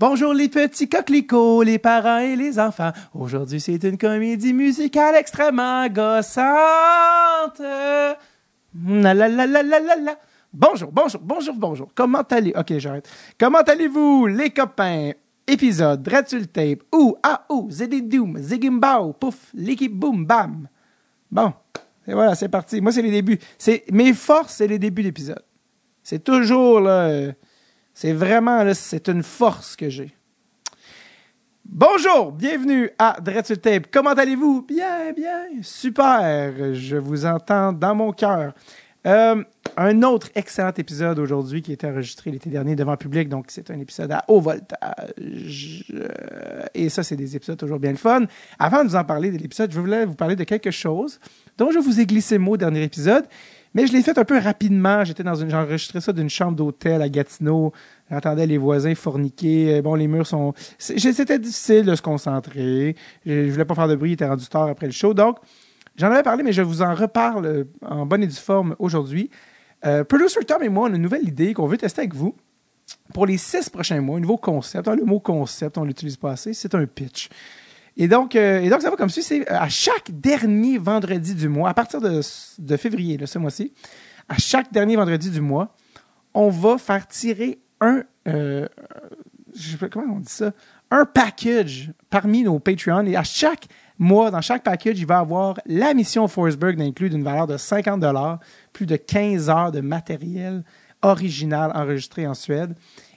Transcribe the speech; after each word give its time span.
Bonjour 0.00 0.32
les 0.32 0.48
petits 0.48 0.88
coquelicots, 0.88 1.64
les 1.64 1.80
parents 1.80 2.18
et 2.20 2.36
les 2.36 2.60
enfants. 2.60 2.92
Aujourd'hui, 3.14 3.60
c'est 3.60 3.82
une 3.82 3.98
comédie 3.98 4.52
musicale 4.52 5.16
extrêmement 5.16 5.88
gossante. 5.88 7.60
Bonjour, 10.52 10.92
bonjour, 10.92 11.20
bonjour, 11.20 11.54
bonjour. 11.56 11.88
Comment 11.96 12.22
allez 12.30 12.52
Ok, 12.56 12.78
j'arrête. 12.78 13.08
Comment 13.40 13.58
allez-vous, 13.58 14.28
les 14.28 14.50
copains? 14.50 15.10
Épisode, 15.48 16.00
Dratul 16.00 16.46
Tape, 16.46 16.84
ou, 16.94 17.16
ah, 17.24 17.44
ou, 17.48 17.68
Zedidoum, 17.68 18.38
Zigimbao, 18.38 19.14
pouf, 19.14 19.50
l'équipe 19.52 19.94
boum, 19.94 20.24
bam. 20.24 20.68
Bon, 21.28 21.52
et 22.06 22.12
voilà, 22.12 22.36
c'est 22.36 22.48
parti. 22.48 22.80
Moi, 22.80 22.92
c'est 22.92 23.02
les 23.02 23.10
débuts. 23.10 23.40
C'est 23.58 23.82
Mes 23.90 24.12
forces, 24.12 24.54
c'est 24.54 24.68
les 24.68 24.78
débuts 24.78 25.02
d'épisode. 25.02 25.42
C'est 26.04 26.22
toujours, 26.22 26.78
là, 26.78 27.32
c'est 28.00 28.12
vraiment, 28.12 28.62
là, 28.62 28.74
c'est 28.74 29.08
une 29.08 29.24
force 29.24 29.74
que 29.74 29.90
j'ai. 29.90 30.12
Bonjour, 31.64 32.30
bienvenue 32.30 32.90
à 32.96 33.16
Dreadful 33.20 33.58
Tape. 33.58 33.88
Comment 33.90 34.12
allez-vous? 34.12 34.62
Bien, 34.62 35.12
bien, 35.12 35.46
super. 35.62 36.74
Je 36.74 36.96
vous 36.96 37.26
entends 37.26 37.72
dans 37.72 37.96
mon 37.96 38.12
cœur. 38.12 38.54
Euh, 39.04 39.42
un 39.76 40.02
autre 40.04 40.28
excellent 40.36 40.72
épisode 40.76 41.18
aujourd'hui 41.18 41.60
qui 41.60 41.72
a 41.72 41.74
été 41.74 41.88
enregistré 41.88 42.30
l'été 42.30 42.50
dernier 42.50 42.76
devant 42.76 42.92
le 42.92 42.98
public. 42.98 43.28
Donc, 43.28 43.46
c'est 43.48 43.68
un 43.68 43.80
épisode 43.80 44.12
à 44.12 44.24
haut 44.28 44.40
voltage. 44.40 45.84
Euh, 45.92 46.66
et 46.74 46.90
ça, 46.90 47.02
c'est 47.02 47.16
des 47.16 47.34
épisodes 47.34 47.58
toujours 47.58 47.80
bien 47.80 47.90
le 47.90 47.96
fun. 47.96 48.26
Avant 48.60 48.84
de 48.84 48.90
vous 48.90 48.96
en 48.96 49.04
parler 49.04 49.32
de 49.32 49.38
l'épisode, 49.38 49.72
je 49.72 49.80
voulais 49.80 50.04
vous 50.04 50.14
parler 50.14 50.36
de 50.36 50.44
quelque 50.44 50.70
chose 50.70 51.18
dont 51.56 51.72
je 51.72 51.80
vous 51.80 51.98
ai 51.98 52.06
glissé 52.06 52.38
mot 52.38 52.52
au 52.52 52.56
dernier 52.56 52.84
épisode. 52.84 53.24
Mais 53.74 53.86
je 53.86 53.92
l'ai 53.92 54.02
fait 54.02 54.18
un 54.18 54.24
peu 54.24 54.38
rapidement. 54.38 55.04
J'étais 55.04 55.22
dans 55.22 55.34
une, 55.34 55.50
j'ai 55.50 55.56
enregistré 55.56 56.00
ça 56.00 56.12
d'une 56.12 56.30
chambre 56.30 56.56
d'hôtel 56.56 57.02
à 57.02 57.08
Gatineau. 57.08 57.72
J'entendais 58.10 58.46
les 58.46 58.58
voisins 58.58 58.94
forniquer. 58.94 59.82
Bon, 59.82 59.94
les 59.94 60.08
murs 60.08 60.26
sont, 60.26 60.54
c'était 60.78 61.38
difficile 61.38 61.84
de 61.84 61.94
se 61.94 62.02
concentrer. 62.02 62.96
Je, 63.26 63.50
voulais 63.50 63.64
pas 63.64 63.74
faire 63.74 63.88
de 63.88 63.96
bruit. 63.96 64.10
Il 64.10 64.14
était 64.14 64.26
rendu 64.26 64.46
tard 64.46 64.68
après 64.68 64.86
le 64.86 64.92
show. 64.92 65.14
Donc, 65.14 65.38
j'en 65.96 66.10
avais 66.10 66.22
parlé, 66.22 66.42
mais 66.42 66.52
je 66.52 66.62
vous 66.62 66.82
en 66.82 66.94
reparle 66.94 67.46
euh, 67.46 67.64
en 67.82 68.06
bonne 68.06 68.22
et 68.22 68.26
due 68.26 68.34
forme 68.34 68.76
aujourd'hui. 68.78 69.30
Euh, 69.86 70.04
Producer 70.04 70.44
Tom 70.44 70.62
et 70.62 70.68
moi, 70.68 70.88
on 70.88 70.92
a 70.92 70.96
une 70.96 71.02
nouvelle 71.02 71.26
idée 71.26 71.54
qu'on 71.54 71.66
veut 71.66 71.78
tester 71.78 72.02
avec 72.02 72.14
vous. 72.14 72.34
Pour 73.12 73.26
les 73.26 73.36
six 73.36 73.68
prochains 73.68 74.00
mois, 74.00 74.16
un 74.16 74.20
nouveau 74.20 74.36
concept. 74.36 74.88
le 74.88 75.04
mot 75.04 75.20
concept, 75.20 75.78
on 75.78 75.84
l'utilise 75.84 76.16
pas 76.16 76.32
assez. 76.32 76.54
C'est 76.54 76.74
un 76.74 76.86
pitch. 76.86 77.28
Et 77.96 78.08
donc, 78.08 78.36
euh, 78.36 78.60
et 78.60 78.70
donc, 78.70 78.80
ça 78.82 78.90
va 78.90 78.96
comme 78.96 79.10
suit. 79.10 79.22
C'est 79.22 79.50
euh, 79.50 79.58
à 79.58 79.68
chaque 79.68 80.10
dernier 80.10 80.78
vendredi 80.78 81.34
du 81.34 81.48
mois, 81.48 81.68
à 81.68 81.74
partir 81.74 82.00
de 82.00 82.76
février, 82.76 83.18
ce 83.26 83.38
mois-ci, 83.38 83.72
à 84.28 84.38
chaque 84.38 84.72
dernier 84.72 84.96
vendredi 84.96 85.30
du 85.30 85.40
mois, 85.40 85.74
on 86.34 86.48
va 86.48 86.78
faire 86.78 87.06
tirer 87.06 87.58
un, 87.80 88.02
euh, 88.26 88.66
un 90.90 91.04
package 91.04 91.92
parmi 92.10 92.42
nos 92.42 92.58
Patreons. 92.58 93.06
Et 93.06 93.16
à 93.16 93.24
chaque 93.24 93.66
mois, 93.98 94.30
dans 94.30 94.40
chaque 94.40 94.62
package, 94.62 94.98
il 94.98 95.06
va 95.06 95.18
avoir 95.18 95.58
la 95.66 95.94
mission 95.94 96.28
Forsberg 96.28 96.80
inclus 96.80 97.10
d'une 97.10 97.24
valeur 97.24 97.46
de 97.46 97.56
50 97.56 98.04
plus 98.72 98.86
de 98.86 98.96
15 98.96 99.50
heures 99.50 99.72
de 99.72 99.80
matériel 99.80 100.64
original 101.02 101.72
enregistré 101.74 102.26
en 102.26 102.34
Suède. 102.34 102.74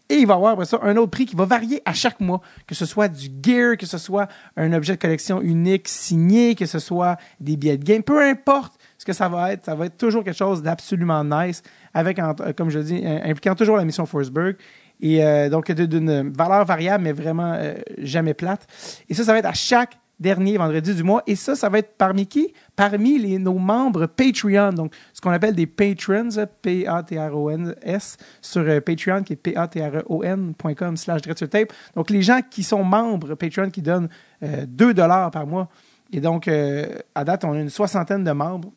Et 0.09 0.15
il 0.15 0.27
va 0.27 0.33
avoir 0.33 0.59
un 0.81 0.97
autre 0.97 1.11
prix 1.11 1.25
qui 1.25 1.37
va 1.37 1.45
varier 1.45 1.81
à 1.85 1.93
chaque 1.93 2.19
mois, 2.19 2.41
que 2.67 2.75
ce 2.75 2.85
soit 2.85 3.07
du 3.07 3.29
gear, 3.41 3.77
que 3.77 3.85
ce 3.85 3.97
soit 3.97 4.27
un 4.57 4.73
objet 4.73 4.95
de 4.95 4.99
collection 4.99 5.41
unique 5.41 5.87
signé, 5.87 6.53
que 6.53 6.65
ce 6.65 6.79
soit 6.79 7.15
des 7.39 7.55
billets 7.55 7.77
de 7.77 7.85
game, 7.85 8.03
peu 8.03 8.21
importe 8.21 8.73
ce 8.97 9.05
que 9.05 9.13
ça 9.13 9.29
va 9.29 9.53
être, 9.53 9.63
ça 9.63 9.73
va 9.73 9.85
être 9.85 9.95
toujours 9.95 10.25
quelque 10.25 10.37
chose 10.37 10.61
d'absolument 10.61 11.23
nice, 11.23 11.63
avec, 11.93 12.19
comme 12.55 12.69
je 12.69 12.79
dis, 12.79 13.03
impliquant 13.05 13.55
toujours 13.55 13.77
la 13.77 13.85
mission 13.85 14.05
Forsberg. 14.05 14.55
Et 15.01 15.25
euh, 15.25 15.49
donc, 15.49 15.71
d'une 15.71 16.31
valeur 16.31 16.63
variable, 16.65 17.03
mais 17.03 17.11
vraiment 17.11 17.53
euh, 17.53 17.73
jamais 17.97 18.33
plate. 18.33 18.67
Et 19.09 19.13
ça, 19.13 19.23
ça 19.23 19.33
va 19.33 19.39
être 19.39 19.47
à 19.47 19.53
chaque 19.53 19.97
dernier 20.21 20.55
vendredi 20.57 20.93
du 20.93 21.03
mois. 21.03 21.23
Et 21.25 21.35
ça, 21.35 21.55
ça 21.55 21.67
va 21.67 21.79
être 21.79 21.97
parmi 21.97 22.27
qui? 22.27 22.53
Parmi 22.75 23.17
les, 23.17 23.39
nos 23.39 23.57
membres 23.57 24.05
Patreon. 24.05 24.71
Donc, 24.71 24.93
ce 25.11 25.19
qu'on 25.19 25.31
appelle 25.31 25.55
des 25.55 25.65
patrons, 25.65 26.29
P-A-T-R-O-N-S, 26.61 28.17
sur 28.41 28.61
euh, 28.61 28.79
Patreon, 28.79 29.23
qui 29.23 29.33
est 29.33 29.37
p-a-t-r-o-n.com 29.37 30.97
slash 30.97 31.21
tape. 31.23 31.73
Donc, 31.95 32.11
les 32.11 32.21
gens 32.21 32.39
qui 32.49 32.61
sont 32.61 32.83
membres 32.83 33.33
Patreon, 33.33 33.71
qui 33.71 33.81
donnent 33.81 34.09
2 34.41 34.47
euh, 34.89 34.93
dollars 34.93 35.31
par 35.31 35.47
mois. 35.47 35.67
Et 36.13 36.21
donc, 36.21 36.47
euh, 36.47 36.85
à 37.15 37.23
date, 37.23 37.43
on 37.43 37.53
a 37.53 37.59
une 37.59 37.69
soixantaine 37.69 38.23
de 38.23 38.31
membres. 38.31 38.71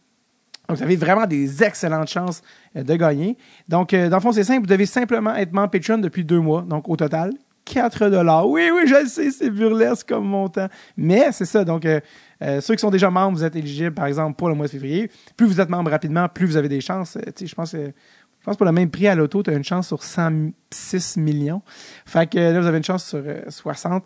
Donc, 0.69 0.79
vous 0.79 0.83
avez 0.83 0.97
vraiment 0.97 1.27
des 1.27 1.63
excellentes 1.63 2.09
chances 2.09 2.43
de 2.75 2.95
gagner. 2.97 3.37
Donc, 3.69 3.95
dans 3.95 4.17
le 4.17 4.21
fond, 4.21 4.33
c'est 4.33 4.45
simple. 4.45 4.61
Vous 4.61 4.67
devez 4.67 4.87
simplement 4.87 5.35
être 5.35 5.53
membre 5.53 5.71
Patreon 5.71 5.99
depuis 5.99 6.25
deux 6.25 6.41
mois. 6.41 6.63
Donc, 6.63 6.89
au 6.89 6.97
total, 6.97 7.33
4 7.65 8.11
dollars. 8.11 8.49
Oui, 8.49 8.71
oui, 8.73 8.83
je 8.87 9.03
le 9.03 9.07
sais, 9.07 9.31
c'est 9.31 9.51
burlesque 9.51 10.09
comme 10.09 10.27
montant. 10.27 10.69
Mais 10.97 11.33
c'est 11.33 11.45
ça. 11.45 11.65
Donc, 11.65 11.85
euh, 11.85 12.01
euh, 12.43 12.61
ceux 12.61 12.75
qui 12.75 12.81
sont 12.81 12.91
déjà 12.91 13.11
membres, 13.11 13.37
vous 13.37 13.45
êtes 13.45 13.57
éligibles, 13.57 13.95
par 13.95 14.07
exemple, 14.07 14.37
pour 14.37 14.49
le 14.49 14.55
mois 14.55 14.67
de 14.67 14.71
février. 14.71 15.11
Plus 15.37 15.47
vous 15.47 15.61
êtes 15.61 15.69
membre 15.69 15.91
rapidement, 15.91 16.29
plus 16.29 16.47
vous 16.47 16.57
avez 16.57 16.69
des 16.69 16.81
chances. 16.81 17.17
Euh, 17.17 17.23
je 17.45 17.55
pense 17.55 17.73
que 17.73 17.93
je 18.41 18.51
pense 18.51 18.59
pour 18.59 18.67
le 18.67 18.73
même 18.73 18.91
prix 18.91 19.09
à 19.09 19.15
l'auto, 19.15 19.43
tu 19.43 19.49
as 19.49 19.55
une 19.55 19.65
chance 19.65 19.87
sur 19.87 20.03
106 20.03 21.17
millions. 21.17 21.63
Fait 22.05 22.29
que 22.31 22.37
là, 22.39 22.61
vous 22.61 22.67
avez 22.67 22.77
une 22.77 22.85
chance 22.85 23.07
sur 23.07 23.23
60. 23.49 24.05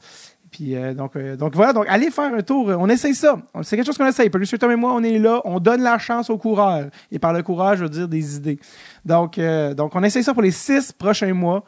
Puis 0.51 0.75
donc, 0.97 1.17
donc 1.17 1.55
voilà, 1.55 1.73
donc 1.73 1.87
allez 1.89 2.11
faire 2.11 2.33
un 2.33 2.43
tour. 2.43 2.69
On 2.79 2.89
essaye 2.89 3.15
ça. 3.15 3.39
C'est 3.63 3.77
quelque 3.77 3.87
chose 3.87 3.99
qu'on 3.99 4.07
essaye. 4.07 4.31
Plus 4.31 4.51
Tom 4.59 4.71
et 4.71 4.77
moi, 4.77 4.93
on 4.95 5.03
est 5.03 5.19
là, 5.19 5.41
on 5.45 5.61
donne 5.61 5.83
la 5.83 5.99
chance 5.99 6.31
au 6.31 6.39
coureur. 6.39 6.87
Et 7.11 7.19
par 7.19 7.33
le 7.33 7.43
courage, 7.43 7.79
je 7.79 7.85
veux 7.85 7.91
dire 7.91 8.09
des 8.09 8.37
idées. 8.37 8.59
Donc, 9.05 9.39
donc 9.77 9.95
on 9.95 10.03
essaye 10.03 10.25
ça 10.25 10.33
pour 10.33 10.43
les 10.43 10.51
six 10.51 10.93
prochains 10.93 11.35
mois. 11.35 11.65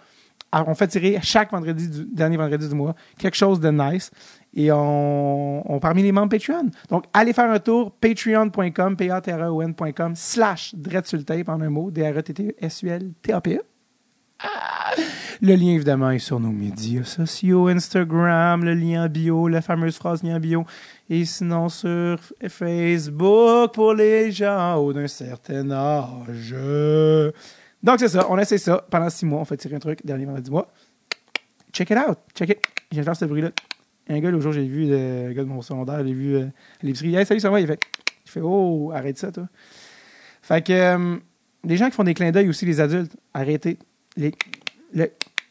Ah, 0.53 0.65
on 0.67 0.75
fait 0.75 0.89
tirer 0.89 1.17
chaque 1.23 1.53
vendredi 1.53 1.89
du 1.89 2.05
dernier 2.07 2.37
vendredi 2.37 2.69
du 2.69 2.75
mois 2.75 2.97
quelque 3.17 3.37
chose 3.37 3.61
de 3.61 3.71
nice 3.71 4.11
et 4.53 4.73
on, 4.73 5.62
on 5.73 5.79
parmi 5.79 6.03
les 6.03 6.11
membres 6.11 6.37
Patreon. 6.37 6.71
Donc 6.89 7.05
allez 7.12 7.33
faire 7.33 7.49
un 7.49 7.61
tour 7.61 7.93
patreon.com 7.93 8.97
p 8.97 9.11
a 9.11 9.21
t 9.21 9.33
r 9.33 9.53
ncom 9.53 10.17
slash 10.17 10.75
tape 11.25 11.49
en 11.49 11.61
un 11.61 11.71
mot 11.71 11.93
D 11.93 12.03
R 12.03 12.19
E 12.19 12.23
T 12.23 12.35
T 12.35 12.57
S 12.59 12.83
U 12.83 12.89
L 12.89 13.12
T 13.23 13.33
A 13.33 13.41
P 13.41 13.59
E. 13.59 13.69
Le 15.43 15.55
lien, 15.55 15.73
évidemment, 15.73 16.11
est 16.11 16.19
sur 16.19 16.39
nos 16.39 16.51
médias 16.51 17.05
sociaux, 17.05 17.69
Instagram, 17.69 18.62
le 18.65 18.75
lien 18.75 19.09
bio, 19.09 19.49
la 19.49 19.62
fameuse 19.62 19.97
phrase 19.97 20.23
lien 20.23 20.39
bio. 20.39 20.65
Et 21.09 21.25
sinon, 21.25 21.69
sur 21.69 22.19
Facebook, 22.49 23.73
pour 23.73 23.95
les 23.95 24.31
gens 24.31 24.93
d'un 24.93 25.06
certain 25.06 25.71
âge. 25.71 26.55
Donc, 27.83 27.99
c'est 27.99 28.09
ça. 28.09 28.27
On 28.29 28.39
essaie 28.39 28.59
ça. 28.59 28.84
Pendant 28.91 29.09
six 29.09 29.25
mois, 29.25 29.41
on 29.41 29.45
fait 29.45 29.56
tirer 29.56 29.77
un 29.77 29.79
truc, 29.79 30.05
dernier 30.05 30.27
vendredi 30.27 30.45
du 30.45 30.50
mois. 30.50 30.71
Check 31.73 31.91
it 31.91 31.97
out. 31.97 32.19
Check 32.34 32.50
it. 32.50 32.59
Je 32.93 32.99
de 32.99 33.03
faire 33.03 33.17
ce 33.17 33.25
bruit-là. 33.25 33.50
Un 34.09 34.19
gars, 34.19 34.31
l'autre 34.31 34.43
jour, 34.43 34.53
j'ai 34.53 34.67
vu, 34.67 34.89
le 34.89 35.33
gars 35.33 35.45
de 35.45 35.49
mon 35.49 35.62
secondaire, 35.62 36.05
j'ai 36.05 36.12
vu 36.12 36.37
euh. 36.37 36.47
Hey, 36.83 37.25
salut, 37.25 37.41
ça 37.41 37.49
va? 37.49 37.61
Il 37.61 37.67
fait, 37.67 37.81
il 38.27 38.31
fait 38.31 38.41
Oh, 38.43 38.91
arrête 38.93 39.17
ça, 39.17 39.31
toi. 39.31 39.49
Fait 40.43 40.67
que, 40.67 40.73
euh, 40.73 41.17
les 41.65 41.77
gens 41.77 41.89
qui 41.89 41.93
font 41.93 42.05
des 42.05 42.15
clins 42.15 42.33
d'œil 42.33 42.49
aussi, 42.49 42.67
les 42.67 42.81
adultes, 42.81 43.17
arrêtez. 43.33 43.79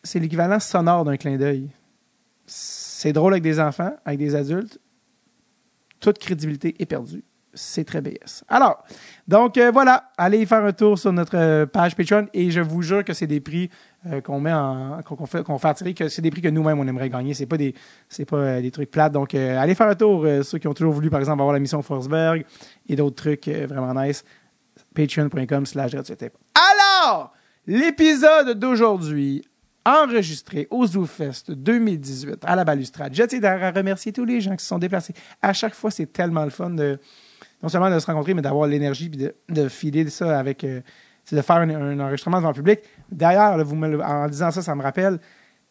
C'est 0.04 0.20
l'équivalent 0.20 0.60
sonore 0.60 1.06
d'un 1.06 1.18
clin 1.18 1.38
d'œil. 1.38 1.70
C'est 2.46 3.14
drôle 3.14 3.34
avec 3.34 3.44
des 3.44 3.60
enfants, 3.60 3.96
avec 4.06 4.20
des 4.20 4.36
adultes. 4.36 4.80
Toute 6.00 6.18
crédibilité 6.18 6.76
est 6.80 6.86
perdue 6.86 7.24
c'est 7.54 7.84
très 7.84 8.02
BS. 8.02 8.44
Alors, 8.48 8.84
donc 9.28 9.58
euh, 9.58 9.72
voilà, 9.72 10.12
allez 10.18 10.46
faire 10.46 10.64
un 10.64 10.72
tour 10.72 10.98
sur 10.98 11.12
notre 11.12 11.38
euh, 11.38 11.66
page 11.66 11.96
Patreon 11.96 12.28
et 12.34 12.52
je 12.52 12.62
vous 12.62 12.82
jure 12.82 13.04
que 13.04 13.14
c'est 13.14 13.28
des 13.28 13.40
prix 13.40 13.70
euh, 14.08 14.22
qu'on 14.22 14.40
met 14.40 14.54
en 14.54 15.02
fait 15.26 15.44
qu'on 15.44 15.58
fait 15.58 15.68
attirer 15.68 15.94
que 15.94 16.10
c'est 16.10 16.22
des 16.22 16.32
prix 16.32 16.42
que 16.42 16.50
nous-mêmes 16.50 16.80
on 16.80 16.88
aimerait 16.88 17.10
gagner, 17.10 17.34
c'est 17.34 17.46
pas 17.46 17.58
des 17.58 17.74
pas 18.28 18.62
des 18.62 18.72
trucs 18.72 18.92
plates. 18.92 19.14
Donc 19.14 19.34
allez 19.34 19.76
faire 19.76 19.88
un 19.88 19.96
tour 19.96 20.26
ceux 20.44 20.58
qui 20.58 20.68
ont 20.68 20.74
toujours 20.74 20.94
voulu 20.94 21.10
par 21.10 21.20
exemple 21.20 21.42
avoir 21.42 21.54
la 21.54 21.60
mission 21.60 21.82
Forsberg 21.82 22.46
et 22.88 22.96
d'autres 22.96 23.16
trucs 23.16 23.48
vraiment 23.48 23.94
nice 24.02 24.24
patreon.com/slash 24.96 25.94
Alors, 25.96 27.34
l'épisode 27.70 28.58
d'aujourd'hui 28.58 29.44
enregistré 29.86 30.68
au 30.72 30.88
ZooFest 30.88 31.52
2018 31.52 32.40
à 32.44 32.56
la 32.56 32.66
balustrade. 32.66 33.14
Je 33.14 33.24
tiens 33.24 33.44
à 33.44 33.70
remercier 33.72 34.12
tous 34.12 34.26
les 34.26 34.42
gens 34.42 34.56
qui 34.56 34.64
se 34.64 34.70
sont 34.70 34.80
déplacés. 34.80 35.14
À 35.40 35.54
chaque 35.54 35.76
fois, 35.76 35.92
c'est 35.92 36.12
tellement 36.12 36.44
le 36.44 36.50
fun 36.50 36.72
de 36.72 36.98
non 37.62 37.70
seulement 37.70 37.92
de 37.92 38.00
se 38.00 38.08
rencontrer, 38.08 38.34
mais 38.34 38.42
d'avoir 38.42 38.68
l'énergie 38.68 39.12
et 39.14 39.54
de, 39.54 39.70
filer 39.70 40.10
ça 40.10 40.40
avec. 40.40 40.64
Euh, 40.64 40.82
de 41.32 41.42
faire 41.42 41.58
un, 41.58 42.00
enregistrement 42.00 42.38
devant 42.38 42.50
le 42.50 42.56
public. 42.56 42.80
D'ailleurs, 43.12 43.64
vous 43.64 43.76
en 43.84 44.28
disant 44.28 44.50
ça, 44.50 44.64
ça 44.64 44.74
me 44.74 44.82
rappelle. 44.82 45.20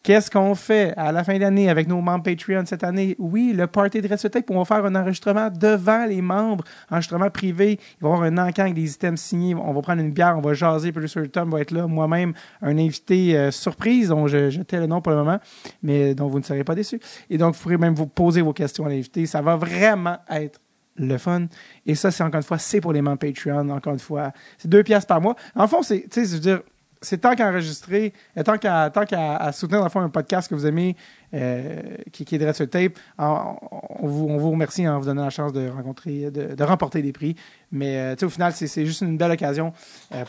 Qu'est-ce 0.01 0.31
qu'on 0.31 0.55
fait 0.55 0.93
à 0.95 1.11
la 1.11 1.25
fin 1.25 1.37
d'année 1.37 1.69
avec 1.69 1.89
nos 1.89 1.99
membres 1.99 2.23
Patreon 2.23 2.63
cette 2.65 2.85
année? 2.85 3.17
Oui, 3.19 3.51
le 3.53 3.67
party 3.67 4.01
de 4.01 4.07
Tape, 4.07 4.49
on 4.49 4.59
va 4.59 4.63
faire 4.63 4.85
un 4.85 4.95
enregistrement 4.95 5.49
devant 5.49 6.05
les 6.05 6.21
membres, 6.21 6.63
enregistrement 6.89 7.29
privé. 7.29 7.73
Il 7.73 8.03
va 8.03 8.09
y 8.09 8.13
avoir 8.13 8.21
un 8.23 8.37
encan 8.37 8.61
avec 8.63 8.75
des 8.75 8.93
items 8.93 9.19
signés. 9.19 9.55
On 9.55 9.73
va 9.73 9.81
prendre 9.81 10.01
une 10.01 10.11
bière, 10.11 10.35
on 10.37 10.41
va 10.41 10.53
jaser. 10.53 10.93
Producer 10.93 11.27
Tom 11.27 11.51
va 11.51 11.59
être 11.59 11.71
là. 11.71 11.85
Moi-même, 11.85 12.33
un 12.61 12.77
invité 12.77 13.37
euh, 13.37 13.51
surprise 13.51 14.07
dont 14.07 14.25
je, 14.27 14.49
je 14.49 14.61
tais 14.61 14.79
le 14.79 14.87
nom 14.87 15.01
pour 15.01 15.11
le 15.11 15.17
moment, 15.17 15.39
mais 15.83 16.15
dont 16.15 16.27
vous 16.27 16.39
ne 16.39 16.45
serez 16.45 16.63
pas 16.63 16.75
déçus. 16.75 17.01
Et 17.29 17.37
donc, 17.37 17.55
vous 17.55 17.61
pourrez 17.61 17.77
même 17.77 17.93
vous 17.93 18.07
poser 18.07 18.41
vos 18.41 18.53
questions 18.53 18.85
à 18.85 18.89
l'invité. 18.89 19.25
Ça 19.25 19.41
va 19.41 19.57
vraiment 19.57 20.17
être 20.29 20.61
le 20.95 21.17
fun. 21.17 21.47
Et 21.85 21.95
ça, 21.95 22.09
c'est 22.09 22.23
encore 22.23 22.39
une 22.39 22.43
fois, 22.43 22.57
c'est 22.57 22.79
pour 22.79 22.93
les 22.93 23.01
membres 23.01 23.19
Patreon, 23.19 23.69
encore 23.69 23.93
une 23.93 23.99
fois. 23.99 24.31
C'est 24.57 24.69
deux 24.69 24.83
pièces 24.83 25.05
par 25.05 25.19
mois. 25.19 25.35
En 25.55 25.67
fond, 25.67 25.81
c'est, 25.81 26.03
tu 26.03 26.07
sais, 26.11 26.25
je 26.25 26.33
veux 26.35 26.39
dire, 26.39 26.61
c'est 27.01 27.19
tant 27.19 27.35
qu'à 27.35 27.49
enregistrer, 27.49 28.13
euh, 28.37 28.43
tant 28.43 28.57
qu'à 28.57 29.51
soutenir 29.53 29.79
dans 29.79 29.85
le 29.85 29.89
fond 29.89 30.01
un 30.01 30.09
podcast 30.09 30.49
que 30.49 30.55
vous 30.55 30.65
aimez, 30.65 30.95
euh, 31.33 31.95
qui, 32.11 32.25
qui 32.25 32.35
est 32.35 32.53
sur 32.53 32.69
tape, 32.69 32.93
on, 33.17 33.55
vous, 34.01 34.51
remercie 34.51 34.87
en 34.87 34.99
vous 34.99 35.05
donnant 35.05 35.23
la 35.23 35.29
chance 35.29 35.53
de 35.53 35.69
rencontrer, 35.69 36.29
de, 36.31 36.63
remporter 36.63 37.01
des 37.01 37.13
prix. 37.13 37.35
Mais 37.71 37.97
euh, 37.97 38.25
au 38.25 38.29
final, 38.29 38.51
c'est 38.53 38.85
juste 38.85 39.01
une 39.01 39.17
belle 39.17 39.31
occasion 39.31 39.71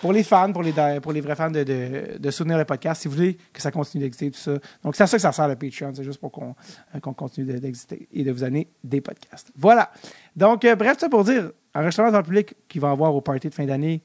pour 0.01 0.13
les 0.13 0.23
fans, 0.23 0.53
pour 0.53 0.63
les, 0.63 0.73
vrais 1.21 1.35
fans 1.35 1.51
de, 1.51 2.31
soutenir 2.31 2.59
le 2.59 2.65
podcast. 2.65 3.03
Si 3.03 3.09
vous 3.09 3.15
voulez 3.15 3.37
que 3.53 3.61
ça 3.61 3.71
continue 3.71 4.05
d'exister, 4.05 4.31
tout 4.31 4.39
ça. 4.39 4.53
Donc, 4.85 4.95
c'est 4.95 5.03
à 5.03 5.07
ça 5.07 5.17
que 5.17 5.23
ça 5.23 5.33
sert 5.33 5.49
le 5.49 5.57
Patreon. 5.57 5.93
C'est 5.95 6.05
juste 6.05 6.21
pour 6.21 6.31
qu'on 6.31 6.55
continue 7.15 7.53
de- 7.53 7.59
d'exister 7.59 8.09
et 8.13 8.23
de 8.23 8.31
vous 8.31 8.41
donner 8.41 8.69
des 8.85 9.01
podcasts. 9.01 9.51
Voilà. 9.57 9.91
Donc, 10.37 10.67
bref, 10.79 10.99
ça 10.99 11.09
pour 11.09 11.25
dire, 11.25 11.51
enregistrement 11.75 12.13
dans 12.13 12.19
le 12.19 12.25
public 12.25 12.55
qui 12.69 12.79
va 12.79 12.91
avoir 12.91 13.15
au 13.15 13.21
party 13.21 13.49
de 13.49 13.55
fin 13.55 13.65
d'année 13.65 14.03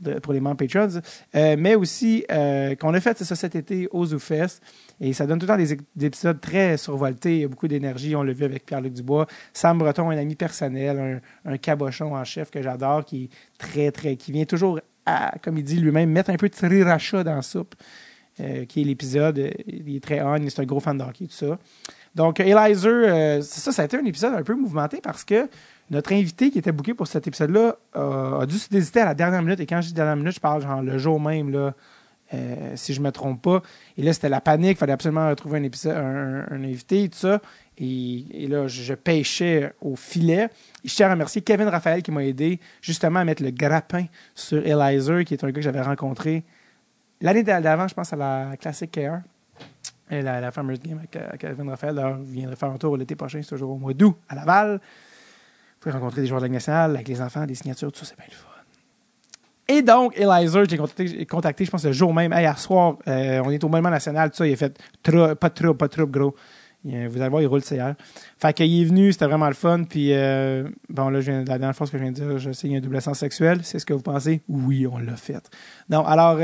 de- 0.00 0.18
pour 0.18 0.32
les 0.32 0.40
membres 0.40 0.56
Patreons, 0.56 1.00
euh, 1.34 1.56
mais 1.58 1.74
aussi 1.74 2.24
euh, 2.30 2.74
qu'on 2.74 2.94
a 2.94 3.00
fait 3.00 3.18
ça 3.22 3.36
cet 3.36 3.54
été 3.54 3.88
au 3.90 4.06
ZooFest. 4.06 4.60
Et 5.00 5.12
ça 5.12 5.26
donne 5.26 5.38
tout 5.38 5.46
le 5.46 5.52
temps 5.52 5.56
des, 5.56 6.06
épisodes 6.06 6.40
très 6.40 6.76
survoltés, 6.76 7.46
beaucoup 7.46 7.68
d'énergie, 7.68 8.14
on 8.14 8.22
l'a 8.22 8.32
vu 8.32 8.44
avec 8.44 8.66
Pierre-Luc 8.66 8.92
Dubois, 8.92 9.26
Sam 9.52 9.78
Breton, 9.78 10.10
un 10.10 10.18
ami 10.18 10.36
personnel, 10.36 11.22
un, 11.44 11.56
cabochon 11.56 12.14
en 12.14 12.24
chef 12.24 12.50
que 12.50 12.62
j'adore, 12.62 13.04
qui 13.04 13.24
est 13.24 13.28
très, 13.58 13.90
très, 13.90 14.16
qui 14.16 14.32
vient 14.32 14.44
toujours, 14.44 14.80
à, 15.06 15.34
comme 15.42 15.56
il 15.56 15.64
dit 15.64 15.76
lui-même, 15.76 16.10
mettre 16.10 16.30
un 16.30 16.36
peu 16.36 16.48
de 16.48 16.54
sriracha 16.54 17.24
dans 17.24 17.36
la 17.36 17.42
soupe, 17.42 17.74
euh, 18.40 18.64
qui 18.64 18.80
est 18.80 18.84
l'épisode, 18.84 19.38
euh, 19.38 19.50
il 19.66 19.96
est 19.96 20.02
très 20.02 20.22
on, 20.22 20.36
c'est 20.48 20.60
un 20.60 20.64
gros 20.64 20.80
fan 20.80 20.96
de 20.96 21.02
hockey, 21.02 21.26
tout 21.26 21.32
ça. 21.32 21.58
Donc, 22.14 22.40
Elizer, 22.40 22.86
euh, 22.86 23.42
ça, 23.42 23.72
ça 23.72 23.82
a 23.82 23.84
été 23.84 23.96
un 23.96 24.04
épisode 24.04 24.34
un 24.34 24.42
peu 24.42 24.54
mouvementé 24.54 25.00
parce 25.02 25.24
que 25.24 25.48
notre 25.90 26.12
invité 26.12 26.50
qui 26.50 26.58
était 26.58 26.72
booké 26.72 26.94
pour 26.94 27.06
cet 27.06 27.26
épisode-là 27.26 27.76
euh, 27.96 28.40
a 28.40 28.46
dû 28.46 28.58
se 28.58 28.68
désiter 28.68 29.00
à 29.00 29.06
la 29.06 29.14
dernière 29.14 29.42
minute. 29.42 29.60
Et 29.60 29.66
quand 29.66 29.80
je 29.80 29.88
dis 29.88 29.94
dernière 29.94 30.16
minute, 30.16 30.34
je 30.34 30.40
parle 30.40 30.62
genre 30.62 30.82
le 30.82 30.98
jour 30.98 31.20
même, 31.20 31.50
là, 31.50 31.74
euh, 32.32 32.72
si 32.76 32.94
je 32.94 33.00
me 33.00 33.10
trompe 33.10 33.42
pas. 33.42 33.62
Et 33.96 34.02
là, 34.02 34.12
c'était 34.12 34.28
la 34.28 34.40
panique. 34.40 34.72
Il 34.72 34.76
fallait 34.76 34.92
absolument 34.92 35.28
retrouver 35.28 35.58
un, 35.58 35.64
épisode, 35.64 35.96
un, 35.96 36.62
invité, 36.62 37.08
tout 37.08 37.18
ça. 37.18 37.40
Et, 37.76 38.44
et 38.44 38.46
là, 38.46 38.68
je, 38.68 38.94
pêchais 38.94 39.72
au 39.80 39.96
filet. 39.96 40.48
Et 40.84 40.88
je 40.88 40.94
tiens 40.94 41.08
à 41.08 41.10
remercier 41.10 41.42
Kevin 41.42 41.66
Raphaël 41.66 42.02
qui 42.02 42.12
m'a 42.12 42.24
aidé 42.24 42.60
justement 42.80 43.20
à 43.20 43.24
mettre 43.24 43.42
le 43.42 43.50
grappin 43.50 44.06
sur 44.34 44.64
Elizer, 44.64 45.24
qui 45.24 45.34
est 45.34 45.42
un 45.42 45.48
gars 45.48 45.54
que 45.54 45.60
j'avais 45.62 45.82
rencontré 45.82 46.44
l'année 47.20 47.42
d'avant, 47.42 47.88
je 47.88 47.94
pense, 47.94 48.12
à 48.12 48.16
la 48.16 48.56
Classic 48.58 48.90
KR. 48.90 49.18
Et 50.10 50.22
la, 50.22 50.40
la 50.40 50.50
Farmers 50.50 50.78
Game 50.78 50.98
avec 50.98 51.14
euh, 51.16 51.28
Kevin 51.38 51.68
Raphaël, 51.68 51.94
d'ailleurs, 51.94 52.18
viendrait 52.18 52.56
faire 52.56 52.70
un 52.70 52.78
tour 52.78 52.96
l'été 52.96 53.14
prochain, 53.14 53.40
c'est 53.42 53.48
toujours 53.48 53.70
au 53.70 53.78
mois 53.78 53.94
d'août, 53.94 54.16
à 54.28 54.34
Laval. 54.34 54.80
Pouvez 55.80 55.94
rencontrer 55.94 56.20
des 56.20 56.26
joueurs 56.26 56.42
de 56.42 56.46
la 56.46 56.52
nationale 56.52 56.94
avec 56.94 57.08
les 57.08 57.22
enfants, 57.22 57.46
des 57.46 57.54
signatures, 57.54 57.90
tout 57.90 58.00
ça, 58.00 58.06
c'est 58.06 58.16
bien 58.16 58.26
le 58.28 58.34
fun. 58.34 58.46
Et 59.72 59.82
donc, 59.82 60.18
Elizer, 60.18 60.64
j'ai 60.68 60.76
contacté, 60.76 61.26
contacté, 61.26 61.64
je 61.64 61.70
pense, 61.70 61.84
le 61.84 61.92
jour 61.92 62.12
même. 62.12 62.32
Hier 62.32 62.58
soir, 62.58 62.96
euh, 63.06 63.40
on 63.44 63.50
est 63.50 63.62
au 63.62 63.68
Monument 63.68 63.90
National, 63.90 64.30
tout 64.30 64.38
ça. 64.38 64.46
Il 64.46 64.52
a 64.52 64.56
fait 64.56 64.76
pas 65.02 65.48
de 65.48 65.54
trouble, 65.54 65.76
pas 65.76 65.86
de 65.86 65.92
trouble, 65.92 66.10
gros. 66.10 66.34
Euh, 66.86 67.08
vous 67.08 67.20
allez 67.20 67.30
voir, 67.30 67.40
il 67.40 67.46
roule 67.46 67.62
hier. 67.70 67.94
Fait 68.36 68.52
qu'il 68.52 68.82
est 68.82 68.84
venu, 68.84 69.12
c'était 69.12 69.26
vraiment 69.26 69.46
le 69.46 69.54
fun. 69.54 69.84
Puis, 69.84 70.12
euh, 70.12 70.68
bon, 70.88 71.08
là, 71.08 71.20
je 71.20 71.30
viens, 71.30 71.38
la 71.44 71.56
dernière 71.56 71.76
fois, 71.76 71.86
ce 71.86 71.92
que 71.92 71.98
je 71.98 72.02
viens 72.02 72.10
de 72.10 72.16
dire, 72.16 72.38
je 72.38 72.50
sais, 72.50 72.74
un 72.74 72.80
double 72.80 73.00
sens 73.00 73.20
sexuel. 73.20 73.60
C'est 73.62 73.78
ce 73.78 73.86
que 73.86 73.94
vous 73.94 74.02
pensez? 74.02 74.42
Oui, 74.48 74.88
on 74.88 74.98
l'a 74.98 75.14
fait. 75.14 75.48
Non, 75.88 76.04
alors, 76.04 76.38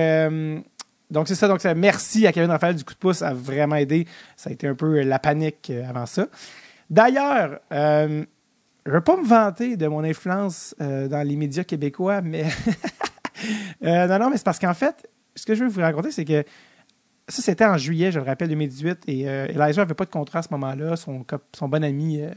donc 1.10 1.26
c'est 1.26 1.34
ça. 1.34 1.48
Donc, 1.48 1.64
merci 1.76 2.28
à 2.28 2.32
Kevin 2.32 2.50
Raphaël 2.50 2.76
du 2.76 2.84
coup 2.84 2.94
de 2.94 2.98
pouce, 2.98 3.16
ça 3.16 3.30
a 3.30 3.34
vraiment 3.34 3.74
aidé. 3.74 4.06
Ça 4.36 4.50
a 4.50 4.52
été 4.52 4.68
un 4.68 4.76
peu 4.76 5.02
la 5.02 5.18
panique 5.18 5.72
avant 5.88 6.06
ça. 6.06 6.28
D'ailleurs, 6.88 7.58
je 8.86 8.90
ne 8.90 8.94
veux 8.94 9.02
pas 9.02 9.16
me 9.16 9.26
vanter 9.26 9.76
de 9.76 9.86
mon 9.86 10.02
influence 10.02 10.74
euh, 10.80 11.08
dans 11.08 11.22
les 11.26 11.36
médias 11.36 11.64
québécois, 11.64 12.22
mais 12.22 12.46
Euh, 13.84 14.06
non, 14.06 14.18
non, 14.18 14.30
mais 14.30 14.36
c'est 14.36 14.44
parce 14.44 14.58
qu'en 14.58 14.74
fait, 14.74 15.08
ce 15.34 15.44
que 15.44 15.54
je 15.54 15.64
veux 15.64 15.70
vous 15.70 15.80
raconter, 15.80 16.10
c'est 16.10 16.24
que 16.24 16.44
ça, 17.28 17.42
c'était 17.42 17.64
en 17.64 17.76
juillet, 17.76 18.12
je 18.12 18.18
le 18.18 18.24
rappelle, 18.24 18.48
2018, 18.48 19.00
et 19.08 19.28
euh, 19.28 19.52
n'avait 19.52 19.94
pas 19.94 20.04
de 20.04 20.10
contrat 20.10 20.40
à 20.40 20.42
ce 20.42 20.48
moment-là. 20.52 20.96
Son, 20.96 21.24
bon 21.62 21.84
ami, 21.84 22.20
euh, 22.20 22.30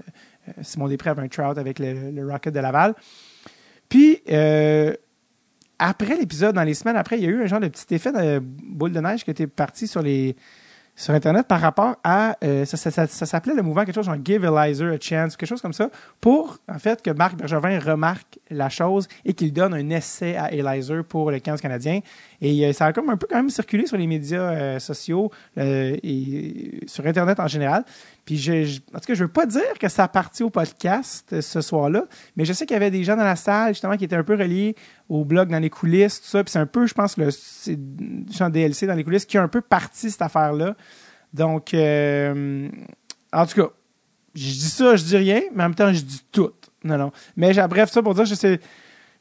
Simon 0.62 0.88
Després, 0.88 1.12
avait 1.12 1.22
un 1.22 1.28
trout 1.28 1.58
avec 1.58 1.80
le, 1.80 2.12
le 2.12 2.28
Rocket 2.28 2.54
de 2.54 2.60
Laval. 2.60 2.96
Puis, 3.88 4.22
après 5.80 6.18
l'épisode, 6.18 6.56
dans 6.56 6.64
les 6.64 6.74
semaines 6.74 6.98
après, 6.98 7.18
il 7.18 7.24
y 7.24 7.28
a 7.28 7.30
eu 7.30 7.44
un 7.44 7.48
genre 7.48 7.60
de 7.60 7.68
petit 7.68 7.94
effet 7.94 8.12
de 8.12 8.40
boule 8.40 8.92
de 8.92 9.00
neige 9.00 9.24
qui 9.24 9.32
était 9.32 9.48
parti 9.48 9.88
sur 9.88 10.02
les 10.02 10.36
sur 11.00 11.14
Internet 11.14 11.48
par 11.48 11.62
rapport 11.62 11.96
à 12.04 12.36
euh, 12.44 12.66
ça, 12.66 13.08
s'appelait 13.08 13.56
le 13.56 13.64
mouvement 13.64 13.86
quelque 13.86 13.96
chose 13.96 14.06
genre 14.06 14.18
Give 14.22 14.44
Elizer 14.44 14.94
a 14.94 14.98
Chance, 15.00 15.38
quelque 15.38 15.48
chose 15.48 15.62
comme 15.62 15.72
ça, 15.72 15.90
pour 16.20 16.58
en 16.68 16.78
fait 16.78 17.02
que 17.02 17.10
Marc 17.12 17.38
Bergevin 17.38 17.80
remarque 17.80 18.38
la 18.50 18.68
chose 18.68 19.08
et 19.24 19.34
qu'il 19.34 19.54
donne 19.54 19.74
un 19.74 19.90
essai 19.92 20.36
à 20.36 20.52
Elizer 20.52 21.06
pour 21.06 21.32
le 21.32 21.40
15 21.40 21.62
canadien. 21.62 22.02
Et 22.42 22.66
euh, 22.66 22.74
ça 22.74 22.88
a 22.88 22.94
comme 22.94 23.10
un 23.10 23.16
peu 23.16 23.28
quand 23.30 23.38
même 23.38 23.50
circulé 23.50 23.86
sur 23.86 23.96
les 23.96 24.08
médias 24.08 24.52
euh, 24.52 24.80
sociaux 24.80 25.32
et 25.56 26.82
sur 26.86 27.08
Internet 27.08 27.40
en 27.40 27.48
général. 27.48 27.86
Puis 28.30 28.38
je, 28.38 28.80
en 28.94 29.00
tout 29.00 29.08
cas, 29.08 29.16
je 29.16 29.24
veux 29.24 29.28
pas 29.28 29.48
dire 29.48 29.74
que 29.80 29.90
ça 29.90 30.04
a 30.04 30.08
parti 30.08 30.44
au 30.44 30.52
podcast 30.52 31.26
euh, 31.34 31.42
ce 31.42 31.62
soir-là, 31.62 32.04
mais 32.38 32.46
je 32.46 32.54
sais 32.54 32.68
qu'il 32.68 32.76
y 32.76 32.78
avait 32.78 32.92
des 32.92 33.04
gens 33.04 33.16
dans 33.16 33.24
la 33.24 33.36
salle 33.36 33.70
justement 33.74 33.98
qui 33.98 34.06
étaient 34.06 34.16
un 34.16 34.24
peu 34.24 34.36
reliés 34.36 34.76
au 35.10 35.26
blog 35.26 35.50
dans 35.50 35.58
les 35.58 35.72
coulisses, 35.72 36.22
tout 36.22 36.28
ça. 36.28 36.44
Puis 36.44 36.52
c'est 36.52 36.60
un 36.60 36.68
peu, 36.68 36.86
je 36.86 36.94
pense, 36.94 37.18
le 37.18 37.30
champ 38.32 38.52
DLC 38.52 38.86
dans 38.86 38.94
les 38.94 39.04
coulisses 39.04 39.26
qui 39.26 39.40
a 39.40 39.42
un 39.42 39.48
peu 39.48 39.62
parti 39.62 40.12
cette 40.12 40.22
affaire-là. 40.22 40.76
Donc, 41.34 41.74
euh, 41.74 42.70
en 43.34 43.48
tout 43.48 43.64
cas, 43.64 43.70
je 44.36 44.44
dis 44.44 44.70
ça, 44.70 44.96
je 44.96 45.06
dis 45.06 45.18
rien, 45.18 45.42
mais 45.56 45.64
en 45.64 45.70
même 45.70 45.76
temps, 45.76 45.92
je 45.92 46.02
dis 46.02 46.24
tout. 46.32 46.52
Non, 46.84 47.00
non. 47.00 47.12
Mais 47.36 47.52
bref, 47.68 47.90
ça 47.90 48.04
pour 48.04 48.14
dire, 48.14 48.26
je 48.26 48.36
sais. 48.36 48.60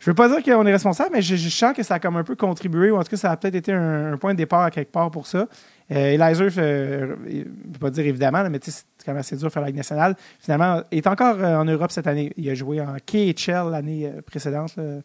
Je 0.01 0.11
veux 0.11 0.15
pas 0.15 0.29
dire 0.29 0.43
qu'on 0.45 0.65
est 0.65 0.73
responsable, 0.73 1.11
mais 1.13 1.23
je, 1.23 1.49
sens 1.49 1.75
que 1.75 1.83
ça 1.83 1.95
a 1.95 1.99
comme 1.99 2.17
un 2.17 2.23
peu 2.23 2.37
contribué, 2.37 2.91
ou 2.91 2.97
en 2.97 3.03
tout 3.03 3.11
cas, 3.11 3.17
ça 3.17 3.33
a 3.33 3.37
peut-être 3.37 3.57
été 3.57 3.73
un, 3.73 4.17
point 4.17 4.33
de 4.33 4.39
départ 4.39 4.63
à 4.63 4.71
quelque 4.71 4.93
part 4.93 5.11
pour 5.11 5.27
ça. 5.27 5.49
Euh, 5.91 6.13
Elizer, 6.13 6.51
euh, 6.59 7.17
je 7.27 7.43
peux 7.73 7.79
pas 7.81 7.91
dire 7.91 8.07
évidemment, 8.07 8.43
là, 8.43 8.49
mais 8.49 8.61
tu 8.61 8.71
sais, 8.71 8.85
quand 9.09 9.15
même 9.15 9.21
assez 9.21 9.37
dur 9.37 9.51
faire 9.51 9.63
la 9.63 9.69
Ligue 9.69 9.79
nationale. 9.79 10.15
Finalement, 10.39 10.83
il 10.93 10.99
est 10.99 11.07
encore 11.07 11.37
euh, 11.39 11.57
en 11.57 11.65
Europe 11.65 11.91
cette 11.91 12.07
année. 12.07 12.31
Il 12.37 12.49
a 12.51 12.55
joué 12.55 12.81
en 12.81 12.97
KHL 13.07 13.71
l'année 13.71 14.07
euh, 14.07 14.21
précédente 14.21 14.77
là, 14.77 15.01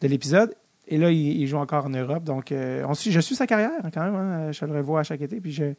de 0.00 0.08
l'épisode. 0.08 0.54
Et 0.86 0.96
là, 0.96 1.10
il, 1.10 1.46
joue 1.46 1.56
encore 1.58 1.86
en 1.86 1.90
Europe. 1.90 2.22
Donc, 2.22 2.52
euh, 2.52 2.86
je 2.94 3.20
suis 3.20 3.34
sa 3.34 3.46
carrière 3.46 3.70
hein, 3.82 3.90
quand 3.92 4.04
même. 4.04 4.14
hein. 4.14 4.52
Je 4.52 4.64
le 4.64 4.72
revois 4.72 5.00
à 5.00 5.02
chaque 5.02 5.20
été. 5.22 5.40
Puis, 5.40 5.52
je, 5.52 5.74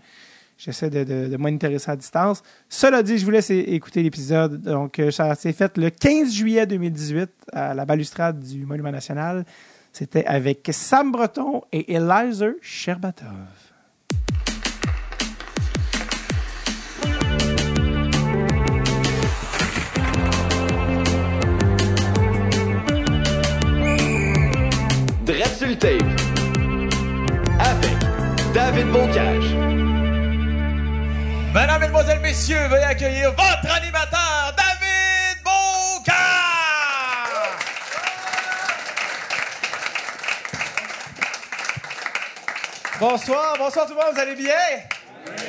j'essaie 0.57 0.89
de, 0.89 1.03
de, 1.03 1.27
de 1.27 1.37
m'intéresser 1.37 1.91
à 1.91 1.95
distance. 1.95 2.43
Cela 2.67 3.01
dit, 3.01 3.17
je 3.17 3.25
vous 3.25 3.31
laisse 3.31 3.49
écouter 3.49 4.03
l'épisode. 4.03 4.61
Donc, 4.61 4.99
euh, 4.99 5.11
ça 5.11 5.35
s'est 5.35 5.53
fait 5.53 5.77
le 5.77 5.89
15 5.89 6.33
juillet 6.33 6.65
2018 6.65 7.29
à 7.53 7.73
la 7.73 7.85
balustrade 7.85 8.39
du 8.39 8.65
Monument 8.65 8.91
National. 8.91 9.45
C'était 9.91 10.25
avec 10.25 10.67
Sam 10.71 11.11
Breton 11.11 11.61
et 11.71 11.93
Elizer 11.93 12.53
Sherbatov. 12.61 13.29
Tape. 25.77 26.01
Avec 27.59 27.97
David 28.53 28.87
Bocage. 28.91 29.43
Mesdames, 31.53 31.79
Mesdemoiselles, 31.81 32.19
Messieurs, 32.19 32.67
veuillez 32.69 32.83
accueillir 32.83 33.31
votre 33.31 33.75
animateur, 33.75 34.55
David 34.57 35.37
Bocard! 35.43 36.13
Bonsoir, 42.99 43.55
bonsoir 43.57 43.85
tout 43.85 43.93
le 43.93 43.99
monde, 43.99 44.13
vous 44.13 44.19
allez 44.19 44.35
bien? 44.35 44.53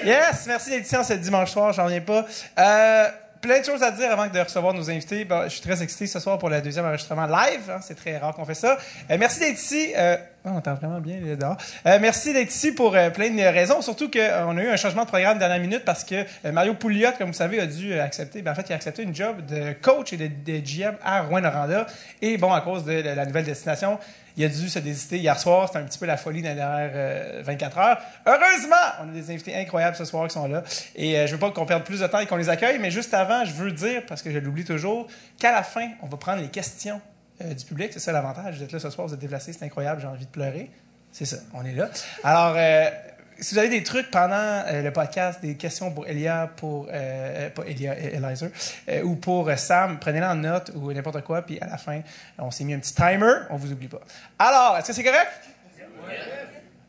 Yes, 0.04 0.46
merci 0.46 0.70
d'être 0.70 0.84
ici 0.84 0.96
en 0.96 1.04
ce 1.04 1.14
dimanche 1.14 1.50
soir, 1.50 1.72
j'en 1.72 1.84
reviens 1.84 2.00
pas. 2.00 2.26
Euh, 2.58 3.08
plein 3.44 3.60
de 3.60 3.64
choses 3.64 3.82
à 3.82 3.90
dire 3.90 4.10
avant 4.10 4.26
de 4.26 4.40
recevoir 4.40 4.72
nos 4.72 4.90
invités. 4.90 5.26
Je 5.44 5.48
suis 5.50 5.60
très 5.60 5.82
excité 5.82 6.06
ce 6.06 6.18
soir 6.18 6.38
pour 6.38 6.48
le 6.48 6.62
deuxième 6.62 6.86
enregistrement 6.86 7.26
live. 7.26 7.70
hein, 7.70 7.80
c'est 7.82 7.94
très 7.94 8.16
rare 8.16 8.34
qu'on 8.34 8.46
fait 8.46 8.54
ça. 8.54 8.78
Euh, 9.10 9.16
merci 9.18 9.40
d'être 9.40 9.58
ici. 9.58 9.92
Euh, 9.94 10.16
on 10.44 10.56
entend 10.56 10.74
vraiment 10.74 11.00
bien 11.00 11.18
là 11.20 11.36
dehors. 11.36 11.56
Euh, 11.86 11.98
merci 12.00 12.32
d'être 12.32 12.50
ici 12.50 12.72
pour 12.72 12.94
euh, 12.94 13.10
plein 13.10 13.30
de 13.30 13.40
raisons. 13.42 13.80
Surtout 13.82 14.10
qu'on 14.10 14.56
a 14.56 14.62
eu 14.62 14.68
un 14.68 14.76
changement 14.76 15.02
de 15.04 15.08
programme 15.08 15.34
de 15.34 15.38
dernière 15.38 15.60
minute 15.60 15.84
parce 15.84 16.04
que 16.04 16.16
euh, 16.44 16.52
Mario 16.52 16.74
Pouliot, 16.74 17.12
comme 17.18 17.28
vous 17.28 17.32
savez, 17.34 17.60
a 17.60 17.66
dû 17.66 17.92
euh, 17.92 18.04
accepter. 18.04 18.42
Ben, 18.42 18.52
en 18.52 18.54
fait, 18.54 18.66
il 18.68 18.72
a 18.72 18.76
accepté 18.76 19.02
une 19.02 19.14
job 19.14 19.44
de 19.46 19.72
coach 19.80 20.12
et 20.12 20.16
de, 20.16 20.58
GM 20.58 20.96
à 21.02 21.22
Rouen-Noranda. 21.22 21.86
Et 22.20 22.36
bon, 22.36 22.52
à 22.52 22.60
cause 22.60 22.84
de, 22.84 22.92
la- 22.92 23.24
nouvelle 23.26 23.44
destination, 23.44 23.98
il 24.36 24.44
a 24.44 24.48
dû 24.48 24.68
se 24.68 24.78
désiter 24.80 25.16
hier 25.18 25.38
soir. 25.38 25.68
C'était 25.68 25.78
un 25.78 25.84
petit 25.84 25.98
peu 25.98 26.06
la 26.06 26.16
folie 26.16 26.42
dans 26.42 26.50
les 26.50 26.54
dernières 26.56 26.90
euh, 26.94 27.42
24 27.44 27.78
heures. 27.78 27.98
Heureusement, 28.26 28.76
on 29.02 29.08
a 29.08 29.12
des 29.12 29.30
invités 29.30 29.56
incroyables 29.56 29.96
ce 29.96 30.04
soir 30.04 30.26
qui 30.28 30.34
sont 30.34 30.46
là. 30.48 30.62
Et 30.94 31.16
euh, 31.18 31.26
je 31.26 31.32
veux 31.32 31.38
pas 31.38 31.50
qu'on 31.52 31.64
perde 31.66 31.84
plus 31.84 32.00
de 32.00 32.06
temps 32.06 32.18
et 32.18 32.26
qu'on 32.26 32.36
les 32.36 32.48
accueille, 32.50 32.78
mais 32.78 32.90
juste 32.90 33.14
avant, 33.14 33.44
je 33.44 33.52
veux 33.52 33.72
dire, 33.72 34.02
parce 34.06 34.20
que 34.22 34.30
je 34.30 34.38
l'oublie 34.38 34.64
toujours, 34.64 35.06
qu'à 35.38 35.52
la 35.52 35.62
fin, 35.62 35.88
on 36.02 36.06
va 36.06 36.16
prendre 36.18 36.42
les 36.42 36.48
questions 36.48 37.00
euh, 37.42 37.54
du 37.54 37.64
public. 37.64 37.92
C'est 37.92 38.00
ça 38.00 38.12
l'avantage. 38.12 38.58
Vous 38.58 38.62
êtes 38.64 38.72
là 38.72 38.78
ce 38.78 38.90
soir, 38.90 39.06
vous 39.06 39.14
êtes 39.14 39.20
déplacés, 39.20 39.52
c'est 39.52 39.64
incroyable, 39.64 40.00
j'ai 40.00 40.06
envie 40.06 40.26
de 40.26 40.30
pleurer. 40.30 40.70
C'est 41.14 41.26
ça, 41.26 41.36
on 41.54 41.64
est 41.64 41.74
là. 41.74 41.90
Alors, 42.24 42.54
euh, 42.56 42.90
si 43.38 43.54
vous 43.54 43.60
avez 43.60 43.68
des 43.68 43.84
trucs 43.84 44.10
pendant 44.10 44.34
euh, 44.34 44.82
le 44.82 44.92
podcast, 44.92 45.40
des 45.40 45.56
questions 45.56 45.92
pour 45.92 46.08
Elia, 46.08 46.50
pour 46.56 46.86
pas 46.86 47.64
Elia, 47.68 47.96
Elizer, 47.96 48.50
euh, 48.88 49.02
ou 49.02 49.14
pour 49.14 49.48
Sam, 49.56 49.98
prenez-les 50.00 50.26
en 50.26 50.34
note 50.34 50.72
ou 50.74 50.92
n'importe 50.92 51.22
quoi, 51.22 51.42
puis 51.42 51.60
à 51.60 51.66
la 51.66 51.78
fin, 51.78 52.00
on 52.38 52.50
s'est 52.50 52.64
mis 52.64 52.74
un 52.74 52.80
petit 52.80 52.94
timer, 52.94 53.42
on 53.50 53.56
vous 53.56 53.70
oublie 53.70 53.88
pas. 53.88 54.00
Alors, 54.38 54.76
est-ce 54.76 54.88
que 54.88 54.92
c'est 54.92 55.04
correct? 55.04 55.30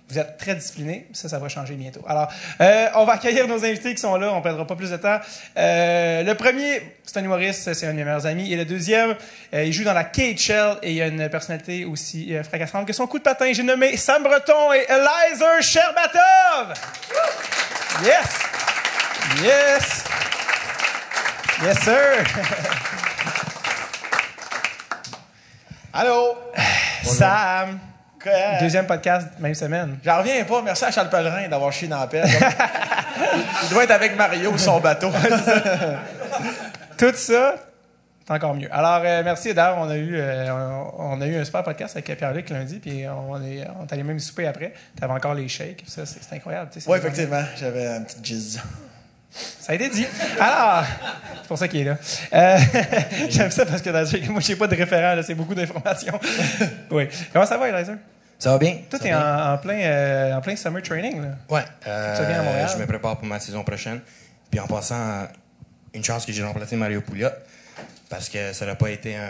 Vous 0.07 0.19
êtes 0.19 0.37
très 0.37 0.53
disciplinés. 0.53 1.07
Ça, 1.13 1.27
ça 1.27 1.39
va 1.39 1.49
changer 1.49 1.73
bientôt. 1.73 2.01
Alors, 2.07 2.31
euh, 2.61 2.89
on 2.95 3.05
va 3.05 3.13
accueillir 3.13 3.47
nos 3.47 3.65
invités 3.65 3.95
qui 3.95 4.01
sont 4.01 4.15
là. 4.17 4.31
On 4.33 4.37
ne 4.37 4.43
perdra 4.43 4.67
pas 4.67 4.75
plus 4.75 4.91
de 4.91 4.97
temps. 4.97 5.19
Euh, 5.57 6.21
le 6.21 6.35
premier, 6.35 6.95
c'est 7.03 7.17
un 7.17 7.23
humoriste. 7.23 7.73
C'est 7.73 7.87
un 7.87 7.91
de 7.91 7.97
mes 7.97 8.03
meilleurs 8.03 8.27
amis. 8.27 8.53
Et 8.53 8.55
le 8.55 8.65
deuxième, 8.65 9.15
euh, 9.53 9.63
il 9.63 9.73
joue 9.73 9.83
dans 9.83 9.93
la 9.93 10.03
KHL 10.03 10.77
et 10.83 10.93
il 10.93 11.01
a 11.01 11.07
une 11.07 11.27
personnalité 11.29 11.85
aussi 11.85 12.35
fracassante 12.43 12.85
que 12.85 12.93
son 12.93 13.07
coup 13.07 13.17
de 13.17 13.23
patin. 13.23 13.51
J'ai 13.51 13.63
nommé 13.63 13.97
Sam 13.97 14.21
Breton 14.21 14.73
et 14.73 14.85
Eliza 14.87 15.61
Sherbatov. 15.61 16.75
Yes! 18.03 18.39
Yes! 19.41 20.03
Yes, 21.63 21.79
sir! 21.79 22.23
Allô? 25.93 26.37
Sam! 27.03 27.94
Deuxième 28.59 28.87
podcast, 28.87 29.27
même 29.39 29.53
semaine. 29.53 29.97
J'en 30.03 30.19
reviens 30.19 30.43
pas. 30.43 30.61
Merci 30.61 30.85
à 30.85 30.91
Charles 30.91 31.09
Pellerin 31.09 31.47
d'avoir 31.47 31.71
chié 31.71 31.87
dans 31.87 31.99
la 31.99 32.07
pelle. 32.07 32.27
Il 33.63 33.69
doit 33.69 33.83
être 33.83 33.91
avec 33.91 34.15
Mario, 34.17 34.57
son 34.57 34.79
bateau. 34.79 35.11
Tout 36.97 37.13
ça, 37.13 37.55
c'est 38.25 38.33
encore 38.33 38.55
mieux. 38.55 38.69
Alors, 38.71 39.01
euh, 39.05 39.21
merci. 39.23 39.53
D'ailleurs, 39.53 39.77
on, 39.79 39.89
a 39.89 39.97
eu, 39.97 40.15
euh, 40.15 40.51
on, 40.97 41.17
on 41.17 41.21
a 41.21 41.27
eu 41.27 41.35
un 41.35 41.45
super 41.45 41.63
podcast 41.63 41.95
avec 41.95 42.17
Pierre-Luc 42.17 42.49
lundi, 42.49 42.79
puis 42.79 43.05
on 43.07 43.41
est, 43.43 43.65
on 43.79 43.85
est 43.85 43.93
allé 43.93 44.03
même 44.03 44.19
souper 44.19 44.47
après. 44.47 44.73
Tu 44.97 45.03
avais 45.03 45.13
encore 45.13 45.33
les 45.35 45.47
shakes, 45.47 45.83
ça, 45.87 46.05
c'est 46.05 46.23
c'est 46.23 46.35
incroyable. 46.35 46.71
Oui, 46.87 46.97
effectivement. 46.97 47.43
J'avais 47.57 47.87
un 47.87 48.01
petit 48.01 48.17
jizz. 48.23 48.61
Ça 49.59 49.73
a 49.73 49.75
été 49.75 49.89
dit. 49.89 50.05
Alors, 50.39 50.85
c'est 51.41 51.47
pour 51.47 51.57
ça 51.57 51.67
qu'il 51.67 51.81
est 51.81 51.83
là. 51.83 51.97
Euh, 52.33 52.57
J'aime 53.29 53.51
ça 53.51 53.65
parce 53.65 53.81
que 53.81 53.89
dans 53.89 54.31
moi, 54.31 54.41
j'ai 54.41 54.55
pas 54.55 54.67
de 54.67 54.75
référent, 54.75 55.13
là, 55.15 55.23
c'est 55.23 55.35
beaucoup 55.35 55.53
d'informations. 55.53 56.17
oui. 56.89 57.09
Comment 57.33 57.45
ça 57.45 57.57
va, 57.57 57.67
Eliza? 57.69 57.93
Ça 58.39 58.51
va 58.51 58.57
bien? 58.57 58.77
Toi, 58.89 58.99
t'es 58.99 59.11
va 59.11 59.53
en, 59.53 59.57
plein, 59.57 59.79
euh, 59.79 60.33
en 60.35 60.41
plein 60.41 60.55
summer 60.55 60.81
training, 60.81 61.21
là. 61.21 61.29
Ouais. 61.49 61.63
euh, 61.87 62.39
à 62.39 62.43
Montréal? 62.43 62.69
Je 62.73 62.77
me 62.79 62.85
prépare 62.85 63.17
pour 63.17 63.25
ma 63.27 63.39
saison 63.39 63.63
prochaine. 63.63 64.01
Puis 64.51 64.59
en 64.59 64.67
passant, 64.67 65.27
une 65.93 66.03
chance 66.03 66.25
que 66.25 66.31
j'ai 66.31 66.43
remplacé 66.43 66.75
Mario 66.75 67.01
Pouliot. 67.01 67.29
Parce 68.09 68.29
que 68.29 68.53
ça 68.53 68.65
n'aurait 68.65 68.77
pas 68.77 68.89
été 68.89 69.15
un 69.15 69.29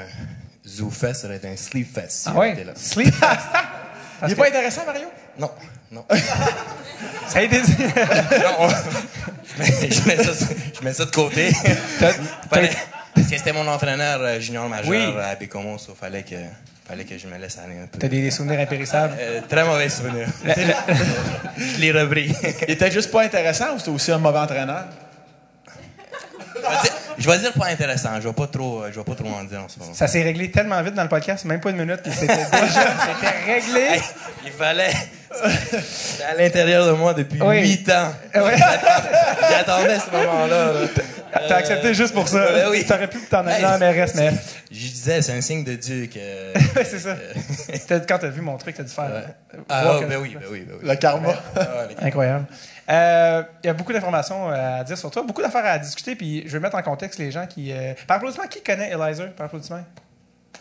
Zoo 0.67 0.89
Fest, 0.89 1.21
ça 1.21 1.27
aurait 1.27 1.37
été 1.37 1.47
un 1.47 1.55
Sleep 1.55 1.93
Fest. 1.93 2.11
si 2.23 2.29
Ah 2.35 2.47
était 2.47 2.63
là. 2.63 2.73
Sleep 2.75 3.13
fast. 3.13 3.47
Il 4.25 4.31
est 4.31 4.35
pas 4.35 4.47
intéressant, 4.47 4.85
Mario? 4.85 5.07
Non, 5.37 5.51
non. 5.91 6.05
Ça 7.27 7.39
a 7.39 7.41
été 7.41 7.61
dit. 7.61 7.75
non 7.77 8.55
on- 8.59 8.69
je, 9.57 10.07
mets, 10.07 10.23
ça, 10.23 10.31
je 10.79 10.83
mets 10.83 10.93
ça 10.93 11.05
de 11.05 11.11
côté. 11.11 11.51
Parce 11.99 12.17
que 13.29 13.37
c'était 13.37 13.51
mon 13.53 13.67
entraîneur 13.67 14.19
euh, 14.21 14.39
junior 14.39 14.67
majeur 14.69 14.89
Oui. 14.89 15.03
à 15.21 15.35
Bécomo, 15.35 15.77
il 15.77 15.95
fallait 15.95 16.23
que, 16.23 16.35
fallait 16.87 17.03
que 17.05 17.17
je 17.17 17.27
me 17.27 17.37
laisse 17.37 17.57
aller 17.57 17.79
un 17.79 17.87
peu. 17.87 17.97
T'as 17.97 18.07
des, 18.07 18.21
des 18.21 18.31
souvenirs 18.31 18.59
impérissables? 18.59 19.15
Euh, 19.19 19.41
très 19.49 19.63
mauvais 19.63 19.89
souvenir. 19.89 20.27
je 21.57 21.79
l'ai 21.81 21.91
repris. 21.91 22.33
Il 22.67 22.71
était 22.73 22.91
juste 22.91 23.11
pas 23.11 23.23
intéressant 23.23 23.73
ou 23.75 23.79
c'était 23.79 23.91
aussi 23.91 24.11
un 24.11 24.17
mauvais 24.19 24.39
entraîneur? 24.39 24.85
Je 27.17 27.29
vais 27.29 27.37
dire- 27.39 27.53
pas 27.53 27.67
intéressant. 27.67 28.09
Je 28.21 28.27
vais 28.27 28.33
pas 28.33 28.47
trop, 28.47 28.83
je 28.91 28.95
vais 28.97 29.03
pas 29.03 29.15
trop 29.15 29.27
en 29.29 29.43
dire 29.43 29.61
en 29.61 29.69
ce 29.69 29.79
moment. 29.79 29.93
Ça 29.93 30.07
s'est 30.07 30.23
réglé 30.23 30.51
tellement 30.51 30.81
vite 30.81 30.93
dans 30.95 31.03
le 31.03 31.09
podcast, 31.09 31.45
même 31.45 31.59
pas 31.59 31.69
une 31.69 31.77
minute, 31.77 31.99
c'était 32.11 32.27
déjà 32.35 32.43
c'était 32.51 33.53
réglé. 33.53 33.81
Hey, 33.81 34.01
il 34.45 34.51
fallait. 34.51 34.93
C'était 35.83 36.23
à 36.23 36.33
l'intérieur 36.35 36.87
de 36.87 36.91
moi 36.93 37.13
depuis 37.13 37.41
Oui. 37.41 37.61
huit 37.61 37.89
ans. 37.89 38.11
J'attendais 38.33 39.99
ce 39.99 40.09
moment-là. 40.11 40.73
là. 40.73 40.79
T'as 41.47 41.55
accepté 41.57 41.93
juste 41.93 42.13
pour 42.13 42.27
ça. 42.27 42.51
Ben 42.51 42.69
oui. 42.71 42.85
T'aurais 42.85 43.07
pu 43.09 43.19
t'en 43.29 43.39
aller 43.45 43.55
Hey, 43.55 43.61
dans 43.61 43.77
la 43.77 43.93
MRS, 43.93 44.11
mais 44.15 44.31
Je 44.71 44.77
disais, 44.87 45.21
c'est 45.21 45.33
un 45.33 45.41
signe 45.41 45.63
de 45.63 45.75
Dieu 45.75 46.07
que. 46.07 46.19
C'est 46.83 46.99
ça. 46.99 47.15
C'était 47.73 48.01
quand 48.07 48.19
t'as 48.19 48.29
vu 48.29 48.41
mon 48.41 48.57
truc, 48.57 48.75
t'as 48.75 48.83
dû 48.83 48.89
faire. 48.91 49.09
euh, 49.11 49.21
Ah, 49.69 49.97
oh, 49.97 50.03
ben 50.07 50.17
oui, 50.21 50.35
ben 50.39 50.47
oui, 50.51 50.65
ben 50.67 50.75
oui. 50.81 50.87
Le 50.87 50.95
karma. 50.95 51.33
Incroyable. 52.01 52.45
Euh, 52.89 53.43
Il 53.63 53.67
y 53.67 53.69
a 53.69 53.73
beaucoup 53.73 53.93
d'informations 53.93 54.49
euh, 54.51 54.79
à 54.79 54.83
dire 54.83 54.97
sur 54.97 55.09
toi, 55.11 55.23
beaucoup 55.23 55.41
d'affaires 55.41 55.65
à 55.65 55.77
discuter, 55.79 56.15
puis 56.15 56.43
je 56.45 56.51
vais 56.53 56.59
mettre 56.59 56.75
en 56.77 56.81
contexte 56.83 57.19
les 57.19 57.31
gens 57.31 57.45
qui. 57.47 57.71
euh, 57.71 57.93
Par 58.07 58.17
applaudissement, 58.17 58.47
qui 58.47 58.61
connaît 58.63 58.91
Eliza 58.91 59.25
Par 59.35 59.47
applaudissement? 59.47 59.83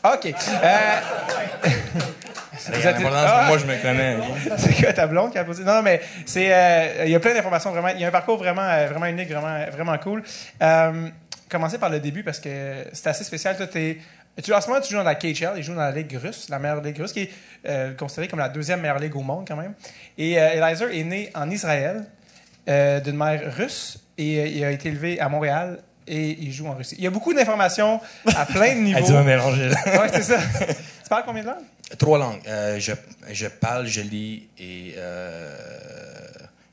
OK. 0.04 0.26
Euh, 0.26 0.30
êtes- 1.64 2.96
Ah! 3.12 3.44
moi, 3.48 3.58
je 3.58 3.66
me 3.66 3.80
connais. 3.80 4.16
c'est 4.58 4.74
quoi 4.82 4.92
ta 4.92 5.06
blonde 5.06 5.32
qui 5.32 5.38
a 5.38 5.42
applaudi? 5.42 5.62
Non, 5.64 5.82
mais 5.82 6.00
c'est. 6.26 6.52
euh, 6.52 7.04
Il 7.04 7.10
y 7.10 7.14
a 7.14 7.20
plein 7.20 7.34
d'informations 7.34 7.70
vraiment. 7.70 7.88
Il 7.88 8.00
y 8.00 8.04
a 8.04 8.08
un 8.08 8.12
parcours 8.12 8.36
vraiment, 8.38 8.62
euh, 8.62 8.86
vraiment 8.88 9.06
unique, 9.06 9.30
vraiment, 9.30 9.64
vraiment 9.70 9.96
cool. 9.98 10.22
Euh, 10.62 11.08
commencer 11.48 11.78
par 11.78 11.90
le 11.90 12.00
début 12.00 12.22
parce 12.22 12.38
que 12.40 12.84
c'est 12.92 13.08
assez 13.08 13.24
spécial. 13.24 13.56
Toi, 13.56 13.66
t'es- 13.66 13.98
tu, 14.42 14.52
en 14.52 14.60
ce 14.60 14.68
moment, 14.68 14.80
tu 14.80 14.90
joues 14.90 14.98
dans 14.98 15.04
la 15.04 15.14
KHL, 15.14 15.52
il 15.56 15.62
joue 15.62 15.74
dans 15.74 15.80
la 15.80 15.92
Ligue 15.92 16.18
russe, 16.20 16.48
la 16.48 16.58
meilleure 16.58 16.80
Ligue 16.82 16.98
russe, 16.98 17.12
qui 17.12 17.30
est 17.64 17.96
considérée 17.96 18.28
comme 18.28 18.40
la 18.40 18.48
deuxième 18.48 18.80
meilleure 18.80 18.98
ligue 18.98 19.14
au 19.16 19.22
monde 19.22 19.44
quand 19.46 19.56
même. 19.56 19.74
Et 20.18 20.32
Eliza 20.32 20.86
est 20.92 21.04
né 21.04 21.30
en 21.36 21.48
Israël 21.50 22.04
d'une 22.66 23.16
mère 23.16 23.40
russe 23.56 23.98
et 24.18 24.48
il 24.56 24.64
a 24.64 24.70
été 24.72 24.88
élevé 24.88 25.20
à 25.20 25.28
Montréal 25.28 25.78
et 26.06 26.30
il 26.40 26.52
joue 26.52 26.66
en 26.66 26.74
Russie. 26.74 26.94
Il 26.98 27.04
y 27.04 27.06
a 27.06 27.10
beaucoup 27.10 27.32
d'informations 27.34 28.00
à 28.34 28.46
plein 28.46 28.74
de 28.74 28.80
niveaux. 28.80 28.98
Elle 29.00 29.04
dit, 29.04 29.12
mélanger 29.12 29.68
ouais, 29.70 30.08
c'est 30.12 30.22
ça. 30.22 30.38
tu 30.38 31.08
parles 31.08 31.24
combien 31.26 31.42
de 31.42 31.48
langues? 31.48 31.64
Trois 31.98 32.18
langues. 32.18 32.40
Euh, 32.46 32.78
je, 32.78 32.92
je 33.30 33.46
parle, 33.46 33.86
je 33.86 34.00
lis 34.00 34.48
et. 34.58 34.94
euh, 34.96 35.56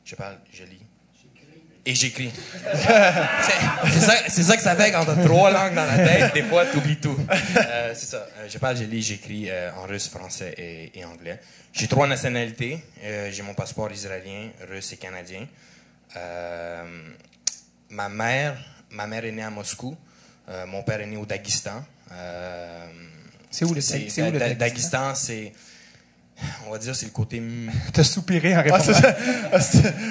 je 0.06 0.16
parle, 0.16 0.38
je 0.54 0.64
lis. 0.64 0.78
Et 1.84 1.96
j'écris. 1.96 2.32
c'est 4.28 4.44
ça, 4.44 4.56
que 4.56 4.62
ça 4.62 4.76
fait 4.76 4.92
quand 4.92 5.04
t'as 5.04 5.16
trois 5.24 5.50
langues 5.50 5.74
dans 5.74 5.86
la 5.86 5.98
tête. 5.98 6.34
Des 6.34 6.44
fois, 6.44 6.64
t'oublies 6.68 6.98
tout. 6.98 7.18
Euh, 7.58 7.92
c'est 7.96 8.06
ça. 8.06 8.28
Je 8.48 8.58
parle, 8.60 8.78
je 8.78 8.84
lis, 8.84 9.02
j'écris 9.02 9.50
en 9.76 9.88
russe, 9.88 10.08
français 10.08 10.54
et, 10.60 11.00
et 11.00 11.06
anglais. 11.06 11.40
J'ai 11.74 11.88
trois 11.88 12.06
nationalités. 12.08 12.84
J'ai 13.32 13.42
mon 13.42 13.56
passeport 13.56 13.92
israélien, 13.92 14.50
russe 14.70 14.94
et 14.94 14.98
canadien. 14.98 15.48
Ma 17.90 18.10
mère, 18.10 18.58
ma 18.92 19.08
mère 19.08 19.26
est 19.26 19.32
née 19.32 19.44
à 19.44 19.50
Moscou. 19.50 19.96
Euh, 20.50 20.66
mon 20.66 20.84
père 20.84 21.00
est 21.02 21.06
né 21.06 21.18
au 21.18 21.26
Daghestan. 21.26 21.84
Euh, 22.12 22.88
C'est 23.50 23.66
où 23.66 23.74
le- 23.74 23.82
c'est- 23.82 24.10
c'est 24.10 24.22
où 24.22 24.32
le 24.32 24.40
Da- 24.40 24.54
Daghestan? 24.54 24.60
Daghestan, 24.60 25.16
c'est. 25.16 25.54
On 26.68 26.72
va 26.72 26.78
dire, 26.80 26.96
c'est 26.96 27.06
le 27.06 27.12
côté. 27.12 27.42
T'as 27.94 28.04
soupiré 28.04 28.56
en 28.58 28.64
répondant. 28.64 28.84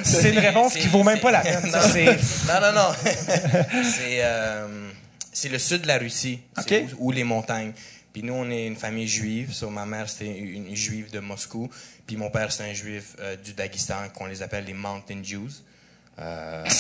c'est 0.05 0.31
une 0.31 0.39
réponse 0.39 0.75
qui 0.75 0.87
vaut 0.89 1.03
même 1.03 1.21
pas 1.21 1.31
la 1.31 1.41
peine. 1.41 1.61
non, 1.73 1.79
c'est- 1.93 2.05
non, 2.47 2.61
non, 2.61 2.73
non. 2.73 2.95
c'est 3.85 4.21
euh, 4.23 4.89
c'est 5.33 5.49
le 5.49 5.59
sud 5.59 5.83
de 5.83 5.87
la 5.89 5.99
Russie, 5.99 6.41
c'est 6.67 6.83
Ok. 6.83 6.89
où, 6.99 7.09
où 7.09 7.13
les 7.13 7.25
montagnes. 7.25 7.73
Puis 8.13 8.23
nous, 8.25 8.33
on 8.35 8.51
est 8.51 8.67
une 8.67 8.77
famille 8.77 9.07
juive. 9.09 9.53
So, 9.53 9.71
ma 9.71 9.87
mère, 9.87 10.09
c'était 10.09 10.37
une, 10.37 10.67
une 10.67 10.77
juive 10.77 11.11
de 11.13 11.21
Moscou. 11.21 11.71
Puis 12.07 12.17
mon 12.17 12.29
père, 12.31 12.51
c'est 12.51 12.69
un 12.69 12.73
juif 12.73 13.15
euh, 13.21 13.37
du 13.37 13.53
Daghestan 13.53 14.09
qu'on 14.13 14.27
les 14.27 14.43
appelle 14.43 14.65
les 14.65 14.73
Mountain 14.75 15.23
Jews. 15.23 15.51
Euh, 16.21 16.65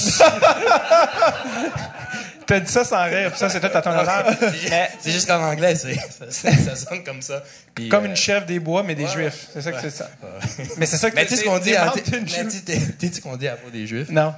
T'as 2.47 2.61
dit 2.61 2.71
ça 2.71 2.85
sans 2.85 3.05
rire, 3.05 3.31
puis 3.31 3.39
ça, 3.39 3.49
c'est 3.49 3.61
tout 3.61 3.77
à 3.77 3.81
ton 3.81 3.91
honneur. 3.91 4.27
Mais 4.69 4.91
c'est 4.99 5.13
juste 5.13 5.29
qu'en 5.29 5.41
anglais, 5.41 5.77
c'est, 5.77 5.95
ça, 6.31 6.51
ça 6.53 6.75
sonne 6.75 7.05
comme 7.05 7.23
ça. 7.23 7.45
Puis, 7.75 7.89
comme 7.89 8.05
euh, 8.05 8.09
une 8.09 8.17
chef 8.17 8.45
des 8.45 8.59
bois, 8.59 8.83
mais 8.83 8.97
des 8.97 9.05
ouais, 9.05 9.11
juifs. 9.11 9.49
C'est 9.53 9.63
ça 9.63 9.71
que 9.71 9.81
c'est 9.81 9.91
ça. 9.91 10.11
ouais. 10.23 10.65
Mais 10.77 10.87
c'est 10.87 10.97
ça 10.97 11.11
que 11.11 11.15
Mais 11.15 11.27
tu 11.27 11.37
sais 11.37 11.43
ce 11.43 11.45
qu'on 11.45 11.59
dit, 11.61 11.77
à, 11.77 11.93
ce 11.93 13.21
qu'on 13.21 13.37
dit 13.37 13.47
à 13.47 13.55
propos 13.55 13.71
des 13.71 13.87
juifs? 13.87 14.09
Non, 14.11 14.35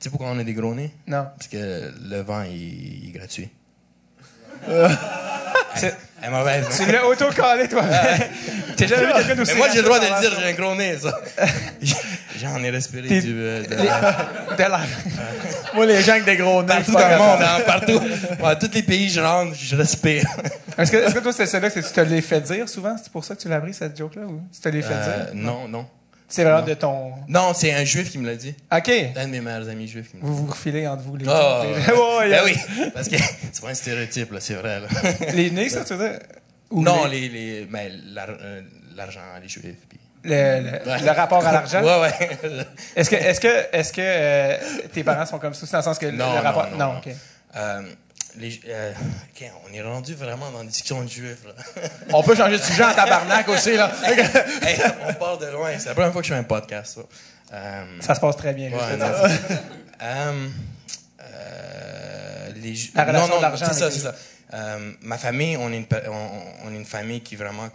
Tu 0.00 0.04
sais 0.04 0.10
pourquoi 0.10 0.30
on 0.30 0.38
a 0.40 0.44
des 0.44 0.54
gros 0.54 0.74
nez? 0.74 0.92
non. 1.06 1.26
Parce 1.38 1.48
que 1.48 1.92
le 2.02 2.20
vent, 2.22 2.42
il, 2.42 3.04
il 3.04 3.08
est 3.10 3.12
gratuit. 3.12 3.48
C'est- 5.74 5.94
Elle 6.22 6.28
est 6.28 6.30
mauvaise. 6.30 6.66
Tu 6.78 6.90
l'as 6.92 7.06
auto-collé, 7.06 7.68
toi. 7.68 7.82
T'as 8.76 8.86
jamais 8.86 9.06
vu 9.06 9.12
quelqu'un 9.14 9.34
d'aussi 9.34 9.52
Mais 9.52 9.58
moi, 9.58 9.68
j'ai 9.70 9.78
le 9.78 9.84
droit 9.84 9.98
de 9.98 10.04
le 10.04 10.20
dire, 10.20 10.38
j'ai 10.40 10.48
un 10.50 10.52
gros 10.52 10.74
nez, 10.76 10.96
ça. 10.98 11.20
J'en 12.40 12.62
ai 12.62 12.70
respiré 12.70 13.20
du, 13.20 13.34
euh, 13.36 13.62
de 13.64 13.74
l'air. 13.76 14.26
Moi, 15.74 15.86
les 15.86 16.00
gens 16.02 16.12
avec 16.12 16.24
des 16.24 16.36
gros 16.36 16.62
nez. 16.62 16.68
Partout 16.68 16.92
dans 16.92 17.08
le 17.08 17.18
monde, 17.18 17.40
hein, 17.42 17.60
partout. 17.66 18.00
Dans 18.40 18.56
tous 18.56 18.70
les 18.74 18.82
pays, 18.82 19.08
je 19.10 19.20
rentre, 19.20 19.54
je 19.56 19.76
respire. 19.76 20.24
Est-ce 20.78 20.90
que, 20.92 21.18
toi, 21.20 21.32
c'est 21.32 21.46
celle-là 21.46 21.70
que 21.70 21.80
tu 21.80 21.92
te 21.92 22.00
l'es 22.00 22.20
fait 22.20 22.40
dire 22.40 22.68
souvent? 22.68 22.96
C'est 23.02 23.12
pour 23.12 23.24
ça 23.24 23.34
que 23.36 23.40
tu 23.42 23.48
l'as 23.48 23.56
appris, 23.56 23.72
cette 23.74 23.96
joke-là? 23.96 24.22
Ou 24.22 24.40
tu 24.52 24.60
te 24.60 24.68
l'es 24.68 24.82
fait 24.82 24.92
Euh, 24.92 25.24
dire? 25.26 25.34
non, 25.34 25.68
non. 25.68 25.86
C'est 26.32 26.44
vraiment 26.44 26.62
de 26.62 26.72
ton. 26.72 27.12
Non, 27.28 27.52
c'est 27.54 27.74
un 27.74 27.84
juif 27.84 28.10
qui 28.10 28.16
me 28.18 28.26
l'a 28.26 28.36
dit. 28.36 28.54
OK. 28.74 28.90
Un 29.16 29.26
de 29.26 29.30
mes 29.30 29.40
meilleurs 29.42 29.68
amis 29.68 29.86
juifs 29.86 30.10
qui 30.10 30.16
me 30.16 30.22
l'a 30.22 30.28
dit. 30.28 30.34
Vous 30.34 30.46
vous 30.46 30.50
refilez 30.52 30.86
entre 30.88 31.02
vous, 31.02 31.16
les 31.16 31.26
Oh, 31.28 31.62
les- 31.62 31.92
Ouais, 31.92 32.30
ben 32.30 32.44
ouais. 32.44 32.54
oui, 32.78 32.90
parce 32.94 33.08
que 33.08 33.16
c'est 33.52 33.60
pas 33.62 33.68
un 33.68 33.74
stéréotype, 33.74 34.32
là, 34.32 34.40
c'est 34.40 34.54
vrai. 34.54 34.80
Là. 34.80 34.86
Les 35.34 35.50
nez, 35.50 35.68
ça, 35.68 35.84
tu 35.84 35.92
veux 35.94 36.08
dire? 36.08 36.18
Ou 36.70 36.82
non, 36.82 37.04
les- 37.04 37.28
les, 37.28 37.60
les, 37.60 37.64
ben, 37.66 37.90
euh, 38.16 38.62
l'argent, 38.96 39.20
les 39.42 39.48
juifs. 39.48 39.76
Puis... 39.88 40.00
le, 40.24 40.60
le- 40.62 41.04
le 41.04 41.10
rapport 41.10 41.46
à 41.46 41.52
l'argent? 41.52 41.82
Ouais, 41.82 42.00
ouais. 42.00 42.64
Est-ce 42.96 43.10
que, 43.10 43.16
est-ce 43.16 43.40
que, 43.40 43.66
est-ce 43.76 43.92
que 43.92 44.00
euh, 44.02 44.56
tes 44.90 45.04
parents 45.04 45.26
sont 45.26 45.38
comme 45.38 45.52
ça, 45.52 45.66
dans 45.70 45.78
le 45.78 45.84
sens 45.84 45.98
que 45.98 46.06
Non, 46.06 46.32
le 46.32 46.38
rapport. 46.40 46.70
non, 46.70 46.78
non, 46.78 46.92
non. 46.94 46.98
ok. 46.98 47.08
Euh, 47.56 47.82
les, 48.38 48.60
euh, 48.68 48.92
on 49.68 49.72
est 49.74 49.82
rendu 49.82 50.14
vraiment 50.14 50.50
dans 50.50 50.62
une 50.62 50.68
discussion 50.68 51.02
de 51.02 51.08
juifs. 51.08 51.44
Là. 51.46 51.52
On 52.12 52.22
peut 52.22 52.34
changer 52.34 52.58
de 52.58 52.62
sujet 52.62 52.84
en 52.84 52.94
tabarnak 52.94 53.48
aussi, 53.48 53.76
là. 53.76 53.90
Hey, 54.62 54.78
on 55.08 55.14
part 55.14 55.38
de 55.38 55.46
loin. 55.46 55.72
C'est 55.78 55.88
la 55.88 55.94
première 55.94 56.12
fois 56.12 56.22
que 56.22 56.28
je 56.28 56.32
fais 56.32 56.38
un 56.38 56.44
podcast. 56.44 56.94
Ça. 56.94 57.00
Euh, 57.54 57.84
Ça 58.00 58.14
se 58.14 58.20
passe 58.20 58.36
très 58.36 58.54
bien. 58.54 58.70
ouais, 58.70 58.96
non. 58.96 59.06
Euh, 61.20 62.50
les 62.56 62.74
ju- 62.74 62.90
La 62.94 63.04
relation 63.04 63.28
non, 63.28 63.34
non, 63.36 63.40
d'argent 63.40 63.66
c'est 63.68 63.74
ça, 63.78 63.84
avec 63.86 63.94
c'est 63.98 64.00
ça. 64.56 64.78
Ma 65.00 65.18
famille, 65.18 65.56
on 65.56 65.72
est, 65.72 65.76
une, 65.78 65.86
on, 66.08 66.28
on 66.68 66.72
est 66.72 66.76
une 66.76 66.84
famille 66.84 67.20
qui 67.22 67.36
vraiment, 67.36 67.68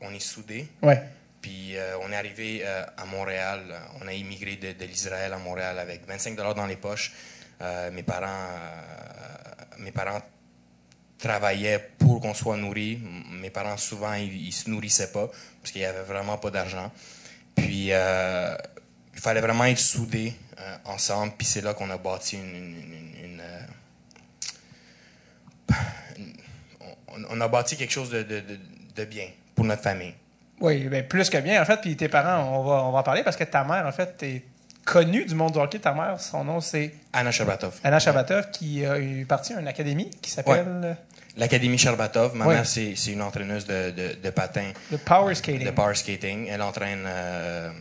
on 0.00 0.12
est 0.14 0.20
soudés. 0.20 0.66
Ouais. 0.82 1.02
puis 1.40 1.76
euh, 1.76 1.96
on 2.02 2.10
est 2.12 2.16
arrivé 2.16 2.62
euh, 2.64 2.82
à 2.96 3.04
Montréal. 3.04 3.60
On 4.02 4.08
a 4.08 4.12
immigré 4.12 4.56
de, 4.56 4.72
de 4.72 4.84
l'Israël 4.84 5.32
à 5.32 5.38
Montréal 5.38 5.78
avec 5.78 6.06
25 6.06 6.36
dollars 6.36 6.54
dans 6.54 6.66
les 6.66 6.76
poches. 6.76 7.12
Mes 7.92 8.02
parents, 8.02 8.50
mes 9.78 9.92
parents 9.92 10.20
travaillaient 11.18 11.90
pour 11.98 12.20
qu'on 12.20 12.34
soit 12.34 12.56
nourris. 12.56 13.00
Mes 13.30 13.50
parents 13.50 13.76
souvent 13.76 14.14
ils, 14.14 14.46
ils 14.48 14.52
se 14.52 14.70
nourrissaient 14.70 15.12
pas 15.12 15.28
parce 15.60 15.72
qu'il 15.72 15.82
y 15.82 15.84
avait 15.84 16.02
vraiment 16.02 16.38
pas 16.38 16.50
d'argent. 16.50 16.90
Puis 17.56 17.88
euh, 17.90 18.54
il 19.14 19.20
fallait 19.20 19.40
vraiment 19.40 19.64
être 19.64 19.78
soudés 19.78 20.34
euh, 20.60 20.76
ensemble. 20.84 21.32
Puis 21.36 21.46
c'est 21.46 21.62
là 21.62 21.74
qu'on 21.74 21.90
a 21.90 21.98
bâti 21.98 22.36
une, 22.36 23.40
euh, 23.40 23.62
on, 27.30 27.40
a 27.40 27.48
bâti 27.48 27.76
quelque 27.76 27.92
chose 27.92 28.10
de, 28.10 29.04
bien 29.04 29.28
pour 29.54 29.64
notre 29.64 29.82
famille. 29.82 30.14
Oui, 30.60 30.84
ben, 30.84 31.06
plus 31.06 31.28
que 31.28 31.38
bien, 31.38 31.60
en 31.60 31.64
fait. 31.64 31.80
Puis 31.80 31.96
tes 31.96 32.08
parents, 32.08 32.58
on 32.58 32.62
va, 32.62 32.84
on 32.84 32.92
va 32.92 32.98
en 33.00 33.02
parler 33.02 33.22
parce 33.22 33.36
que 33.36 33.44
ta 33.44 33.64
mère, 33.64 33.84
en 33.86 33.92
fait, 33.92 34.22
est 34.22 34.44
connue 34.86 35.26
du 35.26 35.34
monde 35.34 35.52
du 35.52 35.58
hockey. 35.58 35.78
Ta 35.78 35.92
mère, 35.92 36.18
son 36.18 36.44
nom, 36.44 36.60
c'est 36.62 36.94
Anna 37.12 37.30
Sherbatov. 37.30 37.74
Anna 37.84 37.98
Shabatov, 37.98 38.50
qui 38.50 38.86
a 38.86 38.98
eu 38.98 39.26
partie 39.26 39.52
à 39.52 39.60
une 39.60 39.68
académie 39.68 40.08
qui 40.22 40.30
s'appelle 40.30 40.96
L'Académie 41.36 41.76
Sherbatov, 41.76 42.34
ma 42.34 42.46
Ouais. 42.46 42.54
mère, 42.54 42.64
c'est 42.66 42.94
une 43.08 43.20
entraîneuse 43.20 43.66
de, 43.66 43.90
de, 43.90 44.16
de 44.22 44.30
patin, 44.30 44.70
le 44.90 44.96
Power 44.96 45.34
Skating. 45.34 45.66
de 45.66 45.70
power 45.70 45.94
skating. 45.94 46.46
Elle 46.50 46.62
entraîne 46.62 47.04
euh, 47.06 47.68
euh, 47.68 47.72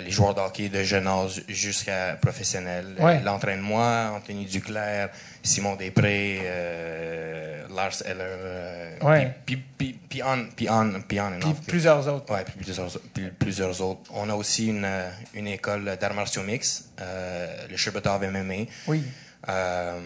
les 0.00 0.10
joueurs 0.10 0.34
de 0.34 0.40
hockey 0.40 0.68
de 0.68 0.82
jeune 0.82 1.06
âge 1.06 1.42
jusqu'à 1.48 2.16
professionnel. 2.20 2.94
Ouais. 2.98 3.18
Elle 3.20 3.28
entraîne 3.28 3.60
moi, 3.60 4.12
Anthony 4.16 4.44
Duclair, 4.46 5.10
Simon 5.42 5.76
Després, 5.76 6.40
euh, 6.44 7.66
Lars 7.74 8.02
Eller. 8.04 8.16
euh, 8.20 8.98
Ouais. 9.02 9.34
Puis, 9.44 9.56
puis, 9.56 9.98
puis 10.08 10.22
on, 10.22 10.46
puis 10.56 10.68
on, 10.70 11.00
puis 11.06 11.20
on 11.20 11.32
plusieurs 11.66 12.08
autres. 12.08 12.32
Ouais, 12.32 12.44
puis 12.44 12.54
plusieurs, 12.62 12.88
puis 13.12 13.30
plusieurs 13.38 13.80
autres. 13.82 14.00
On 14.14 14.30
a 14.30 14.34
aussi 14.34 14.68
une, 14.68 14.84
euh, 14.84 15.10
une 15.34 15.48
école 15.48 15.96
d'arts 16.00 16.14
martiaux 16.14 16.42
mix, 16.42 16.86
euh, 17.00 17.66
le 17.70 17.76
Sherbatov 17.76 18.22
MMA. 18.24 18.64
Oui. 18.86 19.02
Euh, 19.48 20.00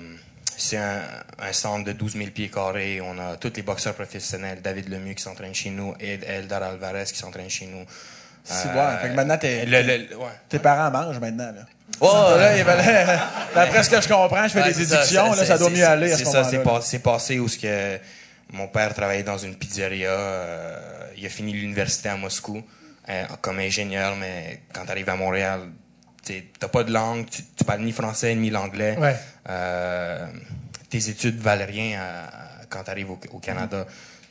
c'est 0.57 0.79
un, 0.79 1.03
un 1.39 1.53
centre 1.53 1.85
de 1.85 1.93
12 1.93 2.15
000 2.17 2.31
pieds 2.31 2.49
carrés. 2.49 3.01
On 3.01 3.17
a 3.19 3.37
tous 3.37 3.53
les 3.55 3.63
boxeurs 3.63 3.95
professionnels. 3.95 4.61
David 4.61 4.89
Lemieux 4.89 5.15
qui 5.15 5.23
s'entraîne 5.23 5.55
chez 5.55 5.71
nous. 5.71 5.95
et 6.01 6.19
Eldar 6.27 6.63
Alvarez 6.65 7.05
qui 7.05 7.17
s'entraîne 7.19 7.49
chez 7.49 7.67
nous. 7.67 7.85
Euh. 8.51 8.99
Fait 9.03 9.09
que 9.11 9.15
maintenant, 9.15 9.37
t'es- 9.39 9.65
le- 9.67 9.83
le- 9.83 10.17
ouais. 10.17 10.27
tes 10.49 10.59
parents 10.59 10.91
mangent 10.91 11.19
maintenant. 11.21 11.53
Là. 11.53 11.63
Oh, 12.01 12.35
Là, 12.39 12.57
il 12.57 12.65
fallait- 12.65 13.07
D'après 13.55 13.83
ce 13.83 13.91
que 13.91 14.01
je 14.01 14.09
comprends, 14.09 14.45
je 14.45 14.49
fais 14.53 14.63
Ouais, 14.63 14.73
des 14.73 14.87
déductions. 14.87 15.33
là, 15.33 15.45
ça 15.45 15.59
doit 15.59 15.71
mieux 15.71 15.87
aller 15.87 16.13
à 16.13 16.17
C'est 16.17 16.25
ce 16.25 16.83
c'est 16.83 16.99
passé 17.01 17.39
où 17.39 17.49
ce 17.49 17.59
que 17.59 17.99
mon 18.53 18.69
père 18.69 18.95
travaillait 18.95 19.23
dans 19.25 19.39
une 19.39 19.57
pizzeria. 19.57 20.11
euh, 20.11 20.79
il 21.17 21.27
a 21.27 21.29
fini 21.29 21.53
l'université 21.53 22.09
à 22.09 22.17
Moscou 22.17 22.63
euh, 23.09 23.25
comme 23.41 23.59
ingénieur, 23.59 24.15
mais 24.17 24.61
quand 24.73 24.85
tu 24.85 24.91
arrives 24.93 25.09
à 25.09 25.17
Montréal, 25.17 25.61
tu 26.25 26.45
n'as 26.63 26.69
pas 26.69 26.85
de 26.85 26.93
langue, 26.93 27.27
tu, 27.29 27.43
tu 27.57 27.65
parles 27.65 27.81
ni 27.81 27.93
français 27.93 28.35
ni 28.35 28.51
l'anglais. 28.51 28.97
Ouais. 28.99 29.17
Euh, 29.49 30.27
tes 30.91 31.09
études 31.09 31.41
valent 31.41 31.67
rien 31.67 32.01
à- 32.01 32.65
quand 32.69 32.85
tu 32.85 32.91
arrives 32.91 33.11
au, 33.11 33.19
au 33.33 33.39
Canada. 33.39 33.87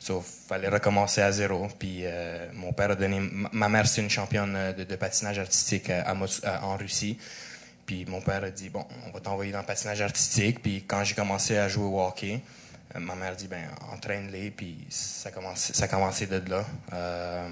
Il 0.08 0.48
fallait 0.48 0.68
recommencer 0.68 1.20
à 1.20 1.30
zéro. 1.32 1.68
Puis 1.78 2.00
euh, 2.04 2.48
mon 2.54 2.72
père 2.72 2.90
a 2.90 2.94
donné. 2.94 3.20
Ma, 3.52 3.68
mère, 3.68 3.86
c'est 3.86 4.00
une 4.00 4.10
championne 4.10 4.54
euh, 4.56 4.72
de, 4.72 4.84
de 4.84 4.96
patinage 4.96 5.38
artistique 5.38 5.90
à- 5.90 6.02
à 6.08 6.14
Mos- 6.14 6.44
à- 6.44 6.64
en 6.64 6.76
Russie. 6.76 7.18
Puis 7.86 8.04
mon 8.06 8.20
père 8.20 8.44
a 8.44 8.50
dit 8.50 8.68
Bon, 8.68 8.84
on 9.06 9.10
va 9.10 9.20
t'envoyer 9.20 9.52
dans 9.52 9.60
le 9.60 9.66
patinage 9.66 10.00
artistique. 10.02 10.62
Puis 10.62 10.84
quand 10.86 11.04
j'ai 11.04 11.14
commencé 11.14 11.56
à 11.58 11.68
jouer 11.68 11.84
au 11.84 12.00
hockey, 12.00 12.40
euh, 12.96 12.98
ma 13.00 13.14
mère 13.14 13.34
dit 13.36 13.48
Ben, 13.48 13.64
entraîne-les. 13.92 14.50
Puis 14.50 14.76
ça 14.90 15.28
a 15.28 15.32
commencé, 15.32 15.72
ça 15.74 15.84
a 15.84 15.88
commencé 15.88 16.26
de 16.26 16.42
là. 16.50 16.64
Euh, 16.92 17.48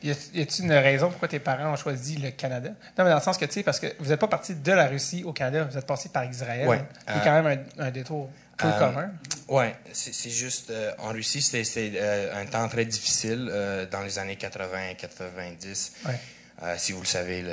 Y 0.00 0.10
a-t-il 0.12 0.64
une 0.66 0.72
raison 0.72 1.08
pourquoi 1.10 1.26
tes 1.26 1.40
parents 1.40 1.72
ont 1.72 1.76
choisi 1.76 2.16
le 2.18 2.30
Canada? 2.30 2.68
Non, 2.96 3.02
mais 3.04 3.10
dans 3.10 3.16
le 3.16 3.20
sens 3.22 3.36
que, 3.36 3.44
tu 3.46 3.52
sais, 3.54 3.62
parce 3.64 3.80
que 3.80 3.88
vous 3.98 4.10
n'êtes 4.10 4.20
pas 4.20 4.28
parti 4.28 4.54
de 4.54 4.72
la 4.72 4.86
Russie 4.86 5.24
au 5.24 5.32
Canada, 5.32 5.64
vous 5.64 5.76
êtes 5.76 5.86
passé 5.88 6.08
par 6.10 6.24
Israël, 6.24 6.68
Ouais. 6.68 6.78
qui 7.04 7.12
est 7.14 7.16
Euh, 7.16 7.24
quand 7.24 7.42
même 7.42 7.64
un, 7.78 7.86
un 7.86 7.90
détour 7.90 8.30
peu 8.58 8.66
euh, 8.68 8.78
commun. 8.78 9.10
Ouais, 9.48 9.74
c'est 9.92 10.30
juste 10.30 10.68
euh, 10.70 10.92
en 10.98 11.08
Russie, 11.12 11.40
c'était 11.40 11.92
euh, 11.96 12.38
un 12.40 12.44
temps 12.46 12.68
très 12.68 12.84
difficile 12.84 13.50
dans 13.90 14.02
les 14.02 14.18
années 14.18 14.36
80-90. 14.36 15.92
Ouais. 16.06 16.20
Euh, 16.62 16.74
si 16.76 16.92
vous 16.92 17.00
le 17.00 17.06
savez, 17.06 17.44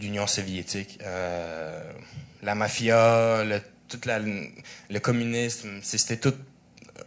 l'Union 0.00 0.26
soviétique, 0.26 0.98
la 2.42 2.54
mafia, 2.54 3.44
le, 3.44 3.60
toute 3.88 4.06
la- 4.06 4.18
le 4.18 4.98
communisme, 5.00 5.78
c'était 5.82 6.16
tout 6.16 6.34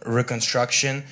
reconstruction. 0.06 1.02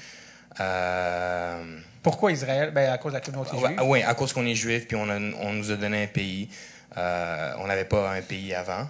Pourquoi 2.03 2.33
Israël? 2.33 2.71
Ben, 2.73 2.93
à 2.93 2.99
cause 2.99 3.13
de 3.13 3.19
la 3.19 3.21
communauté 3.21 3.57
Ouais, 3.57 3.69
juive. 3.69 3.81
oui, 3.85 4.03
à 4.03 4.15
cause 4.15 4.33
qu'on 4.33 4.47
est 4.47 4.55
juif, 4.55 4.87
puis 4.87 4.97
on, 4.97 5.09
a- 5.11 5.19
on 5.19 5.53
nous 5.53 5.71
a 5.71 5.77
donné 5.77 6.05
un 6.05 6.07
pays. 6.07 6.49
On 6.97 7.67
n'avait 7.67 7.85
pas 7.85 8.11
un 8.13 8.23
pays 8.23 8.55
avant. 8.55 8.89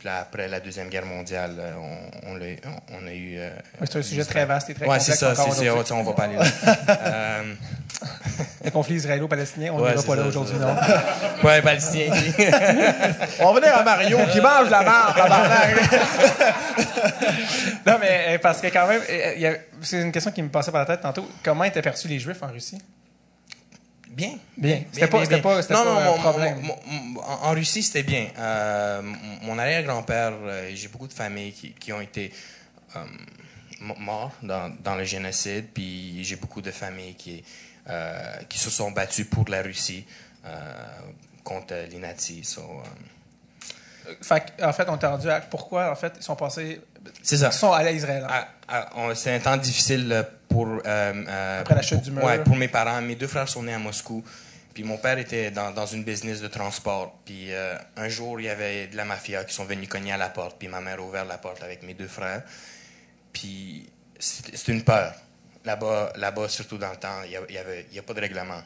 Puis 0.00 0.08
là, 0.08 0.20
après 0.22 0.48
la 0.48 0.60
Deuxième 0.60 0.88
Guerre 0.88 1.04
mondiale, 1.04 1.56
euh, 1.58 1.72
on, 2.24 2.30
on, 2.30 2.34
l'a- 2.36 2.56
on 2.98 3.06
a 3.06 3.12
eu... 3.12 3.36
euh, 3.38 3.50
c'est 3.84 3.98
un 3.98 4.02
sujet 4.02 4.24
très 4.24 4.46
vaste 4.46 4.70
et 4.70 4.74
très 4.74 4.86
ouais, 4.86 4.96
complexe. 4.96 5.04
c'est 5.04 5.14
ça, 5.14 5.34
c'est, 5.34 5.50
c'est, 5.52 5.92
on 5.92 6.02
va 6.02 6.12
pas 6.14 6.22
aller 6.24 6.36
là. 6.36 6.44
Euh, 6.88 7.42
Le 8.64 8.70
conflit 8.70 8.94
israélo-palestinien, 8.94 9.72
on 9.74 9.80
Ouais, 9.82 9.90
n'ira 9.90 10.02
pas 10.02 10.16
là 10.16 10.22
aujourd'hui, 10.22 10.56
non? 10.58 10.74
ouais, 11.46 11.60
palestinien. 11.60 12.06
On 13.40 13.52
va 13.52 13.60
venir 13.60 13.76
à 13.76 13.82
Mario 13.82 14.16
qui 14.32 14.40
mange 14.40 14.70
la 14.70 14.82
marde. 14.82 15.18
non, 17.86 17.98
mais 18.00 18.38
parce 18.38 18.60
que 18.62 18.68
quand 18.68 18.86
même, 18.86 19.02
c'est 19.82 20.00
une 20.00 20.12
question 20.12 20.30
qui 20.32 20.42
me 20.42 20.48
passait 20.48 20.70
par 20.72 20.80
la 20.80 20.86
tête 20.86 21.00
tantôt. 21.02 21.28
Comment 21.42 21.64
étaient 21.64 21.82
perçus 21.82 22.08
les 22.08 22.18
Juifs 22.18 22.42
en 22.42 22.48
Russie? 22.48 22.80
Bien. 24.10 24.38
Bien. 24.56 24.82
C'était 24.92 25.06
pas- 25.06 25.18
bien, 25.20 25.28
bien. 25.28 25.38
pas- 25.40 25.60
non, 25.62 25.66
pas 25.68 25.84
non, 25.84 25.96
un 25.98 26.04
mon- 26.04 26.18
problème. 26.18 26.60
mon- 26.62 26.78
mon- 26.86 27.20
en 27.22 27.44
en 27.46 27.50
Russie, 27.52 27.82
c'était 27.82 28.02
bien. 28.02 28.26
Euh, 28.38 29.02
mon 29.42 29.56
arrière-grand-père, 29.58 30.32
euh, 30.42 30.70
j'ai 30.74 30.88
beaucoup 30.88 31.06
de 31.06 31.12
familles 31.12 31.52
qui, 31.52 31.72
qui 31.72 31.92
ont 31.92 32.00
été 32.00 32.32
euh, 32.96 33.04
morts 33.98 34.32
dans, 34.42 34.70
dans 34.82 34.96
le 34.96 35.04
génocide, 35.04 35.68
puis 35.72 36.22
j'ai 36.24 36.36
beaucoup 36.36 36.60
de 36.60 36.72
familles 36.72 37.14
qui, 37.14 37.42
euh, 37.88 38.36
qui 38.48 38.58
se 38.58 38.68
sont 38.68 38.90
battues 38.90 39.24
pour 39.26 39.48
la 39.48 39.62
Russie 39.62 40.04
contre 41.44 41.74
les 41.90 41.98
nazis. 41.98 42.48
So, 42.48 42.62
Fait 44.22 44.42
en 44.62 44.72
fait, 44.72 44.88
on 44.88 44.98
t'a 44.98 45.10
rendu 45.10 45.30
à 45.30 45.40
pourquoi, 45.40 45.92
en 45.92 45.94
fait, 45.94 46.14
ils 46.16 46.22
sont 46.22 46.34
passés. 46.36 46.80
c'est 47.22 47.36
ça. 47.38 47.50
Ils 47.52 47.56
sont 47.56 47.72
allés 47.72 47.90
à 47.90 47.92
Israël. 47.92 48.26
hein. 48.28 49.14
C'est 49.14 49.32
un 49.34 49.38
temps 49.40 49.56
difficile 49.56 50.26
pour. 50.50 50.66
euh, 50.66 50.80
euh, 50.84 51.60
Après 51.62 51.74
la 51.76 51.82
chute 51.82 52.02
du 52.02 52.10
mur. 52.10 52.22
Ouais, 52.24 52.42
pour 52.44 52.56
mes 52.56 52.68
parents. 52.68 53.00
Mes 53.00 53.14
deux 53.16 53.26
frères 53.28 53.48
sont 53.48 53.62
nés 53.62 53.72
à 53.72 53.78
Moscou. 53.78 54.22
Puis 54.74 54.84
mon 54.84 54.98
père 54.98 55.18
était 55.18 55.50
dans, 55.50 55.70
dans 55.72 55.86
une 55.86 56.04
business 56.04 56.40
de 56.40 56.48
transport. 56.48 57.18
Puis 57.24 57.52
euh, 57.52 57.76
un 57.96 58.08
jour, 58.08 58.38
il 58.40 58.44
y 58.44 58.48
avait 58.50 58.86
de 58.86 58.96
la 58.96 59.04
mafia 59.04 59.44
qui 59.44 59.54
sont 59.54 59.64
venus 59.64 59.88
cogner 59.88 60.12
à 60.12 60.16
la 60.18 60.28
porte. 60.28 60.58
Puis 60.58 60.68
ma 60.68 60.80
mère 60.80 60.98
a 60.98 61.02
ouvert 61.02 61.24
la 61.24 61.38
porte 61.38 61.62
avec 61.62 61.82
mes 61.82 61.94
deux 61.94 62.06
frères. 62.08 62.42
Puis 63.32 63.88
c'était 64.18 64.72
une 64.72 64.84
peur. 64.84 65.14
Là-bas, 65.64 66.12
là-bas, 66.16 66.48
surtout 66.48 66.78
dans 66.78 66.90
le 66.90 66.96
temps, 66.96 67.22
il 67.24 67.30
n'y 67.50 67.58
avait- 67.58 67.86
y 67.92 67.98
a 67.98 68.02
pas 68.02 68.14
de 68.14 68.20
règlement. 68.20 68.62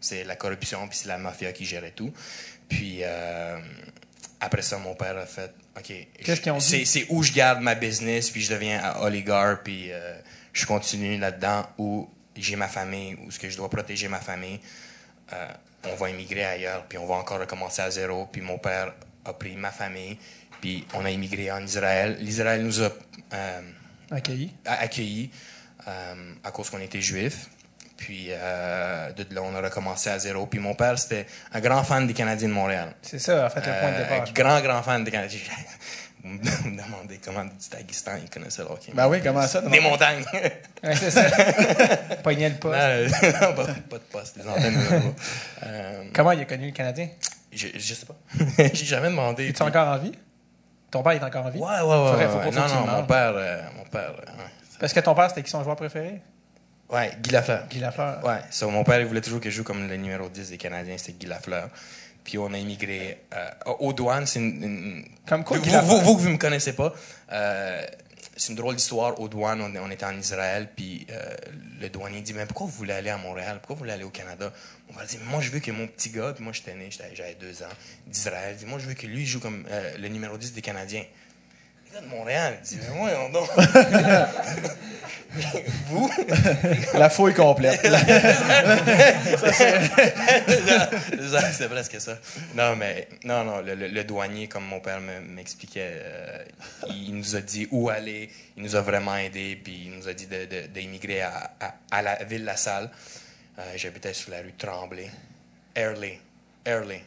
C'est 0.00 0.24
la 0.24 0.34
corruption, 0.36 0.88
puis 0.88 0.98
c'est 0.98 1.08
la 1.08 1.18
mafia 1.18 1.52
qui 1.52 1.64
gérait 1.64 1.92
tout. 1.92 2.12
Puis 2.68 3.00
euh, 3.02 3.58
après 4.40 4.62
ça, 4.62 4.78
mon 4.78 4.94
père 4.94 5.16
a 5.16 5.26
fait 5.26 5.52
OK. 5.78 5.92
Qu'est-ce 6.24 6.40
qu'ils 6.40 6.52
ont 6.52 6.58
dit? 6.58 6.64
c'est- 6.66 6.84
C'est 6.84 7.06
où 7.10 7.22
je 7.22 7.32
garde 7.32 7.60
ma 7.60 7.74
business, 7.76 8.30
puis 8.30 8.40
je 8.42 8.52
deviens 8.52 8.94
oligarque, 9.00 9.62
puis 9.64 9.92
euh, 9.92 10.14
je 10.52 10.66
continue 10.66 11.18
là-dedans, 11.18 11.66
où 11.78 12.08
j'ai 12.36 12.56
ma 12.56 12.68
famille, 12.68 13.16
où 13.24 13.30
ce 13.30 13.38
que 13.38 13.48
je 13.50 13.56
dois 13.56 13.68
protéger 13.70 14.08
ma 14.08 14.20
famille. 14.20 14.60
Euh, 15.32 15.48
on 15.84 15.94
va 15.96 16.10
immigrer 16.10 16.44
ailleurs, 16.44 16.84
puis 16.88 16.98
on 16.98 17.06
va 17.06 17.14
encore 17.16 17.40
recommencer 17.40 17.82
à 17.82 17.90
zéro. 17.90 18.26
Puis 18.30 18.40
mon 18.40 18.58
père 18.58 18.92
a 19.24 19.32
pris 19.32 19.56
ma 19.56 19.70
famille, 19.70 20.18
puis 20.60 20.86
on 20.94 21.04
a 21.04 21.10
immigré 21.10 21.50
en 21.50 21.62
Israël. 21.64 22.16
L'Israël 22.20 22.62
nous 22.62 22.82
a 22.82 22.90
euh, 23.34 23.60
Accueillis. 24.10 24.52
a- 24.66 24.74
accueillis 24.80 25.30
euh, 25.88 26.34
à 26.44 26.50
cause 26.50 26.70
qu'on 26.70 26.80
était 26.80 27.00
juifs. 27.00 27.48
Puis 27.96 28.26
euh, 28.30 29.12
de 29.12 29.32
là, 29.34 29.42
on 29.42 29.54
a 29.54 29.60
recommencé 29.60 30.10
à 30.10 30.18
zéro. 30.18 30.46
Puis 30.46 30.58
mon 30.58 30.74
père, 30.74 30.98
c'était 30.98 31.26
un 31.52 31.60
grand 31.60 31.82
fan 31.84 32.06
des 32.06 32.14
Canadiens 32.14 32.48
de 32.48 32.52
Montréal. 32.52 32.94
C'est 33.02 33.18
ça, 33.20 33.46
en 33.46 33.50
fait, 33.50 33.60
le 33.60 33.80
point 33.80 33.92
de 33.92 33.96
départ. 34.02 34.28
un 34.28 34.32
grand, 34.32 34.60
grand 34.60 34.82
fan 34.82 35.04
des 35.04 35.10
Canadiens. 35.10 35.40
Vous 36.24 36.28
me 36.70 36.76
demandez 36.82 37.18
comment 37.24 37.44
du 37.44 37.68
Daghestan, 37.70 38.12
ils 38.22 38.30
connaissaient 38.30 38.62
le 38.62 38.68
hockey. 38.70 38.92
Ben 38.94 39.08
oui, 39.08 39.20
comment 39.22 39.46
ça? 39.46 39.60
Des 39.62 39.80
montagnes. 39.80 40.24
Ouais, 40.84 40.96
c'est 40.96 41.12
ça. 41.12 41.22
Pognait 42.24 42.48
le 42.48 42.56
poste. 42.56 42.76
Euh, 42.76 43.08
non, 43.08 43.54
pas, 43.54 43.66
pas 43.66 43.98
de 43.98 44.02
poste, 44.10 44.36
des 44.36 44.48
antennes. 44.48 45.14
Euh, 45.64 46.04
Comment 46.12 46.32
il 46.32 46.40
a 46.40 46.44
connu 46.44 46.66
le 46.66 46.72
Canadien? 46.72 47.08
je, 47.52 47.68
je 47.74 47.94
sais 47.94 48.04
pas. 48.04 48.16
J'ai 48.72 48.84
jamais 48.86 49.06
demandé. 49.08 49.48
Es-tu 49.48 49.62
encore 49.62 49.86
en 49.86 49.98
vie? 49.98 50.10
Ton 50.90 51.04
père 51.04 51.12
est 51.12 51.22
encore 51.22 51.46
en 51.46 51.50
vie? 51.50 51.60
Ouais, 51.60 51.80
ouais, 51.80 52.16
ouais. 52.16 52.50
Non, 52.50 52.66
non, 52.66 52.86
mon 52.96 53.04
père, 53.06 53.32
euh, 53.36 53.62
mon 53.76 53.84
père, 53.84 54.10
euh. 54.10 54.32
Parce 54.80 54.92
que 54.92 54.98
ton 54.98 55.14
père, 55.14 55.28
c'était 55.28 55.44
qui 55.44 55.50
son 55.50 55.62
joueur 55.62 55.76
préféré? 55.76 56.20
Ouais, 56.90 57.12
Guy 57.20 57.30
Lafleur. 57.30 57.68
Guy 57.70 57.78
Lafleur. 57.78 58.24
Ouais, 58.24 58.40
so, 58.50 58.68
mon 58.68 58.82
père 58.82 58.98
il 59.00 59.06
voulait 59.06 59.20
toujours 59.20 59.40
que 59.40 59.48
je 59.50 59.56
joue 59.56 59.64
comme 59.64 59.88
le 59.88 59.96
numéro 59.96 60.28
10 60.28 60.50
des 60.50 60.58
Canadiens, 60.58 60.98
c'était 60.98 61.12
Guy 61.12 61.26
Lafleur. 61.26 61.68
Puis 62.24 62.38
on 62.38 62.52
a 62.52 62.58
immigré 62.58 63.18
euh, 63.34 63.50
aux 63.80 63.92
douanes, 63.92 64.26
c'est 64.26 64.38
une, 64.38 64.62
une- 64.62 65.04
Comme 65.26 65.44
quoi, 65.44 65.58
vous, 65.58 65.70
vous, 65.82 66.00
vous, 66.00 66.18
vous 66.18 66.28
me 66.30 66.38
connaissez 66.38 66.72
pas, 66.74 66.94
euh, 67.32 67.84
c'est 68.36 68.50
une 68.50 68.56
drôle 68.56 68.76
d'histoire. 68.76 69.20
Aux 69.20 69.28
douanes, 69.28 69.60
on, 69.60 69.74
on 69.76 69.90
était 69.90 70.04
en 70.06 70.16
Israël, 70.18 70.68
puis 70.74 71.06
euh, 71.10 71.34
le 71.80 71.88
douanier 71.88 72.20
dit 72.22 72.32
Mais 72.32 72.46
pourquoi 72.46 72.66
vous 72.66 72.72
voulez 72.72 72.92
aller 72.94 73.10
à 73.10 73.18
Montréal? 73.18 73.58
Pourquoi 73.58 73.74
vous 73.74 73.80
voulez 73.80 73.92
aller 73.92 74.04
au 74.04 74.10
Canada? 74.10 74.52
On 74.90 74.92
va 74.94 75.04
dire 75.04 75.18
Moi, 75.26 75.40
je 75.40 75.50
veux 75.50 75.60
que 75.60 75.70
mon 75.70 75.86
petit 75.86 76.10
gars, 76.10 76.32
puis 76.34 76.42
moi, 76.44 76.52
j'étais 76.52 76.74
né, 76.74 76.88
j'avais 76.90 77.34
deux 77.34 77.62
ans, 77.62 77.68
d'Israël, 78.06 78.56
dit 78.56 78.66
Moi, 78.66 78.78
je 78.78 78.86
veux 78.86 78.94
que 78.94 79.06
lui 79.06 79.26
joue 79.26 79.40
comme 79.40 79.64
euh, 79.70 79.96
le 79.98 80.08
numéro 80.08 80.38
10 80.38 80.52
des 80.54 80.62
Canadiens. 80.62 81.04
De 81.92 82.00
Montréal, 82.08 82.58
il 82.62 82.68
dit 82.68 82.78
Mais 82.88 82.94
moi, 82.96 83.10
on 83.26 83.30
donc. 83.30 83.48
vous? 85.88 86.10
La 86.94 87.10
fouille 87.10 87.34
complète. 87.34 87.80
C'est 87.82 87.90
ça, 91.30 91.52
c'est 91.52 91.68
presque 91.68 92.00
ça. 92.00 92.16
Non, 92.54 92.76
mais 92.76 93.08
non, 93.24 93.44
non, 93.44 93.60
le, 93.60 94.04
douanier, 94.04 94.48
comme 94.48 94.64
mon 94.64 94.80
père 94.80 95.00
me- 95.00 95.20
m'expliquait, 95.20 96.00
euh, 96.02 96.44
il 96.88 97.14
nous 97.16 97.36
a 97.36 97.40
dit 97.40 97.68
où 97.70 97.88
aller, 97.90 98.30
il 98.56 98.62
nous 98.62 98.76
a 98.76 98.80
vraiment 98.80 99.16
aidés, 99.16 99.58
puis 99.62 99.82
il 99.86 99.92
nous 99.98 100.08
a 100.08 100.14
dit 100.14 100.28
d'immigrer 100.72 101.22
à, 101.22 101.50
à, 101.60 101.74
à 101.90 102.02
la 102.02 102.24
ville 102.24 102.44
La 102.44 102.56
Salle. 102.56 102.90
Euh, 103.58 103.62
J'habitais 103.76 104.14
sur 104.14 104.30
la 104.30 104.38
rue 104.38 104.54
Tremblay. 104.56 105.10
Airley. 105.74 106.18
Airley. 106.64 107.02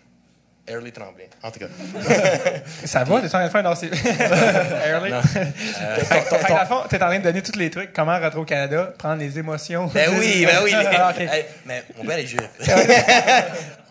Airley 0.67 0.91
Tremblay. 0.91 1.29
En 1.43 1.51
tout 1.51 1.59
cas. 1.59 1.65
Ça 2.85 3.03
va, 3.03 3.19
t'es 3.21 3.27
en 3.27 3.29
train 3.29 3.45
de 3.45 3.49
faire 3.49 3.67
un 3.67 3.71
AC. 3.71 3.83
Early? 4.87 5.11
T'es 6.89 6.95
en 7.03 7.07
train 7.07 7.19
de 7.19 7.23
donner 7.23 7.41
tous 7.41 7.57
les 7.57 7.69
trucs, 7.69 7.93
comment 7.93 8.19
rentrer 8.19 8.39
au 8.39 8.45
Canada, 8.45 8.93
prendre 8.97 9.19
les 9.19 9.37
émotions? 9.37 9.87
Ben 9.93 10.09
oui, 10.19 10.45
ben 10.49 10.59
oui. 10.63 10.71
les- 10.71 10.85
Ah. 10.97 11.13
Hey, 11.17 11.45
mais 11.65 11.83
mon 11.97 12.03
père 12.05 12.17
est 12.17 12.25
juif. 12.25 12.41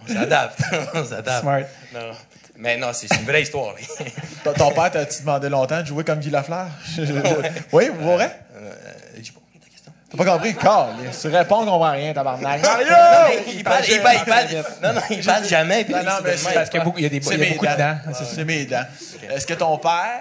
On 0.09 0.13
s'adapte. 0.13 0.61
On 0.95 1.05
s'adapte. 1.05 1.41
Smart. 1.43 1.61
Non. 1.95 2.11
Mais 2.57 2.77
non, 2.77 2.89
c'est 2.93 3.13
une 3.17 3.25
vraie 3.25 3.43
histoire. 3.43 3.75
Ton- 4.45 4.53
Ton 4.53 4.71
père, 4.73 4.91
t'as-tu 4.91 5.21
demandé 5.21 5.49
longtemps 5.49 5.81
de 5.81 5.87
jouer 5.87 6.05
comme 6.05 6.19
Guy 6.21 6.31
Lafleur? 6.31 6.67
oui, 7.73 7.91
vous 7.99 8.13
vrai? 8.13 8.39
Euh, 8.57 8.71
J'ai 9.21 9.33
pas 9.33 9.41
compris 9.41 9.59
ta 9.61 9.69
question. 9.71 9.93
T'as 10.17 10.25
pas 10.25 10.31
compris? 10.33 10.55
Carl, 10.55 10.91
tu 11.21 11.29
réponds 11.29 11.59
qu'on 11.65 11.73
comprend 11.73 11.91
rien, 11.93 12.13
tabarnak. 12.13 12.63
Mario! 12.63 13.41
Il 13.49 13.65
parle, 13.65 13.83
il 13.89 14.01
parle, 14.01 14.17
il 14.19 14.25
parle. 14.25 14.47
Non, 14.83 14.93
non, 14.95 15.01
il 15.11 15.25
parle 15.25 15.45
jamais. 15.45 15.87
Non, 15.89 15.99
non, 15.99 16.13
il- 16.21 16.25
mais 16.25 16.37
c'est 16.37 16.55
Parce 16.55 16.71
qu'il 16.71 16.79
y 16.79 16.81
a 16.81 16.85
beaucoup, 16.85 16.99
il 16.99 17.03
y 17.03 17.07
a 17.07 17.09
des, 17.09 17.17
il 17.17 17.39
y 17.39 17.47
a 17.47 17.53
beaucoup 17.53 17.67
de 17.67 17.77
dents. 17.77 17.97
C'est 18.35 18.45
mes 18.45 18.65
dents. 18.65 18.85
Est-ce 19.31 19.47
que 19.47 19.55
ton 19.55 19.77
père... 19.79 20.21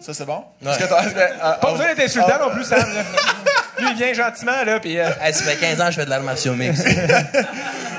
Ça, 0.00 0.12
c'est 0.12 0.24
bon? 0.24 0.44
Ouais. 0.60 0.70
Est-ce 0.72 0.78
que 0.80 0.84
ton- 0.88 0.96
euh, 0.96 1.28
Pas 1.38 1.60
oh, 1.62 1.70
besoin 1.72 1.86
d'être 1.86 2.00
insultant 2.04 2.34
oh, 2.40 2.48
non 2.48 2.50
plus, 2.50 2.64
Sam. 2.64 2.80
là. 2.80 3.02
Lui, 3.78 3.86
il 3.92 3.96
vient 3.96 4.12
gentiment, 4.12 4.64
là, 4.66 4.80
puis... 4.80 4.98
euh, 4.98 5.08
Hey, 5.20 5.32
ça 5.32 5.44
fait 5.44 5.56
15 5.56 5.80
ans 5.80 5.84
que 5.86 5.90
je 5.92 5.96
fais 6.00 6.04
de 6.04 6.10
l'art 6.10 6.22
martiaux 6.22 6.54
mix. 6.54 6.82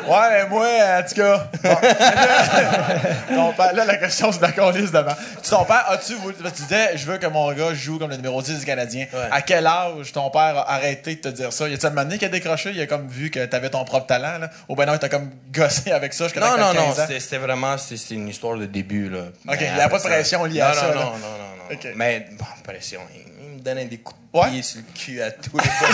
Ouais, 0.08 0.30
mais 0.32 0.48
moi, 0.50 0.68
en 1.00 1.04
tout 1.08 1.16
cas. 1.16 1.48
bon. 1.64 1.76
ton 3.36 3.54
père, 3.54 3.74
là, 3.74 3.86
la 3.86 3.98
question, 3.98 4.32
c'est 4.32 4.40
d'accord, 4.42 4.72
liste 4.72 4.94
devant. 4.94 5.16
Tu, 5.42 5.50
ton 5.50 5.64
père, 5.66 5.86
as-tu 5.90 6.16
voulu. 6.16 6.36
Tu 6.36 6.62
disais, 6.64 6.98
je 6.98 7.06
veux 7.06 7.18
que 7.18 7.28
mon 7.28 7.52
gars 7.54 7.74
joue 7.74 7.98
comme 8.00 8.10
le 8.10 8.16
numéro 8.18 8.42
10 8.42 8.60
du 8.60 8.66
Canadien. 8.66 9.06
Ouais. 9.14 9.28
À 9.32 9.42
quel 9.42 9.66
âge 9.68 10.12
ton 10.12 10.30
père 10.30 10.58
a 10.58 10.74
arrêté 10.74 11.16
de 11.16 11.22
te 11.22 11.28
dire 11.30 11.52
ça? 11.54 11.68
Y 11.68 11.74
a-tu 11.74 11.86
un 11.86 11.90
moment 11.90 12.04
donné 12.04 12.18
qui 12.18 12.26
a 12.26 12.30
décroché? 12.30 12.72
Il 12.72 12.82
a 12.82 12.88
comme 12.88 13.08
vu 13.08 13.30
que 13.30 13.44
t'avais 13.46 13.70
ton 13.70 13.84
propre 13.86 14.08
talent, 14.08 14.40
là? 14.40 14.50
Ou 14.70 14.76
ben 14.76 14.86
non, 14.86 14.94
il 14.94 15.00
t'a 15.00 15.10
comme 15.10 15.30
gossé 15.52 15.92
avec 15.92 16.14
ça 16.14 16.26
jusqu'à 16.26 16.40
Non, 16.42 16.58
non, 16.58 16.74
non, 16.74 16.94
15 16.94 17.00
ans? 17.00 17.06
c'était 17.20 17.38
vraiment 17.38 17.78
c'était 17.78 18.16
une 18.16 18.28
histoire 18.30 18.58
de 18.58 18.66
début. 18.66 19.10
Là. 19.10 19.20
Ok, 19.48 19.58
il 19.62 19.78
y 19.78 19.82
a 19.82 19.90
pas 19.90 19.98
de 20.00 20.04
pression 20.04 20.44
liée 20.46 20.62
à 20.62 20.70
non, 20.70 20.74
ça, 20.76 20.88
Non, 20.88 20.94
non, 20.94 21.02
non, 21.04 21.12
non. 21.12 21.80
Mais, 21.96 22.26
bon, 22.32 22.46
pression. 22.64 23.02
Il, 23.16 23.22
il 23.46 23.58
me 23.58 23.60
donnait 23.62 23.86
des 23.86 23.98
coups 23.98 24.18
de 24.20 24.24
Ouais. 24.34 24.50
pied 24.50 24.64
sur 24.64 24.80
le 24.80 24.86
cul 25.00 25.22
à 25.22 25.30
tous 25.30 25.58
les 25.60 25.64
fois. 25.70 25.88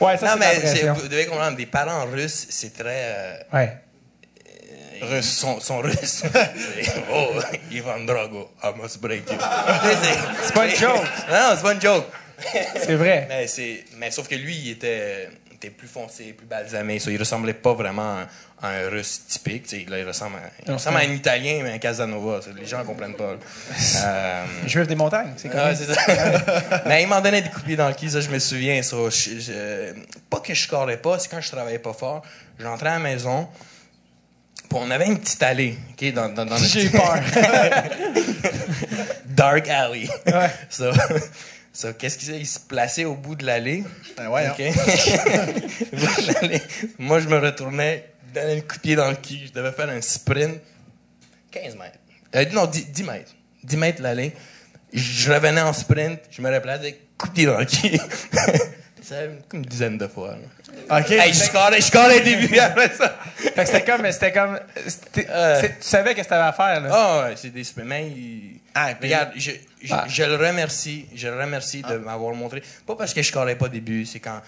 Ouais, 0.00 0.16
ça, 0.16 0.26
non, 0.26 0.36
mais 0.38 0.58
vous 0.94 1.08
devez 1.08 1.26
comprendre, 1.26 1.56
des 1.56 1.66
parents 1.66 2.04
russes, 2.06 2.46
c'est 2.50 2.72
très. 2.76 3.04
euh, 3.04 3.36
Ouais. 3.52 3.72
Russes 5.02 5.32
sont, 5.38 5.60
sont 5.60 5.78
russes. 5.78 6.22
Oh, 7.12 7.30
Ivan 7.70 8.00
Drago, 8.00 8.50
I 8.62 8.70
must 8.80 9.00
break 9.00 9.30
you. 9.30 9.38
c'est 10.42 10.52
pas 10.54 10.66
une 10.66 10.76
joke. 10.76 11.02
Non, 11.30 11.52
c'est 11.56 11.62
pas 11.62 11.72
une 11.72 11.80
joke. 11.80 12.06
C'est 12.76 12.94
vrai. 12.96 13.26
Mais, 13.28 13.46
mais 13.96 14.10
sauf 14.10 14.28
que 14.28 14.34
lui, 14.34 14.54
il 14.56 14.70
était, 14.72 15.28
était 15.62 15.70
plus 15.70 15.88
foncé, 15.88 16.32
plus 16.32 16.46
balsamé. 16.46 16.98
So, 16.98 17.10
il 17.10 17.18
ressemblait 17.18 17.52
pas 17.54 17.74
vraiment 17.74 18.18
à 18.62 18.68
un 18.68 18.88
russe 18.88 19.22
typique. 19.28 19.66
tu 19.66 19.80
sais, 19.80 19.86
Là, 19.88 19.98
il 19.98 20.06
ressemble 20.06 20.36
à, 20.36 20.40
il 20.66 20.72
ressemble 20.72 20.96
à 20.96 21.00
un 21.00 21.12
italien, 21.12 21.60
mais 21.62 21.72
un 21.72 21.78
Casanova. 21.78 22.40
Ça, 22.40 22.50
Les 22.58 22.66
gens 22.66 22.82
comprennent 22.84 23.14
pas. 23.16 23.34
Euh, 24.02 24.44
Juif 24.66 24.86
des 24.86 24.94
montagnes, 24.94 25.32
c'est 25.36 25.50
c'est 25.74 25.92
ça. 25.94 26.82
Mais 26.86 27.02
il 27.02 27.08
m'en 27.08 27.20
donnait 27.20 27.42
des 27.42 27.48
coups 27.50 27.62
de 27.62 27.66
pied 27.66 27.76
dans 27.76 27.88
le 27.88 27.94
cul, 27.94 28.08
ça, 28.08 28.20
je 28.20 28.30
me 28.30 28.38
souviens. 28.38 28.82
Ça. 28.82 28.96
Je- 29.10 29.40
je- 29.40 29.92
pas 30.30 30.40
que 30.40 30.54
je 30.54 30.62
scorais 30.62 30.96
pas, 30.96 31.18
c'est 31.18 31.28
quand 31.30 31.40
je 31.40 31.50
travaillais 31.50 31.78
pas 31.78 31.92
fort. 31.92 32.22
J'entrais 32.58 32.88
à 32.88 32.92
la 32.94 32.98
maison, 32.98 33.46
puis 34.68 34.78
on 34.80 34.90
avait 34.90 35.06
une 35.06 35.18
petite 35.18 35.42
allée, 35.42 35.76
OK, 35.92 36.12
dans, 36.14 36.28
dans, 36.30 36.46
dans 36.46 36.58
notre 36.58 36.64
J'ai 36.64 36.88
peur. 36.88 37.16
dark 39.26 39.68
alley. 39.68 40.08
Ouais. 40.26 40.50
So, 40.68 40.90
so, 41.80 41.92
qu'est-ce 41.94 42.18
qu'il 42.18 42.28
fait? 42.28 42.38
Il 42.38 42.46
se 42.46 42.60
plaçait 42.60 43.04
au 43.04 43.14
bout 43.14 43.34
de 43.34 43.44
l'allée. 43.44 43.84
Ben 44.16 44.28
ouais, 44.28 44.46
hein. 44.46 44.54
Moi, 46.98 47.20
je 47.20 47.28
me 47.28 47.38
retournais, 47.38 48.12
donnais 48.34 48.58
un 48.58 48.60
coup 48.60 48.76
de 48.76 48.80
pied 48.80 48.96
dans 48.96 49.08
le 49.08 49.16
cul. 49.16 49.46
Je 49.46 49.52
devais 49.52 49.72
faire 49.72 49.88
un 49.88 50.00
sprint. 50.00 50.60
15 51.50 51.76
mètres. 51.76 51.98
Euh, 52.36 52.44
non, 52.52 52.66
10, 52.66 52.90
10 52.90 53.02
mètres. 53.04 53.32
10 53.64 53.76
mètres 53.76 54.02
l'allée. 54.02 54.32
Je 54.92 55.32
revenais 55.32 55.60
en 55.60 55.72
sprint, 55.72 56.20
je 56.30 56.42
me 56.42 56.52
replaçais, 56.52 56.98
coup 57.16 57.28
de 57.28 57.32
pied 57.32 57.46
dans 57.46 57.58
le 57.58 57.64
cul. 57.64 57.98
Comme 59.48 59.60
une 59.60 59.66
dizaine 59.66 59.98
de 59.98 60.06
fois. 60.06 60.36
là. 60.88 61.00
Ok. 61.00 61.10
Hey, 61.10 61.32
je 61.32 61.38
scorais, 61.40 61.80
je 61.80 61.86
scorais 61.86 62.20
au 62.20 62.24
début 62.24 62.58
après 62.58 62.88
ça. 62.94 63.16
Fait 63.36 63.52
que 63.52 63.64
c'était 63.64 63.84
comme, 63.84 64.10
c'était 64.12 64.32
comme, 64.32 64.58
Euh. 65.28 65.62
tu 65.62 65.68
savais 65.80 66.14
qu'est-ce 66.14 66.28
que 66.28 66.30
t'avais 66.30 66.48
à 66.48 66.52
faire, 66.52 66.80
là. 66.80 66.88
Ah, 66.92 67.24
ouais, 67.28 67.34
c'est 67.36 67.50
des. 67.50 67.62
Mais 67.84 68.06
il- 68.08 68.60
Ah, 68.74 68.90
regarde, 69.02 69.30
je, 69.36 69.50
je, 69.82 69.92
Ah. 69.94 70.04
je 70.08 70.22
le 70.22 70.36
remercie. 70.36 71.06
Je 71.14 71.26
le 71.28 71.40
remercie 71.40 71.82
de 71.82 71.96
m'avoir 71.96 72.34
montré. 72.34 72.62
Pas 72.86 72.94
parce 72.94 73.12
que 73.12 73.20
je 73.22 73.28
scorais 73.28 73.56
pas 73.56 73.66
au 73.66 73.68
début, 73.68 74.06
c'est 74.06 74.20
quand. 74.20 74.40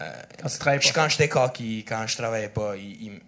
euh, 0.00 0.12
Quand 0.42 0.48
tu 0.48 0.58
travailles 0.58 0.80
je- 0.82 0.92
pas. 0.92 1.02
quand 1.02 1.08
j'étais 1.08 1.28
cocky, 1.28 1.84
quand 1.88 2.06
je 2.06 2.16
travaillais 2.16 2.48
pas, 2.48 2.74
il, 2.76 3.02
il, 3.06 3.20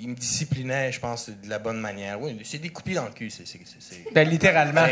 il 0.00 0.08
me 0.10 0.14
disciplinait, 0.14 0.92
je 0.92 1.00
pense, 1.00 1.28
de 1.30 1.48
la 1.48 1.58
bonne 1.58 1.80
manière. 1.80 2.20
Oui, 2.20 2.38
c'est 2.44 2.58
des 2.58 2.68
coups 2.68 2.84
de 2.84 2.90
pied 2.90 2.94
dans 2.96 3.04
le 3.06 3.10
cul. 3.12 3.30
c'est- 3.30 3.46
c'est- 3.46 3.60
c'est- 3.64 3.76
c'est- 3.80 4.12
Ben, 4.14 4.28
littéralement. 4.28 4.84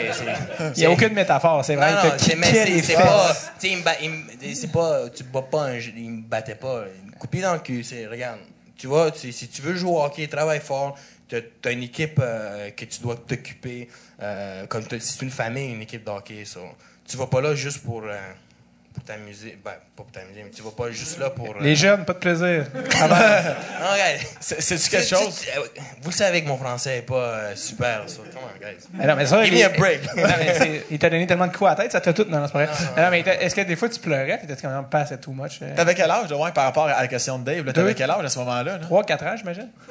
Il 0.75 0.79
n'y 0.81 0.85
a 0.87 0.91
aucune 0.91 1.13
métaphore, 1.15 1.65
c'est 1.65 1.77
vrai. 1.77 1.93
c'est, 2.19 2.95
pas. 2.95 3.37
Tu 3.61 3.67
pas. 4.69 5.09
Tu 5.11 5.25
bats 5.25 5.43
pas 5.43 5.63
un. 5.67 5.79
Il 5.79 6.11
me 6.11 6.23
battait 6.23 6.55
pas. 6.55 6.85
Coupait 7.19 7.41
dans 7.41 7.55
le 7.55 7.61
cul. 7.61 7.83
C'est, 7.85 8.07
regarde, 8.07 8.41
tu 8.77 8.87
vois, 8.87 9.11
tu 9.11 9.33
si 9.33 9.49
tu 9.49 9.63
veux 9.63 9.75
jouer 9.75 9.91
au 9.91 10.03
hockey, 10.03 10.27
travaille 10.27 10.61
fort. 10.61 10.99
T'as, 11.29 11.41
t'as 11.61 11.73
une 11.73 11.83
équipe 11.83 12.21
euh, 12.23 12.71
que 12.71 12.85
tu 12.85 13.01
dois 13.01 13.17
t'occuper. 13.17 13.89
euh, 14.23 14.67
comme 14.67 14.83
c'est 14.99 15.23
une 15.23 15.31
famille, 15.31 15.73
une 15.75 15.83
équipe 15.83 16.05
de 16.05 16.11
hockey. 16.11 16.45
ça. 16.45 16.61
Tu 17.09 17.17
vas 17.17 17.27
pas 17.27 17.41
là 17.41 17.55
juste 17.55 17.79
pour. 17.85 18.03
euh, 18.05 18.17
pour 18.97 19.05
t'amuser. 19.05 19.59
Ben, 19.65 19.71
pas 19.71 19.77
pour 20.03 20.07
t'amuser, 20.11 20.43
mais 20.43 20.51
tu 20.51 20.63
vas 20.63 20.71
pas 20.73 20.91
juste 20.91 21.19
là 21.19 21.31
pour. 21.31 21.51
euh, 21.51 21.59
Les 21.61 21.77
jeunes, 21.77 22.05
pas 22.05 22.15
de 22.15 22.19
plaisir. 22.19 22.65
non, 22.75 22.83
regarde. 23.93 24.19
C'est- 24.41 24.61
C'est-tu 24.61 24.89
quelque 24.91 25.07
chose? 25.09 25.39
tu- 25.41 25.47
tu- 25.47 25.81
vous 26.03 26.11
le 26.11 26.15
savez 26.17 26.43
que 26.43 26.49
mon 26.49 26.57
français 26.57 26.99
est 26.99 27.03
pas 27.03 27.15
euh, 27.15 27.57
super. 27.57 28.03
Ça. 28.09 28.17
Come 28.33 28.43
on, 28.43 28.59
guys. 28.59 28.77
Mais 28.95 29.07
non, 29.07 29.15
mais 29.17 29.27
ça, 29.27 29.45
Give 29.45 29.55
il- 29.55 29.61
me 29.61 29.65
a 29.67 29.69
break. 29.71 30.01
Non, 30.17 30.23
mais 30.39 30.55
c'est- 30.59 30.85
il 30.91 30.99
t'a 30.99 31.11
donné 31.11 31.27
tellement 31.27 31.47
de 31.47 31.53
coups 31.57 31.69
à 31.71 31.75
la 31.75 31.83
tête, 31.83 31.93
ça 31.93 32.01
t'a 32.01 32.13
tout. 32.13 32.25
Non, 32.29 32.39
non, 32.41 32.47
c'est 32.47 32.53
pas 32.53 32.65
vrai. 32.67 33.03
Non, 33.03 33.11
mais 33.11 33.21
est-ce 33.21 33.55
que 33.55 33.61
des 33.61 33.77
fois 33.77 33.89
tu 33.89 34.01
pleurais? 34.01 34.39
T'étais 34.41 34.57
quand 34.61 34.69
même 34.71 34.85
pas 34.89 35.01
assez 35.01 35.19
too 35.19 35.33
much? 35.33 35.59
euh, 35.63 35.75
T'avais 35.77 35.95
quel 35.95 36.11
âge, 36.11 36.33
ouais, 36.33 36.53
par 36.53 36.65
rapport 36.65 36.87
à 36.89 37.01
la 37.03 37.09
question 37.09 37.39
de 37.39 37.45
Dave? 37.45 37.65
là? 37.65 37.73
T'avais 37.73 37.89
Deux. 37.91 37.95
quel 37.95 38.11
âge 38.11 38.25
à 38.25 38.29
ce 38.29 38.39
moment-là? 38.39 38.73
là? 38.73 38.79
3, 38.79 39.05
4 39.05 39.25
ans, 39.27 39.35
j'imagine? 39.37 39.69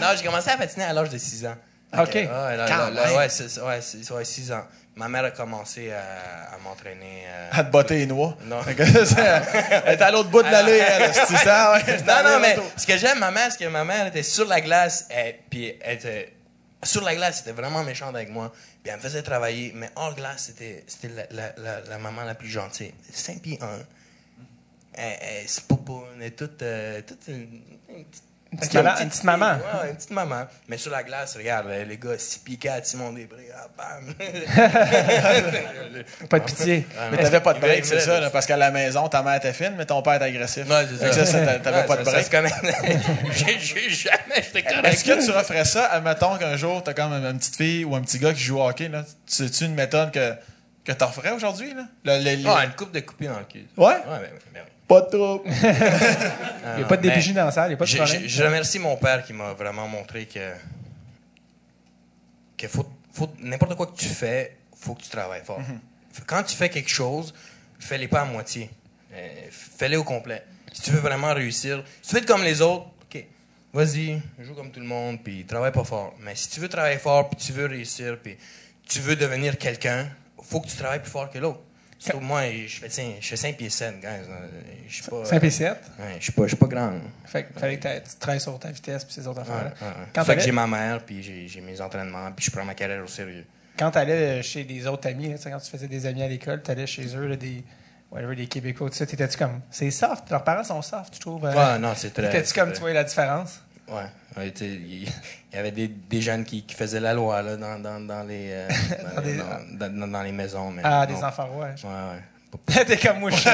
Non, 0.00 0.06
j'ai 0.16 0.24
commencé 0.24 0.50
à 0.50 0.56
patiner 0.56 0.84
à 0.84 0.92
l'âge 0.92 1.10
de 1.10 1.18
6 1.18 1.46
ans. 1.46 1.54
OK. 1.98 2.14
Ouais, 2.14 2.24
là, 2.26 2.56
là, 2.56 2.66
Quand 2.68 2.90
là, 2.90 3.06
même. 3.06 3.16
ouais, 3.16 3.28
c'est, 3.28 3.60
ouais, 3.60 3.80
c'est, 3.80 4.12
ouais, 4.12 4.24
6 4.24 4.52
ans. 4.52 4.62
Ma 5.00 5.08
mère 5.08 5.24
a 5.24 5.30
commencé 5.30 5.90
à, 5.92 6.52
à 6.54 6.58
m'entraîner. 6.58 7.24
euh, 7.26 7.48
À 7.52 7.64
te 7.64 7.70
botter 7.70 7.96
les 8.00 8.06
noix. 8.06 8.36
Non. 8.44 8.60
Elle 8.66 9.94
était 9.94 10.02
à 10.04 10.10
l'autre 10.10 10.28
bout 10.28 10.42
de 10.42 10.50
l'allée, 10.50 10.76
elle. 10.76 11.10
C'est 11.14 11.38
ça, 11.38 11.72
ouais. 11.72 11.96
Non, 12.06 12.22
non, 12.22 12.38
mais 12.38 12.54
ce 12.76 12.86
que 12.86 12.98
j'aime, 12.98 13.18
ma 13.18 13.30
mère, 13.30 13.50
c'est 13.50 13.64
que 13.64 13.68
ma 13.70 13.82
mère 13.82 14.08
était 14.08 14.22
sur 14.22 14.44
la 14.46 14.60
glace, 14.60 15.08
et, 15.10 15.36
puis 15.48 15.72
elle 15.80 15.94
était 15.94 16.34
sur 16.82 17.02
la 17.02 17.14
glace, 17.14 17.38
c'était 17.38 17.52
vraiment 17.52 17.82
méchante 17.82 18.14
avec 18.14 18.28
moi. 18.28 18.52
Puis 18.82 18.90
elle 18.92 18.96
me 18.98 19.00
faisait 19.02 19.22
travailler, 19.22 19.72
mais 19.74 19.88
hors 19.96 20.14
glace, 20.14 20.44
c'était, 20.48 20.84
c'était 20.86 21.08
la, 21.14 21.24
la, 21.30 21.52
la, 21.56 21.80
la 21.88 21.98
maman 21.98 22.24
la 22.24 22.34
plus 22.34 22.48
gentille. 22.50 22.92
5 23.10 23.40
pieds 23.40 23.58
1. 23.62 23.66
Elle, 24.92 25.18
elle, 25.22 25.44
c'est 25.48 25.64
pas 25.66 25.76
beau, 25.76 26.04
on 26.14 26.20
est 26.20 26.32
toute, 26.32 26.60
euh, 26.60 27.00
toute 27.06 27.26
une, 27.28 27.62
une 27.88 28.04
petite 28.04 28.24
Une 28.52 28.58
petite 28.58 28.74
maman- 28.74 28.98
une 29.00 29.08
petite 29.08 29.24
maman. 29.24 29.52
Ouais, 29.52 29.90
une 29.90 29.96
petite 29.96 30.10
maman. 30.10 30.42
Mais 30.68 30.76
sur 30.76 30.90
la 30.90 31.04
glace, 31.04 31.36
regarde, 31.36 31.68
les 31.88 31.96
gars, 31.98 32.18
6 32.18 32.40
pieds 32.40 32.56
4, 32.56 32.84
Simon 32.84 33.12
Després, 33.12 33.48
ah, 33.54 33.68
bam. 33.78 34.12
Pas 36.28 36.38
de 36.40 36.44
pitié. 36.44 36.86
Mais 37.10 37.18
t'avais 37.18 37.40
pas 37.40 37.54
de 37.54 37.60
break, 37.60 37.84
c'est 37.84 38.00
ça, 38.00 38.20
là, 38.20 38.30
parce 38.30 38.46
qu'à 38.46 38.56
la 38.56 38.70
maison, 38.70 39.08
ta 39.08 39.22
mère 39.22 39.36
était 39.36 39.52
fine, 39.52 39.74
mais 39.76 39.86
ton 39.86 40.02
père 40.02 40.14
était 40.14 40.24
agressif. 40.26 40.68
Ouais, 40.68 40.86
c'est 40.98 41.12
ça. 41.12 41.26
ça, 41.26 41.40
t'a- 41.44 41.58
t'avais 41.60 41.80
Ouais, 41.82 41.86
pas 41.86 41.96
de 41.96 42.04
break. 42.04 42.30
J'ai- 43.32 43.90
jamais, 43.90 44.18
j'étais 44.36 44.62
correct. 44.62 44.84
Est-ce 44.84 45.04
que 45.04 45.24
tu 45.24 45.30
referais 45.30 45.64
ça, 45.64 45.86
admettons 45.86 46.36
qu'un 46.36 46.56
jour, 46.56 46.82
t'as 46.82 46.94
comme 46.94 47.12
une 47.12 47.38
petite 47.38 47.56
fille 47.56 47.84
ou 47.84 47.94
un 47.94 48.00
petit 48.02 48.18
gars 48.18 48.32
qui 48.32 48.40
joue 48.42 48.58
au 48.58 48.68
hockey, 48.68 48.88
là? 48.88 49.04
C'est-tu 49.26 49.64
une 49.64 49.74
méthode 49.74 50.10
que, 50.12 50.34
que 50.84 50.92
t'en 50.92 51.06
referais 51.06 51.30
aujourd'hui, 51.30 51.72
là? 51.74 51.84
Le- 52.04 52.24
le- 52.24 52.42
le- 52.42 52.48
Ah, 52.48 52.64
une 52.64 52.72
coupe 52.72 52.92
de 52.92 53.00
coupés 53.00 53.26
dans 53.28 53.38
le 53.38 53.44
cul. 53.44 53.66
Ouais? 53.76 53.86
Ouais, 53.86 53.94
ben, 54.06 54.20
ben, 54.20 54.30
ben 54.54 54.62
oui. 54.64 54.70
Pas 54.90 55.02
de 55.02 55.06
trouble. 55.16 55.44
Il 56.72 56.76
n'y 56.78 56.82
a 56.82 56.86
pas 56.88 56.96
de 56.96 57.02
DPJ 57.08 57.32
dans 57.32 57.44
la 57.44 57.50
salle, 57.52 57.66
il 57.66 57.68
n'y 57.70 57.74
a 57.74 57.76
pas 57.78 57.84
de 57.84 57.90
Je, 57.90 57.96
problème. 57.96 58.22
je- 58.22 58.26
je 58.28 58.42
remercie 58.42 58.78
mon 58.80 58.96
père 58.96 59.24
qui 59.24 59.32
m'a 59.32 59.52
vraiment 59.54 59.86
montré 59.86 60.26
que, 60.26 60.52
que 62.58 62.68
faut, 62.68 62.86
faut- 63.12 63.32
n'importe 63.40 63.74
quoi 63.76 63.86
que 63.86 63.96
tu 63.96 64.06
fais, 64.06 64.56
faut 64.76 64.94
que 64.94 65.02
tu 65.02 65.08
travailles 65.08 65.44
fort. 65.44 65.60
quand 66.26 66.42
tu 66.42 66.56
fais 66.56 66.68
quelque 66.68 66.90
chose, 66.90 67.32
fais-les 67.78 68.08
pas 68.08 68.22
à 68.22 68.24
moitié. 68.24 68.68
Euh, 69.12 69.28
fais-les 69.50 69.96
au 69.96 70.04
complet. 70.04 70.42
Si 70.72 70.82
tu 70.82 70.90
veux 70.90 71.00
vraiment 71.00 71.32
réussir, 71.34 71.82
si 72.02 72.08
tu 72.10 72.14
veux 72.16 72.22
être 72.22 72.28
comme 72.28 72.42
les 72.44 72.60
autres, 72.60 72.86
OK, 73.02 73.24
vas-y, 73.72 74.20
joue 74.40 74.54
comme 74.54 74.70
tout 74.70 74.80
le 74.80 74.86
monde, 74.86 75.18
puis 75.22 75.44
travaille 75.44 75.72
pas 75.72 75.84
fort. 75.84 76.14
Mais 76.20 76.34
si 76.34 76.48
tu 76.50 76.60
veux 76.60 76.68
travailler 76.68 76.98
fort, 76.98 77.28
puis 77.30 77.38
tu 77.44 77.52
veux 77.52 77.66
réussir, 77.66 78.18
puis 78.22 78.36
tu 78.88 79.00
veux 79.00 79.16
devenir 79.16 79.56
quelqu'un, 79.58 80.08
faut 80.42 80.60
que 80.60 80.68
tu 80.68 80.76
travailles 80.76 81.00
plus 81.00 81.10
fort 81.10 81.30
que 81.30 81.38
l'autre. 81.38 81.60
Surtout 82.02 82.20
moi, 82.20 82.42
je 82.66 82.80
fais, 82.80 82.88
tiens, 82.88 83.12
je 83.20 83.28
fais 83.28 83.36
5 83.36 83.56
pieds 83.58 83.68
7, 83.68 84.00
guys. 84.00 84.08
Je 84.88 84.94
suis 84.94 85.02
pas... 85.04 85.22
5 85.24 85.44
et 85.44 85.50
7. 85.50 85.68
Ouais, 85.98 86.16
je 86.18 86.22
suis 86.24 86.32
pas, 86.32 86.42
je 86.44 86.48
suis 86.48 86.56
pas 86.56 86.66
grand. 86.66 86.92
Fait 87.26 87.44
que 87.44 87.60
fallait 87.60 87.78
que 87.78 87.88
tu 87.98 88.16
travailles 88.18 88.40
sur 88.40 88.58
ta 88.58 88.70
vitesse 88.70 89.04
puis 89.04 89.12
ces 89.12 89.26
autres 89.26 89.40
affaires-là. 89.42 90.24
fait 90.24 90.34
que 90.36 90.40
j'ai 90.40 90.50
ma 90.52 90.66
mère, 90.66 91.04
puis 91.04 91.22
j'ai 91.46 91.60
mes 91.60 91.78
entraînements, 91.80 92.32
puis 92.32 92.46
je 92.46 92.50
prends 92.50 92.64
ma 92.64 92.74
carrière 92.74 93.04
au 93.04 93.06
sérieux. 93.06 93.44
Quand 93.78 93.90
tu 93.90 93.98
allais 93.98 94.42
chez 94.42 94.64
des 94.64 94.86
autres 94.86 95.08
amis, 95.08 95.28
là, 95.28 95.36
quand 95.42 95.58
tu 95.60 95.70
faisais 95.70 95.88
des 95.88 96.06
amis 96.06 96.22
à 96.22 96.28
l'école, 96.28 96.62
tu 96.62 96.70
allais 96.70 96.86
chez 96.86 97.06
eux, 97.16 97.26
là, 97.26 97.36
des, 97.36 97.62
whatever, 98.10 98.34
des 98.34 98.46
Québécois, 98.46 98.88
tout 98.88 98.96
ça, 98.96 99.04
t'étais-tu 99.06 99.36
comme. 99.36 99.60
C'est 99.70 99.90
soft, 99.90 100.30
leurs 100.30 100.42
parents 100.44 100.64
sont 100.64 100.80
soft, 100.82 101.12
tu 101.14 101.20
trouves. 101.20 101.44
euh, 101.44 101.52
Ouais, 101.54 101.78
non, 101.78 101.92
c'est 101.94 102.10
très. 102.14 102.30
T'étais-tu 102.30 102.54
comme 102.58 102.72
tu 102.72 102.80
voyais 102.80 102.94
la 102.94 103.04
différence? 103.04 103.60
Ouais. 103.90 104.42
Il 104.60 105.08
y 105.52 105.56
avait 105.56 105.72
des, 105.72 105.88
des 105.88 106.20
jeunes 106.22 106.44
qui, 106.44 106.62
qui 106.62 106.74
faisaient 106.74 107.00
la 107.00 107.12
loi 107.14 107.42
là, 107.42 107.56
dans, 107.56 107.78
dans, 107.80 108.00
dans, 108.00 108.22
les, 108.22 108.50
euh, 108.52 108.68
dans, 109.72 110.22
les 110.22 110.32
maisons. 110.32 110.70
Mais 110.70 110.82
Ah, 110.84 111.06
non. 111.08 111.16
des 111.16 111.24
enfants, 111.24 111.48
ouais. 111.56 111.74
Ouais, 111.82 111.90
ouais. 111.90 112.84
T'es 112.84 112.96
comme 112.96 113.20
moi, 113.20 113.30
je 113.30 113.36
suis- 113.36 113.50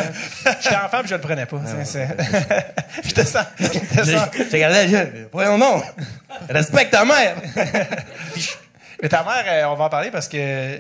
j'étais 0.63 0.77
enfant 0.77 1.01
puis 1.01 1.09
je 1.09 1.15
le 1.15 1.21
prenais 1.21 1.45
pas. 1.47 1.59
Je 3.05 3.13
te 3.13 3.25
sens. 3.25 3.45
Je 3.59 4.57
la 4.57 4.87
jeune. 4.89 5.29
Voyons 5.33 5.59
non! 5.59 5.83
Respecte 6.49 6.93
ta 6.93 7.05
mère! 7.05 7.37
Mais 9.03 9.09
ta 9.11 9.23
mère, 9.23 9.45
euh, 9.47 9.65
on 9.71 9.75
va 9.75 9.85
en 9.85 9.89
parler 9.91 10.11
parce 10.11 10.29
que 10.29 10.79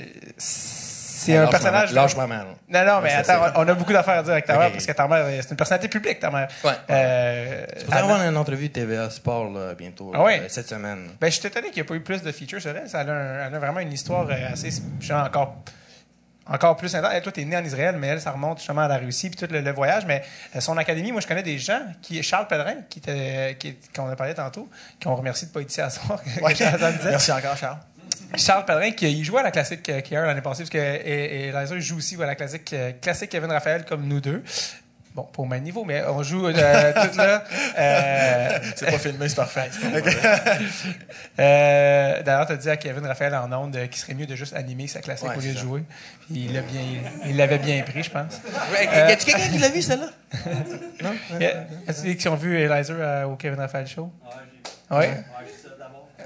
c'est 1.26 1.36
un 1.36 1.44
ma 1.44 1.50
personnage. 1.50 1.92
Lâche 1.92 2.16
ma 2.16 2.26
mère. 2.26 2.46
Non, 2.68 2.84
non, 2.84 3.00
mais 3.02 3.12
attends, 3.12 3.52
on 3.56 3.68
a 3.68 3.74
beaucoup 3.74 3.92
d'affaires 3.92 4.18
à 4.18 4.22
dire 4.22 4.32
avec 4.32 4.46
ta 4.46 4.58
mère 4.58 4.72
parce 4.72 4.86
que 4.86 4.92
ta 4.92 5.06
mère, 5.08 5.26
c'est 5.42 5.50
une 5.50 5.56
personnalité 5.56 5.88
publique, 5.88 6.20
ta 6.20 6.30
mère. 6.30 6.48
Ouais. 6.64 6.72
Euh, 6.90 7.66
Anna- 7.90 7.96
avoir 8.00 8.22
une 8.22 8.36
entrevue 8.36 8.68
de 8.68 8.72
TVA 8.72 9.10
Sport 9.10 9.50
là, 9.52 9.74
bientôt, 9.74 10.12
Ah 10.14 10.22
ouais? 10.22 10.40
euh, 10.40 10.48
cette 10.48 10.68
semaine. 10.68 11.08
Ben, 11.20 11.30
je 11.30 11.38
suis 11.38 11.46
étonné 11.46 11.68
qu'il 11.68 11.76
n'y 11.76 11.80
ait 11.80 11.88
pas 11.88 11.94
eu 11.94 12.00
plus 12.00 12.22
de 12.22 12.32
features 12.32 12.60
sur 12.60 12.76
elle. 12.76 12.88
Ça 12.88 13.00
a, 13.00 13.02
un- 13.04 13.46
elle 13.48 13.54
a 13.54 13.58
vraiment 13.58 13.80
une 13.80 13.92
histoire 13.92 14.26
euh, 14.30 14.52
assez, 14.52 14.70
genre, 15.00 15.24
encore, 15.26 15.56
encore 16.48 16.76
plus 16.76 16.94
intense. 16.94 17.10
Elle, 17.12 17.22
toi, 17.22 17.32
t'es 17.32 17.44
né 17.44 17.56
en 17.56 17.64
Israël, 17.64 17.96
mais 17.98 18.06
elle, 18.08 18.20
ça 18.20 18.30
remonte 18.30 18.58
justement 18.58 18.82
à 18.82 18.88
la 18.88 18.98
Russie 18.98 19.30
puis 19.30 19.38
tout 19.46 19.52
le, 19.52 19.60
le 19.60 19.72
voyage. 19.72 20.04
Mais 20.06 20.22
euh, 20.54 20.60
son 20.60 20.76
académie, 20.76 21.10
moi, 21.12 21.20
je 21.20 21.26
connais 21.26 21.42
des 21.42 21.58
gens 21.58 21.80
qui, 22.02 22.22
Charles 22.22 22.46
Pellerin, 22.46 22.82
qui 22.88 23.00
était, 23.00 23.56
qui, 23.58 23.76
qu'on 23.94 24.08
a 24.08 24.16
parlé 24.16 24.34
tantôt, 24.34 24.68
qui 25.00 25.08
ont 25.08 25.16
remercié 25.16 25.48
de 25.48 25.52
pas 25.52 25.60
être 25.60 25.70
ici 25.70 25.80
à 25.80 25.90
soir. 25.90 26.20
disait. 26.48 27.10
Merci 27.10 27.32
encore, 27.32 27.56
Charles. 27.56 27.78
Charles 28.37 28.64
Pellerin, 28.64 28.90
qui 28.92 29.11
il 29.11 29.24
jouait 29.24 29.40
à 29.40 29.44
la 29.44 29.50
classique 29.50 29.88
euh, 29.88 30.00
Kier 30.00 30.16
l'année 30.20 30.40
passée, 30.40 30.62
parce 30.62 30.70
que 30.70 30.79
et, 30.79 31.48
et 31.48 31.52
Liza 31.52 31.79
joue 31.79 31.96
aussi 31.98 32.16
à 32.22 32.26
la 32.26 32.35
classique, 32.35 32.72
euh, 32.72 32.92
classique 33.00 33.31
Kevin 33.31 33.50
Raphaël 33.50 33.85
comme 33.85 34.07
nous 34.07 34.20
deux. 34.20 34.42
Bon, 35.14 35.22
pas 35.22 35.40
au 35.42 35.46
même 35.46 35.62
niveau, 35.62 35.83
mais 35.85 36.02
on 36.07 36.22
joue 36.22 36.46
euh, 36.46 36.52
tout 37.11 37.16
là. 37.16 37.42
Euh, 37.79 38.59
C'est 38.76 38.90
pas 38.90 38.98
filmé, 38.98 39.29
c'est 39.31 39.35
parfait. 39.37 39.70
euh, 41.38 42.22
D'ailleurs, 42.22 42.46
tu 42.46 42.52
as 42.52 42.57
dit 42.57 42.68
à 42.70 42.76
Kevin 42.76 43.07
Raphaël 43.07 43.35
en 43.35 43.50
ondes 43.52 43.79
qu'il 43.88 43.96
serait 44.00 44.12
mieux 44.14 44.26
de 44.26 44.35
juste 44.35 44.55
animer 44.55 44.87
sa 44.87 45.00
classique 45.00 45.29
Ouais, 45.29 45.37
au 45.37 45.40
lieu 45.40 45.52
de 45.55 45.59
jouer. 45.59 45.83
Puis 46.29 46.44
il 46.46 46.52
l'a 46.55 46.61
bien, 46.61 46.83
il 47.26 47.37
l'avait 47.37 47.59
bien 47.59 47.83
pris, 47.83 48.02
je 48.02 48.11
pense. 48.11 48.40
Ouais, 48.72 48.88
Euh, 48.92 49.09
y 49.09 49.12
a-tu 49.12 49.24
quelqu'un 49.26 49.48
qui 49.48 49.59
l'a 49.59 49.68
vu, 49.70 49.81
celle-là? 49.83 50.11
Y 51.40 51.44
a- 51.46 51.66
As-tu 51.88 52.02
dit 52.09 52.16
qu'ils 52.16 52.29
ont 52.31 52.37
vu 52.37 52.59
Eliza 52.59 52.92
euh, 52.92 53.24
au 53.24 53.37
Kevin 53.37 53.59
Raphaël 53.61 53.87
show? 53.87 54.11
Oui. 54.90 55.05
Hey. 55.05 55.11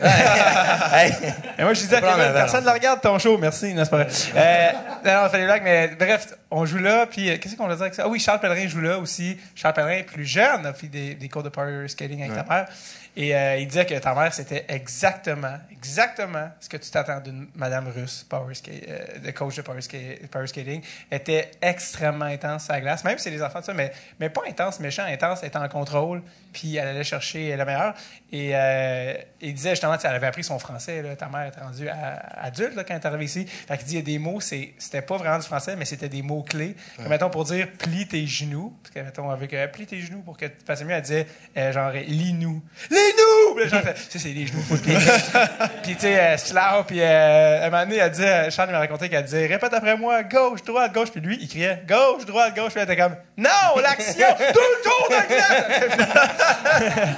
Mais 0.01 1.65
moi, 1.65 1.75
je 1.75 1.81
disais 1.81 1.97
à 1.97 2.01
Kevin, 2.01 2.33
personne 2.33 2.65
ne 2.65 2.71
regarde 2.71 3.01
ton 3.01 3.19
show, 3.19 3.37
merci. 3.39 3.75
C'est 3.77 3.91
pas? 3.91 4.05
Vrai. 4.05 4.09
Euh, 4.37 4.71
non, 5.05 5.23
non, 5.23 5.29
fallait 5.29 5.45
blague, 5.45 5.63
mais 5.63 5.89
bref, 5.99 6.29
on 6.51 6.67
joue 6.67 6.79
là, 6.79 7.07
puis 7.07 7.31
euh, 7.31 7.39
qu'est-ce 7.39 7.57
qu'on 7.57 7.67
va 7.67 7.75
dire 7.75 7.83
avec 7.83 7.95
ça? 7.95 8.03
Ah 8.07 8.09
oui, 8.09 8.19
Charles 8.19 8.41
Pellerin 8.41 8.67
joue 8.67 8.81
là 8.81 8.99
aussi. 8.99 9.39
Charles 9.55 9.75
Pellerin 9.75 9.99
est 9.99 10.03
plus 10.05 10.25
jeune, 10.25 10.67
a 10.67 10.73
fait 10.73 10.89
des, 10.89 11.15
des 11.15 11.29
cours 11.29 11.43
de 11.43 11.49
power 11.49 11.87
skating 11.89 12.23
avec 12.23 12.35
ta 12.35 12.43
mère. 12.45 12.69
Et 13.17 13.35
euh, 13.35 13.57
il 13.57 13.67
disait 13.67 13.87
que 13.87 13.95
ta 13.99 14.15
mère, 14.15 14.33
c'était 14.33 14.65
exactement, 14.69 15.59
exactement 15.73 16.49
ce 16.61 16.69
que 16.69 16.77
tu 16.77 16.91
t'attends 16.91 17.21
d'une 17.21 17.49
madame 17.57 17.89
russe, 17.89 18.25
power 18.29 18.55
skate, 18.55 18.85
euh, 18.89 19.19
de 19.19 19.31
coach 19.33 19.57
de 19.57 19.63
power, 19.63 19.81
ska- 19.81 20.27
power 20.31 20.47
skating. 20.47 20.81
Elle 21.11 21.19
était 21.19 21.51
extrêmement 21.61 22.27
intense 22.27 22.71
à 22.71 22.75
la 22.75 22.81
glace, 22.83 23.03
même 23.05 23.19
si 23.19 23.25
c'est 23.25 23.31
des 23.33 23.43
enfants 23.43 23.61
de 23.61 23.65
ça, 23.65 23.75
mais, 23.75 23.93
mais 24.21 24.31
pas 24.31 24.43
intense, 24.49 24.79
méchant, 24.79 25.05
intense, 25.05 25.41
elle 25.43 25.49
était 25.49 25.59
en 25.59 25.69
contrôle, 25.69 26.23
puis 26.53 26.77
elle 26.77 26.87
allait 26.87 27.03
chercher 27.05 27.57
le 27.57 27.65
meilleur. 27.65 27.95
Et 28.33 28.51
euh, 28.55 29.15
il 29.41 29.55
disait 29.55 29.71
justement, 29.71 29.97
elle 30.03 30.15
avait 30.15 30.27
appris 30.29 30.45
son 30.45 30.61
français, 30.61 31.03
là, 31.03 31.17
ta 31.17 31.29
mère 31.29 31.47
était 31.49 31.61
rendue 31.61 31.89
à- 31.89 32.45
adulte 32.45 32.77
là, 32.77 32.85
quand 32.85 32.95
elle 32.95 33.01
est 33.01 33.07
arrivée 33.07 33.25
ici. 33.25 33.45
Fait 33.47 33.77
qu'il 33.77 33.87
dit, 33.89 33.95
il 33.95 33.99
y 33.99 34.03
a 34.03 34.05
des 34.05 34.19
mots, 34.21 34.41
c'était 34.41 35.03
pas 35.03 35.17
vraiment 35.17 35.39
du 35.39 35.47
français, 35.47 35.75
mais 35.77 35.85
c'était 35.85 36.09
des 36.09 36.23
mots 36.23 36.40
clés. 36.43 36.77
Comme, 36.97 37.09
mettons, 37.09 37.31
pour 37.31 37.45
dire 37.45 37.69
plie 37.79 38.07
tes 38.07 38.27
genoux, 38.27 38.75
parce 38.83 38.95
que, 38.95 39.01
mettons, 39.01 39.31
avec 39.31 39.53
euh, 39.55 39.67
plie 39.67 39.87
tes 39.87 40.01
genoux 40.01 40.21
pour 40.23 40.37
que 40.37 40.47
tu 40.47 40.65
passes 40.67 40.83
mieux, 40.83 40.93
elle 40.93 41.03
disait, 41.03 41.27
euh, 41.57 41.73
genre, 41.73 41.91
lis-nous. 41.91 42.63
Lis-nous! 42.91 43.69
Genre, 43.69 43.83
ça, 43.83 43.95
c'est 43.95 44.29
les 44.29 44.47
genoux, 44.47 44.63
faut 44.63 44.75
le 44.75 44.81
pied. 44.81 44.97
puis, 45.83 45.95
tu 45.95 46.01
sais, 46.01 46.19
euh, 46.19 46.37
slow, 46.37 46.85
puis 46.87 47.01
euh, 47.01 47.63
à 47.63 47.67
un 47.67 47.71
moment 47.71 47.85
donné, 47.85 47.97
elle 47.97 48.11
disait, 48.11 48.51
Charles 48.51 48.71
m'a 48.71 48.79
raconté 48.79 49.09
qu'elle 49.09 49.25
disait, 49.25 49.47
répète 49.47 49.73
après 49.75 49.97
moi, 49.97 50.23
gauche, 50.23 50.63
droite, 50.65 50.93
gauche, 50.93 51.11
puis 51.11 51.21
lui, 51.21 51.39
il 51.41 51.49
criait, 51.49 51.83
gauche, 51.87 52.25
droite, 52.27 52.55
gauche, 52.55 52.73
puis 52.73 52.81
elle 52.81 52.91
était 52.91 52.97
comme, 52.97 53.17
non, 53.37 53.81
l'action, 53.81 54.27
tout 54.53 54.61
le 54.61 54.83
tour 54.83 55.09
de 55.11 55.29
glace! 55.29 57.11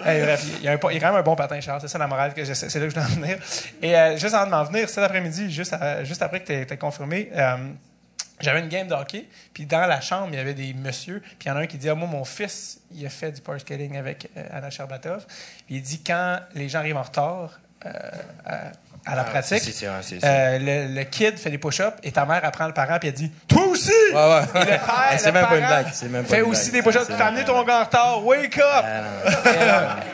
Il, 0.06 0.64
y 0.64 0.68
a 0.68 0.72
un, 0.72 0.78
il 0.90 0.96
a 0.96 1.00
quand 1.00 1.06
même 1.08 1.16
un 1.16 1.22
bon 1.22 1.36
patin, 1.36 1.60
Charles. 1.60 1.80
C'est 1.82 1.88
ça 1.88 1.98
la 1.98 2.06
morale 2.06 2.32
que 2.32 2.44
j'essaie. 2.44 2.68
C'est 2.68 2.78
là 2.78 2.86
que 2.86 2.90
je 2.90 2.94
dois 2.94 3.04
en 3.04 3.20
venir. 3.20 3.36
Et 3.82 3.96
euh, 3.96 4.16
juste 4.16 4.34
avant 4.34 4.46
de 4.46 4.50
m'en 4.50 4.64
venir, 4.64 4.88
cet 4.88 5.04
après-midi, 5.04 5.50
juste, 5.50 5.74
à- 5.74 6.04
juste 6.04 6.22
après 6.22 6.40
que 6.40 6.46
tu 6.46 6.54
été 6.54 6.76
confirmé, 6.76 7.30
euh, 7.34 7.56
j'avais 8.40 8.60
une 8.60 8.68
game 8.68 8.86
de 8.88 8.94
hockey. 8.94 9.26
Puis 9.54 9.66
dans 9.66 9.86
la 9.86 10.00
chambre, 10.00 10.28
il 10.32 10.36
y 10.36 10.40
avait 10.40 10.54
des 10.54 10.72
messieurs. 10.74 11.20
Puis 11.22 11.46
il 11.46 11.48
y 11.48 11.50
en 11.52 11.56
a 11.56 11.60
un 11.60 11.66
qui 11.66 11.78
dit 11.78 11.88
ah, 11.88 11.94
Moi, 11.94 12.08
mon 12.08 12.24
fils, 12.24 12.80
il 12.94 13.04
a 13.06 13.10
fait 13.10 13.32
du 13.32 13.40
power 13.40 13.58
skating 13.58 13.96
avec 13.96 14.28
euh, 14.36 14.42
Anna 14.52 14.70
Sherbatov. 14.70 15.24
Puis 15.66 15.76
il 15.76 15.82
dit 15.82 16.02
Quand 16.06 16.38
les 16.54 16.68
gens 16.68 16.78
arrivent 16.80 16.96
en 16.96 17.02
retard 17.02 17.60
euh, 17.86 17.90
à, 18.44 18.54
à 19.06 19.14
la 19.16 19.22
Ah, 19.22 19.24
pratique, 19.24 19.60
c'est- 19.62 19.72
c'est- 20.02 20.18
euh, 20.24 20.58
le, 20.58 20.94
le 20.94 21.04
kid 21.04 21.38
fait 21.38 21.50
des 21.50 21.56
push-ups 21.56 21.96
et 22.02 22.12
ta 22.12 22.26
mère 22.26 22.44
apprend 22.44 22.66
le 22.66 22.74
parent 22.74 22.98
puis 22.98 23.08
elle 23.08 23.14
dit 23.14 23.32
Toi 23.48 23.64
aussi 23.68 23.90
Ouais, 24.12 24.14
ouais. 24.14 24.42
Et 24.54 24.58
le 24.58 24.64
père, 24.66 25.14
C'est 25.18 25.26
le 25.26 25.32
même 25.32 25.46
pas 25.46 25.56
une 25.56 25.66
blague, 25.66 25.86
c'est 25.92 26.08
même 26.08 26.24
pas 26.24 26.28
Fait 26.30 26.40
une 26.42 26.50
aussi 26.50 26.70
blague. 26.70 26.84
des 26.84 26.90
push-ups. 26.90 27.06
T'as 27.16 27.26
amené 27.26 27.44
ton 27.44 27.62
gars 27.64 27.80
en 27.80 27.84
retard, 27.84 28.26
wake 28.26 28.58
up 28.58 28.84
Ah, 28.84 29.96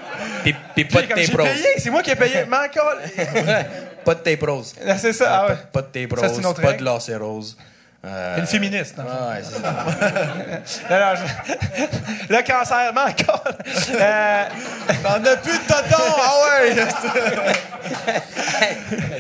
Puis, 0.45 0.55
puis 0.75 0.85
pas 0.85 1.03
de 1.03 1.13
rose. 1.37 1.49
payé, 1.49 1.67
c'est 1.79 1.91
moi 1.91 2.03
qui 2.03 2.11
ai 2.11 2.17
payé. 2.17 2.45
M'en. 2.49 2.59
Pas 4.05 4.15
de 4.15 4.21
tape 4.21 4.43
rose. 4.43 4.75
C'est 4.99 5.13
ça, 5.13 5.41
ah 5.41 5.47
pas, 5.47 5.53
ouais. 5.53 5.59
pas 5.73 5.83
de 5.83 6.21
rose, 6.29 6.39
une 6.39 6.47
autre 6.47 6.63
pas 6.63 6.73
de 6.75 6.85
lacet 6.85 7.17
rose. 7.17 7.57
Euh, 8.05 8.39
Une 8.39 8.47
féministe, 8.47 8.97
non? 8.99 9.05
Ouais, 9.05 9.37
ouais, 9.37 9.43
c'est 10.65 10.89
je- 11.17 12.29
Le 12.29 12.43
cancer, 12.47 12.93
colle. 13.15 13.55
Euh, 14.01 14.45
T'en 15.03 15.25
as 15.25 15.37
plus 15.39 15.59
de 15.59 15.67
tonton! 15.67 16.15
Ah 16.23 16.35
ouais! 16.61 16.77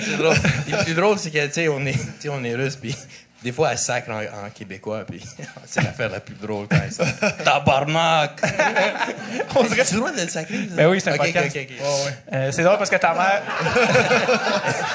C'est 0.00 0.16
drôle. 0.16 0.36
Le 0.68 0.84
plus 0.84 0.94
drôle, 0.94 1.18
c'est 1.18 1.30
que, 1.30 1.46
tu 1.46 1.52
sais, 1.52 1.68
on 1.68 1.84
est, 1.86 1.96
on 2.28 2.44
est 2.44 2.54
russe, 2.54 2.76
puis 2.76 2.94
des 3.42 3.52
fois, 3.52 3.72
elle 3.72 3.78
sacre 3.78 4.10
en, 4.10 4.20
en 4.20 4.50
québécois, 4.54 5.04
puis 5.08 5.22
c'est 5.66 5.82
l'affaire 5.82 6.08
la 6.10 6.20
plus 6.20 6.34
drôle 6.34 6.66
quand 6.68 6.78
sort. 6.90 7.06
Tabarnak! 7.44 8.40
on 9.54 9.62
dirait. 9.64 9.84
Le 9.92 9.96
droit 9.98 10.10
de 10.12 10.20
le 10.22 10.28
sacrer? 10.28 10.68
ça? 10.68 10.74
Ben 10.76 10.88
oui, 10.88 11.00
c'est 11.00 11.10
un 11.10 11.14
Ok, 11.14 11.18
podcast. 11.32 11.56
ok, 11.56 11.68
ok. 11.70 12.12
Euh, 12.32 12.50
c'est 12.52 12.62
drôle 12.62 12.78
parce 12.78 12.90
que 12.90 12.96
ta 12.96 13.14
mère. 13.14 13.42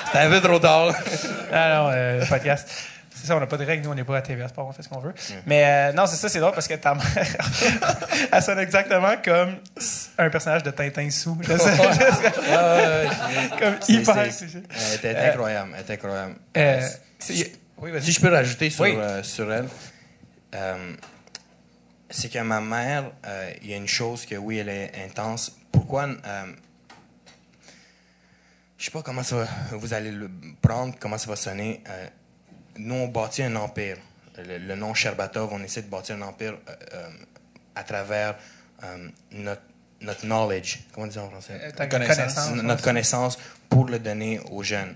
C'était 0.05 0.19
un 0.25 0.29
peu 0.29 0.41
trop 0.41 0.59
tard. 0.59 0.93
Ah 1.51 1.75
non, 1.75 1.89
euh, 1.93 2.25
podcast. 2.25 2.67
C'est 3.21 3.27
ça, 3.27 3.37
on 3.37 3.39
n'a 3.39 3.45
pas 3.45 3.57
de 3.57 3.65
règles, 3.65 3.83
nous, 3.83 3.91
on 3.91 3.93
n'est 3.93 4.03
pas 4.03 4.17
à 4.17 4.21
TVA 4.23 4.47
Sport, 4.47 4.67
on 4.67 4.71
fait 4.71 4.81
ce 4.81 4.89
qu'on 4.89 4.99
veut. 4.99 5.13
Mais 5.45 5.63
euh, 5.63 5.93
non, 5.93 6.07
c'est 6.07 6.15
ça, 6.15 6.27
c'est 6.27 6.39
drôle 6.39 6.53
parce 6.53 6.67
que 6.67 6.73
ta 6.73 6.95
mère, 6.95 7.05
elle 8.31 8.41
sonne 8.41 8.57
exactement 8.57 9.13
comme 9.23 9.57
un 10.17 10.29
personnage 10.31 10.63
de 10.63 10.71
Tintin 10.71 11.07
sous. 11.11 11.37
Je 11.41 11.55
sais- 11.55 11.75
je 11.75 11.81
ouais. 13.51 13.59
comme 13.59 13.75
hyper. 13.87 14.17
Elle 14.17 14.95
était 14.95 15.15
incroyable, 15.15 15.71
elle 15.75 15.81
était 15.81 15.93
incroyable. 15.93 16.35
Euh, 16.57 16.81
c'est- 17.19 17.51
oui. 17.77 17.91
Si 18.01 18.11
je 18.11 18.19
peux 18.21 18.29
rajouter 18.33 18.71
sur, 18.71 18.85
Oui. 18.85 18.95
euh, 18.97 19.21
sur 19.21 19.53
elle, 19.53 19.67
euh, 20.55 20.93
c'est 22.09 22.29
que 22.31 22.39
ma 22.39 22.59
mère, 22.59 23.11
euh, 23.27 23.51
il 23.61 23.69
y 23.69 23.73
a 23.75 23.77
une 23.77 23.87
chose 23.87 24.25
que 24.25 24.33
oui, 24.35 24.57
elle 24.57 24.69
est 24.69 24.91
intense. 25.05 25.55
Pourquoi 25.71 26.05
euh, 26.05 26.43
Je 28.79 28.85
sais 28.85 28.91
pas 28.91 29.03
comment 29.03 29.21
ça 29.23 29.35
va, 29.35 29.47
vous 29.73 29.93
allez 29.93 30.09
le 30.11 30.27
prendre, 30.61 30.95
comment 30.99 31.17
ça 31.19 31.29
va 31.29 31.35
sonner. 31.35 31.83
Euh, 31.87 32.07
nous, 32.85 32.95
on 32.95 33.07
bâtit 33.07 33.43
un 33.43 33.55
empire. 33.55 33.97
Le, 34.37 34.57
le 34.57 34.75
nom 34.75 34.93
Sherbatov, 34.93 35.49
on 35.53 35.61
essaie 35.63 35.81
de 35.83 35.89
bâtir 35.89 36.15
un 36.15 36.21
empire 36.23 36.57
euh, 36.67 36.73
euh, 36.93 37.09
à 37.75 37.83
travers 37.83 38.35
euh, 38.83 39.07
notre, 39.31 39.61
notre 40.01 40.25
knowledge. 40.25 40.79
Comment 40.93 41.07
dire 41.07 41.23
en 41.23 41.29
français? 41.29 41.71
Ta 41.75 41.87
Connaissance. 41.87 42.49
notre 42.63 42.83
connaissance 42.83 43.37
pour 43.69 43.85
le 43.85 43.99
donner 43.99 44.39
aux 44.51 44.63
jeunes. 44.63 44.95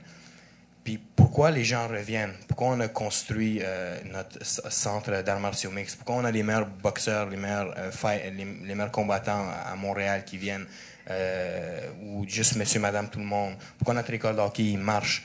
Puis 0.84 1.00
pourquoi 1.16 1.50
les 1.52 1.64
gens 1.64 1.88
reviennent? 1.88 2.34
Pourquoi 2.48 2.68
on 2.70 2.80
a 2.80 2.88
construit 2.88 3.60
euh, 3.64 3.98
notre 4.06 4.44
centre 4.46 5.22
d'arts 5.24 5.40
martiaux 5.40 5.72
mixtes? 5.72 5.98
Pourquoi 5.98 6.16
on 6.18 6.26
a 6.26 6.32
les 6.32 6.44
meilleurs 6.44 6.68
boxeurs, 6.68 7.30
les 7.30 7.38
meilleurs, 7.38 7.74
euh, 7.78 7.92
fight- 7.92 8.24
les, 8.36 8.46
les 8.68 8.76
meilleurs 8.76 8.92
combattants 8.92 9.48
à 9.66 9.76
Montréal 9.76 10.24
qui 10.26 10.38
viennent? 10.38 10.66
euh, 11.10 11.80
ou 12.04 12.26
juste 12.28 12.56
monsieur, 12.56 12.80
madame, 12.80 13.10
tout 13.10 13.20
le 13.20 13.26
monde? 13.26 13.56
Pourquoi 13.78 13.94
notre 13.94 14.12
école 14.14 14.36
de 14.36 14.42
hockey 14.42 14.64
il 14.64 14.80
marche? 14.80 15.24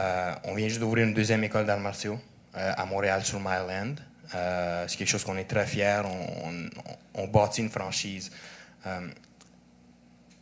Euh, 0.00 0.34
on 0.44 0.54
vient 0.54 0.68
juste 0.68 0.80
d'ouvrir 0.80 1.06
une 1.06 1.14
deuxième 1.14 1.44
école 1.44 1.66
d'arts 1.66 1.80
martiaux 1.80 2.18
euh, 2.56 2.72
à 2.76 2.84
Montréal 2.84 3.24
sur 3.24 3.38
Myland. 3.40 3.94
Euh, 4.34 4.84
c'est 4.88 4.96
quelque 4.96 5.08
chose 5.08 5.24
qu'on 5.24 5.36
est 5.36 5.44
très 5.44 5.66
fiers. 5.66 6.02
On, 6.04 6.68
on- 7.14 7.28
bâtit 7.28 7.60
une 7.62 7.70
franchise. 7.70 8.30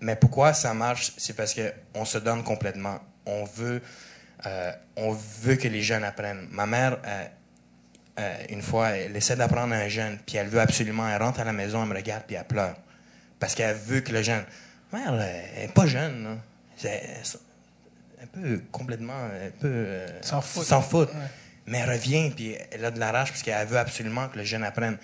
Mais 0.01 0.17
pourquoi 0.17 0.53
ça 0.53 0.75
marche? 0.75 1.13
C'est 1.17 1.35
parce 1.35 1.55
qu'on 1.55 2.05
se 2.05 2.19
donne 2.19 2.43
complètement. 2.43 2.99
On 3.27 3.45
veut, 3.45 3.81
que 5.57 5.69
les 5.69 5.83
jeunes 5.83 6.05
apprennent. 6.05 6.49
Ma 6.51 6.67
mère, 6.67 6.99
une 8.49 8.63
fois, 8.63 8.91
elle 8.91 9.17
essaie 9.17 9.37
d'apprendre 9.37 9.75
à 9.75 9.79
un 9.79 9.89
jeune, 9.89 10.19
puis 10.27 10.37
elle 10.39 10.49
veut 10.49 10.61
absolument, 10.61 11.09
elle 11.09 11.23
rentre 11.23 11.41
à 11.41 11.45
la 11.45 11.53
maison, 11.53 11.83
elle 11.83 11.89
me 11.89 11.95
regarde, 11.95 12.25
puis 12.27 12.37
elle 12.37 12.45
pleure. 12.45 12.77
Parce 13.39 13.55
qu'elle 13.55 13.77
veut 13.77 14.01
que 14.01 14.13
le 14.13 14.23
jeune. 14.23 14.45
Mère, 14.93 15.15
elle 15.15 15.63
n'est 15.63 15.73
pas 15.73 15.87
jeune. 15.87 16.39
Un 18.23 18.27
peu 18.27 18.63
complètement. 18.71 19.15
Un 19.25 19.51
peu. 19.61 19.69
euh, 19.69 20.23
S'en 20.23 20.41
fout. 20.41 20.65
S'en 20.65 20.81
fout. 20.83 21.09
Ouais. 21.09 21.21
Mais 21.67 21.79
elle 21.79 21.91
revient, 21.91 22.31
puis 22.31 22.57
elle 22.71 22.85
a 22.85 22.91
de 22.91 22.99
la 22.99 23.13
rage, 23.13 23.31
parce 23.31 23.43
qu'elle 23.43 23.67
veut 23.67 23.79
absolument 23.79 24.29
que 24.29 24.39
le 24.39 24.45
jeune 24.45 24.65
apprenne. 24.65 24.97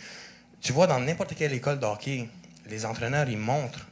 Tu 0.60 0.72
vois, 0.72 0.86
dans 0.86 0.98
n'importe 1.00 1.34
quelle 1.36 1.52
école 1.52 1.78
de 1.78 1.86
hockey, 1.86 2.28
les 2.66 2.84
entraîneurs, 2.84 3.28
ils 3.28 3.38
montrent, 3.38 3.86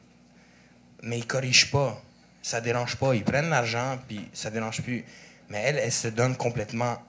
mais 1.03 1.19
ils 1.19 1.27
corrigent 1.27 1.71
pas. 1.71 2.01
Ça 2.43 2.61
dérange 2.61 2.97
pas. 2.97 3.15
Ils 3.15 3.25
prennent 3.25 3.51
l'argent, 3.51 3.99
puis 4.09 4.29
ça 4.33 4.51
dérange 4.51 4.83
plus. 4.83 5.05
Mais 5.49 5.59
elle, 5.65 5.79
elle 5.79 5.93
se 5.93 6.09
donne 6.09 6.37
complètement 6.37 7.01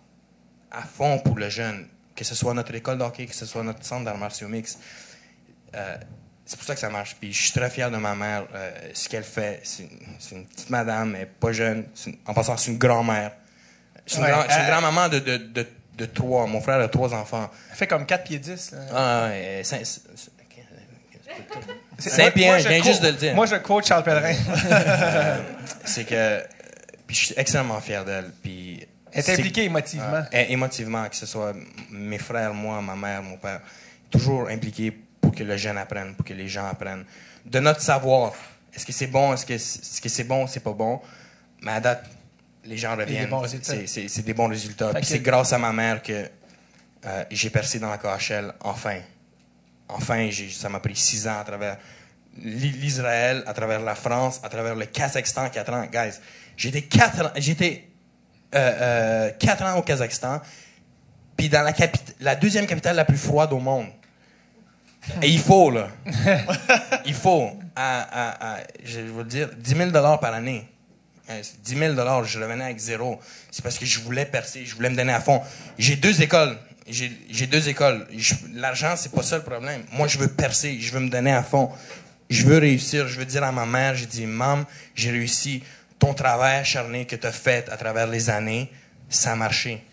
à 0.72 0.82
fond 0.84 1.20
pour 1.20 1.38
le 1.38 1.50
jeune. 1.50 1.88
Que 2.16 2.24
ce 2.24 2.34
soit 2.36 2.54
notre 2.54 2.74
école 2.74 2.98
de 2.98 3.04
hockey, 3.04 3.26
que 3.28 3.36
ce 3.36 3.46
soit 3.46 3.64
notre 3.64 3.84
centre 3.86 4.06
d'arts 4.06 4.18
martiaux 4.18 4.48
mix. 4.48 4.78
Euh, 5.76 5.98
c'est 6.48 6.56
pour 6.58 6.66
ça 6.66 6.74
que 6.74 6.80
ça 6.80 6.90
marche. 6.90 7.16
Puis 7.20 7.32
je 7.34 7.44
suis 7.44 7.52
très 7.52 7.70
fier 7.70 7.92
de 7.92 7.98
ma 7.98 8.16
mère. 8.16 8.46
euh, 8.56 8.72
ce 8.94 9.08
qu'elle 9.10 9.24
fait, 9.24 9.60
c'est 9.64 9.84
une, 10.32 10.46
petite 10.46 10.70
madame, 10.72 11.16
elle 11.16 11.22
est 11.24 11.26
pas 11.26 11.52
jeune. 11.52 11.86
Une- 12.08 12.16
en 12.26 12.34
passant, 12.34 12.58
c'est 12.58 12.72
une 12.72 12.78
grand-mère. 12.80 13.34
C'est 14.06 14.18
une, 14.18 14.24
Ouais, 14.24 14.32
grand- 14.32 14.44
une 14.44 14.68
grand-maman 14.68 15.10
de, 15.10 15.20
de, 15.20 15.38
de, 15.38 15.68
de 15.98 16.06
trois. 16.06 16.48
Mon 16.48 16.62
frère 16.62 16.80
a 16.80 16.88
trois 16.88 17.14
enfants. 17.14 17.50
Elle 17.72 17.76
fait 17.78 17.88
comme 17.88 18.06
4 18.06 18.24
pieds 18.24 18.40
10. 18.40 18.72
là. 18.72 18.78
Ah, 18.96 19.28
ouais, 19.28 19.62
pieds 22.32 22.60
je 22.60 22.68
viens 22.70 22.84
juste 22.84 23.02
de 23.04 23.08
le 23.10 23.14
dire. 23.14 23.36
Moi, 23.36 23.46
je 23.46 23.56
quote 23.56 23.86
Charles 23.86 24.04
Pellerin. 24.04 24.34
c'est 25.86 26.06
que 26.06 26.42
puis 27.06 27.16
je 27.16 27.26
suis 27.28 27.34
extrêmement 27.38 27.80
fier 27.80 28.04
d'elle 28.06 28.32
puis 28.44 28.86
Elle 29.12 29.20
est 29.24 29.30
impliquée 29.30 29.64
émotivement. 29.64 30.24
É- 30.32 30.52
émotivement 30.52 31.08
que 31.10 31.16
ce 31.16 31.26
soit 31.26 31.54
mes 31.92 32.18
frères 32.18 32.54
moi 32.54 32.82
ma 32.82 32.96
mère 32.96 33.24
mon 33.24 33.38
père 33.38 33.62
toujours 34.10 34.50
impliqué 34.50 34.98
pour 35.28 35.36
que 35.36 35.44
le 35.44 35.58
jeune 35.58 35.78
apprenne 35.78 36.16
pour 36.16 36.26
que 36.26 36.34
les 36.34 36.48
gens 36.48 36.66
apprennent. 36.68 37.04
De 37.46 37.60
notre 37.60 37.82
savoir 37.82 38.34
est-ce 38.74 38.86
que 38.86 38.94
c'est 38.94 39.08
bon 39.08 39.34
est-ce 39.34 39.46
que 39.46 39.58
c'est, 40.10 40.24
bon 40.24 40.48
c'est 40.48 40.62
pas 40.62 40.72
bon? 40.74 41.02
Mais 41.62 41.72
à 41.74 41.80
date 41.82 42.06
les 42.63 42.78
gens 42.78 42.96
reviennent. 43.02 43.30
c'est, 43.88 44.22
des 44.26 44.34
bons 44.34 44.48
résultats. 44.48 44.94
Puis 44.94 45.06
c'est 45.06 45.20
grâce 45.20 45.52
à 45.54 45.58
ma 45.58 45.74
mère 45.74 46.02
que 46.02 46.30
euh, 47.06 47.24
j'ai 47.30 47.50
percé 47.50 47.80
dans 47.80 47.90
la 47.90 47.98
KHL 47.98 48.54
enfin. 48.62 49.00
Enfin 49.90 50.30
ça 50.52 50.70
m'a 50.70 50.80
pris 50.80 50.96
six 50.96 51.28
ans 51.28 51.40
à 51.40 51.44
travers 51.44 51.78
l'I- 52.38 52.72
l'Israël, 52.72 53.44
à 53.48 53.54
travers 53.54 53.80
la 53.82 53.96
France, 53.96 54.40
à 54.44 54.50
travers 54.50 54.76
le 54.76 54.86
Kazakhstan, 54.86 55.50
quatre 55.50 55.74
ans. 55.74 55.86
Guys, 55.92 56.20
j'étais 56.58 56.82
quatre 56.84 57.26
ans, 57.26 57.32
j'étais 57.38 57.88
euh, 58.54 58.58
euh, 58.82 59.30
quatre 59.40 59.63
ans 59.63 59.78
au 59.78 59.82
Kazakhstan, 59.82 60.42
puis 61.38 61.48
dans 61.50 61.62
la, 61.62 61.74
la 62.20 62.36
deuxième 62.36 62.66
capitale 62.68 62.96
la 62.98 63.06
plus 63.06 63.18
froide 63.18 63.54
au 63.54 63.60
monde. 63.60 63.88
Et 65.22 65.30
il 65.30 65.39
faut, 65.39 65.72
là. 65.72 65.88
il 67.06 67.13
faut. 67.13 67.52
À, 67.76 68.02
à- 68.02 68.56
à- 68.56 68.60
je 68.84 69.00
vais 69.00 69.08
vous 69.08 69.20
le 69.20 69.26
dire, 69.26 69.50
10 69.56 69.76
000 69.76 69.91
par 69.91 70.34
année. 70.34 70.67
Euh, 71.30 71.39
c'est 71.43 71.62
10 71.62 71.78
000 71.78 72.24
je 72.26 72.39
revenais 72.39 72.63
avec 72.65 72.78
zéro. 72.80 73.20
C'est 73.52 73.62
parce 73.62 73.78
que 73.78 73.86
je 73.86 74.00
voulais 74.00 74.26
percer, 74.26 74.65
je 74.65 74.76
voulais 74.76 74.89
me 74.89 74.96
donner 74.96 75.13
à 75.13 75.20
fond. 75.20 75.41
J'ai 75.78 75.96
deux 75.96 76.22
écoles. 76.22 76.58
J'ai 76.89 77.48
deux 77.48 77.67
écoles. 77.67 78.08
L'argent, 78.54 78.96
c'est 78.96 79.12
pas 79.12 79.22
ça 79.24 79.36
le 79.38 79.43
problème. 79.43 79.84
Moi, 79.91 80.08
je 80.08 80.17
veux 80.17 80.30
percer, 80.30 80.80
je 80.80 80.91
veux 80.93 81.02
me 81.02 81.10
donner 81.10 81.34
à 81.34 81.43
fond. 81.43 81.70
Je 82.30 82.46
veux 82.46 82.58
réussir. 82.58 83.08
Je 83.08 83.20
veux 83.20 83.26
dire 83.26 83.43
à 83.43 83.52
ma 83.52 83.65
mère, 83.65 83.93
j'ai 83.96 84.06
dit, 84.06 84.26
Maman, 84.26 84.63
j'ai 84.96 85.12
réussi. 85.12 85.63
Ton 86.00 86.13
travail 86.13 86.58
acharné 86.60 87.06
que 87.06 87.15
tu 87.15 87.28
as 87.28 87.32
fait 87.32 87.67
à 87.70 87.76
travers 87.76 88.08
les 88.08 88.30
années, 88.30 88.72
ça 89.10 89.34
a 89.34 89.36
marché. 89.36 89.84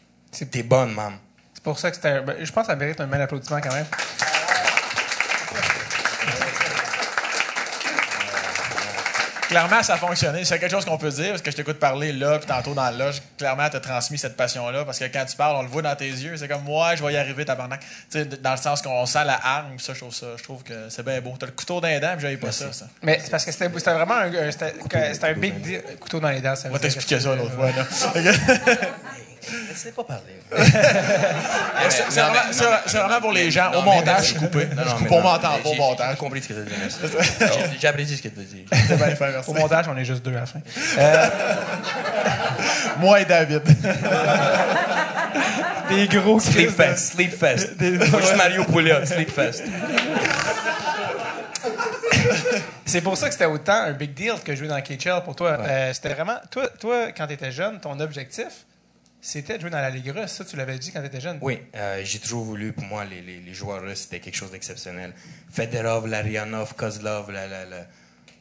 T'es 0.50 0.62
bonne, 0.62 0.92
maman. 0.92 1.16
C'est 1.54 1.62
pour 1.62 1.78
ça 1.78 1.90
que 1.90 1.96
c'était. 1.96 2.20
ben, 2.20 2.36
je 2.42 2.52
pense 2.52 2.66
que 2.66 2.72
ça 2.72 2.76
mérite 2.76 3.00
un 3.00 3.06
bel 3.06 3.20
applaudissement 3.22 3.60
quand 3.60 3.72
même. 3.72 3.86
Clairement, 9.54 9.82
ça 9.82 9.94
a 9.94 9.96
fonctionné. 9.96 10.44
C'est 10.44 10.58
quelque 10.58 10.70
chose 10.72 10.84
qu'on 10.84 10.98
peut 10.98 11.10
dire, 11.10 11.30
parce 11.30 11.42
que 11.42 11.50
je 11.50 11.56
t'écoute 11.56 11.78
parler 11.78 12.12
là, 12.12 12.38
puis 12.38 12.46
tantôt 12.46 12.74
dans 12.74 12.90
le 12.90 12.96
loge. 12.98 13.22
Clairement, 13.38 13.68
tu 13.70 13.76
as 13.76 13.80
transmis 13.80 14.18
cette 14.18 14.36
passion-là, 14.36 14.84
parce 14.84 14.98
que 14.98 15.04
quand 15.04 15.24
tu 15.24 15.36
parles, 15.36 15.56
on 15.56 15.62
le 15.62 15.68
voit 15.68 15.82
dans 15.82 15.94
tes 15.94 16.08
yeux. 16.08 16.36
C'est 16.36 16.48
comme, 16.48 16.64
moi, 16.64 16.96
je 16.96 17.04
vais 17.04 17.12
y 17.12 17.16
arriver, 17.16 17.44
tabarnak. 17.44 17.80
Tu 17.80 17.86
sais, 18.18 18.24
dans 18.24 18.50
le 18.52 18.56
sens 18.56 18.82
qu'on 18.82 19.06
sent 19.06 19.24
la 19.24 19.38
hargne, 19.44 19.78
ça, 19.78 19.94
je 19.94 20.00
trouve 20.00 20.14
ça. 20.14 20.26
Je 20.36 20.42
trouve 20.42 20.62
que 20.62 20.74
c'est 20.88 21.04
bien 21.04 21.20
beau. 21.20 21.34
T'as 21.38 21.46
le 21.46 21.52
couteau 21.52 21.80
dans 21.80 21.88
les 21.88 22.00
dents, 22.00 22.12
puis 22.12 22.22
j'avais 22.22 22.36
pas 22.36 22.52
ça, 22.52 22.72
ça. 22.72 22.86
Mais 23.02 23.20
c'est 23.22 23.30
parce 23.30 23.44
que 23.44 23.52
c'était 23.52 23.70
c'était 23.76 23.92
vraiment 23.94 24.14
un, 24.14 24.50
c'était 24.50 25.26
un 25.28 25.32
big 25.34 25.60
deal. 25.60 25.82
Couteau 26.00 26.20
dans 26.20 26.28
les 26.30 26.40
dents, 26.40 26.56
ça 26.56 26.68
On 26.68 26.72
va 26.72 26.78
t'expliquer 26.78 27.16
que 27.16 27.20
ça 27.22 27.30
c'est- 27.30 27.36
l'autre 27.36 27.52
fois, 27.54 27.70
là. 27.70 27.84
Laissez 29.68 29.92
pas 29.92 30.04
parler. 30.04 30.40
C'est 31.90 32.10
c'est 32.10 32.20
vraiment, 32.98 33.20
pour 33.20 33.32
les 33.32 33.50
gens. 33.50 33.70
Au 33.74 33.82
montage, 33.82 34.20
je 34.20 34.24
suis 34.30 34.36
coupé. 34.36 34.66
Non, 34.74 34.82
Je 34.86 34.94
coupe 34.94 35.10
au 35.12 35.20
montage, 35.20 35.60
au 35.64 35.72
j'ai- 35.72 35.78
montage. 35.78 36.10
J'ai 36.12 36.16
compris 36.16 36.42
ce 36.42 36.48
que 36.48 36.54
tu 36.54 36.60
as 36.60 36.64
dit. 36.64 36.72
J'ai- 37.72 37.78
J'apprécie 37.80 38.16
ce 38.16 38.22
que 38.22 38.28
tu 38.28 38.40
as 38.40 38.42
dit. 38.42 38.64
Au 39.46 39.52
montage, 39.54 39.86
on 39.88 39.96
est 39.96 40.04
juste 40.04 40.24
deux 40.24 40.34
à 40.36 40.40
la 40.40 40.46
fin. 40.46 40.60
Moi 42.98 43.20
et 43.20 43.24
David. 43.24 43.62
Des 45.90 46.08
gros 46.08 46.40
Sleepfest, 46.40 46.96
Sleepfest. 46.96 47.80
Moi, 47.80 48.20
je 48.20 48.26
suis 48.26 48.36
Mario 48.36 48.64
Pouliot, 48.64 49.04
Sleepfest. 49.04 49.62
C'est 52.86 53.00
pour 53.00 53.16
ça 53.16 53.26
que 53.26 53.32
c'était 53.32 53.44
autant 53.46 53.72
un 53.74 53.92
big 53.92 54.14
deal 54.14 54.34
que 54.44 54.54
jouer 54.54 54.68
dans 54.68 54.80
KHL 54.80 55.22
pour 55.24 55.34
toi. 55.36 55.58
Euh, 55.60 55.92
c'était 55.92 56.14
vraiment. 56.14 56.36
Toi, 56.50 56.68
toi 56.80 57.06
quand 57.16 57.26
tu 57.26 57.34
étais 57.34 57.50
jeune, 57.52 57.80
ton 57.80 57.98
objectif, 58.00 58.64
c'était 59.26 59.56
de 59.56 59.62
jouer 59.62 59.70
dans 59.70 59.80
la 59.80 59.90
Ligue 59.90 60.08
russe. 60.10 60.32
Ça, 60.32 60.44
tu 60.44 60.56
l'avais 60.56 60.78
dit 60.78 60.92
quand 60.92 61.00
tu 61.00 61.06
étais 61.06 61.20
jeune? 61.20 61.38
Oui, 61.40 61.60
euh, 61.74 62.02
j'ai 62.04 62.18
toujours 62.18 62.44
voulu, 62.44 62.72
pour 62.72 62.84
moi, 62.84 63.04
les, 63.04 63.22
les, 63.22 63.40
les 63.40 63.54
joueurs 63.54 63.80
russes, 63.82 64.02
c'était 64.02 64.20
quelque 64.20 64.36
chose 64.36 64.50
d'exceptionnel. 64.50 65.14
Fedorov, 65.50 66.06
Larionov, 66.06 66.74
Kozlov, 66.74 67.30
la- 67.30 67.46
la- 67.48 67.64
la- 67.64 67.86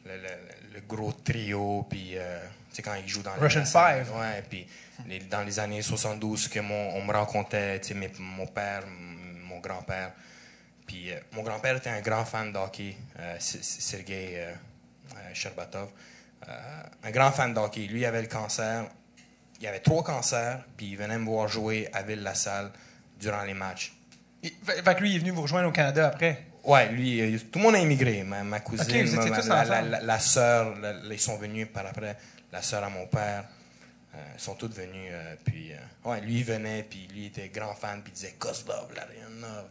le, 0.04 0.80
gros 0.86 1.12
trio, 1.12 1.86
puis, 1.88 2.12
euh, 2.16 2.38
tu 2.70 2.76
sais, 2.76 2.82
quand 2.82 2.94
ils 2.94 3.08
jouent 3.08 3.22
dans 3.22 3.32
Russian 3.34 3.60
les- 3.60 3.66
Five. 3.66 4.12
Ouais, 4.16 4.42
puis 4.50 4.66
les- 5.08 5.20
dans 5.20 5.42
les 5.42 5.58
années 5.58 5.80
72, 5.82 6.48
que 6.48 6.60
mon, 6.60 6.90
on 6.96 7.02
me 7.02 7.12
racontait, 7.12 7.80
tu 7.80 7.88
sais, 7.88 7.94
mes- 7.94 8.12
mon 8.18 8.46
père, 8.46 8.82
mon 8.86 9.60
grand-père. 9.60 10.12
Puis 10.86 11.10
euh, 11.10 11.18
mon 11.32 11.42
grand-père 11.42 11.76
était 11.76 11.88
un 11.90 12.00
grand 12.02 12.24
fan 12.26 12.52
de 12.52 12.58
hockey, 12.58 12.94
Sergei 13.38 14.46
Sherbatov. 15.32 15.88
Un 17.02 17.10
grand 17.10 17.32
fan 17.32 17.54
de 17.54 17.58
hockey. 17.58 17.86
Lui, 17.86 18.00
il 18.00 18.04
avait 18.04 18.20
le 18.22 18.28
cancer. 18.28 18.84
Il 19.60 19.66
avait 19.66 19.80
trois 19.80 20.02
cancers, 20.02 20.58
puis 20.76 20.90
il 20.90 20.96
venait 20.96 21.18
me 21.18 21.24
voir 21.24 21.48
jouer 21.48 21.88
à 21.92 22.02
Ville-la-Salle 22.02 22.70
durant 23.18 23.42
les 23.42 23.54
matchs. 23.54 23.94
Il- 24.42 24.52
fait, 24.62 24.82
que 24.94 25.00
lui, 25.00 25.10
il 25.12 25.16
est 25.16 25.18
venu 25.20 25.30
vous 25.30 25.42
rejoindre 25.42 25.68
au 25.68 25.72
Canada 25.72 26.08
après? 26.08 26.44
Ouais, 26.64 26.88
lui, 26.90 27.20
euh, 27.20 27.38
tout 27.52 27.58
le 27.58 27.64
monde 27.64 27.74
a 27.74 27.78
immigré. 27.78 28.22
Ma, 28.24 28.42
ma 28.42 28.60
cousine, 28.60 28.84
Ok, 28.84 29.06
vous 29.06 29.16
étiez 29.16 29.30
ma- 29.30 29.40
tous 29.40 29.48
la, 29.48 29.64
la, 29.64 29.82
la- 29.82 30.00
la 30.00 30.18
sœur, 30.18 30.74
ils 31.10 31.20
sont 31.20 31.36
venus 31.36 31.68
par 31.72 31.86
après. 31.86 32.16
La 32.52 32.62
sœur 32.62 32.82
à 32.84 32.88
mon 32.90 33.06
père, 33.06 33.44
euh, 34.14 34.18
ils 34.34 34.40
sont 34.40 34.54
tous 34.54 34.68
venus. 34.68 35.10
euh, 35.12 35.34
puis, 35.44 35.72
euh, 35.72 36.10
ouais, 36.10 36.20
lui, 36.22 36.36
il 36.38 36.44
venait, 36.44 36.82
puis 36.82 37.06
lui, 37.12 37.26
était 37.26 37.48
grand 37.48 37.74
fan, 37.74 38.02
puis 38.02 38.12
il 38.12 38.16
disait 38.16 38.34
Kozlov, 38.38 38.88
Larionov, 38.94 39.66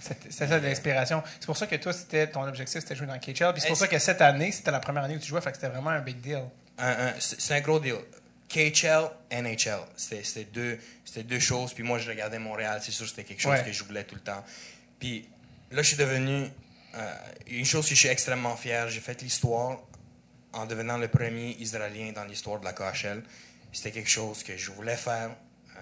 C'était 0.00 0.30
c'était 0.30 0.46
ça 0.46 0.60
de 0.60 0.66
l'inspiration. 0.66 1.22
C'est 1.40 1.46
pour 1.46 1.56
ça 1.56 1.66
que 1.66 1.74
toi, 1.76 1.92
c'était 1.92 2.28
ton 2.28 2.42
objectif, 2.44 2.80
c'était 2.80 2.94
jouer 2.94 3.06
dans 3.08 3.18
KHL. 3.18 3.52
Puis 3.52 3.60
c'est 3.62 3.68
pour 3.68 3.76
ça 3.76 3.88
que 3.88 3.98
cette 3.98 4.20
année, 4.22 4.52
c'était 4.52 4.70
la 4.70 4.78
première 4.80 5.02
année 5.04 5.16
où 5.16 5.18
tu 5.20 5.26
jouais, 5.28 5.40
fait 5.40 5.50
que 5.50 5.56
c'était 5.56 5.68
vraiment 5.68 5.90
un 5.90 6.00
big 6.00 6.20
deal. 6.20 6.42
c'est 7.18 7.40
c'est 7.40 7.54
un 7.54 7.60
gros 7.60 7.80
deal. 7.80 7.96
KHL, 8.48 9.10
NHL, 9.30 9.80
c'était 9.96 10.44
deux, 10.44 10.78
deux 11.24 11.40
choses. 11.40 11.72
Puis 11.74 11.82
moi, 11.82 11.98
je 11.98 12.08
regardais 12.08 12.38
Montréal, 12.38 12.80
c'est 12.82 12.92
sûr, 12.92 13.06
c'était 13.08 13.24
quelque 13.24 13.40
chose 13.42 13.52
Ouais. 13.52 13.64
que 13.64 13.72
je 13.72 13.84
voulais 13.84 14.04
tout 14.04 14.14
le 14.14 14.20
temps. 14.22 14.44
Puis 14.98 15.28
là, 15.70 15.82
je 15.82 15.88
suis 15.88 15.96
devenu 15.96 16.46
euh, 16.94 17.14
une 17.48 17.64
chose 17.66 17.84
que 17.88 17.94
je 17.94 18.00
suis 18.00 18.08
extrêmement 18.08 18.56
fier. 18.56 18.88
J'ai 18.88 19.00
fait 19.00 19.20
l'histoire 19.22 19.78
en 20.52 20.64
devenant 20.66 20.96
le 20.96 21.08
premier 21.08 21.50
Israélien 21.60 22.12
dans 22.12 22.24
l'histoire 22.24 22.58
de 22.58 22.64
la 22.64 22.72
KHL. 22.72 23.22
C'était 23.72 23.90
quelque 23.92 24.08
chose 24.10 24.42
que 24.42 24.56
je 24.56 24.70
voulais 24.70 24.96
faire. 24.96 25.30
euh, 25.76 25.80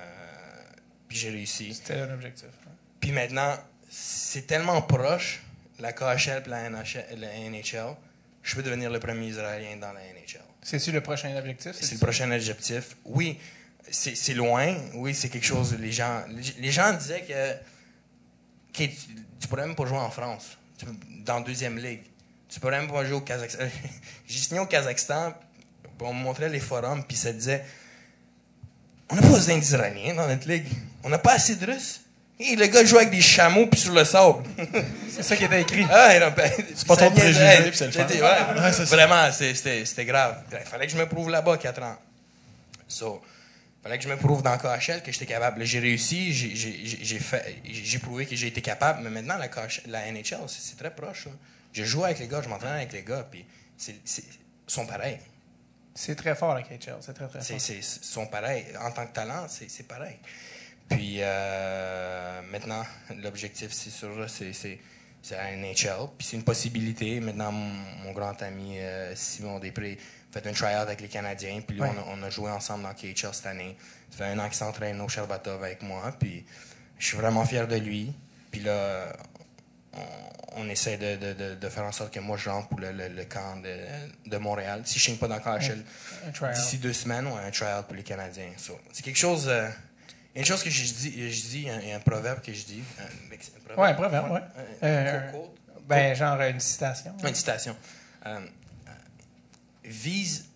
puis 1.08 1.16
j'ai 1.18 1.30
réussi. 1.30 1.72
C'était 1.72 2.00
un 2.00 2.12
objectif. 2.12 2.48
hein. 2.66 2.70
Puis 2.98 3.12
maintenant, 3.12 3.54
c'est 3.88 4.46
tellement 4.48 4.82
proche, 4.82 5.40
la 5.78 5.92
KHL 5.92 6.42
et 6.46 6.48
la 6.48 6.68
NHL, 6.68 7.04
la 7.18 7.28
NHL, 7.48 7.94
je 8.42 8.54
peux 8.56 8.62
devenir 8.64 8.90
le 8.90 8.98
premier 8.98 9.28
Israélien 9.28 9.76
dans 9.76 9.92
la 9.92 10.00
NHL. 10.00 10.40
C'est-tu 10.68 10.90
le 10.90 11.00
prochain 11.00 11.36
objectif? 11.36 11.72
C'est 11.80 11.92
le 11.92 11.98
prochain 12.00 12.28
objectif. 12.32 12.96
Oui, 13.04 13.38
c'est 13.88 14.16
c'est 14.16 14.34
loin. 14.34 14.74
Oui, 14.94 15.14
c'est 15.14 15.28
quelque 15.28 15.46
chose. 15.46 15.76
Les 15.78 15.92
gens, 15.92 16.24
les 16.58 16.72
gens 16.72 16.92
disaient 16.92 17.22
que, 17.22 17.52
que 18.76 18.90
tu, 18.90 18.96
tu 19.38 19.46
pourrais 19.48 19.64
même 19.64 19.76
pas 19.76 19.86
jouer 19.86 19.98
en 19.98 20.10
France, 20.10 20.58
tu- 20.76 20.86
dans 21.24 21.40
deuxième 21.40 21.78
ligue. 21.78 22.02
Tu 22.48 22.58
pourrais 22.58 22.80
même 22.80 22.90
pas 22.90 23.04
jouer 23.04 23.14
au 23.14 23.20
Kazakhstan. 23.20 23.60
J'ai 24.26 24.38
signé 24.40 24.58
au 24.58 24.66
Kazakhstan, 24.66 25.34
on 26.00 26.12
me 26.12 26.22
montrait 26.24 26.48
les 26.48 26.58
forums, 26.58 27.04
puis 27.06 27.16
ça 27.16 27.32
disait 27.32 27.64
on 29.08 29.14
n'a 29.14 29.22
pas 29.22 29.28
besoin 29.28 29.56
d'Israéliens 29.58 30.14
dans 30.14 30.26
notre 30.26 30.48
ligue. 30.48 30.66
On 31.04 31.08
n'a 31.10 31.18
pas 31.18 31.34
assez 31.34 31.54
de 31.54 31.64
Russes. 31.64 32.00
Et 32.38 32.54
le 32.54 32.66
gars 32.66 32.84
joue 32.84 32.98
avec 32.98 33.10
des 33.10 33.20
chameaux 33.22 33.66
puis 33.66 33.80
sur 33.80 33.94
le 33.94 34.04
sable. 34.04 34.44
C'est 35.10 35.22
ça 35.22 35.36
qui 35.36 35.44
était 35.44 35.62
écrit. 35.62 35.86
Ah, 35.90 36.18
non, 36.20 36.30
ben, 36.36 36.50
pas 36.86 36.96
de 36.96 37.02
niaisait. 37.02 37.10
préjugés, 37.10 37.62
puis 37.70 37.76
c'est 37.78 37.86
le 37.86 37.92
fun. 37.92 38.06
C'était- 38.06 38.20
ouais. 38.22 38.60
Ouais, 38.60 38.72
c'est 38.72 38.84
ça. 38.84 38.96
Vraiment, 38.96 39.32
c'est- 39.32 39.54
c'était 39.86 40.04
grave. 40.04 40.42
Il 40.52 40.58
fallait 40.58 40.86
que 40.86 40.92
je 40.92 40.98
me 40.98 41.06
prouve 41.08 41.30
là-bas, 41.30 41.56
4 41.56 41.82
ans. 41.82 41.96
So, 42.86 43.22
fallait 43.82 43.96
que 43.96 44.04
je 44.04 44.08
me 44.10 44.16
prouve 44.18 44.42
dans 44.42 44.56
KHL 44.58 45.02
que 45.02 45.10
j'étais 45.10 45.24
capable. 45.24 45.64
J'ai 45.64 45.78
réussi, 45.78 46.34
j'ai- 46.34 47.18
fait, 47.18 47.56
prouvé 48.02 48.26
que 48.26 48.36
j'ai 48.36 48.48
été 48.48 48.60
capable. 48.60 49.00
Mais 49.02 49.08
maintenant, 49.10 49.38
la, 49.38 49.48
KHL 49.48 49.82
la 49.90 50.06
NHL, 50.12 50.40
c'est 50.48 50.60
c'est 50.60 50.76
très 50.76 50.90
proche. 50.94 51.24
là. 51.26 51.32
Je 51.72 51.84
joue 51.84 52.04
avec 52.04 52.18
les 52.18 52.28
gars, 52.28 52.42
je 52.42 52.48
m'entraîne 52.50 52.74
avec 52.74 52.92
les 52.92 53.02
gars, 53.02 53.26
puis 53.30 53.46
c'est- 53.78 53.96
c'est- 54.04 54.22
ils 54.68 54.72
sont 54.72 54.84
pareils. 54.86 55.18
C'est 55.94 56.14
très 56.14 56.34
fort, 56.34 56.54
la 56.54 56.60
KHL. 56.62 56.96
C'est 57.00 57.14
très, 57.14 57.26
très 57.28 57.40
C'est, 57.40 57.54
fort. 57.54 57.60
c'est, 57.62 57.76
ils 57.76 57.82
sont 57.82 58.26
pareils. 58.26 58.66
En 58.78 58.90
tant 58.90 59.06
que 59.06 59.14
talent, 59.14 59.46
c'est, 59.48 59.70
c'est 59.70 59.84
pareil. 59.88 60.16
Puis 60.88 61.16
euh, 61.20 62.40
maintenant, 62.50 62.82
l'objectif, 63.22 63.72
c'est 63.72 63.90
sûr, 63.90 64.26
c'est, 64.28 64.78
la 65.30 65.56
NHL. 65.56 66.08
Puis 66.16 66.28
c'est 66.28 66.36
une 66.36 66.44
possibilité. 66.44 67.18
Maintenant, 67.20 67.50
mon, 67.52 67.72
mon 68.04 68.12
grand 68.12 68.40
ami 68.42 68.78
euh, 68.78 69.14
Simon 69.16 69.58
Després 69.58 69.98
fait 70.32 70.46
un 70.46 70.52
try-out 70.52 70.82
avec 70.82 71.00
les 71.00 71.08
Canadiens. 71.08 71.60
Puis 71.66 71.80
Ouais. 71.80 71.88
on, 71.88 72.12
a, 72.12 72.16
on 72.18 72.22
a 72.22 72.30
joué 72.30 72.50
ensemble 72.50 72.84
dans 72.84 72.92
KHL 72.94 73.32
cette 73.34 73.46
année. 73.46 73.76
Ça 74.10 74.18
fait 74.18 74.24
un 74.24 74.38
an 74.38 74.46
qu'il 74.46 74.54
s'entraîne 74.56 75.00
au 75.00 75.08
Sherbatov 75.08 75.64
avec 75.64 75.82
moi. 75.82 76.14
Puis 76.20 76.44
je 76.98 77.06
suis 77.06 77.16
vraiment 77.16 77.44
fier 77.44 77.66
de 77.66 77.76
lui. 77.76 78.12
Puis 78.52 78.60
là, 78.60 79.12
on, 79.94 80.00
on 80.62 80.68
essaie 80.68 80.96
de, 80.98 81.16
de, 81.16 81.32
de, 81.32 81.54
de 81.56 81.68
faire 81.68 81.84
en 81.84 81.92
sorte 81.92 82.14
que 82.14 82.20
moi, 82.20 82.36
je 82.36 82.48
rentre 82.48 82.68
pour 82.68 82.78
le, 82.80 82.92
le, 82.92 83.08
le 83.08 83.24
camp 83.24 83.56
de, 83.60 83.76
de 84.30 84.36
Montréal. 84.36 84.82
Si 84.84 84.98
je 85.00 85.10
ne 85.10 85.16
signe 85.16 85.18
pas 85.18 85.28
dans 85.28 85.40
KHL, 85.40 85.82
Un 86.26 86.30
tryout. 86.30 86.52
d'ici 86.54 86.78
deux 86.78 86.92
semaines, 86.92 87.26
ouais, 87.26 87.42
un 87.44 87.50
tryout 87.50 87.82
pour 87.82 87.96
les 87.96 88.02
Canadiens. 88.04 88.52
So, 88.56 88.78
c'est 88.92 89.02
quelque 89.04 89.18
chose. 89.18 89.46
euh, 89.48 89.68
une 90.36 90.44
chose 90.44 90.62
que 90.62 90.70
je 90.70 90.82
dis, 90.84 91.30
je 91.32 91.42
dis, 91.48 91.68
un, 91.70 91.96
un 91.96 92.00
proverbe 92.00 92.40
que 92.42 92.52
je 92.52 92.64
dis. 92.64 92.82
Un, 92.98 93.04
un 93.04 93.74
proverbe? 93.74 93.96
Proverbe, 93.96 94.30
ouais. 94.32 94.40
Euh? 94.82 95.30
Ben, 95.88 96.14
genre 96.16 96.40
une 96.42 96.60
citation. 96.60 97.14
Une 97.26 97.34
citation. 97.34 97.76
Euh, 98.26 98.40
euh, 98.88 98.90
vise, 99.84 100.46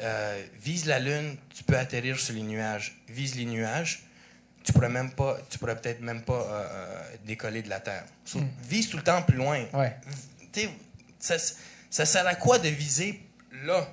euh, 0.00 0.42
vise 0.60 0.86
la 0.86 0.98
lune, 0.98 1.36
tu 1.54 1.62
peux 1.64 1.76
atterrir 1.76 2.18
sur 2.18 2.34
les 2.34 2.42
nuages. 2.42 2.96
Vise 3.08 3.34
les 3.36 3.44
nuages, 3.44 4.04
tu 4.64 4.72
pourrais 4.72 4.88
même 4.88 5.10
pas, 5.12 5.38
tu 5.50 5.58
pourrais 5.58 5.76
peut-être 5.76 6.00
même 6.00 6.22
pas 6.22 6.42
euh, 6.48 7.02
décoller 7.26 7.62
de 7.62 7.68
la 7.68 7.80
terre. 7.80 8.04
So, 8.24 8.40
Vise 8.68 8.88
tout 8.88 8.96
le 8.96 9.02
temps 9.02 9.22
plus 9.22 9.36
loin. 9.36 9.64
Ouais. 9.74 9.94
Ça, 11.18 11.36
ça 11.90 12.06
sert 12.06 12.26
à 12.26 12.34
quoi 12.34 12.58
de 12.58 12.68
viser 12.68 13.20
là? 13.64 13.86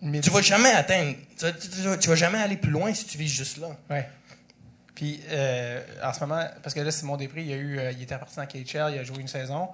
Mais 0.00 0.20
Tu 0.20 0.30
vas 0.30 0.42
jamais 0.42 0.70
atteindre. 0.70 1.16
Tu, 1.36 1.46
tu- 1.58 1.98
tu 1.98 2.08
vas 2.08 2.14
jamais 2.14 2.38
aller 2.38 2.56
plus 2.56 2.70
loin 2.70 2.94
si 2.94 3.04
tu 3.04 3.18
vises 3.18 3.32
juste 3.32 3.56
là. 3.56 3.76
Ouais. 3.90 4.08
Puis, 4.98 5.20
euh, 5.30 5.80
en 6.02 6.12
ce 6.12 6.18
moment, 6.18 6.44
parce 6.60 6.74
que 6.74 6.80
là, 6.80 6.90
Simon 6.90 7.16
Després, 7.16 7.44
il, 7.44 7.52
a 7.52 7.56
eu, 7.56 7.78
euh, 7.78 7.92
il 7.92 8.02
était 8.02 8.18
parti 8.18 8.34
dans 8.34 8.46
KHL, 8.46 8.94
il 8.94 8.98
a 8.98 9.04
joué 9.04 9.18
une 9.20 9.28
saison. 9.28 9.68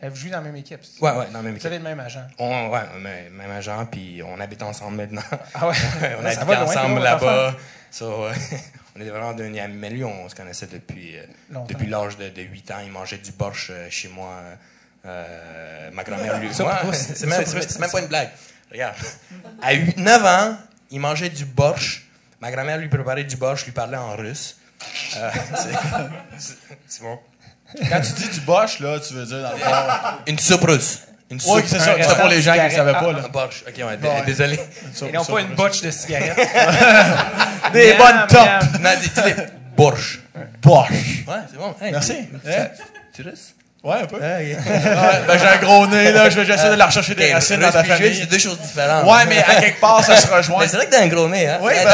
Vous 0.00 0.14
jouez 0.14 0.30
dans 0.30 0.36
la 0.36 0.44
même 0.44 0.54
équipe? 0.54 0.78
c'est- 0.84 1.02
Ouais, 1.02 1.10
ouais, 1.10 1.26
dans 1.32 1.38
la 1.38 1.42
même 1.42 1.50
Vous 1.50 1.56
équipe. 1.56 1.66
avez 1.66 1.78
le 1.78 1.82
même 1.82 1.98
agent. 1.98 2.24
On, 2.38 2.68
ouais, 2.68 2.78
même, 3.00 3.32
même 3.32 3.50
agent, 3.50 3.86
puis 3.86 4.22
on 4.24 4.38
habite 4.38 4.62
ensemble 4.62 4.98
maintenant. 4.98 5.20
Ah 5.52 5.66
ouais? 5.66 5.74
on 6.20 6.30
Ça 6.30 6.42
habite 6.42 6.58
ensemble 6.58 7.00
là-bas. 7.00 7.56
So, 7.90 8.26
euh, 8.26 8.32
on 8.96 9.00
était 9.00 9.10
vraiment 9.10 9.34
devenus 9.34 9.60
amis. 9.60 9.74
Mais 9.76 9.90
lui, 9.90 10.04
on 10.04 10.28
se 10.28 10.36
connaissait 10.36 10.68
depuis, 10.68 11.16
euh, 11.18 11.24
depuis 11.66 11.88
l'âge 11.88 12.16
de, 12.16 12.28
de 12.28 12.42
8 12.42 12.70
ans. 12.70 12.78
Il 12.84 12.92
mangeait 12.92 13.18
du 13.18 13.32
borsch 13.32 13.72
chez 13.90 14.06
moi. 14.10 14.40
ma 15.04 16.04
grand-mère 16.04 16.38
lui. 16.38 16.50
C'est 16.54 16.62
même, 16.62 16.72
Ça, 17.44 17.52
Proust. 17.52 17.70
c'est 17.70 17.78
même 17.80 17.90
pas 17.90 18.00
une 18.00 18.06
blague. 18.06 18.30
Regarde. 18.70 18.94
À 19.60 19.72
8, 19.72 19.96
9 19.96 20.24
ans, 20.24 20.56
il 20.92 21.00
mangeait 21.00 21.30
du 21.30 21.44
borsch. 21.44 22.06
Ma 22.40 22.52
grand-mère 22.52 22.78
lui 22.78 22.88
préparait 22.88 23.24
du 23.24 23.36
borsch, 23.36 23.64
lui 23.64 23.72
parlait 23.72 23.96
en 23.96 24.14
russe. 24.14 24.56
Euh, 25.16 25.30
c'est- 26.38 27.00
bon. 27.02 27.18
Quand 27.90 28.00
tu 28.00 28.12
dis 28.12 28.28
du 28.28 28.40
boche, 28.40 28.80
là, 28.80 28.98
tu 29.00 29.14
veux 29.14 29.26
dire 29.26 29.42
dans 29.42 29.50
le 29.52 29.58
fond. 29.58 29.70
Une 30.26 30.38
soupe 30.38 30.64
russe. 30.64 31.00
Une 31.30 31.38
soupe. 31.40 31.56
Oui, 31.56 31.62
c'est 31.66 31.78
ça. 31.78 31.94
C'est 32.00 32.16
pour 32.16 32.28
les 32.28 32.40
gens 32.40 32.54
qui 32.54 32.60
ne 32.60 32.68
savaient 32.70 32.92
pas, 32.92 33.10
Un 33.10 33.12
là. 33.12 33.28
borsch. 33.28 33.62
Ok, 33.68 33.74
ouais, 33.76 33.96
d- 33.96 34.02
Bon, 34.02 34.08
ouais. 34.14 34.24
désolé. 34.24 34.58
Et 35.06 35.12
non 35.12 35.24
pas 35.24 35.40
une 35.40 35.54
botche 35.54 35.82
de 35.82 35.90
cigarette. 35.90 36.36
Des 37.72 37.94
Miam, 37.94 37.98
bonnes 37.98 38.26
tops. 38.28 38.80
Non, 38.80 38.90
dis- 39.00 39.10
dis-le. 39.10 39.46
Borsch. 39.76 40.20
Boche. 40.62 40.90
Ouais, 41.26 41.34
c'est 41.50 41.58
bon. 41.58 41.74
Hey, 41.80 41.92
Merci. 41.92 42.14
tu- 42.42 42.50
Hein? 42.50 42.68
Ouais, 43.84 43.94
un 44.02 44.06
peu. 44.06 44.18
Ah. 44.20 44.38
Ouais, 44.40 45.20
ben, 45.26 45.38
j'ai 45.38 45.46
un 45.46 45.56
gros 45.58 45.86
nez, 45.86 46.10
là. 46.12 46.28
Je 46.28 46.36
vais 46.40 46.44
j'essaie 46.44 46.70
de 46.70 46.74
la 46.74 46.86
rechercher 46.86 47.14
des 47.14 47.32
racines 47.32 47.60
dans 47.60 47.70
ta 47.70 47.84
famille. 47.84 48.14
c'est 48.14 48.26
deux 48.26 48.38
choses 48.38 48.58
différentes. 48.58 49.04
Ouais, 49.04 49.24
mais 49.28 49.38
à 49.38 49.60
quelque 49.60 49.80
part, 49.80 50.04
ça 50.04 50.16
se 50.16 50.26
rejoint. 50.34 50.58
Mais 50.60 50.66
c'est 50.68 50.76
vrai 50.76 50.86
que 50.86 50.90
t'as 50.90 51.02
un 51.02 51.06
gros 51.06 51.28
nez, 51.28 51.46
hein? 51.46 51.58
Oui, 51.62 51.72
ben, 51.84 51.90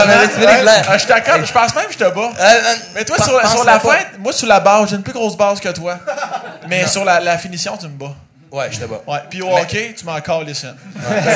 je 0.95 0.99
suis 0.99 1.09
d'accord. 1.09 1.45
Je 1.45 1.53
pense 1.53 1.75
même 1.75 1.87
que 1.87 1.93
je 1.93 1.99
te 1.99 2.05
bats. 2.11 2.33
Euh, 2.41 2.43
euh, 2.43 2.75
Mais 2.95 3.05
toi, 3.05 3.17
sur, 3.23 3.37
la- 3.39 3.49
sur 3.49 3.65
la 3.65 3.79
fin, 3.81 3.97
moi, 4.19 4.33
sur 4.33 4.47
la 4.49 4.61
base, 4.61 4.89
j'ai 4.91 4.97
une 4.97 5.03
plus 5.03 5.13
grosse 5.13 5.37
base 5.37 5.61
que 5.61 5.69
toi. 5.69 5.99
Mais 6.69 6.87
sur 6.87 7.05
la, 7.05 7.21
la 7.21 7.37
finition, 7.39 7.77
tu 7.77 7.85
me 7.87 7.91
bats. 7.91 8.15
Ouais, 8.51 8.69
je 8.71 8.79
te 8.79 8.85
bats. 8.87 9.03
Ouais. 9.07 9.19
Puis 9.29 9.43
au 9.43 9.49
Mais- 9.49 9.61
hockey, 9.61 9.95
tu 9.99 10.05
m'en 10.07 10.19
calls 10.21 10.45
les 10.47 10.55
scènes. 10.55 10.77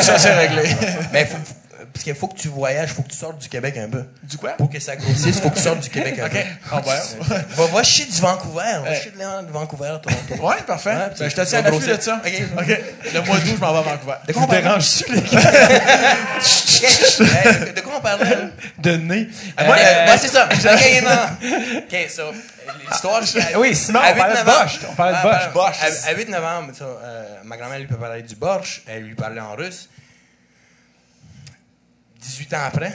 Ça, 0.01 0.19
c'est 0.19 0.33
réglé. 0.35 0.63
Mais 1.13 1.27
faut- 1.27 1.37
parce 1.93 2.05
qu'il 2.05 2.15
faut 2.15 2.29
que 2.29 2.37
tu 2.39 2.49
voyages, 2.49 2.91
faut 2.91 3.03
que 3.03 3.11
tu 3.11 3.17
sortes 3.17 3.39
du 3.39 3.49
Québec 3.49 3.77
un 3.79 3.89
peu. 3.89 4.05
Du 4.23 4.37
quoi? 4.37 4.51
Pour 4.53 4.71
que 4.71 4.79
ça 4.81 4.97
grossisse, 4.97 5.41
faut 5.41 5.51
que 5.51 5.57
tu 5.57 5.63
sortes 5.63 5.81
du 5.81 5.91
Québec 5.91 6.19
un 6.19 6.27
OK. 6.27 6.33
peu. 6.33 6.39
Ah, 6.73 6.81
ben. 6.85 7.45
Va, 7.57 7.67
va 7.67 7.83
chier 7.83 8.05
du 8.07 8.21
Vancouver. 8.21 8.63
Va 8.63 8.91
Ouais. 8.91 9.01
chier 9.01 9.11
de 9.13 9.53
Vancouver, 9.53 9.97
Toronto. 10.03 10.47
Ouais, 10.47 10.57
parfait. 10.67 10.91
Ouais, 10.91 11.11
Ben, 11.19 11.29
je 11.31 11.35
te 11.35 11.41
tu 11.41 11.47
tiens 11.47 11.59
à 11.59 11.63
l'affût 11.63 11.87
de 11.97 12.01
ça. 12.01 12.21
OK. 12.25 12.43
OK. 12.59 12.81
Le 13.15 13.21
mois 13.23 13.37
d'août, 13.39 13.55
je 13.57 13.61
m'en 13.61 13.73
vais 13.73 13.79
à 13.79 13.83
Vancouver. 13.83 14.15
De 14.27 14.33
quoi 14.33 14.43
on 14.43 14.47
parle? 14.47 14.63
Dérange-tu 14.63 15.05
les 15.13 15.21
Hey, 17.21 17.73
de- 17.75 17.81
quoi 17.81 17.95
on 17.97 18.01
parlait? 18.01 18.25
là? 18.31 18.37
de 18.79 18.91
nez? 18.97 19.29
Moi, 19.65 19.77
Euh, 19.77 19.81
euh, 19.81 20.07
ouais, 20.13 20.19
c'est 20.19 20.29
ça. 20.29 20.49
OK, 20.53 21.03
non. 21.03 21.79
OK, 21.79 22.11
so, 22.11 22.23
l'histoire, 22.91 23.23
je- 23.25 23.57
Oui, 23.59 23.75
sinon, 23.75 24.01
À 24.01 24.13
on 24.13 24.17
parlait 24.17 24.35
de 24.35 24.39
8-9 24.41 24.49
ans. 24.49 24.63
Bosch. 24.65 24.79
On 24.91 24.95
parlait 24.95 25.13
de 25.13 25.19
Ah, 25.25 25.51
Bosch. 25.53 25.77
À, 25.83 26.09
à 26.11 26.15
8 26.15 26.29
novembre, 26.29 26.73
ça, 26.79 26.85
euh, 26.85 27.25
ma 27.45 27.57
grand-mère 27.57 27.79
lui 27.79 27.87
préparait 27.87 28.23
du 28.23 28.37
borsch, 28.37 28.83
elle 28.87 29.03
lui 29.05 29.15
parlait 29.15 29.41
en 29.41 29.55
russe. 29.57 29.89
18 32.21 32.55
ans 32.55 32.65
après, 32.67 32.93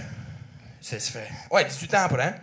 ça 0.82 1.00
se 1.00 1.12
fait. 1.12 1.28
Ouais, 1.52 1.66
18 1.66 1.94
ans 1.96 2.04
après, 2.04 2.36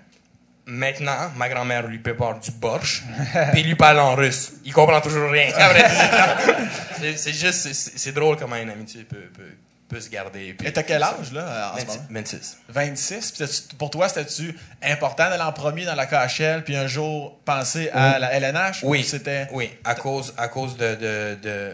maintenant, 0.66 1.30
ma 1.36 1.48
grand-mère 1.48 1.86
lui 1.86 1.98
prépare 1.98 2.38
du 2.40 2.50
borsch, 2.52 3.02
puis 3.52 3.62
lui 3.62 3.74
parle 3.74 3.98
en 4.00 4.14
russe. 4.14 4.52
Il 4.64 4.72
comprend 4.72 5.00
toujours 5.00 5.30
rien. 5.30 5.52
Après 5.56 5.82
18 5.88 6.04
ans. 6.14 7.16
C'est- 7.16 7.32
juste, 7.32 7.72
c'est- 7.72 8.12
drôle 8.12 8.36
comment 8.36 8.56
une 8.56 8.70
amitié 8.70 9.04
peut, 9.04 9.28
peut, 9.34 9.52
peut 9.88 10.00
se 10.00 10.08
garder. 10.10 10.54
Et 10.62 10.72
t'as 10.72 10.82
quel 10.82 11.02
âge, 11.02 11.32
là, 11.32 11.72
en 11.74 11.78
ce 11.78 11.84
26. 11.86 11.96
moment? 11.98 12.08
26. 12.10 12.58
26. 12.68 13.32
Puis 13.32 13.76
pour 13.78 13.90
toi, 13.90 14.08
c'était-tu 14.08 14.56
important 14.82 15.28
d'aller 15.30 15.42
en 15.42 15.52
premier 15.52 15.84
dans 15.84 15.94
la 15.94 16.06
KHL, 16.06 16.62
puis 16.64 16.76
un 16.76 16.86
jour 16.86 17.40
penser 17.44 17.88
à 17.90 18.18
la 18.18 18.32
LNH? 18.34 18.80
Oui, 18.84 19.00
Ou 19.00 19.02
C'était. 19.02 19.48
oui, 19.52 19.70
à 19.84 19.94
cause, 19.94 20.34
à 20.36 20.48
cause 20.48 20.76
de, 20.76 20.94
de, 20.94 21.38
de 21.42 21.72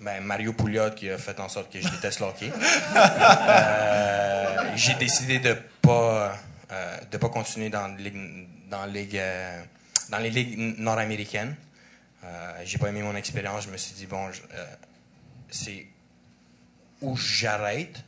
ben, 0.00 0.22
Mario 0.22 0.52
Pouliot 0.52 0.90
qui 0.90 1.10
a 1.10 1.18
fait 1.18 1.38
en 1.40 1.48
sorte 1.48 1.72
que 1.72 1.80
je 1.80 1.88
déteste 1.88 2.20
le 2.20 2.26
hockey. 2.26 2.52
Euh, 4.58 4.72
j'ai 4.76 4.94
décidé 4.94 5.38
de 5.38 5.56
pas 5.82 6.38
euh, 6.72 6.96
de 7.10 7.16
pas 7.16 7.28
continuer 7.28 7.70
dans 7.70 7.88
ligue, 7.96 8.16
dans 8.70 8.86
euh, 8.94 9.62
dans 10.10 10.18
les 10.18 10.30
ligues 10.30 10.78
nord-américaines. 10.78 11.56
J'ai 12.64 12.78
pas 12.78 12.88
aimé 12.88 13.02
mon 13.02 13.14
expérience. 13.16 13.64
Je 13.64 13.70
me 13.70 13.76
suis 13.76 13.94
dit 13.94 14.06
bon, 14.06 14.30
c'est 15.50 15.86
où 17.00 17.16
j'arrête 17.16 18.04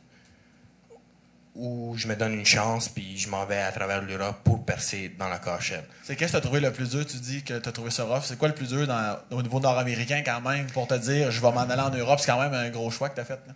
ou 1.55 1.93
je 1.97 2.07
me 2.07 2.15
donne 2.15 2.33
une 2.33 2.45
chance 2.45 2.87
puis 2.87 3.17
je 3.17 3.29
m'en 3.29 3.45
vais 3.45 3.57
à 3.61 3.71
travers 3.71 4.01
l'Europe 4.01 4.37
pour 4.43 4.63
percer 4.65 5.09
dans 5.19 5.27
la 5.27 5.37
KHL. 5.39 5.83
C'est 6.03 6.15
qu'est-ce 6.15 6.31
que 6.31 6.37
t'as 6.37 6.41
trouvé 6.41 6.59
le 6.61 6.71
plus 6.71 6.89
dur? 6.91 7.05
Tu 7.05 7.17
dis 7.17 7.43
que 7.43 7.57
t'as 7.59 7.71
trouvé 7.71 7.91
ça 7.91 8.05
rough. 8.05 8.23
C'est 8.23 8.37
quoi 8.37 8.47
le 8.47 8.53
plus 8.55 8.69
dur 8.69 8.87
dans- 8.87 9.17
au 9.31 9.41
niveau 9.41 9.59
nord-américain, 9.59 10.21
quand 10.25 10.39
même, 10.41 10.67
pour 10.67 10.87
te 10.87 10.93
dire, 10.95 11.29
je 11.31 11.41
vais 11.41 11.51
m'en 11.51 11.61
aller 11.61 11.81
en 11.81 11.89
Europe? 11.89 12.19
C'est 12.19 12.31
quand 12.31 12.39
même 12.41 12.53
un 12.53 12.69
gros 12.69 12.89
choix 12.89 13.09
que 13.09 13.15
t'as 13.15 13.25
fait. 13.25 13.39
là. 13.47 13.53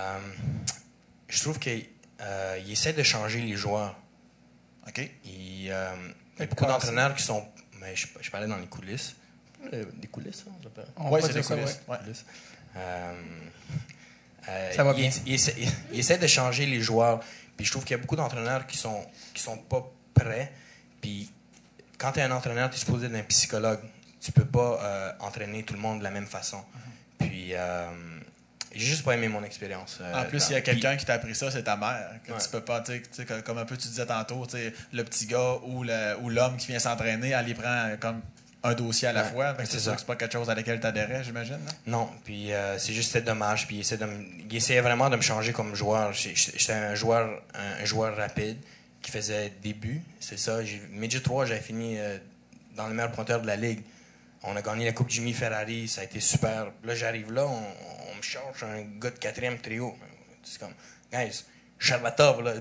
Euh, 0.00 0.18
je 1.28 1.40
trouve 1.40 1.58
qu'il 1.58 1.86
euh, 2.20 2.60
essaie 2.68 2.92
de 2.92 3.02
changer 3.02 3.40
les 3.40 3.56
joueurs. 3.56 3.96
OK? 4.86 4.98
Il, 5.24 5.68
euh, 5.70 5.90
il 6.36 6.40
y 6.40 6.42
a 6.42 6.46
beaucoup 6.46 6.54
comment 6.64 6.72
d'entraîneurs 6.74 7.14
qui 7.14 7.22
sont. 7.22 7.44
Mais 7.80 7.96
je, 7.96 8.06
je 8.20 8.30
parlais 8.30 8.46
dans 8.46 8.56
les 8.58 8.66
coulisses. 8.66 9.14
Euh, 9.72 9.84
des 9.96 10.08
coulisses, 10.08 10.44
ça, 10.44 10.44
on 10.98 11.10
Ouais, 11.10 11.20
va 11.20 11.26
c'est 11.26 11.32
des 11.34 11.42
ça, 11.42 11.54
coulisses. 11.54 11.80
ouais. 11.88 11.94
Ouais. 11.94 11.98
Coulisses. 12.02 12.24
Euh, 14.48 14.72
Ça 14.72 14.84
va 14.84 14.94
bien. 14.94 15.10
Il, 15.26 15.34
essaie, 15.34 15.54
il 15.92 15.98
essaie 16.00 16.18
de 16.18 16.26
changer 16.26 16.66
les 16.66 16.80
joueurs. 16.80 17.20
Puis 17.56 17.66
je 17.66 17.70
trouve 17.72 17.84
qu'il 17.84 17.96
y 17.96 17.98
a 17.98 18.02
beaucoup 18.02 18.16
d'entraîneurs 18.16 18.66
qui 18.66 18.76
sont, 18.76 19.04
qui 19.34 19.42
sont 19.42 19.56
pas 19.58 19.84
prêts. 20.14 20.52
Puis 21.00 21.30
quand 21.98 22.12
tu 22.12 22.20
es 22.20 22.22
un 22.22 22.30
entraîneur, 22.30 22.70
tu 22.70 22.76
es 22.76 22.78
supposé 22.78 23.06
être 23.06 23.14
un 23.14 23.22
psychologue. 23.24 23.80
Tu 24.20 24.32
peux 24.32 24.44
pas 24.44 24.80
euh, 24.82 25.12
entraîner 25.20 25.62
tout 25.64 25.74
le 25.74 25.80
monde 25.80 25.98
de 26.00 26.04
la 26.04 26.10
même 26.10 26.26
façon. 26.26 26.62
Puis 27.18 27.50
euh, 27.54 27.88
j'ai 28.72 28.86
juste 28.86 29.04
pas 29.04 29.14
aimé 29.14 29.28
mon 29.28 29.42
expérience. 29.44 29.98
euh, 30.00 30.22
En 30.22 30.24
plus, 30.24 30.48
il 30.50 30.52
y 30.52 30.56
a 30.56 30.60
quelqu'un 30.60 30.96
qui 30.96 31.04
t'a 31.04 31.14
appris 31.14 31.34
ça, 31.34 31.50
c'est 31.50 31.62
ta 31.64 31.76
mère. 31.76 32.10
Que 32.24 32.32
Ouais. 32.32 32.38
tu 32.42 32.48
peux 32.48 32.60
pas, 32.60 32.80
tu 32.80 32.92
sais, 32.92 33.00
tu 33.02 33.26
sais, 33.26 33.42
comme- 33.42 33.58
un 33.58 33.64
peu 33.64 33.76
tu 33.76 33.88
disais 33.88 34.06
tantôt, 34.06 34.46
le 34.92 35.02
petit 35.04 35.26
gars 35.26 35.54
ou 35.64 35.82
le- 35.84 36.16
ou 36.20 36.30
l'homme 36.30 36.56
qui 36.56 36.68
vient 36.68 36.78
s'entraîner, 36.78 37.30
elle 37.30 37.48
y 37.48 37.54
prend 37.54 37.90
comme 38.00 38.20
un 38.64 38.74
dossier 38.74 39.08
à 39.08 39.12
la 39.12 39.24
Ouais, 39.24 39.30
fois. 39.30 39.56
C'est 39.64 39.78
sûr 39.78 39.92
que 39.92 39.98
c'est 40.00 40.06
pas 40.06 40.16
quelque 40.16 40.32
chose 40.32 40.50
à 40.50 40.54
laquelle 40.54 40.80
t'adhérais, 40.80 41.22
j'imagine. 41.24 41.54
là? 41.64 41.72
Non, 41.86 42.08
puis 42.24 42.52
euh, 42.52 42.76
c'est 42.78 42.92
juste 42.92 43.12
c'était 43.12 43.24
dommage. 43.26 43.66
Puis 43.66 43.76
il, 43.76 43.80
essaie 43.80 43.96
de 43.98 44.04
me- 44.04 44.24
il 44.50 44.56
essayait 44.56 44.80
vraiment 44.80 45.08
de 45.10 45.16
me 45.16 45.22
changer 45.22 45.52
comme 45.52 45.74
joueur. 45.74 46.12
J'étais 46.12 46.72
un 46.72 46.94
joueur, 46.94 47.42
un, 47.54 47.82
un 47.82 47.84
joueur 47.84 48.16
rapide. 48.16 48.58
qui 49.00 49.12
faisait 49.12 49.52
début. 49.62 50.02
C'est 50.18 50.38
ça. 50.38 50.58
Midget 50.90 51.20
3, 51.20 51.46
j'avais 51.46 51.60
fini 51.60 51.98
euh, 51.98 52.18
dans 52.76 52.88
le 52.88 52.94
meilleur 52.94 53.12
pointeur 53.12 53.40
de 53.40 53.46
la 53.46 53.54
ligue. 53.56 53.80
On 54.42 54.56
a 54.56 54.60
gagné 54.62 54.84
la 54.86 54.92
Coupe 54.92 55.08
Jimmy 55.10 55.32
Ferrari, 55.32 55.86
ça 55.88 56.00
a 56.00 56.04
été 56.04 56.18
super. 56.20 56.66
Là, 56.84 56.94
j'arrive 56.96 57.32
là, 57.32 57.46
on, 57.46 57.62
on 58.12 58.16
me 58.16 58.22
cherche 58.22 58.62
un 58.64 58.82
gars 59.00 59.10
de 59.10 59.18
quatrième 59.18 59.58
trio. 59.58 59.96
C'est 60.42 60.58
comme, 60.58 60.72
guys, 61.12 61.44
Sherbatov, 61.78 62.42
là. 62.42 62.54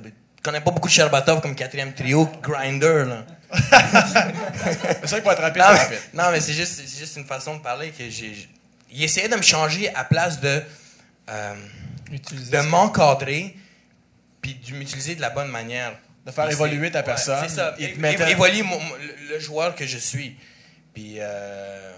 Connais 0.44 0.62
pas 0.62 0.72
beaucoup 0.72 0.88
de 0.88 0.94
Sherbatov 0.94 1.42
comme 1.42 1.56
quatrième 1.56 1.94
trio, 1.94 2.30
Grinder, 2.42 3.06
là. 3.08 3.26
C'est 3.54 5.08
ça 5.08 5.16
qu'il 5.18 5.24
peut 5.24 5.32
être 5.32 5.42
rapide, 5.42 5.62
Non, 5.62 5.68
mais, 5.74 5.80
rapide. 5.80 5.98
non, 6.14 6.24
mais 6.32 6.42
c'est 6.42 6.54
juste, 6.54 7.16
une 7.18 7.26
façon 7.26 7.56
de 7.58 7.62
parler 7.62 7.90
que 7.92 8.10
j'ai. 8.10 8.48
Il 8.92 9.04
essayait 9.04 9.30
de 9.30 9.36
me 9.36 9.42
changer 9.42 9.94
à 9.96 10.04
place 10.04 10.40
de. 10.40 10.62
euh, 11.30 11.54
de 12.12 12.60
m'encadrer, 12.68 13.56
puis 14.42 14.56
de 14.56 14.74
m'utiliser 14.76 15.16
de 15.16 15.22
la 15.22 15.30
bonne 15.30 15.50
manière. 15.50 15.94
De 16.26 16.32
faire 16.32 16.46
Puis 16.46 16.54
évoluer 16.56 16.92
ta 16.92 17.00
ouais, 17.00 17.06
personne. 17.06 17.40
c'est 17.48 17.56
ça. 17.56 17.76
Évoluer 17.80 18.62
mon- 18.64 18.80
mon- 18.80 18.96
le, 18.96 19.34
le 19.34 19.40
joueur 19.40 19.76
que 19.76 19.86
je 19.86 19.98
suis. 19.98 20.36
Puis, 20.94 21.16
euh, 21.20 21.94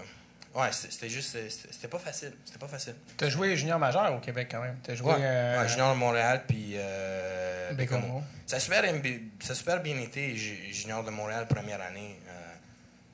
ouais, 0.54 0.68
c'était 0.72 1.08
juste. 1.08 1.36
C'était 1.70 1.88
pas 1.88 1.98
facile. 1.98 2.32
C'était 2.44 2.58
pas 2.58 2.68
facile. 2.68 2.94
T'as 3.16 3.28
joué 3.28 3.56
junior 3.56 3.78
majeur 3.78 4.14
au 4.14 4.20
Québec 4.20 4.48
quand 4.50 4.60
même. 4.62 4.76
T'as 4.82 4.94
joué. 4.94 5.12
Ouais, 5.12 5.18
euh, 5.20 5.62
ouais, 5.62 5.68
junior 5.68 5.94
de 5.94 5.98
Montréal, 5.98 6.44
puis 6.46 6.72
euh, 6.76 7.72
Bécomo. 7.74 8.22
Ça 8.46 8.56
a, 8.56 8.60
super, 8.60 8.82
bien- 8.82 9.18
ça 9.40 9.52
a 9.52 9.54
super 9.56 9.80
bien 9.80 9.96
été, 9.98 10.36
ju- 10.36 10.72
junior 10.72 11.04
de 11.04 11.10
Montréal, 11.10 11.46
première 11.46 11.80
année. 11.80 12.18
Euh, 12.28 12.32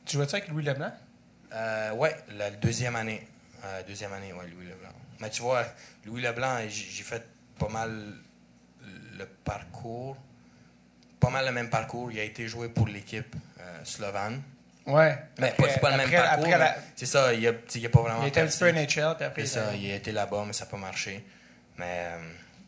Tu 0.07 0.17
jouais-tu 0.17 0.35
avec 0.37 0.49
Louis 0.49 0.63
Leblanc? 0.65 0.93
Euh, 1.53 1.93
ouais, 1.93 2.17
la 2.37 2.51
deuxième 2.51 2.97
année. 2.97 3.27
Euh, 3.65 3.83
deuxième 3.87 4.13
année, 4.13 4.33
ouais, 4.33 4.47
Louis 4.49 4.67
Leblanc. 4.67 4.93
Mais 5.21 5.31
tu 5.31 5.43
vois, 5.43 5.65
Louis 6.05 6.23
Leblanc, 6.23 6.59
j'ai 6.69 7.03
fait 7.03 7.23
pas 7.59 7.69
mal 7.69 7.91
le 9.19 9.27
parcours. 9.45 10.17
Pas 11.21 11.31
mal 11.31 11.47
le 11.47 11.53
même 11.53 11.71
parcours. 11.71 12.13
Il 12.13 12.19
a 12.21 12.23
été 12.23 12.47
joué 12.49 12.69
pour 12.69 12.87
l'équipe 12.87 13.35
slovane. 13.85 14.43
Ouais. 14.87 15.17
Pas- 15.37 15.49
c'est 15.69 15.81
pas 15.81 15.91
le 15.91 15.97
même 15.97 16.07
après- 16.07 16.17
parcours. 16.17 16.45
après 16.47 16.59
la- 16.59 16.77
C'est 16.95 17.07
ça, 17.07 17.33
il 17.35 17.47
a, 17.49 17.53
il 17.75 17.87
a 17.87 17.89
pas 17.89 18.01
vraiment. 18.03 18.23
Il 18.23 18.29
était 18.29 18.41
un 18.41 18.47
petit 18.47 18.59
peu. 18.59 18.69
NHL, 18.69 18.87
puis 19.17 19.25
après, 19.25 19.43
C'est 19.43 19.47
ça, 19.59 19.75
il, 19.75 19.91
a 19.91 19.95
été 19.97 20.13
là-bas, 20.13 20.45
mais 20.47 20.53
ça 20.53 20.65
n'a 20.65 20.71
pas 20.71 20.77
marché. 20.77 21.25
Mais. 21.79 21.85
euh, 22.13 22.19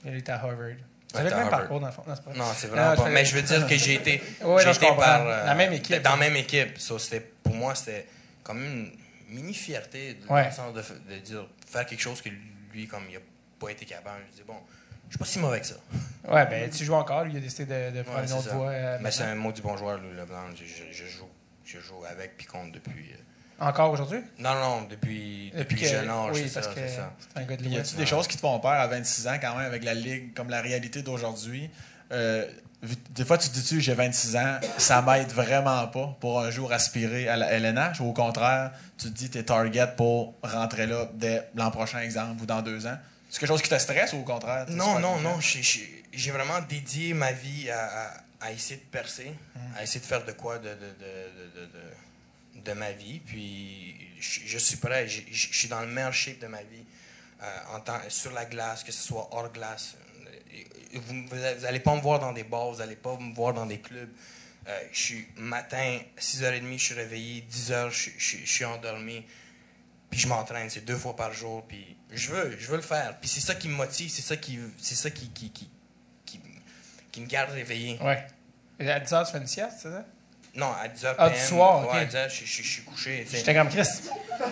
il 0.04 0.16
était 0.16 0.32
à 0.32 0.36
Harvard. 0.36 0.76
C'est 1.14 1.22
le 1.24 1.30
même 1.30 1.48
parcours, 1.48 1.80
dans 1.80 1.86
le 1.86 1.92
fond. 1.92 2.02
Non, 2.06 2.14
c'est. 2.14 2.36
Non, 2.38 2.44
c'est 2.54 2.66
vraiment 2.66 2.90
Non, 2.90 2.96
pas. 3.04 3.08
Mais 3.08 3.24
je 3.24 3.34
veux 3.34 3.42
dire 3.42 3.66
que 3.66 3.76
j'ai 3.76 3.94
été, 3.94 4.22
Ouais, 4.44 4.62
j'ai 4.62 4.70
été 4.70 4.86
par 4.96 5.26
euh, 5.26 5.46
La 5.46 5.54
même 5.54 5.72
équipe. 5.72 6.02
Dans 6.02 6.10
la 6.10 6.16
même 6.16 6.36
équipe. 6.36 6.78
So, 6.78 6.98
c'était 6.98 7.20
pour 7.42 7.54
moi, 7.54 7.74
c'était 7.74 8.06
comme 8.42 8.62
une 8.62 8.90
mini 9.30 9.54
fierté 9.54 10.14
de, 10.14 10.26
Ouais. 10.32 10.48
de, 10.48 11.14
de 11.14 11.18
dire 11.20 11.46
faire 11.70 11.86
quelque 11.86 12.00
chose 12.02 12.20
que 12.20 12.28
lui, 12.72 12.86
comme 12.86 13.04
il 13.10 13.16
a 13.16 13.20
pas 13.60 13.70
été 13.70 13.86
capable. 13.86 14.22
Je 14.30 14.36
dis 14.36 14.42
bon, 14.46 14.56
je 15.08 15.12
suis 15.12 15.18
pas 15.18 15.24
si 15.24 15.38
mauvais 15.38 15.60
que 15.60 15.66
ça. 15.66 15.76
Ouais, 16.28 16.44
ben 16.46 16.68
tu 16.68 16.84
joues 16.84 16.94
encore. 16.94 17.24
Lui, 17.24 17.32
il 17.32 17.36
a 17.38 17.40
décidé 17.40 17.64
de, 17.64 17.96
de 17.96 18.02
prendre 18.02 18.20
Ouais, 18.20 18.26
une 18.26 18.32
autre 18.34 18.48
ça. 18.50 18.54
voie. 18.54 18.68
euh, 18.70 18.98
Mais 19.00 19.10
c'est 19.10 19.22
un 19.24 19.34
mot 19.34 19.52
du 19.52 19.62
bon 19.62 19.76
joueur, 19.78 19.98
Louis 19.98 20.14
Leblanc. 20.14 20.44
Je, 20.54 20.64
je- 20.64 20.92
je 20.92 21.06
joue, 21.06 21.27
je 21.68 21.78
joue 21.80 22.04
avec 22.10 22.36
puis 22.36 22.46
contre 22.46 22.72
depuis. 22.72 23.12
euh, 23.12 23.64
Encore 23.66 23.90
aujourd'hui? 23.90 24.20
non, 24.38 24.54
non, 24.54 24.82
depuis 24.88 25.52
depuis, 25.56 25.76
que- 25.76 25.86
jeune 25.86 26.08
âge. 26.08 26.30
Oui, 26.34 26.44
c'est 26.48 26.54
parce 26.54 26.68
ça, 26.68 26.74
que 26.74 26.80
c'est 26.88 27.40
un 27.40 27.44
gars 27.44 27.56
de 27.56 27.64
Y 27.64 27.78
a-tu 27.78 27.96
des 27.96 28.06
choses 28.06 28.26
qui 28.28 28.36
te 28.36 28.40
font 28.40 28.58
peur 28.60 28.72
à 28.72 28.86
26 28.86 29.26
ans 29.28 29.36
quand 29.40 29.56
même 29.56 29.66
avec 29.66 29.84
la 29.84 29.94
ligue 29.94 30.32
comme 30.34 30.48
la 30.48 30.60
réalité 30.62 31.02
d'aujourd'hui? 31.02 31.68
Euh, 32.12 32.46
des 33.10 33.24
fois, 33.24 33.36
tu 33.38 33.48
te 33.48 33.54
dis-tu, 33.54 33.80
j'ai 33.80 33.94
26 33.94 34.36
ans, 34.36 34.60
ça 34.78 35.02
m'aide 35.02 35.32
vraiment 35.32 35.88
pas 35.88 36.16
pour 36.20 36.40
un 36.40 36.50
jour 36.52 36.72
aspirer 36.72 37.28
à 37.28 37.36
la 37.36 37.50
LNH 37.50 38.00
ou 38.00 38.04
au 38.04 38.12
contraire, 38.12 38.70
tu 38.96 39.08
te 39.08 39.12
dis 39.12 39.28
t'es 39.28 39.42
target 39.42 39.88
pour 39.96 40.34
rentrer 40.44 40.86
là 40.86 41.08
dès 41.14 41.42
l'an 41.56 41.72
prochain, 41.72 41.98
exemple, 41.98 42.40
ou 42.42 42.46
dans 42.46 42.62
deux 42.62 42.86
ans? 42.86 42.96
C'est 43.30 43.40
quelque 43.40 43.48
chose 43.48 43.62
qui 43.62 43.68
te 43.68 43.78
stresse 43.78 44.12
ou 44.12 44.18
au 44.18 44.22
contraire? 44.22 44.66
Non, 44.70 45.00
non, 45.00 45.18
non. 45.18 45.40
j'ai- 45.40 46.30
vraiment 46.30 46.60
dédié 46.68 47.14
ma 47.14 47.32
vie 47.32 47.68
à, 47.70 47.84
à- 47.84 48.14
à 48.40 48.52
essayer 48.52 48.76
de 48.80 48.84
percer, 48.86 49.32
à 49.76 49.82
essayer 49.82 50.00
de 50.00 50.04
faire 50.06 50.24
de 50.24 50.32
quoi 50.32 50.58
de, 50.58 50.68
de, 50.68 50.74
de, 50.74 51.60
de, 51.60 51.66
de- 51.66 52.62
de 52.64 52.72
ma 52.72 52.90
vie. 52.92 53.20
Puis 53.20 53.94
je, 54.20 54.40
je 54.46 54.58
suis 54.58 54.76
prêt. 54.78 55.06
Je, 55.08 55.20
suis 55.30 55.68
dans 55.68 55.80
le 55.80 55.86
meilleur 55.86 56.12
shape 56.12 56.38
de 56.40 56.46
ma 56.48 56.62
vie. 56.62 56.84
euh, 57.42 57.76
en 57.76 57.80
temps, 57.80 58.00
sur 58.08 58.32
la 58.32 58.44
glace, 58.46 58.82
que 58.82 58.90
ce 58.92 59.00
soit 59.02 59.28
hors 59.32 59.50
glace. 59.52 59.94
Vous 60.92 61.14
n'allez 61.62 61.80
pas 61.80 61.94
me 61.94 62.00
voir 62.00 62.18
dans 62.18 62.32
des 62.32 62.44
bars, 62.44 62.70
vous 62.72 62.78
n'allez 62.78 62.96
pas 62.96 63.16
me 63.18 63.34
voir 63.34 63.52
dans 63.54 63.66
des 63.66 63.78
clubs. 63.80 64.10
Euh, 64.66 64.80
je 64.92 64.98
suis 65.00 65.26
matin, 65.36 65.98
6h30, 66.18 66.78
je 66.78 66.84
suis 66.84 66.94
réveillé, 66.94 67.42
10h, 67.50 67.90
je, 67.90 68.10
je- 68.18 68.36
je 68.44 68.52
suis 68.52 68.64
endormi. 68.64 69.24
Puis 70.10 70.20
je 70.20 70.26
m'entraîne, 70.28 70.68
c'est 70.70 70.84
deux 70.84 70.96
fois 70.96 71.14
par 71.14 71.32
jour. 71.32 71.64
Puis 71.68 71.96
je 72.10 72.30
veux, 72.32 72.56
je 72.58 72.66
veux 72.68 72.76
le 72.76 72.82
faire. 72.82 73.18
Puis 73.20 73.28
c'est 73.28 73.40
ça 73.40 73.54
qui 73.54 73.68
me 73.68 73.74
motive, 73.74 74.10
c'est 74.10 74.22
ça 74.22 74.36
qui, 74.36 74.58
c'est 74.78 74.94
ça 74.94 75.10
qui, 75.10 75.28
qui, 75.30 75.50
qui 77.18 77.24
me 77.24 77.26
garde 77.28 77.50
réveillé. 77.50 77.98
Ouais. 78.02 78.24
Et 78.80 78.90
à 78.90 79.00
10 79.00 79.12
h, 79.12 79.26
tu 79.26 79.32
fais 79.32 79.38
une 79.38 79.46
sieste, 79.46 79.72
c'est 79.82 79.90
ça? 79.90 80.04
Non, 80.54 80.66
à 80.72 80.88
10h 80.88 81.14
Ah, 81.18 81.28
PM. 81.30 81.38
du 81.38 81.44
soir, 81.46 81.84
ok. 81.84 81.92
Ouais, 81.94 82.00
à 82.00 82.04
10h, 82.04 82.28
je, 82.30 82.44
je- 82.44 82.62
je 82.62 82.68
suis 82.68 82.82
couché. 82.82 83.22
tu 83.24 83.30
sais. 83.32 83.38
J'étais 83.38 83.54
comme 83.54 83.68
Chris. 83.68 83.86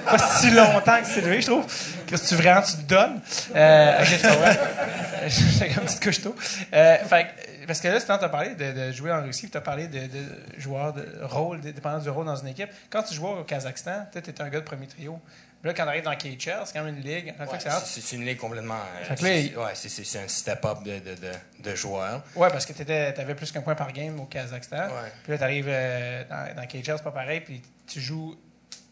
Pas 0.04 0.18
si 0.18 0.50
longtemps 0.50 1.00
que 1.00 1.06
c'est 1.06 1.20
levé, 1.20 1.40
je 1.40 1.46
trouve. 1.50 1.66
Chris, 2.06 2.20
tu 2.28 2.34
vraiment, 2.34 2.62
tu 2.62 2.72
te 2.76 2.82
donnes. 2.82 3.20
Euh, 3.54 4.00
ok, 4.00 4.06
je. 4.06 5.28
J'étais 5.28 5.74
comme 5.74 5.84
petite 5.84 6.02
couche 6.02 6.20
tôt. 6.20 6.34
Euh, 6.72 6.96
fait 6.98 7.26
parce 7.66 7.80
que 7.80 7.88
là, 7.88 8.00
tu 8.00 8.10
as 8.12 8.28
parlé 8.28 8.54
de, 8.54 8.72
de 8.72 8.92
jouer 8.92 9.10
en 9.10 9.22
Russie, 9.22 9.50
tu 9.50 9.56
as 9.56 9.60
parlé 9.60 9.88
de, 9.88 9.98
de 9.98 10.22
joueurs 10.58 10.92
de 10.92 11.04
rôle, 11.22 11.60
de- 11.60 11.70
dépendant 11.72 11.98
du 11.98 12.08
rôle 12.10 12.26
dans 12.26 12.36
une 12.36 12.46
équipe. 12.48 12.68
Quand 12.90 13.02
tu 13.02 13.14
jouais 13.14 13.30
au 13.30 13.42
Kazakhstan, 13.44 14.06
tu 14.12 14.18
étais 14.18 14.40
un 14.40 14.48
gars 14.48 14.60
de 14.60 14.64
premier 14.64 14.86
trio. 14.86 15.18
Là, 15.66 15.74
quand 15.74 15.84
on 15.84 15.88
arrive 15.88 16.04
dans 16.04 16.14
KHL, 16.16 16.62
c'est 16.64 16.72
quand 16.72 16.84
même 16.84 16.96
une 16.96 17.02
ligue. 17.02 17.34
Ouais, 17.38 17.58
c'est 17.84 18.16
une 18.16 18.24
ligue 18.24 18.38
complètement. 18.38 18.74
euh, 19.10 19.14
c'est- 19.16 19.56
ouais, 19.56 20.22
un 20.24 20.28
step-up 20.28 20.82
de, 20.84 20.98
de, 21.00 21.14
de, 21.14 21.32
de 21.70 21.74
joueurs. 21.74 22.22
Ouais, 22.34 22.48
parce 22.50 22.64
que 22.66 22.72
tu 22.72 22.90
avais 22.92 23.34
plus 23.34 23.50
qu'un 23.52 23.60
point 23.62 23.74
par 23.74 23.92
game 23.92 24.18
au 24.20 24.24
Kazakhstan. 24.26 24.76
Ouais. 24.86 25.12
Puis 25.22 25.32
là, 25.32 25.38
tu 25.38 25.44
arrives 25.44 25.66
dans, 25.66 26.54
dans 26.56 26.66
KHL, 26.66 26.82
c'est 26.96 27.02
pas 27.02 27.10
pareil. 27.12 27.40
Puis 27.40 27.60
tu 27.86 28.00
joues 28.00 28.36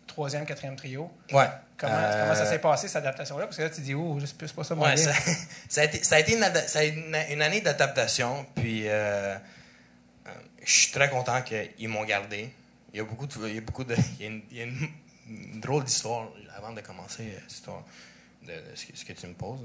troisième, 0.06 0.44
quatrième 0.46 0.76
trio. 0.76 1.10
Ouais. 1.32 1.46
Comment, 1.76 1.92
Euh, 1.94 2.22
comment 2.22 2.34
ça 2.36 2.46
s'est 2.46 2.60
passé, 2.60 2.86
cette 2.86 2.96
adaptation-là? 2.98 3.46
Parce 3.46 3.56
que 3.56 3.62
là, 3.62 3.70
tu 3.70 3.80
dis, 3.80 3.94
oh, 3.94 4.16
c'est 4.24 4.52
pas 4.52 4.62
ça 4.64 4.74
mon 4.76 4.82
Ouais, 4.84 4.96
ça, 4.96 5.12
ça 5.68 5.80
a 5.80 5.84
été, 5.84 6.02
ça 6.04 6.16
a 6.16 6.18
été 6.20 6.34
une, 6.36 6.44
ça 6.66 6.78
a 6.80 6.84
une, 6.84 7.16
une 7.30 7.42
année 7.42 7.60
d'adaptation. 7.60 8.46
Puis, 8.54 8.88
euh, 8.88 9.34
euh, 10.26 10.30
je 10.64 10.72
suis 10.72 10.92
très 10.92 11.10
content 11.10 11.42
qu'ils 11.42 11.88
m'ont 11.88 12.04
gardé. 12.04 12.52
Il 12.92 12.98
y 12.98 13.00
a 13.00 13.04
beaucoup 13.04 13.26
de. 13.26 13.32
Il 13.48 13.54
y 13.54 13.58
a, 13.58 13.60
beaucoup 13.60 13.82
de, 13.84 13.96
il 14.20 14.22
y 14.22 14.24
a 14.24 14.30
une, 14.30 14.42
il 14.52 14.56
y 14.56 14.60
a 14.60 14.64
une 14.64 15.60
drôle 15.60 15.82
d'histoire 15.84 16.28
avant 16.56 16.72
de 16.72 16.80
commencer 16.80 17.22
euh, 17.24 17.38
cette 17.48 17.52
histoire 17.58 17.82
de, 18.42 18.52
de 18.52 18.76
ce, 18.76 18.86
que, 18.86 18.96
ce 18.96 19.04
que 19.04 19.12
tu 19.12 19.26
me 19.26 19.34
poses. 19.34 19.60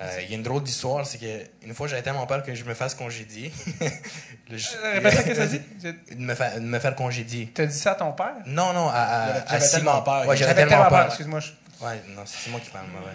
Euh, 0.00 0.20
il 0.24 0.30
y 0.30 0.32
a 0.32 0.36
une 0.36 0.42
drôle 0.42 0.62
d'histoire, 0.64 1.06
c'est 1.06 1.18
que 1.18 1.44
une 1.64 1.72
fois 1.72 1.88
été 1.96 2.10
à 2.10 2.12
mon 2.12 2.26
père 2.26 2.42
que 2.42 2.52
je 2.54 2.64
me 2.64 2.74
fasse 2.74 2.94
congédier. 2.94 3.52
Je- 4.50 4.66
Euh, 4.82 4.92
Répète 4.94 5.14
ça, 5.14 5.22
qu'est-ce 5.22 5.28
que 5.40 5.46
ça 5.46 5.46
dit? 5.46 5.62
de, 6.16 6.20
me 6.20 6.34
faire, 6.34 6.54
de 6.56 6.60
me 6.60 6.78
faire 6.78 6.94
congédier. 6.94 7.50
T'as 7.54 7.66
dit 7.66 7.76
ça 7.78 7.92
à 7.92 7.94
ton 7.94 8.12
père? 8.12 8.34
Non, 8.46 8.72
non, 8.72 8.88
à, 8.92 9.60
Simon. 9.60 10.02
peur. 10.02 10.26
Ouais, 10.26 10.36
j'avais 10.36 10.54
tellement 10.54 10.88
peur. 10.88 11.06
excuse-moi. 11.06 11.40
je- 11.40 11.52
Ouais, 11.84 12.02
non, 12.08 12.22
c'est 12.26 12.50
moi 12.50 12.58
qui 12.60 12.70
parle 12.70 12.86
mauvais. 12.88 13.12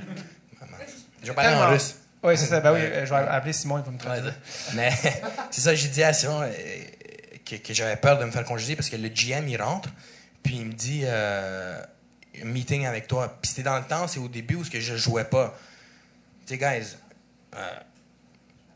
Maman. 0.61 0.77
Je 1.21 1.27
vais 1.27 1.33
parler 1.33 1.55
en 1.55 1.69
russe. 1.69 1.95
Oui, 2.23 2.37
c'est 2.37 2.45
ça. 2.45 2.61
Ben 2.61 2.71
oui, 2.71 2.79
euh, 2.81 3.05
je 3.05 3.09
vais 3.13 3.19
appeler 3.19 3.51
Simon, 3.51 3.79
il 3.79 3.83
va 3.83 3.91
me 3.91 3.97
Ouais, 3.97 4.01
traduire. 4.03 4.33
mais 4.73 4.89
c'est 5.51 5.59
ça, 5.61 5.75
j'ai 5.75 5.89
dit 5.89 6.01
à 6.01 6.13
Simon 6.13 6.41
euh, 6.43 6.49
que, 7.45 7.57
que 7.57 7.73
j'avais 7.73 7.97
peur 7.97 8.17
de 8.17 8.23
me 8.23 8.31
faire 8.31 8.45
congédier 8.45 8.77
parce 8.77 8.89
que 8.89 8.95
le 8.95 9.09
GM, 9.09 9.45
il 9.49 9.61
rentre, 9.61 9.89
puis 10.41 10.55
il 10.55 10.65
me 10.67 10.71
dit 10.73 11.01
euh, 11.03 11.83
un 12.41 12.45
meeting 12.45 12.85
avec 12.85 13.07
toi. 13.07 13.37
Puis 13.41 13.49
c'était 13.49 13.63
dans 13.63 13.77
le 13.77 13.85
temps, 13.85 14.07
c'est 14.07 14.19
au 14.19 14.27
début 14.27 14.55
où 14.55 14.63
ce 14.63 14.69
que 14.69 14.79
je 14.79 14.95
jouais 14.95 15.25
pas. 15.25 15.57
Tu 16.45 16.53
sais, 16.53 16.57
guys, 16.57 16.95
euh, 17.55 17.79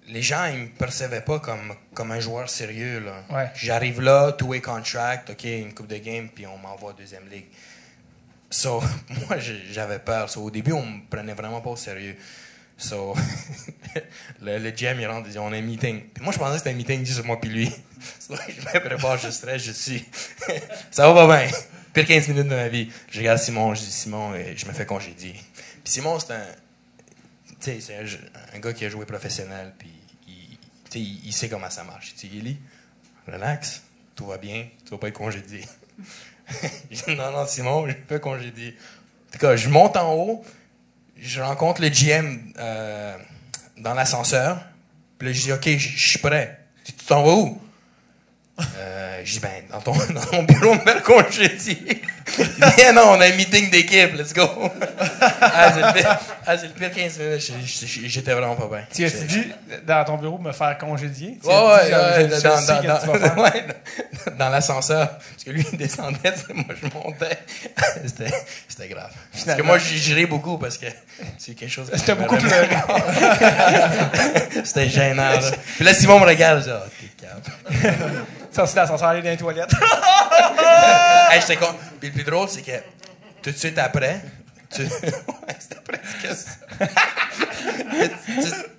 les 0.08 0.22
gens, 0.22 0.46
ils 0.46 0.60
me 0.60 0.68
percevaient 0.68 1.22
pas 1.22 1.40
comme, 1.40 1.74
comme 1.94 2.12
un 2.12 2.20
joueur 2.20 2.50
sérieux. 2.50 3.00
Là. 3.00 3.24
Ouais. 3.30 3.52
J'arrive 3.56 4.02
là, 4.02 4.32
two-way 4.32 4.62
contract, 4.62 5.32
OK, 5.32 5.44
une 5.44 5.74
coupe 5.74 5.88
de 5.88 5.98
game, 5.98 6.30
puis 6.30 6.48
on 6.48 6.58
m'envoie 6.58 6.92
en 6.92 6.96
deuxième 6.96 7.28
ligue. 7.30 7.48
So, 8.50 8.82
moi, 9.28 9.38
j'avais 9.40 10.00
peur. 10.00 10.30
So, 10.30 10.44
au 10.44 10.52
début, 10.52 10.72
on 10.72 10.86
me 10.86 11.02
prenait 11.10 11.34
vraiment 11.34 11.62
pas 11.62 11.72
au 11.72 11.76
sérieux. 11.76 12.16
So, 12.78 13.16
le, 14.42 14.60
le 14.60 14.72
GM, 14.72 15.00
il 15.00 15.08
rentre, 15.08 15.28
il 15.28 15.32
dit, 15.32 15.40
on 15.40 15.52
a 15.52 15.58
un 15.58 15.62
meeting. 15.62 16.02
Puis 16.14 16.24
moi, 16.24 16.32
je 16.32 16.38
pensais 16.38 16.54
que 16.54 16.58
c'était 16.60 16.70
un 16.70 16.76
meeting 16.76 17.06
juste 17.06 17.24
moi 17.26 17.40
puis 17.40 17.50
lui. 17.50 17.72
So, 18.20 18.36
je 18.36 18.62
me 18.62 18.80
prépare, 18.80 19.18
je 19.18 19.32
stresse, 19.32 19.64
je 19.64 19.72
suis. 19.72 20.06
Ça 20.92 21.12
va 21.12 21.28
pas 21.28 21.40
bien. 21.40 21.58
Pire 21.98 22.06
15 22.06 22.28
minutes 22.28 22.48
de 22.48 22.56
ma 22.56 22.68
vie. 22.68 22.92
Je 23.10 23.18
regarde 23.18 23.40
Simon, 23.40 23.74
je 23.74 23.80
dis, 23.80 23.92
Simon, 23.92 24.32
euh, 24.34 24.54
je 24.56 24.68
me 24.68 24.72
fais 24.72 24.86
congédier. 24.86 25.34
Puis 25.34 25.94
Simon, 25.94 26.20
c'est 26.20 26.32
un, 26.32 26.46
c'est 27.60 27.96
un, 28.54 28.60
gars 28.60 28.72
qui 28.72 28.86
a 28.86 28.90
joué 28.90 29.04
professionnel, 29.08 29.74
puis 29.80 29.90
il, 30.28 31.26
il, 31.26 31.34
sait 31.34 31.50
comment 31.50 31.72
ça 31.72 31.84
marche. 31.84 32.14
Il 32.22 32.44
dit, 32.44 32.60
relax, 33.26 33.82
tout 34.16 34.28
va 34.28 34.38
bien, 34.38 34.68
tu 34.86 34.92
vas 34.92 35.00
pas 35.00 35.08
être 35.08 35.18
congédié. 35.18 35.66
non, 37.08 37.32
non, 37.32 37.48
Simon, 37.48 37.88
je 37.88 37.96
peux 37.96 38.20
congédier. 38.20 38.78
En 39.30 39.32
tout 39.32 39.40
cas, 39.40 39.56
je 39.56 39.68
monte 39.68 39.98
en 39.98 40.14
haut, 40.14 40.46
je 41.18 41.42
rencontre 41.42 41.82
le 41.82 41.90
GM 41.90 42.54
euh, 42.60 43.18
dans 43.80 43.96
l'ascenseur, 43.96 44.64
puis 45.18 45.30
là, 45.30 45.34
je 45.34 45.42
dis, 45.42 45.52
OK, 45.52 45.68
je 45.68 46.10
suis 46.10 46.20
prêt. 46.20 46.60
Tu 46.84 46.94
t'en 46.94 47.24
vas 47.24 47.34
où? 47.34 47.60
Euh, 48.60 49.22
je 49.24 49.34
dis, 49.34 49.40
ben, 49.40 49.52
dans 49.72 49.80
ton, 49.82 49.94
dans 50.14 50.22
ton 50.26 50.44
bureau, 50.44 50.74
me 50.74 50.80
faire 50.80 51.04
congédier. 51.04 52.02
Viens, 52.78 52.92
non, 52.94 53.04
on 53.12 53.22
a 53.22 53.28
un 53.28 53.36
meeting 53.36 53.70
d'équipe, 53.70 54.14
let's 54.18 54.34
go. 54.34 54.50
ah, 55.42 55.72
c'est 55.74 55.82
le 55.82 55.94
pire, 55.94 56.20
ah, 56.46 56.58
c'est 56.58 56.68
le 56.68 56.74
pire 56.74 56.92
15 56.92 57.20
minutes. 57.20 57.40
J'ai- 57.40 57.88
j'ai- 57.88 58.10
J'étais 58.10 58.34
vraiment 58.34 58.56
pas 58.56 58.68
bien. 58.68 58.86
Tu 58.94 59.06
as-tu 59.06 59.26
dit 59.26 59.44
dans 59.86 60.04
ton 60.06 60.18
bureau 60.18 60.38
me 60.40 60.52
faire 60.52 60.76
congédier? 60.80 61.38
Tu 61.42 61.48
Ouais, 61.48 61.54
as 61.54 61.86
dit, 62.24 62.34
ouais, 62.34 62.42
dans, 62.42 62.62
dans, 62.66 63.36
dans- 63.36 63.44
ouais, 63.44 63.66
dans- 64.38 64.50
l'ascenseur. 64.50 65.08
Parce 65.10 65.44
que 65.46 65.52
lui, 65.52 65.66
il 65.72 65.78
descendait, 65.78 66.18
moi, 66.54 66.66
je 66.82 66.88
montais. 66.98 67.38
C'était 68.06 68.34
c'était 68.68 68.88
grave. 68.90 69.12
Parce 69.46 69.58
que 69.58 69.64
moi, 69.64 69.78
j'ai 69.78 69.98
géré 69.98 70.26
beaucoup 70.26 70.58
parce 70.58 70.78
que 70.78 70.88
c'est 71.38 71.54
quelque 71.54 71.72
chose. 71.72 71.90
C'était 71.96 72.16
beaucoup 72.16 72.38
pleuré. 72.38 72.68
C'était 74.64 74.90
gênant, 74.90 75.30
là. 75.30 75.40
Puis 75.76 75.86
là, 75.86 75.94
Simon 75.94 76.20
me 76.20 76.26
regarde, 76.26 76.60
je 76.60 76.66
dis, 76.66 76.72
oh, 76.74 76.90
t'es 77.00 77.26
calme. 77.28 78.26
Sorti 78.58 78.74
d'ascenseur, 78.74 79.10
aller 79.10 79.22
dans 79.22 79.30
les 79.30 79.38
toilettes. 79.38 79.72
hey, 81.30 81.40
j'étais 81.42 81.58
con. 81.58 81.76
Puis 82.00 82.10
le 82.10 82.14
plus 82.16 82.24
drôle, 82.24 82.50
c'est 82.50 82.64
que 82.64 82.72
tout 83.44 83.52
de 83.52 83.56
suite 83.56 83.78
après, 83.78 84.20
ça. 84.72 84.82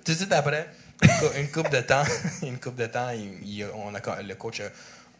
tout, 0.03 0.11
de 0.11 0.17
suite 0.17 0.33
après, 0.33 0.67
une 1.01 1.09
cou- 1.09 1.33
une 1.37 1.49
coupe 1.49 1.69
de 1.69 1.79
temps, 1.79 2.03
une 2.43 2.59
coupe 2.59 2.75
de 2.75 2.87
temps, 2.87 3.07
on 3.73 3.95
a, 3.95 4.21
le 4.21 4.35
coach 4.35 4.61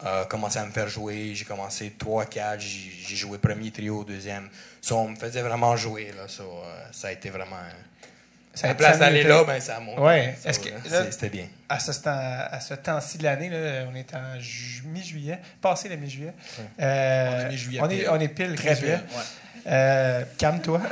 a, 0.04 0.26
commencé 0.26 0.58
à 0.58 0.66
me 0.66 0.72
faire 0.72 0.88
jouer. 0.88 1.32
J'ai 1.34 1.46
commencé 1.46 1.96
3-4, 1.98 2.60
j'ai 2.60 3.16
joué 3.16 3.38
premier 3.38 3.70
trio, 3.70 4.04
deuxième. 4.04 4.50
So, 4.82 4.98
on 4.98 5.08
me 5.08 5.16
faisait 5.16 5.40
vraiment 5.40 5.74
jouer. 5.74 6.12
Là, 6.14 6.28
So, 6.28 6.42
euh, 6.42 6.84
ça 6.92 7.08
a 7.08 7.12
été 7.12 7.30
vraiment... 7.30 7.56
Ça 8.52 8.66
la 8.68 8.74
place 8.74 8.98
d'aller 8.98 9.22
là, 9.22 9.44
ben, 9.44 9.60
ça 9.60 9.76
a 9.76 9.80
monté. 9.80 10.00
Ouais. 10.00 10.36
C'était 11.10 11.28
bien. 11.28 11.46
À 11.68 11.78
ce, 11.78 11.92
temps, 11.92 12.10
à 12.50 12.58
ce 12.60 12.74
temps-ci 12.74 13.18
de 13.18 13.22
l'année, 13.24 13.48
là, 13.48 13.84
on 13.90 13.94
est 13.94 14.12
en 14.14 14.40
ju- 14.40 14.82
mi-juillet, 14.86 15.38
passé 15.62 15.88
le 15.88 15.96
mi-juillet. 15.96 16.32
Euh, 16.80 17.30
On 17.30 17.40
est 17.46 17.48
mi-juillet 17.50 17.80
on, 17.80 17.88
est, 17.90 17.96
pile. 17.96 18.08
on 18.10 18.20
est 18.20 18.28
pile, 18.28 18.54
Très 18.56 18.74
juillet. 18.76 18.98
pile, 18.98 19.16
ouais. 19.16 19.22
Euh, 19.68 20.24
Calme-toi. 20.38 20.80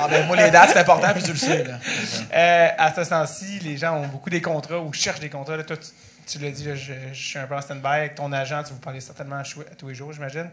Ah, 0.00 0.08
ben, 0.10 0.26
moi, 0.26 0.36
les 0.36 0.50
dates, 0.50 0.70
c'est 0.72 0.78
important, 0.80 1.12
puis 1.14 1.22
tu 1.22 1.30
le 1.30 1.36
sais. 1.38 1.64
Là. 1.64 1.78
Euh, 2.34 2.68
à 2.76 2.92
ce 2.92 3.08
temps-ci, 3.08 3.60
les 3.60 3.76
gens 3.76 3.96
ont 3.96 4.06
beaucoup 4.08 4.28
des 4.30 4.42
contrats 4.42 4.80
ou 4.80 4.92
cherchent 4.92 5.20
des 5.20 5.30
contrats. 5.30 5.56
Là, 5.56 5.62
toi, 5.62 5.76
tu, 5.76 5.86
tu 6.26 6.38
l'as 6.44 6.50
dit, 6.50 6.64
là, 6.64 6.74
je, 6.74 6.92
je 7.12 7.22
suis 7.28 7.38
un 7.38 7.46
peu 7.46 7.54
en 7.54 7.60
stand-by 7.62 7.86
avec 7.86 8.14
ton 8.16 8.32
agent. 8.32 8.64
Tu 8.64 8.72
vous 8.72 8.80
parlez 8.80 9.00
certainement 9.00 9.36
à 9.36 9.42
tous 9.78 9.88
les 9.88 9.94
jours, 9.94 10.12
j'imagine. 10.12 10.50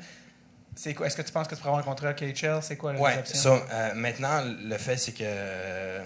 C'est 0.76 0.94
quoi? 0.94 1.08
Est-ce 1.08 1.16
que 1.18 1.22
tu 1.22 1.32
penses 1.32 1.48
que 1.48 1.56
tu 1.56 1.62
pourrais 1.62 1.72
avoir 1.72 1.84
un 1.84 1.90
contrat 1.90 2.10
à 2.10 2.14
KHL? 2.14 2.60
C'est 2.62 2.78
quoi 2.78 2.94
les 2.94 3.00
Ouais, 3.00 3.24
so, 3.26 3.54
euh, 3.54 3.94
maintenant, 3.94 4.42
le 4.44 4.78
fait, 4.78 4.98
c'est 4.98 5.12
que... 5.12 5.20
euh, 5.24 6.04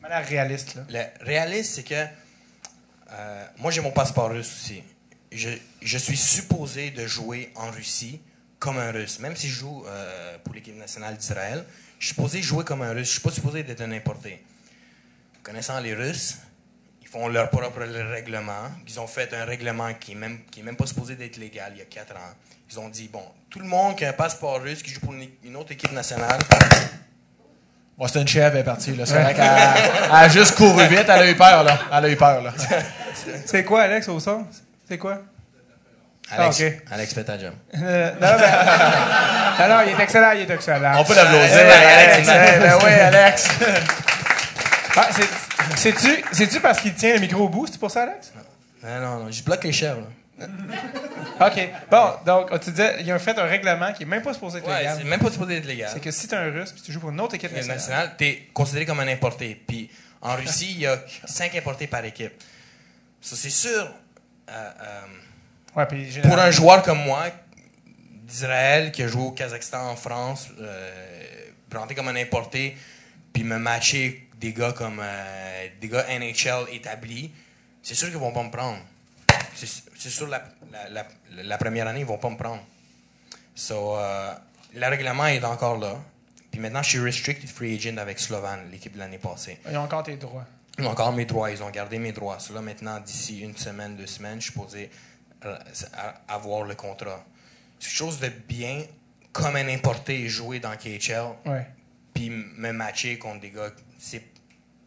manière 0.00 0.26
réaliste, 0.26 0.74
là. 0.74 0.82
Le 0.88 1.24
réaliste, 1.24 1.74
c'est 1.74 1.82
que 1.82 2.04
euh, 3.12 3.46
moi, 3.58 3.70
j'ai 3.70 3.80
mon 3.80 3.90
passeport 3.90 4.30
russe 4.30 4.50
aussi. 4.52 4.82
Je, 5.30 5.50
je 5.82 5.98
suis 5.98 6.16
supposé 6.16 6.90
de 6.90 7.06
jouer 7.06 7.52
en 7.56 7.70
Russie 7.70 8.20
comme 8.58 8.78
un 8.78 8.92
russe. 8.92 9.18
Même 9.18 9.36
si 9.36 9.48
je 9.48 9.54
joue 9.54 9.84
euh, 9.86 10.38
pour 10.42 10.54
l'équipe 10.54 10.76
nationale 10.76 11.16
d'Israël, 11.16 11.64
je 11.98 12.06
suis 12.06 12.14
supposé 12.14 12.40
jouer 12.42 12.64
comme 12.64 12.82
un 12.82 12.92
russe. 12.92 13.08
Je 13.08 13.12
suis 13.12 13.20
pas 13.20 13.30
supposé 13.30 13.62
d'être 13.62 13.80
un 13.82 13.92
importé. 13.92 14.42
Connaissant 15.42 15.78
les 15.80 15.94
Russes, 15.94 16.36
font 17.14 17.28
leur 17.28 17.48
propre 17.48 17.80
règlement. 18.12 18.68
Ils 18.88 18.98
ont 18.98 19.06
fait 19.06 19.32
un 19.34 19.44
règlement 19.44 19.94
qui 20.00 20.14
n'est 20.14 20.20
même, 20.20 20.38
qui 20.50 20.60
est 20.60 20.62
même 20.64 20.74
pas 20.74 20.86
supposé 20.86 21.14
d'être 21.14 21.36
légal 21.36 21.70
il 21.74 21.78
y 21.78 21.82
a 21.82 21.84
quatre 21.84 22.16
ans. 22.16 22.32
Ils 22.70 22.80
ont 22.80 22.88
dit, 22.88 23.08
bon, 23.12 23.22
tout 23.48 23.60
le 23.60 23.66
monde 23.66 23.94
qui 23.96 24.04
a 24.04 24.08
un 24.08 24.12
passeport 24.14 24.60
russe, 24.60 24.82
qui 24.82 24.90
joue 24.92 24.98
pour 25.00 25.12
une, 25.12 25.28
une 25.44 25.54
autre 25.56 25.70
équipe 25.72 25.92
nationale, 25.92 26.38
Bon, 27.96 28.08
c'était 28.08 28.22
une 28.22 28.26
chèvre, 28.26 28.50
elle 28.56 28.62
est 28.62 28.64
partie. 28.64 28.96
Là. 28.96 29.06
C'est 29.06 29.14
vrai 29.22 29.32
qu'elle 29.32 29.44
elle 29.44 30.10
a 30.12 30.28
juste 30.28 30.56
couru 30.56 30.84
vite. 30.88 31.04
Elle 31.06 31.10
a 31.10 31.30
eu 31.30 31.36
peur. 31.36 31.62
Là. 31.62 31.78
Elle 31.92 32.04
a 32.04 32.08
eu 32.08 32.16
peur. 32.16 32.42
Là. 32.42 32.52
C'est 33.46 33.62
quoi, 33.64 33.82
Alex, 33.82 34.08
au 34.08 34.18
son? 34.18 34.44
C'est 34.88 34.98
quoi? 34.98 35.20
Alex, 36.32 36.60
Ah, 36.60 36.66
ok. 36.66 36.72
Alex 36.90 37.14
fait 37.14 37.22
ta 37.22 37.38
job. 37.38 37.52
Euh, 37.80 38.10
non, 38.14 38.18
ben- 38.20 39.58
non, 39.68 39.76
non, 39.76 39.80
il 39.86 39.90
est 40.00 40.02
excellent, 40.02 40.32
il 40.32 40.40
est 40.40 40.50
excellent. 40.52 40.94
On 40.98 41.04
peut 41.04 41.14
l'applaudir. 41.14 41.56
Alex. 41.56 42.28
Alex, 42.28 42.58
ben 42.58 42.78
oui, 42.82 42.90
Alex. 42.92 43.48
Ah, 44.96 45.08
c'est- 45.12 45.43
C'est-tu 45.76 46.24
c'est-tu 46.32 46.60
parce 46.60 46.80
qu'il 46.80 46.94
tient 46.94 47.14
le 47.14 47.20
micro 47.20 47.44
au 47.44 47.48
bout? 47.48 47.66
C'est 47.66 47.78
pour 47.78 47.90
ça, 47.90 48.02
Alex? 48.04 48.32
Non, 48.82 49.00
non, 49.00 49.24
non, 49.24 49.30
je 49.30 49.42
bloque 49.42 49.64
les 49.64 49.72
chèvres. 49.72 50.00
là. 50.38 50.46
OK. 51.46 51.68
Bon, 51.90 52.12
donc, 52.26 52.60
tu 52.60 52.70
disais, 52.70 52.96
il 53.00 53.06
y 53.06 53.10
a 53.10 53.14
un 53.14 53.18
fait 53.18 53.38
un 53.38 53.44
règlement 53.44 53.92
qui 53.92 54.02
est 54.02 54.06
même 54.06 54.22
pas 54.22 54.34
supposé 54.34 54.58
être 54.58 54.68
Ouais, 54.68 54.78
légal. 54.78 54.96
c'est 54.98 55.04
même 55.04 55.20
pas 55.20 55.30
supposé 55.30 55.56
être 55.56 55.66
légal. 55.66 55.90
C'est 55.92 56.00
que 56.00 56.10
si 56.10 56.26
tu 56.28 56.34
es 56.34 56.38
un 56.38 56.50
russe 56.50 56.72
puis 56.72 56.82
tu 56.82 56.92
joues 56.92 57.00
pour 57.00 57.10
une 57.10 57.20
autre 57.20 57.34
équipe 57.34 57.52
nationale. 57.52 57.76
nationale, 57.76 58.14
t'es 58.18 58.48
considéré 58.52 58.84
comme 58.84 59.00
un 59.00 59.08
importé. 59.08 59.60
Puis 59.66 59.90
en 60.20 60.34
Russie, 60.36 60.72
il 60.72 60.80
y 60.80 60.86
a 60.86 60.98
cinq 61.24 61.54
importés 61.54 61.86
par 61.86 62.04
équipe. 62.04 62.32
Ça, 63.20 63.36
c'est 63.36 63.50
sûr. 63.50 63.90
euh, 64.50 64.70
euh, 64.82 65.00
Ouais, 65.76 65.86
puis 65.86 66.06
pour 66.22 66.38
un 66.38 66.50
joueur 66.52 66.82
comme 66.82 67.02
moi, 67.02 67.24
d'Israël, 68.22 68.92
qui 68.92 69.02
a 69.02 69.08
joué 69.08 69.22
au 69.22 69.30
Kazakhstan, 69.32 69.90
en 69.90 69.96
France, 69.96 70.48
euh, 70.60 70.90
comme 71.96 72.08
un 72.08 72.16
importé, 72.16 72.76
puis 73.32 73.42
me 73.42 73.58
matcher 73.58 74.23
des 74.44 74.52
gars 74.52 74.72
comme 74.72 75.00
euh, 75.02 75.68
des 75.80 75.88
gars 75.88 76.04
NHL 76.18 76.66
établis, 76.70 77.32
c'est 77.82 77.94
sûr 77.94 78.08
qu'ils 78.08 78.18
vont 78.18 78.32
pas 78.32 78.42
me 78.42 78.50
prendre. 78.50 78.78
C'est 79.54 80.10
sûr, 80.10 80.26
la, 80.26 80.44
la, 80.70 80.90
la, 80.90 81.06
la 81.42 81.56
première 81.58 81.86
année, 81.88 82.00
ils 82.00 82.06
vont 82.06 82.18
pas 82.18 82.28
me 82.28 82.36
prendre. 82.36 82.62
So, 83.54 83.96
euh, 83.96 84.34
le 84.74 84.86
règlement 84.86 85.26
est 85.26 85.42
encore 85.44 85.78
là. 85.78 85.96
Puis 86.50 86.60
maintenant, 86.60 86.82
je 86.82 86.90
suis 86.90 86.98
restricted 87.00 87.48
free 87.48 87.76
agent 87.76 87.96
avec 87.96 88.18
Slovan, 88.18 88.58
l'équipe 88.70 88.92
de 88.92 88.98
l'année 88.98 89.18
passée. 89.18 89.58
Ils 89.70 89.76
ont 89.78 89.82
encore 89.84 90.02
tes 90.02 90.16
droits. 90.16 90.44
Ils 90.78 90.84
ont 90.86 90.90
encore 90.90 91.12
mes 91.12 91.24
droits, 91.24 91.50
ils 91.50 91.62
ont 91.62 91.70
gardé 91.70 91.98
mes 91.98 92.12
droits. 92.12 92.38
Cela 92.38 92.60
maintenant, 92.60 93.00
d'ici 93.00 93.40
une 93.40 93.56
semaine, 93.56 93.96
deux 93.96 94.06
semaines, 94.06 94.40
je 94.40 94.50
suis 94.50 94.60
posé 94.60 94.90
euh, 95.46 95.56
avoir 96.28 96.64
le 96.64 96.74
contrat. 96.74 97.24
C'est 97.78 97.88
quelque 97.88 97.96
chose 97.96 98.20
de 98.20 98.28
bien, 98.28 98.82
comme 99.32 99.56
un 99.56 99.68
importé 99.68 100.28
jouer 100.28 100.58
dans 100.60 100.76
KHL, 100.76 101.34
Ouais. 101.46 101.66
puis 102.12 102.28
me 102.28 102.72
matcher 102.72 103.18
contre 103.18 103.40
des 103.40 103.50
gars, 103.50 103.70
c'est 103.98 104.22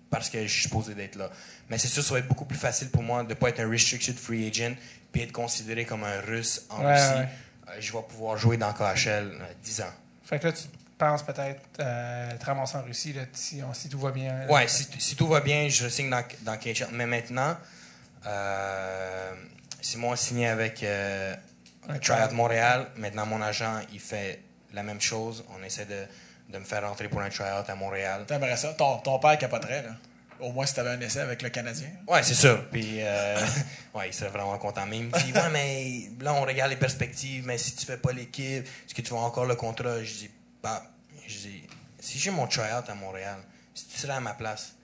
parce 0.09 0.29
que 0.29 0.41
je 0.45 0.51
suis 0.51 0.63
supposé 0.63 0.93
d'être 0.95 1.15
là. 1.15 1.29
Mais 1.69 1.77
c'est 1.77 1.87
sûr, 1.87 2.03
ça 2.03 2.13
va 2.13 2.19
être 2.19 2.27
beaucoup 2.27 2.45
plus 2.45 2.57
facile 2.57 2.89
pour 2.89 3.03
moi 3.03 3.23
de 3.23 3.29
ne 3.29 3.33
pas 3.33 3.49
être 3.49 3.59
un 3.59 3.69
restricted 3.69 4.15
free 4.17 4.47
agent, 4.47 4.75
puis 5.11 5.21
être 5.23 5.31
considéré 5.31 5.85
comme 5.85 6.03
un 6.03 6.19
russe 6.21 6.65
en 6.69 6.83
Ouais, 6.83 6.93
Russie. 6.93 7.19
ouais. 7.19 7.27
Euh, 7.69 7.71
je 7.79 7.91
vais 7.91 7.99
pouvoir 8.07 8.37
jouer 8.37 8.57
dans 8.57 8.71
KHL 8.73 9.07
euh, 9.07 9.39
10 9.63 9.81
ans. 9.81 9.93
Fait 10.23 10.39
que 10.39 10.47
là, 10.47 10.53
tu 10.53 10.63
penses 10.97 11.23
peut-être 11.23 11.61
euh, 11.79 12.37
te 12.37 12.45
ramasser 12.45 12.77
en 12.77 12.83
Russie 12.83 13.13
là, 13.13 13.23
si, 13.33 13.61
on- 13.63 13.73
si 13.73 13.89
tout 13.89 13.99
va 13.99 14.11
bien. 14.11 14.47
Ouais, 14.47 14.67
si, 14.67 14.87
si 14.99 15.15
tout 15.15 15.27
va 15.27 15.41
bien, 15.41 15.67
je 15.69 15.87
signe 15.89 16.09
dans, 16.09 16.23
dans 16.41 16.57
KHL. 16.57 16.87
Mais 16.93 17.05
maintenant, 17.05 17.57
euh, 18.25 19.31
Simon 19.81 20.11
a 20.13 20.15
signé 20.17 20.47
avec 20.47 20.83
euh, 20.83 21.35
Tryout 22.01 22.33
Montréal. 22.33 22.87
Maintenant, 22.97 23.25
mon 23.25 23.41
agent, 23.41 23.79
il 23.93 23.99
fait 23.99 24.41
la 24.73 24.83
même 24.83 25.01
chose. 25.01 25.43
On 25.57 25.63
essaie 25.63 25.85
de, 25.85 26.05
de 26.49 26.57
me 26.57 26.63
faire 26.63 26.87
rentrer 26.87 27.09
pour 27.09 27.21
un 27.21 27.29
tryout 27.29 27.63
à 27.67 27.75
Montréal. 27.75 28.25
T'aimerais 28.25 28.57
ça? 28.57 28.73
Ton, 28.73 28.97
ton 28.99 29.19
père 29.19 29.37
capoterait. 29.37 29.83
Là. 29.83 29.89
Au 30.39 30.51
moins 30.51 30.65
si 30.65 30.75
t'avais 30.75 30.91
un 30.91 31.01
essai 31.01 31.19
avec 31.19 31.41
le 31.41 31.49
Canadien. 31.49 31.89
Ouais, 32.07 32.21
c'est 32.23 32.35
sûr. 32.35 32.69
Puis, 32.69 33.01
euh, 33.01 33.39
ouais, 33.95 34.09
il 34.09 34.13
serait 34.13 34.29
vraiment 34.29 34.57
content. 34.57 34.85
Mais 34.85 34.97
il 34.97 35.03
me 35.05 35.11
dit, 35.11 35.33
ouais, 35.33 35.49
mais 35.51 36.09
là, 36.23 36.33
on 36.33 36.41
regarde 36.41 36.69
les 36.69 36.77
perspectives. 36.77 37.45
Mais 37.45 37.57
si 37.57 37.75
tu 37.75 37.85
fais 37.85 37.97
pas 37.97 38.11
l'équipe, 38.11 38.63
est-ce 38.63 38.93
que 38.93 39.01
tu 39.01 39.11
vas 39.13 39.19
encore 39.19 39.45
le 39.45 39.55
contrat? 39.55 40.03
Je 40.03 40.13
dis, 40.13 40.31
bah, 40.61 40.83
je 41.27 41.37
dis, 41.37 41.63
si 41.99 42.19
j'ai 42.19 42.31
mon 42.31 42.47
tryout 42.47 42.87
à 42.87 42.95
Montréal, 42.95 43.39
si 43.73 43.87
tu 43.87 43.97
serais 43.97 44.13
à 44.13 44.19
ma 44.19 44.33
place, 44.33 44.75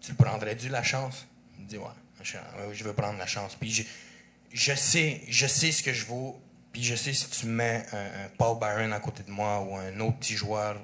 tu 0.00 0.14
prendrais-tu 0.14 0.68
la 0.68 0.82
chance? 0.82 1.26
Il 1.58 1.64
me 1.64 1.68
dit, 1.68 1.78
ouais, 1.78 1.84
je, 2.22 2.36
ouais, 2.36 2.72
je 2.72 2.84
veux 2.84 2.94
prendre 2.94 3.18
la 3.18 3.26
chance. 3.26 3.56
Puis, 3.56 3.70
je, 3.72 3.82
je 4.52 4.74
sais, 4.74 5.22
je 5.28 5.46
sais 5.46 5.72
ce 5.72 5.82
que 5.82 5.92
je 5.92 6.06
vaux. 6.06 6.40
Puis, 6.78 6.86
je 6.86 6.94
sais 6.94 7.12
si 7.12 7.28
tu 7.28 7.46
mets 7.46 7.84
un, 7.92 7.96
un 8.26 8.28
Paul 8.38 8.56
Byron 8.56 8.92
à 8.92 9.00
côté 9.00 9.24
de 9.24 9.32
moi 9.32 9.60
ou 9.62 9.74
un 9.74 9.98
autre 9.98 10.16
petit 10.18 10.36
joueur 10.36 10.76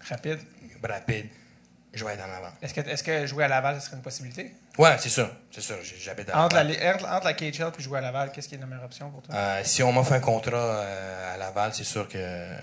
Rapide. 0.00 0.40
rapide, 0.82 1.28
je 1.94 2.04
vais 2.04 2.14
être 2.14 2.22
en 2.24 2.32
avant. 2.32 2.52
Est-ce 2.60 2.74
que, 2.74 2.80
est 2.80 3.00
que 3.04 3.24
jouer 3.24 3.44
à 3.44 3.48
Laval, 3.48 3.80
ce 3.80 3.86
serait 3.86 3.96
une 3.98 4.02
possibilité? 4.02 4.52
Ouais, 4.78 4.96
c'est 4.98 5.08
sûr. 5.08 5.30
C'est 5.52 5.60
sûr. 5.60 5.76
J'habite 6.00 6.28
à 6.30 6.42
Entre 6.44 6.56
la, 6.56 6.64
Laval. 6.64 6.76
li- 6.82 6.88
entre, 6.88 7.06
entre 7.08 7.24
la 7.26 7.34
KHL 7.34 7.70
et 7.78 7.82
jouer 7.82 7.98
à 7.98 8.00
Laval, 8.00 8.32
qu'est-ce 8.32 8.48
qui 8.48 8.56
est 8.56 8.58
la 8.58 8.66
meilleure 8.66 8.84
option 8.84 9.10
pour 9.12 9.22
toi? 9.22 9.32
Euh, 9.32 9.60
si 9.62 9.84
on 9.84 9.92
m'offre 9.92 10.12
un 10.12 10.18
contrat 10.18 10.56
euh, 10.56 11.34
à 11.34 11.36
Laval, 11.36 11.72
c'est 11.72 11.84
sûr 11.84 12.08
que 12.08 12.18
euh, 12.18 12.58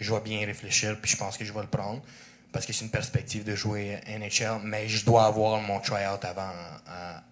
je 0.00 0.14
vais 0.14 0.20
bien 0.20 0.46
réfléchir, 0.46 0.96
puis 1.02 1.10
je 1.10 1.18
pense 1.18 1.36
que 1.36 1.44
je 1.44 1.52
vais 1.52 1.60
le 1.60 1.66
prendre. 1.66 2.00
Parce 2.52 2.64
que 2.64 2.72
c'est 2.72 2.84
une 2.84 2.90
perspective 2.90 3.44
de 3.44 3.54
jouer 3.54 3.98
NHL, 4.06 4.60
mais 4.64 4.88
je 4.88 5.04
dois 5.04 5.26
avoir 5.26 5.60
mon 5.60 5.80
tryout 5.80 6.18
avant 6.22 6.50
à, 6.86 7.22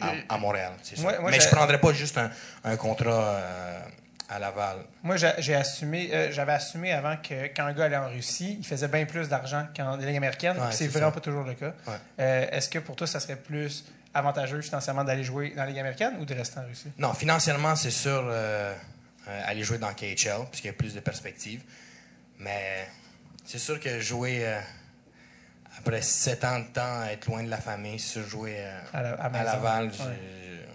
à- 0.00 0.12
à 0.28 0.38
Montréal. 0.38 0.72
Moi- 0.98 1.18
moi, 1.20 1.30
mais 1.30 1.40
je 1.40 1.46
ne 1.46 1.50
prendrais 1.52 1.78
pas 1.80 1.92
juste 1.92 2.16
un, 2.16 2.30
un 2.64 2.76
contrat 2.76 3.10
euh, 3.36 3.80
à 4.30 4.38
Laval. 4.38 4.78
Moi, 5.02 5.16
j'ai 5.16 5.54
assumé, 5.54 6.08
euh, 6.14 6.32
j'avais 6.32 6.52
assumé 6.52 6.90
avant 6.92 7.16
que 7.18 7.48
quand 7.54 7.64
un 7.66 7.72
gars 7.74 7.84
allait 7.84 7.96
en 7.98 8.08
Russie, 8.08 8.56
il 8.60 8.66
faisait 8.66 8.88
bien 8.88 9.04
plus 9.04 9.28
d'argent 9.28 9.66
qu'en 9.76 9.96
Ligue 9.96 10.16
américaine. 10.16 10.56
Ouais, 10.58 10.72
c'est 10.72 10.88
vraiment 10.88 11.08
ça. 11.08 11.14
pas 11.16 11.20
toujours 11.20 11.44
le 11.44 11.52
cas. 11.52 11.74
Ouais. 11.86 11.92
Euh, 12.20 12.46
Est-ce 12.50 12.70
que 12.70 12.78
pour 12.78 12.96
toi, 12.96 13.06
ça 13.06 13.20
serait 13.20 13.36
plus 13.36 13.84
avantageux 14.14 14.62
financièrement 14.62 15.04
d'aller 15.04 15.22
jouer 15.24 15.50
dans 15.50 15.64
la 15.64 15.68
Ligue 15.68 15.78
américaine 15.80 16.16
ou 16.18 16.24
de 16.24 16.34
rester 16.34 16.60
en 16.60 16.64
Russie? 16.66 16.90
Non, 16.96 17.12
financièrement, 17.12 17.76
c'est 17.76 17.90
sûr 17.90 18.22
euh, 18.26 18.74
euh, 19.28 19.42
aller 19.46 19.62
jouer 19.64 19.76
dans 19.76 19.92
KHL, 19.92 20.46
puisqu'il 20.50 20.68
y 20.68 20.70
a 20.70 20.72
plus 20.74 20.94
de 20.94 21.00
perspectives. 21.00 21.60
Mais 22.38 22.88
c'est 23.52 23.58
sûr 23.58 23.78
que 23.78 24.00
jouer 24.00 24.46
euh, 24.46 24.58
après 25.78 26.00
sept 26.00 26.42
ans 26.44 26.58
de 26.60 26.64
temps, 26.72 27.04
être 27.10 27.26
loin 27.26 27.42
de 27.42 27.50
la 27.50 27.58
famille, 27.58 27.98
sur 27.98 28.26
jouer 28.26 28.54
euh, 28.58 28.80
À 28.94 29.02
la- 29.02 29.12
à 29.14 29.28
à. 29.28 29.44
Laval, 29.44 29.86
Ouais. 29.88 29.94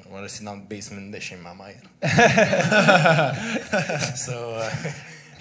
on 0.10 0.14
va 0.16 0.22
rester 0.22 0.44
dans 0.46 0.56
le 0.56 0.62
basement 0.62 1.10
de 1.12 1.20
chez 1.20 1.38
ma 1.38 1.56
mère. 1.56 1.74
so, 4.16 4.32
euh, 4.32 4.70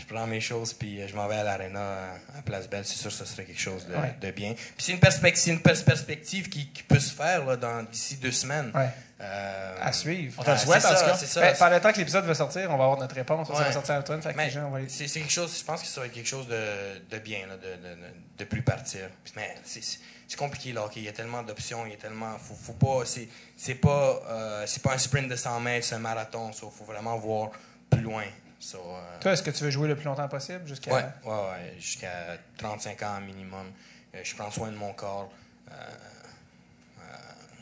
prends 0.06 0.26
mes 0.26 0.40
choses, 0.40 0.72
puis 0.72 1.00
euh, 1.00 1.08
je 1.08 1.14
m'en 1.16 1.26
vais 1.28 1.36
à 1.36 1.44
l'Arena 1.44 2.14
à 2.38 2.42
Place 2.42 2.68
Belle. 2.68 2.84
C'est 2.84 2.96
sûr 2.96 3.10
que 3.10 3.16
ce 3.16 3.24
serait 3.24 3.44
quelque 3.44 3.60
chose 3.60 3.86
de, 3.86 3.94
Ouais. 3.94 4.14
de 4.20 4.30
bien. 4.30 4.54
Puis 4.54 4.74
c'est 4.78 4.92
une, 4.92 5.00
perspective, 5.00 5.52
une 5.54 5.60
pers- 5.62 5.84
perspective 5.84 6.48
qui, 6.48 6.68
qui 6.68 6.82
peut 6.82 6.98
se 7.00 7.12
faire 7.14 7.44
là, 7.44 7.56
dans- 7.56 7.82
d'ici 7.84 8.16
deux 8.16 8.32
semaines. 8.32 8.70
Ouais. 8.74 8.88
Euh, 9.18 9.76
À 9.80 9.92
suivre. 9.94 10.34
On 10.38 10.42
te 10.42 10.50
le 10.50 10.56
ah, 10.56 10.58
souhaite, 10.58 10.82
c'est 10.82 10.88
en 10.88 10.90
tout 10.92 10.96
ça, 10.98 11.06
cas. 11.06 11.16
c'est 11.16 11.26
ça. 11.26 11.40
Ben, 11.40 11.56
par 11.56 11.70
le 11.70 11.80
temps 11.80 11.90
que 11.92 11.96
l'épisode 11.98 12.24
va 12.26 12.34
sortir, 12.34 12.64
on 12.70 12.76
va 12.76 12.84
avoir 12.84 12.98
notre 12.98 13.14
réponse. 13.14 13.48
Ça 13.48 13.54
va 13.54 13.66
Ouais. 13.66 13.72
sortir 13.72 13.94
à 13.94 13.98
l'automne. 13.98 14.20
Fait 14.20 14.34
que 14.34 14.38
les 14.38 14.50
gens, 14.50 14.70
c'est 14.88 15.08
c'est 15.08 15.20
quelque 15.20 15.32
chose, 15.32 15.56
je 15.58 15.64
pense 15.64 15.80
que 15.80 15.86
ça 15.88 16.00
va 16.02 16.06
être 16.06 16.12
quelque 16.12 16.28
chose 16.28 16.46
de, 16.48 16.98
de 17.10 17.18
bien, 17.18 17.46
là, 17.46 17.56
de, 17.56 17.62
de, 17.62 17.96
de, 18.38 18.44
plus 18.44 18.60
partir. 18.62 19.08
Mais 19.34 19.54
c'est- 19.64 20.00
compliqué, 20.36 20.72
là, 20.74 20.84
OK? 20.84 20.96
Il 20.96 21.04
y 21.04 21.08
a 21.08 21.12
tellement 21.12 21.42
d'options, 21.42 21.86
il 21.86 21.92
y 21.92 21.94
a 21.94 21.96
tellement. 21.98 22.36
Faut, 22.38 22.54
faut 22.54 22.74
pas. 22.74 23.06
C'est 23.06 23.26
c'est 23.56 23.76
pas, 23.76 24.20
euh, 24.28 24.64
c'est 24.66 24.82
pas 24.82 24.92
un 24.92 24.98
sprint 24.98 25.28
de 25.30 25.36
100 25.36 25.60
mètres, 25.60 25.86
c'est 25.86 25.94
un 25.94 25.98
marathon. 26.00 26.50
Il 26.50 26.54
faut 26.58 26.84
vraiment 26.84 27.16
voir 27.16 27.52
plus 27.88 28.02
loin. 28.02 28.24
So, 28.58 28.78
euh, 28.78 29.20
Toi, 29.20 29.32
est-ce 29.32 29.42
que 29.42 29.50
tu 29.50 29.64
veux 29.64 29.70
jouer 29.70 29.86
le 29.88 29.96
plus 29.96 30.04
longtemps 30.06 30.28
possible 30.28 30.66
jusqu'à. 30.66 30.92
ouais, 30.92 31.04
ouais, 31.24 31.30
ouais, 31.32 31.74
jusqu'à 31.78 32.36
35 32.58 33.02
ans 33.02 33.20
minimum. 33.20 33.70
Euh, 34.14 34.20
je 34.24 34.34
prends 34.34 34.50
soin 34.50 34.70
de 34.70 34.76
mon 34.76 34.92
corps. 34.94 35.30
Euh, 35.70 35.74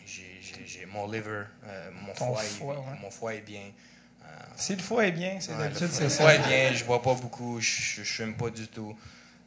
j'ai- 0.07 0.38
j'ai 0.40 0.66
j'ai 0.66 0.86
mon 0.86 1.11
liver, 1.11 1.45
mon, 2.07 2.14
foie, 2.14 2.42
est- 2.45 2.62
ouais. 2.62 2.76
mon 3.01 3.11
foie 3.11 3.34
est 3.34 3.40
bien. 3.40 3.72
Si 4.57 4.74
le 4.76 4.82
foie 4.82 5.07
est 5.07 5.12
bien, 5.12 5.38
c'est 5.40 5.57
d'habitude, 5.57 5.88
le 5.88 5.92
c'est 5.92 6.09
ça. 6.09 6.22
foie 6.22 6.34
est 6.34 6.47
bien, 6.47 6.72
je 6.72 6.84
bois 6.84 7.03
pas 7.03 7.14
beaucoup, 7.14 7.61
je, 7.61 7.66
je 7.97 8.03
fume 8.03 8.36
pas 8.36 8.51
du 8.51 8.66
tout. 8.68 8.97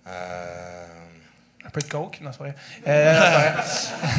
Euh, 0.06 0.88
Un 1.68 1.70
peu 1.70 1.82
de 1.82 1.90
coke, 1.90 2.20
non, 2.22 2.30
c'est 2.32 2.38
pas 2.38 2.44
vrai. 2.46 2.56
Euh, 2.88 3.20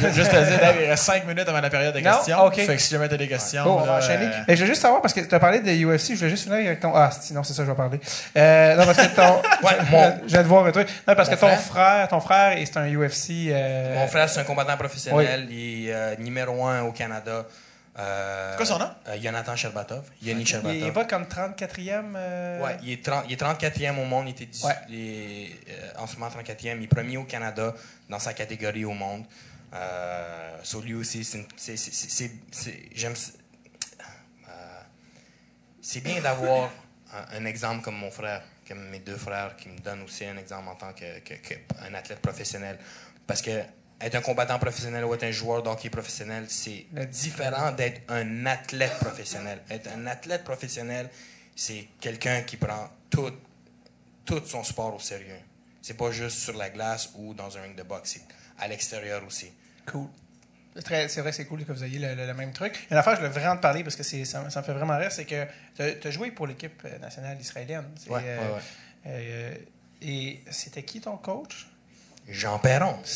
non. 0.02 0.12
Juste 0.12 0.30
te 0.30 0.36
dire, 0.36 0.60
il 0.82 0.90
reste 0.90 1.04
5 1.04 1.26
minutes 1.26 1.48
avant 1.48 1.62
la 1.62 1.70
période 1.70 1.94
de 1.94 2.00
Non? 2.00 2.12
questions. 2.16 2.44
OK. 2.44 2.56
Fait 2.56 2.76
que 2.76 2.82
si 2.82 2.90
jamais 2.90 3.08
t'as 3.08 3.16
des 3.16 3.26
questions. 3.26 3.64
Bon, 3.64 3.78
on 3.80 3.84
va 3.84 3.96
enchaîner. 3.96 4.26
euh, 4.26 4.30
Mais 4.46 4.54
je 4.54 4.60
veux 4.60 4.66
juste 4.66 4.82
savoir, 4.82 5.00
parce 5.00 5.14
que 5.14 5.20
tu 5.20 5.34
as 5.34 5.40
parlé 5.40 5.60
de 5.60 5.70
UFC, 5.70 6.10
je 6.10 6.14
voulais 6.16 6.28
juste 6.28 6.44
finir 6.44 6.58
avec 6.58 6.80
ton. 6.80 6.92
Ah, 6.94 7.10
sinon, 7.10 7.42
c'est 7.42 7.54
ça, 7.54 7.64
je 7.64 7.70
vais 7.70 7.74
parler. 7.76 8.00
Euh, 8.36 8.76
non, 8.76 8.84
parce 8.84 8.98
que 8.98 9.14
ton. 9.16 9.40
Ouais, 9.66 9.76
mon- 9.90 10.18
Je 10.26 10.32
viens 10.32 10.42
de 10.42 10.46
voir 10.46 10.66
un 10.66 10.70
truc. 10.72 10.88
Non, 11.08 11.14
parce 11.14 11.30
Mon 11.30 11.34
que 11.36 11.40
ton 11.40 11.46
frère? 11.48 11.60
frère, 11.60 12.08
ton 12.08 12.20
frère, 12.20 12.58
c'est 12.64 12.76
un 12.76 12.86
UFC. 12.86 13.48
euh, 13.50 13.94
Mon 13.94 14.06
frère, 14.08 14.28
c'est 14.28 14.40
un 14.40 14.44
combattant 14.44 14.76
professionnel, 14.76 15.46
il 15.50 15.88
est 15.88 16.18
numéro 16.20 16.66
un 16.66 16.82
au 16.82 16.92
Canada. 16.92 17.44
Euh, 17.98 18.56
quoi 18.56 18.64
son 18.64 18.78
nom? 18.78 18.88
euh, 19.08 19.18
Jonathan 19.20 19.56
Sherbatov. 19.56 20.08
Yannick 20.22 20.46
Il 20.46 20.50
Sherbatov. 20.50 20.76
il 20.76 20.86
est 20.86 20.92
pas 20.92 21.04
comme 21.04 21.24
34e. 21.24 22.12
euh, 22.16 22.62
Ouais, 22.64 22.76
il 22.82 22.92
est, 22.92 23.04
30 23.04 23.24
il 23.28 23.32
est 23.32 23.36
34e 23.42 23.98
au 23.98 24.04
monde. 24.04 24.28
Il 24.28 24.30
était 24.30 24.46
dix- 24.46 24.62
Ouais. 24.64 24.74
il 24.88 24.94
est, 24.98 25.50
euh, 25.70 25.90
en 25.98 26.06
ce 26.06 26.16
moment 26.16 26.30
34e. 26.30 26.78
Il 26.78 26.84
est 26.84 26.86
premier 26.88 27.16
au 27.16 27.24
Canada 27.24 27.74
dans 28.08 28.18
sa 28.20 28.34
catégorie 28.34 28.84
au 28.84 28.92
monde. 28.92 29.24
Euh, 29.74 30.56
so 30.62 30.80
lui 30.80 30.94
aussi, 30.94 31.24
c'est 31.24 31.44
j'aime 32.94 33.14
euh, 34.48 34.80
c'est 35.82 36.00
bien 36.00 36.20
d'avoir 36.20 36.70
un, 37.12 37.38
un 37.38 37.44
exemple 37.44 37.82
comme 37.82 37.96
mon 37.96 38.10
frère, 38.10 38.42
comme 38.66 38.88
mes 38.90 38.98
deux 39.00 39.16
frères, 39.16 39.56
qui 39.56 39.68
me 39.68 39.78
donnent 39.78 40.02
aussi 40.02 40.24
un 40.24 40.36
exemple 40.36 40.68
en 40.68 40.74
tant 40.74 40.92
que, 40.92 41.18
que- 41.20 41.34
que 41.34 41.54
un 41.86 41.94
athlète 41.94 42.20
professionnel. 42.20 42.78
Parce 43.26 43.42
que 43.42 43.62
être 44.00 44.14
un 44.14 44.20
combattant 44.20 44.58
professionnel 44.58 45.04
ou 45.04 45.14
être 45.14 45.24
un 45.24 45.30
joueur 45.30 45.62
d'hockey 45.62 45.90
professionnel, 45.90 46.44
c'est 46.48 46.86
différent 47.10 47.72
d'être 47.72 48.00
un 48.08 48.46
athlète 48.46 48.94
professionnel. 49.00 49.60
Être 49.70 49.90
un 49.96 50.06
athlète 50.06 50.44
professionnel, 50.44 51.08
c'est 51.56 51.88
quelqu'un 52.00 52.42
qui 52.42 52.56
prend 52.56 52.88
tout, 53.10 53.32
tout 54.24 54.42
son 54.46 54.62
sport 54.62 54.94
au 54.94 55.00
sérieux. 55.00 55.38
C'est 55.82 55.96
pas 55.96 56.10
juste 56.12 56.38
sur 56.38 56.56
la 56.56 56.70
glace 56.70 57.10
ou 57.16 57.34
dans 57.34 57.56
un 57.56 57.62
ring 57.62 57.74
de 57.76 57.82
boxe, 57.82 58.12
c'est 58.14 58.22
à 58.62 58.68
l'extérieur 58.68 59.24
aussi. 59.26 59.50
Cool. 59.86 60.06
C'est 60.76 61.20
vrai, 61.22 61.32
c'est 61.32 61.46
cool 61.46 61.64
que 61.64 61.72
vous 61.72 61.82
ayez 61.82 61.98
le, 61.98 62.14
le- 62.14 62.26
le 62.26 62.34
même 62.34 62.52
truc. 62.52 62.86
Une 62.90 62.96
affaire, 62.96 63.14
je 63.14 63.18
voulais 63.20 63.30
vraiment 63.32 63.56
te 63.56 63.62
parler 63.62 63.82
parce 63.82 63.96
que 63.96 64.02
ça, 64.04 64.42
me- 64.44 64.50
ça 64.50 64.60
me 64.60 64.64
fait 64.64 64.72
vraiment 64.74 64.96
rire, 64.96 65.10
c'est 65.10 65.24
que 65.24 65.44
tu 65.74 66.06
as 66.06 66.10
joué 66.12 66.30
pour 66.30 66.46
l'équipe 66.46 66.80
euh, 66.84 66.98
nationale 66.98 67.40
israélienne. 67.40 67.86
C'est, 67.96 68.10
Ouais, 68.10 68.20
euh, 68.24 68.38
ouais, 68.38 68.54
ouais. 68.54 68.60
euh, 69.06 69.54
et 70.02 70.40
c'était 70.52 70.84
qui 70.84 71.00
ton 71.00 71.16
coach? 71.16 71.66
Jean 72.30 72.58
Perron. 72.58 72.96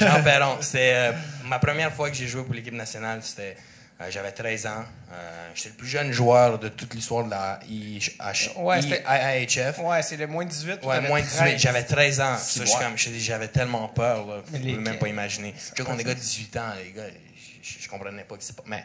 Jean 0.00 0.22
Perron. 0.22 0.56
C'était 0.60 0.92
euh, 0.94 1.12
ma 1.44 1.58
première 1.58 1.92
fois 1.92 2.10
que 2.10 2.16
j'ai 2.16 2.26
joué 2.26 2.42
pour 2.42 2.54
l'équipe 2.54 2.74
nationale. 2.74 3.20
C'était, 3.22 3.56
euh, 4.00 4.10
j'avais 4.10 4.32
13 4.32 4.66
ans. 4.66 4.84
Euh, 5.12 5.48
j'étais 5.54 5.70
le 5.70 5.74
plus 5.76 5.86
jeune 5.88 6.12
joueur 6.12 6.58
de 6.58 6.68
toute 6.68 6.94
l'histoire 6.94 7.24
de 7.24 7.30
la 7.30 7.60
IH, 7.68 8.16
Ouais, 8.56 8.82
c'était- 8.82 9.04
IHF. 9.08 9.78
Ouais, 9.78 10.02
c'est 10.02 10.16
le 10.16 10.26
moins 10.26 10.44
18. 10.44 10.76
puis 10.78 10.86
Ouais, 10.88 11.00
moins 11.02 11.20
13. 11.22 11.42
18. 11.44 11.58
J'avais 11.58 11.82
13 11.84 12.20
ans. 12.20 12.36
Ça, 12.36 12.64
je 12.64 12.72
comme- 12.72 12.96
je 12.98 13.10
j'avais 13.18 13.48
tellement 13.48 13.88
peur. 13.88 14.26
Là, 14.26 14.42
les- 14.52 14.74
peux 14.74 14.80
même 14.80 14.98
pas 14.98 15.08
imaginer. 15.08 15.54
Je 15.76 15.82
quand 15.82 15.94
des 15.94 16.04
gars 16.04 16.14
de 16.14 16.20
18 16.20 16.56
ans, 16.56 16.72
les 16.84 16.92
gars, 16.92 17.06
je, 17.08 17.70
je- 17.70 17.82
je 17.84 17.88
comprenais 17.88 18.24
pas 18.24 18.36
que 18.36 18.42
c'est 18.44 18.56
pas. 18.56 18.64
Mais 18.66 18.84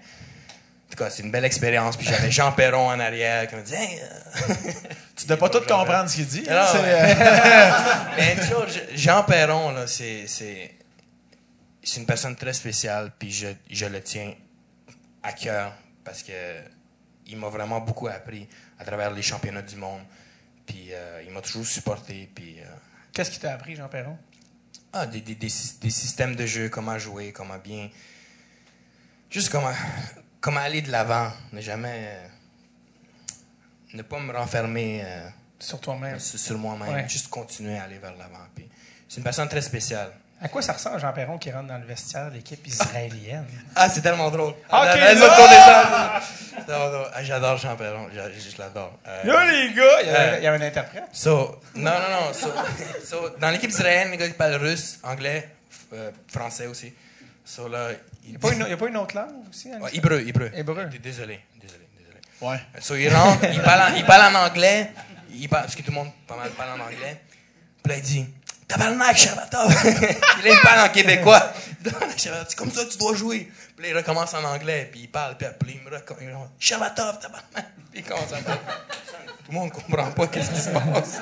tout 0.95 1.03
cas, 1.03 1.09
c'est 1.09 1.23
une 1.23 1.31
belle 1.31 1.45
expérience. 1.45 1.97
Puis 1.97 2.05
j'avais 2.07 2.29
Jean 2.31 2.51
Perron 2.51 2.87
en 2.89 2.99
arrière 2.99 3.47
qui 3.47 3.55
me 3.55 3.61
disait, 3.63 3.77
Hey, 3.83 3.99
euh, 4.01 4.55
Tu 5.15 5.25
dois 5.27 5.37
pas 5.37 5.49
tout 5.49 5.59
comprendre 5.61 6.09
ce 6.09 6.15
qu'il 6.15 6.27
dit. 6.27 6.43
hein, 6.49 6.53
Non, 6.61 6.67
c'est, 6.71 6.79
ouais. 6.79 7.15
euh, 7.17 7.83
Mais 8.17 8.33
une 8.33 8.41
chose, 8.43 8.67
je- 8.91 8.97
Jean 8.97 9.23
Perron, 9.23 9.71
là, 9.71 9.87
c'est, 9.87 10.25
c'est, 10.27 10.75
c'est 11.83 11.99
une 11.99 12.05
personne 12.05 12.35
très 12.35 12.53
spéciale, 12.53 13.11
puis 13.17 13.31
je, 13.31 13.47
je 13.69 13.85
le 13.85 14.01
tiens 14.01 14.33
à 15.23 15.33
cœur 15.33 15.73
parce 16.03 16.21
que 16.23 16.31
il 17.27 17.37
m'a 17.37 17.47
vraiment 17.47 17.79
beaucoup 17.79 18.07
appris 18.07 18.47
à 18.79 18.83
travers 18.85 19.09
les 19.11 19.21
championnats 19.21 19.61
du 19.61 19.75
monde. 19.77 20.01
Puis 20.65 20.89
euh, 20.91 21.21
il 21.25 21.31
m'a 21.31 21.41
toujours 21.41 21.65
supporté, 21.65 22.29
puis 22.35 22.57
euh, 22.59 22.65
Qu'est-ce 23.13 23.31
qui 23.31 23.39
t'a 23.39 23.53
appris, 23.53 23.75
Jean 23.75 23.87
Perron? 23.87 24.17
ah, 24.91 25.05
des, 25.07 25.21
des, 25.21 25.35
des, 25.35 25.49
sy- 25.49 25.77
des 25.81 25.89
systèmes 25.89 26.35
de 26.35 26.45
jeu, 26.45 26.69
comment 26.69 26.97
jouer, 26.99 27.31
comment 27.31 27.57
bien. 27.57 27.89
Juste 29.29 29.49
comment, 29.49 29.71
comment 30.43 30.59
aller 30.59 30.81
de 30.81 30.91
l'avant, 30.91 31.31
ne 31.53 31.61
jamais. 31.61 31.99
euh, 32.03 32.27
ne 33.93 34.01
pas 34.01 34.19
me 34.19 34.33
renfermer. 34.33 35.01
euh, 35.05 35.29
Sur 35.59 35.79
toi-même. 35.79 36.19
sur, 36.19 36.37
sur 36.37 36.57
moi-même, 36.57 36.93
Ouais. 36.93 37.07
juste 37.07 37.29
continuer 37.29 37.77
à 37.77 37.83
aller 37.83 37.97
vers 37.97 38.11
l'avant. 38.17 38.39
C'est 39.07 39.17
une 39.17 39.23
personne 39.23 39.47
très 39.47 39.61
spéciale. 39.61 40.11
À 40.41 40.49
quoi 40.49 40.61
ça 40.61 40.73
ressemble, 40.73 40.99
Jean 40.99 41.13
Perron, 41.13 41.37
qui 41.37 41.49
rentre 41.51 41.67
dans 41.67 41.77
le 41.77 41.85
vestiaire 41.85 42.29
de 42.29 42.35
l'équipe 42.35 42.65
israélienne? 42.67 43.45
Ah, 43.75 43.87
c'est 43.87 44.01
tellement 44.01 44.29
drôle. 44.29 44.53
Tellement 44.69 45.27
drôle. 45.27 47.07
Ah, 47.13 47.23
J'adore 47.23 47.57
Jean 47.57 47.75
Perron, 47.77 48.09
je, 48.11 48.57
l'adore. 48.57 48.99
Euh, 49.07 49.23
Là, 49.23 49.51
les 49.51 49.73
gars! 49.73 50.01
Il 50.01 50.07
y, 50.07 50.09
a, 50.11 50.19
Euh, 50.19 50.37
il 50.39 50.43
y 50.43 50.47
a 50.47 50.53
un 50.53 50.61
interprète? 50.61 51.03
so, 51.13 51.61
non, 51.75 51.91
non, 51.91 52.09
non. 52.25 52.33
So, 52.33 52.47
so, 53.05 53.29
dans 53.39 53.51
l'équipe 53.51 53.69
israélienne, 53.69 54.11
les 54.11 54.17
gars, 54.17 54.25
ils 54.25 54.33
parlent 54.33 54.55
russe, 54.55 54.99
anglais, 55.03 55.49
euh, 55.93 56.11
français 56.27 56.67
aussi. 56.67 56.93
So, 57.45 57.67
là, 57.69 57.91
Il 58.25 58.29
n'y 58.31 58.35
a, 58.35 58.39
pas 58.39 58.51
une- 58.53 58.61
il 58.65 58.69
y 58.69 58.73
a 58.73 58.77
pas 58.77 58.87
une 58.87 58.97
autre 58.97 59.15
langue 59.15 59.49
aussi? 59.49 59.71
hein? 59.71 59.79
Ouais, 59.81 59.89
hébreu, 59.93 60.21
hébreu. 60.25 60.51
Hébreu. 60.53 60.85
D- 60.85 60.99
Désolé, 60.99 61.41
désolé, 61.61 61.87
désolé. 61.97 62.19
ouais. 62.41 62.59
So, 62.81 62.95
il 62.95 63.09
rentre, 63.13 63.43
il 63.51 63.61
parle, 63.61 63.91
en, 63.93 63.95
il 63.95 64.05
parle 64.05 64.35
en 64.35 64.39
anglais, 64.45 64.91
il 65.31 65.49
parle, 65.49 65.63
parce 65.63 65.75
que 65.75 65.81
tout 65.81 65.91
le 65.91 65.95
monde 65.95 66.11
pas 66.27 66.35
mal 66.37 66.49
parle 66.51 66.79
en 66.79 66.83
anglais. 66.85 67.21
Puis 67.83 67.91
là, 67.91 67.97
il 67.97 68.01
dit 68.03 68.25
Tabarnak, 68.67 69.17
Sherbatov 69.17 69.75
Puis 69.81 70.49
là, 70.49 70.55
il 70.55 70.59
parle 70.63 70.89
en 70.89 70.93
québécois. 70.93 71.51
C'est 72.17 72.55
comme 72.55 72.71
ça 72.71 72.85
que 72.85 72.91
tu 72.91 72.97
dois 72.97 73.13
jouer. 73.13 73.51
Puis 73.75 73.83
là, 73.85 73.91
il 73.91 73.97
recommence 73.97 74.33
en 74.33 74.43
anglais, 74.45 74.87
puis 74.89 75.01
il 75.01 75.11
parle, 75.11 75.35
puis 75.37 75.45
après, 75.47 75.71
il 75.73 75.81
me 75.81 75.93
recommence 75.93 76.49
Sherbatov, 76.59 77.19
tabarnak. 77.19 77.65
Puis 77.91 77.99
il 77.99 78.03
commence 78.03 78.31
à 78.31 78.37
parler. 78.37 78.61
Tout 79.45 79.51
le 79.51 79.53
monde 79.57 79.71
comprend 79.73 80.09
pas 80.11 80.27
qu'est-ce 80.27 80.49
qui 80.51 80.61
se 80.61 80.69
passe. 80.69 81.19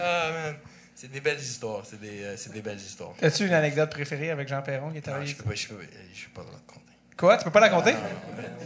Ah, 0.00 0.30
man. 0.32 0.54
C'est 1.00 1.12
des 1.12 1.20
belles 1.20 1.38
histoires, 1.38 1.82
c'est 1.88 2.00
des, 2.00 2.24
euh, 2.24 2.34
c'est 2.36 2.52
des 2.52 2.60
belles 2.60 2.76
histoires. 2.78 3.10
As-tu 3.22 3.46
une 3.46 3.52
anecdote 3.54 3.88
préférée 3.90 4.30
avec 4.32 4.48
Jean 4.48 4.62
Perron 4.62 4.90
qui 4.90 4.98
est 4.98 5.06
Non, 5.06 5.14
arrivé? 5.14 5.30
je 5.30 5.36
peux 5.36 5.44
pas, 5.44 5.54
je 5.54 5.68
peux, 5.68 5.74
je 6.12 6.24
peux 6.24 6.30
pas 6.34 6.42
le 6.42 6.56
raconter. 6.56 6.80
Quoi? 7.16 7.36
Tu 7.36 7.44
peux 7.44 7.50
pas 7.52 7.60
la 7.60 7.68
compter? 7.68 7.94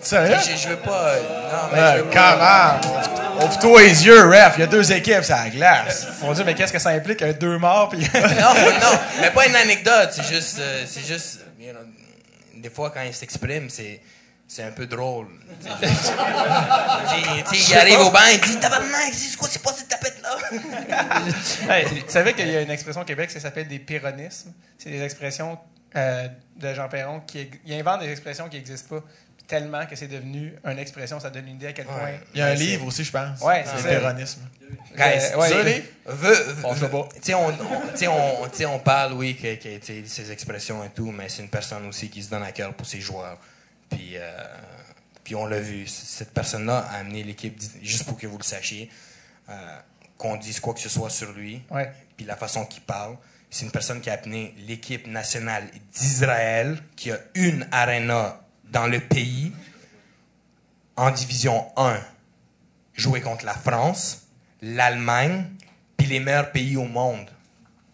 Sérieux? 0.01 0.37
Je, 0.43 0.57
je 0.57 0.69
veux 0.69 0.77
pas. 0.77 1.09
euh, 1.11 1.23
Non, 1.23 1.59
mais 1.73 1.79
Euh, 1.79 1.93
je 1.99 2.03
veux 2.05 2.11
pas. 2.11 2.81
comment? 3.37 3.45
Ouvre-toi 3.45 3.83
les 3.83 4.07
yeux, 4.07 4.27
ref. 4.29 4.55
Il 4.57 4.61
y 4.61 4.63
a 4.63 4.67
deux 4.67 4.93
équipes, 4.93 5.23
c'est 5.23 5.33
la 5.33 5.51
glace. 5.51 6.07
Mon 6.23 6.33
Dieu, 6.33 6.45
mais 6.45 6.55
qu'est-ce 6.55 6.73
que 6.73 6.79
ça 6.79 6.91
implique? 6.91 7.21
Un 7.21 7.33
deux 7.33 7.59
morts, 7.59 7.91
puis... 7.91 7.99
non, 8.01 8.21
non, 8.55 8.99
mais 9.21 9.31
pas 9.31 9.47
une 9.47 9.57
anecdote. 9.57 10.11
C'est 10.13 10.25
juste, 10.25 10.59
euh, 10.59 10.85
c'est 10.87 11.07
juste, 11.07 11.41
you 11.61 11.71
know, 11.73 11.81
des 12.57 12.71
fois 12.71 12.91
quand 12.91 13.03
il 13.03 13.13
s'exprime, 13.15 13.69
c'est, 13.69 14.01
c'est 14.55 14.65
un 14.65 14.71
peu 14.73 14.87
drôle. 14.87 15.29
Il 17.53 17.75
arrive 17.75 18.01
au 18.01 18.11
banc, 18.11 18.19
il 18.33 18.41
dit 18.41 18.59
tabarnak, 18.61 19.13
c'est 19.15 19.37
quoi, 19.37 19.49
c'est 19.51 19.63
pas 19.63 19.73
cette 19.73 19.89
tapette 19.89 20.21
là? 20.23 20.37
Hey, 21.75 21.87
tu 21.87 22.03
savais 22.09 22.35
qu'il 22.35 22.49
y 22.49 22.57
a 22.57 22.61
une 22.61 22.71
expression 22.71 23.01
au 23.01 23.05
Québec, 23.05 23.31
ça 23.31 23.41
s'appelle 23.41 23.67
des 23.69 23.79
pyronismes. 23.79 24.53
C'est 24.79 24.91
des 24.91 25.03
expressions 25.03 25.59
euh, 25.97 26.29
de 26.57 26.75
Jean 26.75 26.89
Perron 26.89 27.21
qui 27.21 27.51
il 27.65 27.73
invente 27.75 28.01
des 28.01 28.11
expressions 28.11 28.49
qui 28.51 28.57
n'existent 28.57 28.97
pas 28.99 29.05
tellement 29.47 29.87
que 29.87 29.97
c'est 29.97 30.09
devenu 30.09 30.55
une 30.65 30.79
expression. 30.79 31.19
Ça 31.19 31.31
donne 31.31 31.49
une 31.49 31.55
idée 31.57 31.69
à 31.69 31.73
quel 31.73 31.87
point. 31.87 32.11
Il 32.35 32.41
y 32.41 32.43
a 32.43 32.47
un 32.49 32.55
livre 32.55 32.87
aussi, 32.87 33.05
je 33.05 33.13
pense. 33.13 33.41
Ouais, 33.41 33.65
c'est 33.77 33.89
péronisme. 33.89 34.43
Euh, 34.99 35.37
ouais, 35.37 35.49
ça, 35.49 35.61
il- 35.61 35.65
les- 35.65 35.93
Veux- 36.07 36.57
On 36.65 36.77
sait 36.77 36.89
pas. 36.89 37.09
Tu 37.15 37.33
sais, 37.33 37.35
on, 37.35 38.75
on- 38.75 38.79
parle, 38.79 39.15
oui, 39.15 39.37
que, 39.37 39.55
que, 39.55 39.81
ces 40.07 40.31
expressions 40.33 40.85
et 40.85 40.91
tout, 40.91 41.11
mais 41.11 41.29
c'est 41.29 41.43
une 41.43 41.49
personne 41.49 41.87
aussi 41.87 42.11
qui 42.11 42.23
se 42.23 42.29
donne 42.31 42.43
à 42.43 42.53
cœur 42.53 42.73
pour 42.75 42.87
ses 42.87 43.01
joueurs. 43.01 43.39
Puis, 43.93 44.13
euh, 44.17 44.31
puis 45.25 45.35
on 45.35 45.47
l'a 45.47 45.61
vu. 45.61 45.87
Cette 45.87 46.33
personne-là 46.33 46.79
a 46.79 46.97
amené 46.99 47.23
l'équipe, 47.23 47.61
juste 47.83 48.05
pour 48.05 48.17
que 48.19 48.27
vous 48.27 48.39
le 48.39 48.43
sachiez, 48.45 48.91
euh, 49.49 49.79
qu'on 50.19 50.37
dise 50.37 50.61
quoi 50.61 50.75
que 50.75 50.81
ce 50.81 50.89
soit 50.89 51.11
sur 51.11 51.33
lui, 51.33 51.63
Ouais. 51.71 51.93
puis 52.17 52.27
la 52.27 52.37
façon 52.37 52.65
qu'il 52.65 52.83
parle. 52.83 53.17
C'est 53.51 53.65
une 53.67 53.71
personne 53.71 54.01
qui 54.01 54.09
a 54.09 54.15
amené 54.15 54.55
l'équipe 54.67 55.07
nationale 55.07 55.69
d'Israël, 55.93 56.79
qui 56.97 57.11
a 57.13 57.19
une 57.35 57.69
arena 57.71 58.41
dans 58.65 58.87
le 58.87 58.99
pays 59.01 59.53
en 60.97 61.11
division 61.11 61.71
1 61.77 62.01
jouer 62.95 63.21
contre 63.21 63.45
la 63.45 63.55
France, 63.55 64.27
l'Allemagne, 64.63 65.47
puis 65.97 66.07
les 66.07 66.21
meilleurs 66.21 66.51
pays 66.53 66.77
au 66.77 66.85
monde. 66.85 67.29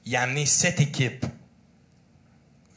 Il 0.05 0.14
a 0.16 0.22
amené 0.22 0.46
sept 0.46 0.80
équipes 0.80 1.26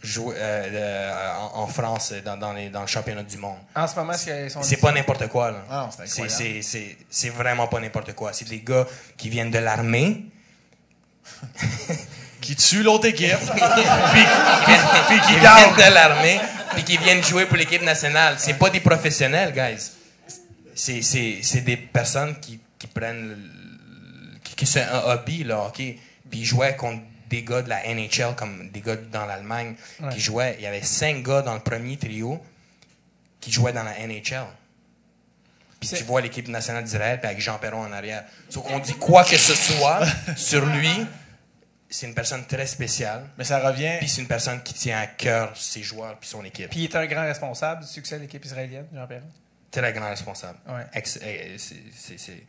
jouer, 0.01 0.35
euh, 0.37 0.67
euh, 0.71 1.35
en, 1.37 1.61
en 1.63 1.67
France 1.67 2.13
dans, 2.25 2.35
dans, 2.37 2.53
les- 2.53 2.69
dans 2.69 2.81
le 2.81 2.87
championnat 2.87 3.23
du 3.23 3.37
monde. 3.37 3.57
En 3.75 3.87
ce 3.87 3.95
moment, 3.95 4.13
c'est- 4.13 4.49
sont 4.49 4.61
pas 4.81 4.91
n'importe 4.91 5.27
quoi. 5.27 5.63
Ah 5.69 5.89
c'est 7.09 7.29
vraiment 7.29 7.67
pas 7.67 7.79
n'importe 7.79 8.13
quoi. 8.13 8.33
C'est 8.33 8.47
des 8.49 8.59
gars 8.61 8.85
qui 9.17 9.29
viennent 9.29 9.51
de 9.51 9.59
l'armée, 9.59 10.25
Qui 12.41 12.55
tue 12.55 12.81
l'autre 12.81 13.05
équipe. 13.05 13.29
puis, 13.37 14.23
puis 15.07 15.19
qui 15.21 15.35
viennent 15.39 15.75
de 15.75 15.93
l'armée, 15.93 16.39
puis 16.73 16.83
qui 16.83 16.97
viennent 16.97 17.23
jouer 17.23 17.45
pour 17.45 17.57
l'équipe 17.57 17.83
nationale. 17.83 18.35
C'est 18.39 18.55
pas 18.55 18.69
des 18.71 18.79
professionnels, 18.79 19.53
guys. 19.53 19.91
C'est, 20.73 21.03
c'est, 21.03 21.39
c'est 21.43 21.61
des 21.61 21.77
personnes 21.77 22.39
qui, 22.39 22.59
qui 22.79 22.87
prennent... 22.87 23.29
le- 23.29 24.39
qui, 24.43 24.55
qui 24.55 24.65
c'est 24.65 24.81
un 24.81 25.01
hobby, 25.11 25.43
là, 25.43 25.65
OK? 25.67 25.75
Puis 25.75 25.99
ils 26.33 26.45
jouaient 26.45 26.75
contre 26.75 27.01
des 27.31 27.43
gars 27.43 27.61
de 27.63 27.69
la 27.69 27.81
NHL, 27.95 28.35
comme 28.35 28.69
des 28.69 28.81
gars 28.81 28.97
dans 28.97 29.25
l'Allemagne, 29.25 29.75
qui 30.11 30.19
jouaient... 30.19 30.55
Il 30.59 30.63
y 30.63 30.67
avait 30.67 30.83
cinq 30.83 31.23
gars 31.23 31.41
dans 31.41 31.53
le 31.55 31.61
premier 31.61 31.97
trio 31.97 32.39
qui 33.39 33.51
jouaient 33.51 33.73
dans 33.73 33.83
la 33.83 33.93
NHL. 34.05 34.45
Puis 35.79 35.89
tu 35.89 36.03
vois 36.03 36.21
l'équipe 36.21 36.47
nationale 36.47 36.83
d'Israël, 36.83 37.19
puis 37.19 37.27
avec 37.27 37.41
Jean 37.41 37.57
Perron 37.57 37.81
en 37.85 37.91
arrière. 37.91 38.23
Sauf 38.49 38.67
qu'on 38.67 38.77
dit 38.77 38.93
quoi 38.93 39.23
que 39.23 39.37
ce 39.37 39.55
soit 39.55 40.05
sur 40.37 40.63
lui, 40.63 40.91
c'est 41.89 42.05
une 42.05 42.13
personne 42.13 42.45
très 42.45 42.67
spéciale. 42.67 43.27
Mais 43.37 43.43
ça 43.43 43.59
revient. 43.59 43.95
Puis 43.99 44.07
c'est 44.09 44.21
une 44.21 44.27
personne 44.27 44.61
qui 44.61 44.73
tient 44.75 44.99
à 44.99 45.07
cœur 45.07 45.57
ses 45.57 45.81
joueurs 45.81 46.17
puis 46.19 46.29
son 46.29 46.43
équipe. 46.45 46.69
Puis 46.69 46.81
il 46.81 46.83
est 46.83 46.95
un 46.95 47.05
grand 47.07 47.23
responsable 47.23 47.81
du 47.81 47.87
succès 47.87 48.17
de 48.17 48.21
l'équipe 48.21 48.45
israélienne, 48.45 48.85
Jean 48.93 49.07
Perron. 49.07 49.25
Très 49.71 49.93
grand 49.93 50.09
responsable. 50.09 50.59
Ouais. 50.67 50.85
Eh, 50.93 51.57
c'est- 51.57 52.43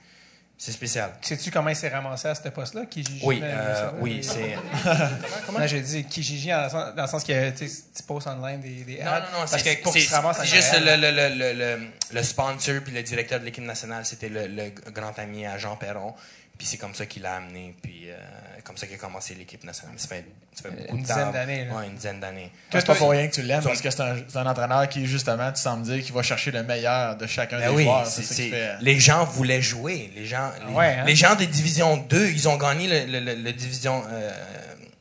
c'est- 0.65 0.73
spécial. 0.73 1.11
Sais-tu 1.21 1.51
comment 1.51 1.69
il 1.71 1.77
s'est 1.77 1.89
ramassé 1.89 2.29
à 2.29 2.35
ce 2.35 2.49
poste-là? 2.49 2.87
Kijiji? 2.87 3.21
Oui, 3.25 3.41
mais- 3.41 3.51
euh, 3.53 3.91
oui, 4.01 4.23
c'est. 4.23 4.57
Comment? 5.47 5.67
J'ai 5.67 5.81
dit 5.81 6.05
Kijiji 6.05 6.49
dans 6.49 6.63
le 6.65 6.69
sens, 6.71 6.95
dans 6.95 7.03
le 7.03 7.09
sens 7.09 7.25
que 7.25 7.51
tu 7.51 7.69
sais, 7.69 7.83
tu 7.97 8.03
postes 8.05 8.27
online 8.29 8.61
des, 8.61 8.85
des 8.85 9.03
Non, 9.03 9.11
ads? 9.11 9.21
non, 9.21 9.27
non, 9.27 9.39
Parce 9.41 9.63
c'est 9.63 9.77
que 9.77 9.83
pour 9.83 9.93
c'est- 9.93 9.99
qu'il 10.01 10.09
se 10.09 10.15
ramasse 10.15 10.39
en 10.39 10.43
c'est 10.43 10.49
juste 10.49 10.75
le, 10.81 10.97
le, 10.97 11.11
le, 11.11 11.35
le, 11.35 11.53
le, 11.79 11.87
le 12.13 12.23
sponsor 12.23 12.81
puis 12.85 12.93
le 12.93 13.03
directeur 13.03 13.41
de 13.41 13.45
l'équipe 13.45 13.65
nationale, 13.65 14.05
c'était 14.07 14.29
le, 14.29 14.47
le 14.47 14.71
grand 14.93 15.19
ami 15.19 15.47
à 15.47 15.59
Jean 15.59 15.77
Perron. 15.77 16.15
Puis 16.59 16.67
c'est 16.67 16.77
comme 16.77 16.95
ça 16.95 17.07
qu'il 17.07 17.23
l'a 17.23 17.37
amené, 17.37 17.75
puis 17.83 18.05
euh, 18.11 18.17
comme 18.65 18.77
ça 18.77 18.87
qu'il 18.87 18.97
a 18.97 18.99
commencé 18.99 19.35
l'équipe 19.35 19.63
nationale. 19.65 19.95
Ça 19.99 20.09
fait, 20.09 20.25
ça 20.55 20.63
fait 20.63 20.71
beaucoup 20.77 20.97
Une 20.97 21.03
de 21.03 21.09
temps. 21.09 21.15
dizaine 21.15 21.33
d'années, 21.33 21.65
là. 21.65 21.75
Ouais, 21.75 21.87
une 21.89 21.95
dizaine 21.95 22.21
d'années. 22.21 22.51
C'est 22.71 22.87
pas 22.87 22.95
pour 22.95 23.11
rien 23.11 23.27
que 23.29 23.35
tu 23.35 23.43
l'aimes, 23.43 23.63
parce 23.63 23.81
que 23.81 23.91
c'est 23.91 24.01
un, 24.03 24.47
entraîneur 24.47 24.89
qui, 24.89 25.07
justement, 25.07 25.51
tu 25.53 25.61
sembles 25.61 25.83
dire, 25.83 26.03
qui 26.03 26.13
va 26.13 26.23
chercher 26.23 26.51
le 26.51 26.63
meilleur 26.63 27.17
de 27.17 27.27
chacun 27.27 27.59
Ben 27.59 27.71
des 27.71 27.75
oui, 27.77 27.85
joueurs. 27.85 28.07
fait. 28.07 28.77
les 28.81 28.99
gens 29.01 29.25
voulaient 29.25 29.63
jouer. 29.63 30.11
Les 30.15 30.27
gens, 30.27 30.51
les, 30.67 30.73
Ouais, 30.75 30.97
hein? 31.01 31.05
les 31.07 31.17
gens 31.17 31.35
de 31.35 31.45
Division 31.45 31.97
2, 31.97 32.29
ils 32.31 32.49
ont 32.49 32.57
gagné 32.57 32.87
le, 33.07 33.13
le- 33.19 33.25
le- 33.35 33.43
le 33.43 33.53
division, 33.53 34.03
euh, 34.11 34.31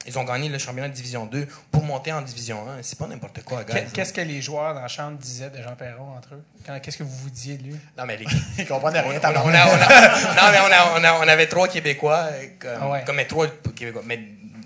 ils 0.07 0.17
ont 0.17 0.23
gagné 0.23 0.49
le 0.49 0.57
championnat 0.57 0.89
de 0.89 0.93
Division 0.93 1.25
2 1.25 1.47
pour 1.71 1.83
monter 1.83 2.11
en 2.11 2.21
Division 2.21 2.57
1. 2.69 2.81
C'est 2.81 2.97
pas 2.97 3.07
n'importe 3.07 3.43
quoi. 3.43 3.63
Qu'est- 3.63 3.91
Qu'est-ce 3.93 4.13
que 4.13 4.21
les 4.21 4.41
joueurs 4.41 4.73
dans 4.73 4.81
la 4.81 4.87
chambre 4.87 5.17
disaient 5.17 5.49
de 5.49 5.61
Jean 5.61 5.75
Perron 5.75 6.15
entre 6.17 6.35
eux? 6.35 6.43
Qu'est-ce 6.81 6.97
que 6.97 7.03
vous 7.03 7.15
vous 7.15 7.29
disiez 7.29 7.57
de 7.57 7.63
lui? 7.63 7.75
Non, 7.97 8.05
mais 8.05 8.17
les- 8.17 8.25
Ils 8.57 8.65
comprenaient 8.67 9.01
rien. 9.01 9.19
on, 9.23 9.27
on 9.27 9.33
a- 9.33 9.39
on 9.43 9.49
a- 9.49 10.33
non, 10.35 10.51
mais 10.51 10.59
on, 10.59 10.71
a- 10.71 10.99
on 10.99 11.03
a- 11.03 11.25
on 11.25 11.27
avait 11.27 11.47
trois 11.47 11.67
Québécois, 11.67 12.29
comme, 12.59 12.71
Ah 12.81 12.89
ouais. 12.89 13.03
comme 13.05 13.15
mais 13.17 13.25
trois 13.25 13.47
Québécois, 13.75 14.01
mais 14.05 14.19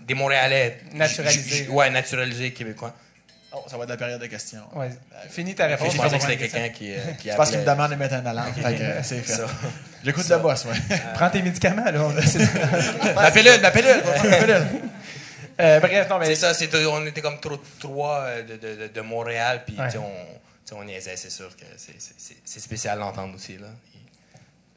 des 0.08 0.14
Montréalais. 0.14 0.80
Naturalisés. 0.94 1.68
Ouais, 1.70 1.90
naturalisés 1.90 2.52
Québécois. 2.54 2.94
Oh, 3.58 3.64
ça 3.68 3.78
va 3.78 3.84
être 3.84 3.90
la 3.90 3.96
période 3.98 4.20
de 4.22 4.26
questions. 4.28 4.60
Ouais. 4.76 4.90
Finis 5.30 5.56
ta 5.56 5.66
réponse. 5.68 5.94
Je 5.94 5.98
pensais 5.98 6.18
que 6.18 6.24
c'était 6.24 6.38
quelqu'un 6.50 6.70
qui, 6.70 6.92
euh, 6.92 6.98
qui 7.18 7.30
Je 7.32 7.36
pense 7.36 7.50
qu'il 7.52 7.60
me 7.60 7.66
demande 7.66 7.90
de 7.92 7.96
mettre 7.96 8.16
un 8.16 8.26
alarme. 8.26 8.52
C'est 9.02 9.22
fait. 9.22 9.32
Ça. 9.34 9.46
J'écoute 10.04 10.28
le 10.28 10.38
boss, 10.40 10.66
ouais. 10.66 10.98
Prends 11.14 11.30
tes 11.30 11.42
médicaments, 11.42 11.86
là. 11.86 11.92
La 13.16 13.32
pilule, 13.32 13.62
la 13.62 13.72
pilule, 13.72 14.02
la 14.30 14.38
pilule. 14.38 14.66
Euh, 15.60 15.80
bref, 15.80 16.10
non, 16.10 16.20
mais 16.20 16.26
C'est 16.36 16.54
ça, 16.54 16.68
on 16.90 17.06
était 17.06 17.22
comme 17.22 17.40
trop, 17.40 17.58
trois 17.80 18.20
euh, 18.22 18.44
de, 18.44 18.56
de, 18.58 18.88
de- 18.88 19.02
Montréal, 19.02 19.64
puis 19.66 19.78
Ouais. 19.80 19.88
on, 19.98 20.02
tu 20.02 20.40
sais, 20.66 20.76
on 20.76 20.84
niaisait, 20.84 21.16
c'est 21.16 21.30
sûr 21.30 21.56
que 21.56 21.64
c'est- 21.78 21.96
c'est 22.44 22.60
spécial 22.60 23.00
d'entendre 23.00 23.36
aussi. 23.36 23.58
Là. 23.58 23.68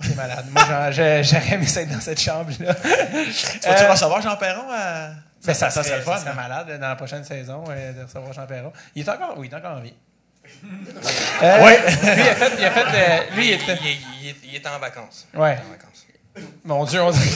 c'est 0.00 0.14
malade. 0.14 0.46
Moi, 0.52 0.90
j'aurais 0.92 1.52
aimé 1.54 1.66
ça 1.66 1.82
être 1.82 1.90
dans 1.90 2.00
cette 2.00 2.20
chambre-là. 2.20 2.74
Tu 2.74 3.68
vas-tu 3.68 3.82
Euh, 3.84 3.90
recevoir 3.90 4.22
Jean 4.22 4.36
Perron 4.36 4.70
à. 4.70 5.10
Ben, 5.44 5.54
ça, 5.54 5.70
ça 5.70 5.82
serait, 5.82 5.96
le 5.98 6.02
fun. 6.02 6.16
ça 6.16 6.22
serait 6.24 6.34
malade 6.34 6.78
dans 6.80 6.88
la 6.88 6.96
prochaine 6.96 7.24
saison 7.24 7.64
euh, 7.68 7.92
de 7.92 8.02
recevoir 8.04 8.32
Jean 8.32 8.46
Perron. 8.46 8.72
Il 8.94 9.02
est 9.04 9.08
encore, 9.08 9.34
oui, 9.38 9.48
il 9.48 9.54
est 9.54 9.56
encore 9.56 9.78
en 9.78 9.80
vie. 9.80 9.94
Euh, 11.42 11.58
Oui. 11.64 11.72
Lui, 11.72 12.22
il 12.22 12.28
a 12.28 12.34
fait, 12.34 12.52
il 12.58 12.64
a 12.64 12.70
fait, 12.70 13.30
lui, 13.34 13.48
il 13.48 13.54
Il, 13.54 13.62
était, 13.62 13.78
il- 13.82 14.26
il- 14.28 14.36
il 14.50 14.56
était 14.56 14.68
en 14.68 14.78
vacances. 14.78 15.26
ouais. 15.34 15.58
En 15.66 15.70
vacances. 15.70 16.06
Mon 16.64 16.84
Dieu, 16.84 17.02
on 17.02 17.10
dirait 17.10 17.26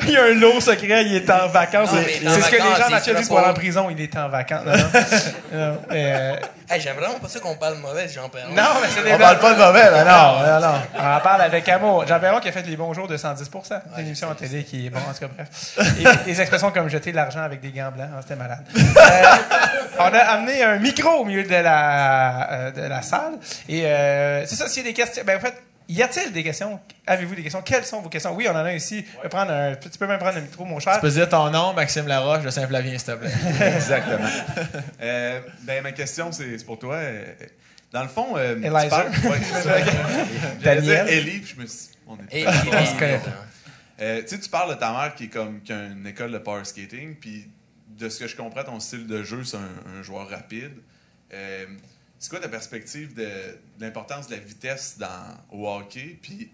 qu'il 0.00 0.10
y 0.12 0.16
a 0.16 0.24
un 0.24 0.34
lot 0.34 0.60
secret, 0.60 1.04
il 1.06 1.14
est 1.14 1.30
en 1.30 1.46
vacances. 1.48 1.90
C'est 1.92 2.18
il 2.22 2.28
ce 2.30 2.50
que 2.50 2.56
les 2.56 2.58
gens 2.58 2.88
il 2.88 2.92
naturalisent 2.92 3.28
fera 3.28 3.28
pour 3.28 3.38
aller 3.38 3.48
en 3.50 3.54
prison, 3.54 3.88
il 3.90 4.00
est 4.00 4.16
en 4.16 4.28
vacances. 4.28 4.64
Non, 4.66 4.72
non. 4.76 4.88
Non, 5.52 5.78
euh, 5.92 6.36
Hey, 6.68 6.80
J'aime 6.80 6.96
vraiment 6.96 7.18
pas 7.18 7.28
ça 7.28 7.40
qu'on 7.40 7.56
parle 7.56 7.78
mauvais 7.78 8.06
de 8.06 8.12
Jean 8.12 8.28
Perron. 8.28 8.50
non, 8.54 8.62
mais 8.80 8.88
c'est 8.94 9.02
des 9.02 9.12
On 9.12 9.16
blagues. 9.16 9.38
parle 9.38 9.38
pas 9.38 9.54
de 9.54 9.58
mauvais, 9.58 9.90
mais 9.90 10.04
non, 10.04 10.60
non, 10.60 10.60
non. 10.68 10.80
On 10.94 11.16
en 11.16 11.20
parle 11.20 11.40
avec 11.42 11.68
amour. 11.68 12.06
Jean 12.06 12.20
Perron 12.20 12.38
qui 12.40 12.48
a 12.48 12.52
fait 12.52 12.62
les 12.66 12.76
bons 12.76 12.92
jours 12.92 13.08
de 13.08 13.16
110 13.16 13.50
C'est 13.64 13.74
une 14.00 14.06
émission 14.06 14.28
en 14.28 14.34
télé 14.34 14.62
qui 14.64 14.86
est 14.86 14.90
bon, 14.90 14.98
en 15.00 15.12
tout 15.12 15.20
cas, 15.20 15.28
bref. 15.34 15.78
Et 15.98 16.24
des 16.26 16.40
expressions 16.40 16.70
comme 16.70 16.88
jeter 16.88 17.10
de 17.10 17.16
l'argent 17.16 17.40
avec 17.40 17.60
des 17.60 17.70
gants 17.70 17.90
blancs, 17.90 18.08
hein, 18.14 18.20
c'était 18.22 18.36
malade. 18.36 18.64
Euh, 19.00 19.98
on 19.98 20.14
a 20.14 20.18
amené 20.18 20.62
un 20.62 20.76
micro 20.78 21.08
au 21.20 21.24
milieu 21.24 21.42
de 21.42 21.50
la, 21.50 22.50
euh, 22.52 22.70
de 22.70 22.82
la 22.82 23.02
salle. 23.02 23.32
Et 23.68 23.84
euh, 23.84 24.46
c'est 24.46 24.54
ça, 24.56 24.68
s'il 24.68 24.82
y 24.84 24.86
a 24.86 24.90
des 24.90 24.94
questions. 24.94 25.22
Ben, 25.26 25.36
en 25.36 25.40
fait, 25.40 25.54
y 25.94 26.02
a-t-il 26.02 26.32
des 26.32 26.42
questions? 26.42 26.78
Avez-vous 27.06 27.34
des 27.34 27.42
questions? 27.42 27.62
Quelles 27.62 27.84
sont 27.84 28.00
vos 28.00 28.08
questions? 28.08 28.34
Oui, 28.34 28.46
on 28.48 28.52
en 28.52 28.64
a 28.64 28.72
ici. 28.74 29.04
Tu 29.04 29.10
peux, 29.22 29.28
prendre 29.28 29.50
un- 29.52 29.74
tu 29.76 29.88
peux 29.98 30.06
même 30.06 30.18
prendre 30.18 30.36
un 30.38 30.40
micro, 30.42 30.64
mon 30.64 30.78
cher. 30.78 30.94
Tu 30.94 31.00
peux 31.00 31.10
dire 31.10 31.28
ton 31.28 31.50
nom, 31.50 31.72
Maxime 31.72 32.06
Laroche 32.06 32.42
de 32.44 32.50
Saint-Flavien, 32.50 32.96
s'il 32.98 33.06
te 33.06 33.16
plaît. 33.16 33.30
Exactement. 33.76 34.28
Euh, 35.00 35.40
ben, 35.62 35.82
ma 35.82 35.92
question, 35.92 36.32
c'est 36.32 36.64
pour 36.64 36.78
toi. 36.78 36.96
Euh, 36.96 37.24
Dans 37.92 38.02
le 38.02 38.08
fond, 38.08 38.36
euh, 38.36 38.54
tu 38.54 38.66
Eliza. 38.66 38.88
parles- 38.88 39.08
ouais, 39.10 39.38
dire 39.90 40.62
Daniel. 40.62 41.08
Ellie, 41.08 41.38
puis 41.40 41.54
je 41.56 41.60
me 41.62 41.66
suis. 41.66 41.88
On 42.06 42.16
est 42.30 42.44
pas-. 42.44 42.52
Euh, 44.02 44.22
tu 44.22 44.28
sais, 44.28 44.38
tu 44.40 44.48
parles 44.48 44.70
de 44.74 44.80
ta 44.80 44.92
mère 44.92 45.14
qui 45.14 45.24
est 45.24 45.28
comme 45.28 45.60
qui 45.60 45.74
a 45.74 45.84
une 45.88 46.06
école 46.06 46.32
de 46.32 46.38
power 46.38 46.64
skating, 46.64 47.16
puis 47.16 47.46
de 47.98 48.08
ce 48.08 48.18
que 48.20 48.26
je 48.26 48.34
comprends, 48.34 48.64
ton 48.64 48.80
style 48.80 49.06
de 49.06 49.22
jeu, 49.22 49.44
c'est 49.44 49.58
un, 49.58 49.98
un 49.98 50.02
joueur 50.02 50.26
rapide. 50.30 50.72
Euh, 51.34 51.66
c'est 52.20 52.28
quoi 52.28 52.38
ta 52.38 52.48
perspective 52.48 53.14
de, 53.14 53.24
de 53.24 53.58
l'importance 53.80 54.28
de 54.28 54.36
la 54.36 54.40
vitesse 54.40 54.98
dans, 54.98 55.36
au 55.50 55.66
hockey? 55.66 56.18
Puis 56.20 56.50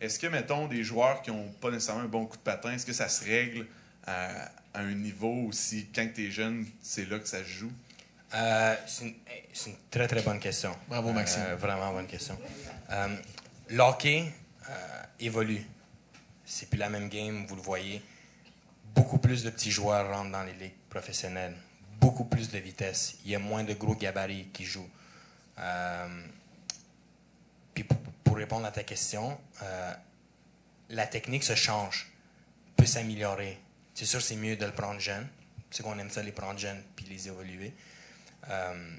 est-ce 0.00 0.18
que, 0.18 0.26
mettons, 0.26 0.66
des 0.66 0.82
joueurs 0.82 1.20
qui 1.20 1.30
n'ont 1.30 1.52
pas 1.60 1.70
nécessairement 1.70 2.04
un 2.04 2.08
bon 2.08 2.24
coup 2.24 2.38
de 2.38 2.42
patin, 2.42 2.72
est-ce 2.72 2.86
que 2.86 2.94
ça 2.94 3.08
se 3.08 3.24
règle 3.24 3.66
à, 4.06 4.46
à 4.72 4.80
un 4.80 4.94
niveau 4.94 5.44
aussi, 5.46 5.88
quand 5.94 6.08
tu 6.14 6.26
es 6.26 6.30
jeune, 6.30 6.66
c'est 6.82 7.08
là 7.08 7.18
que 7.18 7.28
ça 7.28 7.44
se 7.44 7.48
joue? 7.48 7.72
Euh, 8.32 8.74
c'est 8.86 9.04
une, 9.04 9.14
eh, 9.28 9.44
c'est 9.52 9.70
une 9.70 9.76
très 9.90 10.08
très 10.08 10.22
bonne 10.22 10.40
question. 10.40 10.74
Bravo, 10.88 11.12
Maxime. 11.12 11.42
Euh, 11.48 11.56
vraiment 11.56 11.92
bonne 11.92 12.06
question. 12.06 12.38
Euh, 12.90 13.16
L'hockey 13.68 14.24
euh, 14.68 15.02
évolue. 15.18 15.66
C'est 16.46 16.70
plus 16.70 16.78
la 16.78 16.88
même 16.88 17.08
game, 17.08 17.44
vous 17.46 17.56
le 17.56 17.62
voyez. 17.62 18.02
Beaucoup 18.94 19.18
plus 19.18 19.44
de 19.44 19.50
petits 19.50 19.70
joueurs 19.70 20.08
rentrent 20.08 20.32
dans 20.32 20.44
les 20.44 20.54
ligues 20.54 20.72
professionnelles. 20.88 21.56
Beaucoup 22.00 22.24
plus 22.24 22.48
de 22.50 22.58
vitesse. 22.58 23.16
Il 23.24 23.32
y 23.32 23.34
a 23.34 23.38
moins 23.38 23.64
de 23.64 23.74
gros 23.74 23.94
gabarits 23.94 24.48
qui 24.52 24.64
jouent. 24.64 24.88
Euh, 25.60 26.26
puis 27.74 27.84
pour, 27.84 28.36
répondre 28.36 28.64
à 28.64 28.70
ta 28.70 28.84
question, 28.84 29.38
euh, 29.62 29.94
la 30.88 31.06
technique 31.06 31.44
se 31.44 31.54
change, 31.54 32.10
peut 32.76 32.86
s'améliorer. 32.86 33.60
C'est 33.94 34.06
sûr, 34.06 34.22
c'est 34.22 34.36
mieux 34.36 34.56
de 34.56 34.64
le 34.64 34.72
prendre 34.72 34.98
jeune. 34.98 35.28
C'est 35.70 35.82
qu'on 35.82 35.98
aime 35.98 36.10
ça 36.10 36.22
les 36.22 36.32
prendre 36.32 36.58
jeunes 36.58 36.82
puis 36.96 37.04
les 37.06 37.28
évoluer. 37.28 37.74
Euh, 38.48 38.96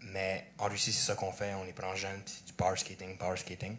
mais 0.00 0.50
en 0.58 0.64
Russie, 0.64 0.92
c'est 0.92 1.06
ça 1.06 1.14
qu'on 1.14 1.32
fait. 1.32 1.54
On 1.54 1.64
les 1.64 1.72
prend 1.72 1.94
jeunes, 1.94 2.20
puis 2.24 2.34
c'est 2.36 2.46
du 2.46 2.52
power 2.52 2.76
skating, 2.76 3.16
power 3.16 3.36
skating. 3.36 3.76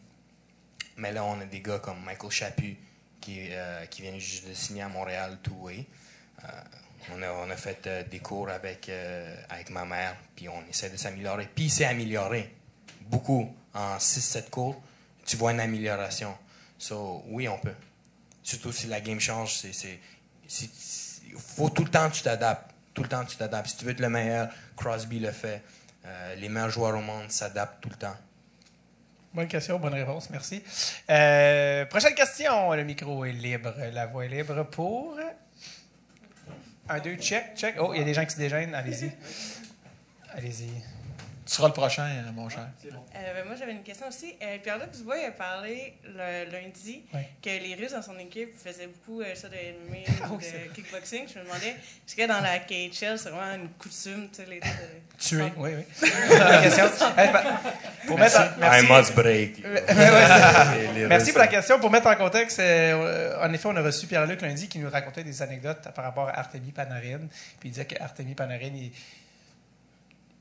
Mais 0.97 1.11
là, 1.11 1.25
on 1.25 1.39
a 1.41 1.45
des 1.45 1.61
gars 1.61 1.79
comme 1.79 2.01
Michael 2.03 2.31
Chaput 2.31 2.77
qui, 3.19 3.49
qui 3.89 4.01
vient 4.01 4.17
juste 4.17 4.47
de 4.47 4.53
signer 4.53 4.83
à 4.83 4.87
Montréal, 4.87 5.39
two-way. 5.43 5.85
Euh, 6.43 6.47
on, 7.13 7.49
a, 7.49 7.55
fait 7.55 7.87
euh, 7.87 8.03
des 8.03 8.19
cours 8.19 8.49
avec, 8.49 8.89
euh, 8.89 9.35
avec 9.49 9.69
ma 9.69 9.85
mère, 9.85 10.15
puis 10.35 10.49
on 10.49 10.63
essaie 10.69 10.89
de 10.89 10.97
s'améliorer. 10.97 11.47
Puis 11.53 11.65
il 11.65 11.69
s'est 11.69 11.85
amélioré 11.85 12.53
beaucoup. 13.01 13.53
En 13.73 13.97
6-7 13.97 14.49
cours, 14.49 14.81
tu 15.25 15.35
vois 15.35 15.51
une 15.51 15.59
amélioration. 15.59 16.33
So, 16.77 17.23
oui, 17.27 17.49
on 17.49 17.57
peut. 17.57 17.73
Surtout 18.41 18.71
si 18.71 18.87
la 18.87 19.01
game 19.01 19.19
change, 19.19 19.53
c'est. 19.53 19.99
faut 21.37 21.69
tout 21.69 21.83
le 21.83 21.91
temps 21.91 22.09
que 22.09 22.15
tu 22.15 22.21
t'adaptes. 22.21 22.71
Tout 22.93 23.03
le 23.03 23.09
temps 23.09 23.25
que 23.25 23.31
tu 23.31 23.35
t'adaptes. 23.35 23.67
Si 23.67 23.75
tu 23.75 23.83
veux 23.83 23.91
être 23.91 23.99
le 23.99 24.07
meilleur, 24.07 24.47
Crosby 24.77 25.19
le 25.19 25.31
fait. 25.31 25.61
Euh, 26.05 26.35
les 26.35 26.47
meilleurs 26.47 26.69
joueurs 26.69 26.95
au 26.97 27.01
monde 27.01 27.29
s'adaptent 27.29 27.81
tout 27.81 27.89
le 27.89 27.97
temps. 27.97 28.15
Bonne 29.33 29.49
question, 29.49 29.77
bonne 29.77 29.95
réponse, 29.95 30.29
merci. 30.29 30.61
Prochaine 31.89 32.15
question. 32.15 32.71
Le 32.71 32.83
micro 32.85 33.25
est 33.25 33.33
libre, 33.33 33.73
la 33.91 34.05
voix 34.05 34.23
est 34.23 34.29
libre 34.29 34.63
pour. 34.63 35.17
Un, 36.87 36.99
deux, 36.99 37.15
check, 37.15 37.55
check. 37.55 37.75
Oh, 37.79 37.91
il 37.93 37.99
y 37.99 38.01
a 38.01 38.05
des 38.05 38.13
gens 38.13 38.25
qui 38.25 38.31
se 38.31 38.37
déjeunent. 38.37 38.75
Allez-y. 38.75 39.11
Allez-y. 40.33 40.69
Tu 41.45 41.53
seras 41.53 41.67
le 41.67 41.73
prochain, 41.73 42.03
euh, 42.07 42.31
mon 42.33 42.49
cher. 42.49 42.67
Euh, 42.85 43.33
ben, 43.35 43.45
moi, 43.45 43.55
j'avais 43.55 43.73
une 43.73 43.83
question 43.83 44.07
aussi. 44.07 44.35
Euh, 44.41 44.57
Pierre-Luc 44.63 44.89
Dubois 44.91 45.17
il 45.19 45.25
a 45.25 45.31
parlé 45.31 45.93
le 46.03 46.51
lundi 46.51 47.03
que 47.41 47.49
les 47.49 47.75
Russes 47.75 47.91
dans 47.91 48.01
son 48.01 48.17
équipe 48.17 48.57
faisaient 48.57 48.87
beaucoup 48.87 49.21
euh, 49.21 49.35
ça 49.35 49.47
de 49.49 49.53
MMA, 49.55 49.97
Ah 50.23 50.27
de 50.37 50.43
c'est- 50.43 50.71
kickboxing. 50.73 51.27
Je 51.31 51.37
me 51.39 51.43
demandais, 51.43 51.69
est-ce 51.69 52.15
que 52.15 52.25
dans 52.27 52.39
la 52.41 52.57
KHL, 52.59 53.19
c'est 53.19 53.29
vraiment 53.29 53.53
une 53.61 53.69
coutume, 53.77 54.27
tu 54.31 54.37
sais, 54.43 54.45
les 54.49 54.59
deux 54.59 54.67
de... 54.67 55.17
Tuer. 55.19 55.51
Oui, 55.57 55.69
oui. 55.77 56.09
question. 56.63 56.85
Hey, 57.15 57.31
pa- 57.31 57.61
pour 58.07 58.17
mettre 58.17 58.39
en- 58.39 58.59
merci. 58.59 58.85
I 58.85 58.89
must 58.91 59.15
break. 59.15 59.63
Ouais, 59.65 61.07
Merci 61.07 61.31
pour 61.31 61.39
la 61.41 61.47
question. 61.47 61.79
Pour 61.79 61.91
mettre 61.91 62.07
en 62.07 62.15
contexte, 62.15 62.59
euh, 62.59 63.37
en 63.45 63.53
effet, 63.53 63.67
on 63.67 63.75
a 63.75 63.81
reçu 63.81 64.07
Pierre-Luc 64.07 64.41
lundi 64.41 64.67
qui 64.67 64.79
nous 64.79 64.89
racontait 64.89 65.23
des 65.23 65.41
anecdotes 65.43 65.89
par 65.93 66.05
rapport 66.05 66.27
à 66.29 66.39
Artemi 66.39 66.71
Panarin. 66.71 67.19
Puis 67.59 67.69
il 67.69 67.71
disait 67.71 67.85
que 67.85 68.01
Artemi 68.01 68.33
Panarin, 68.33 68.71
il, 68.73 68.91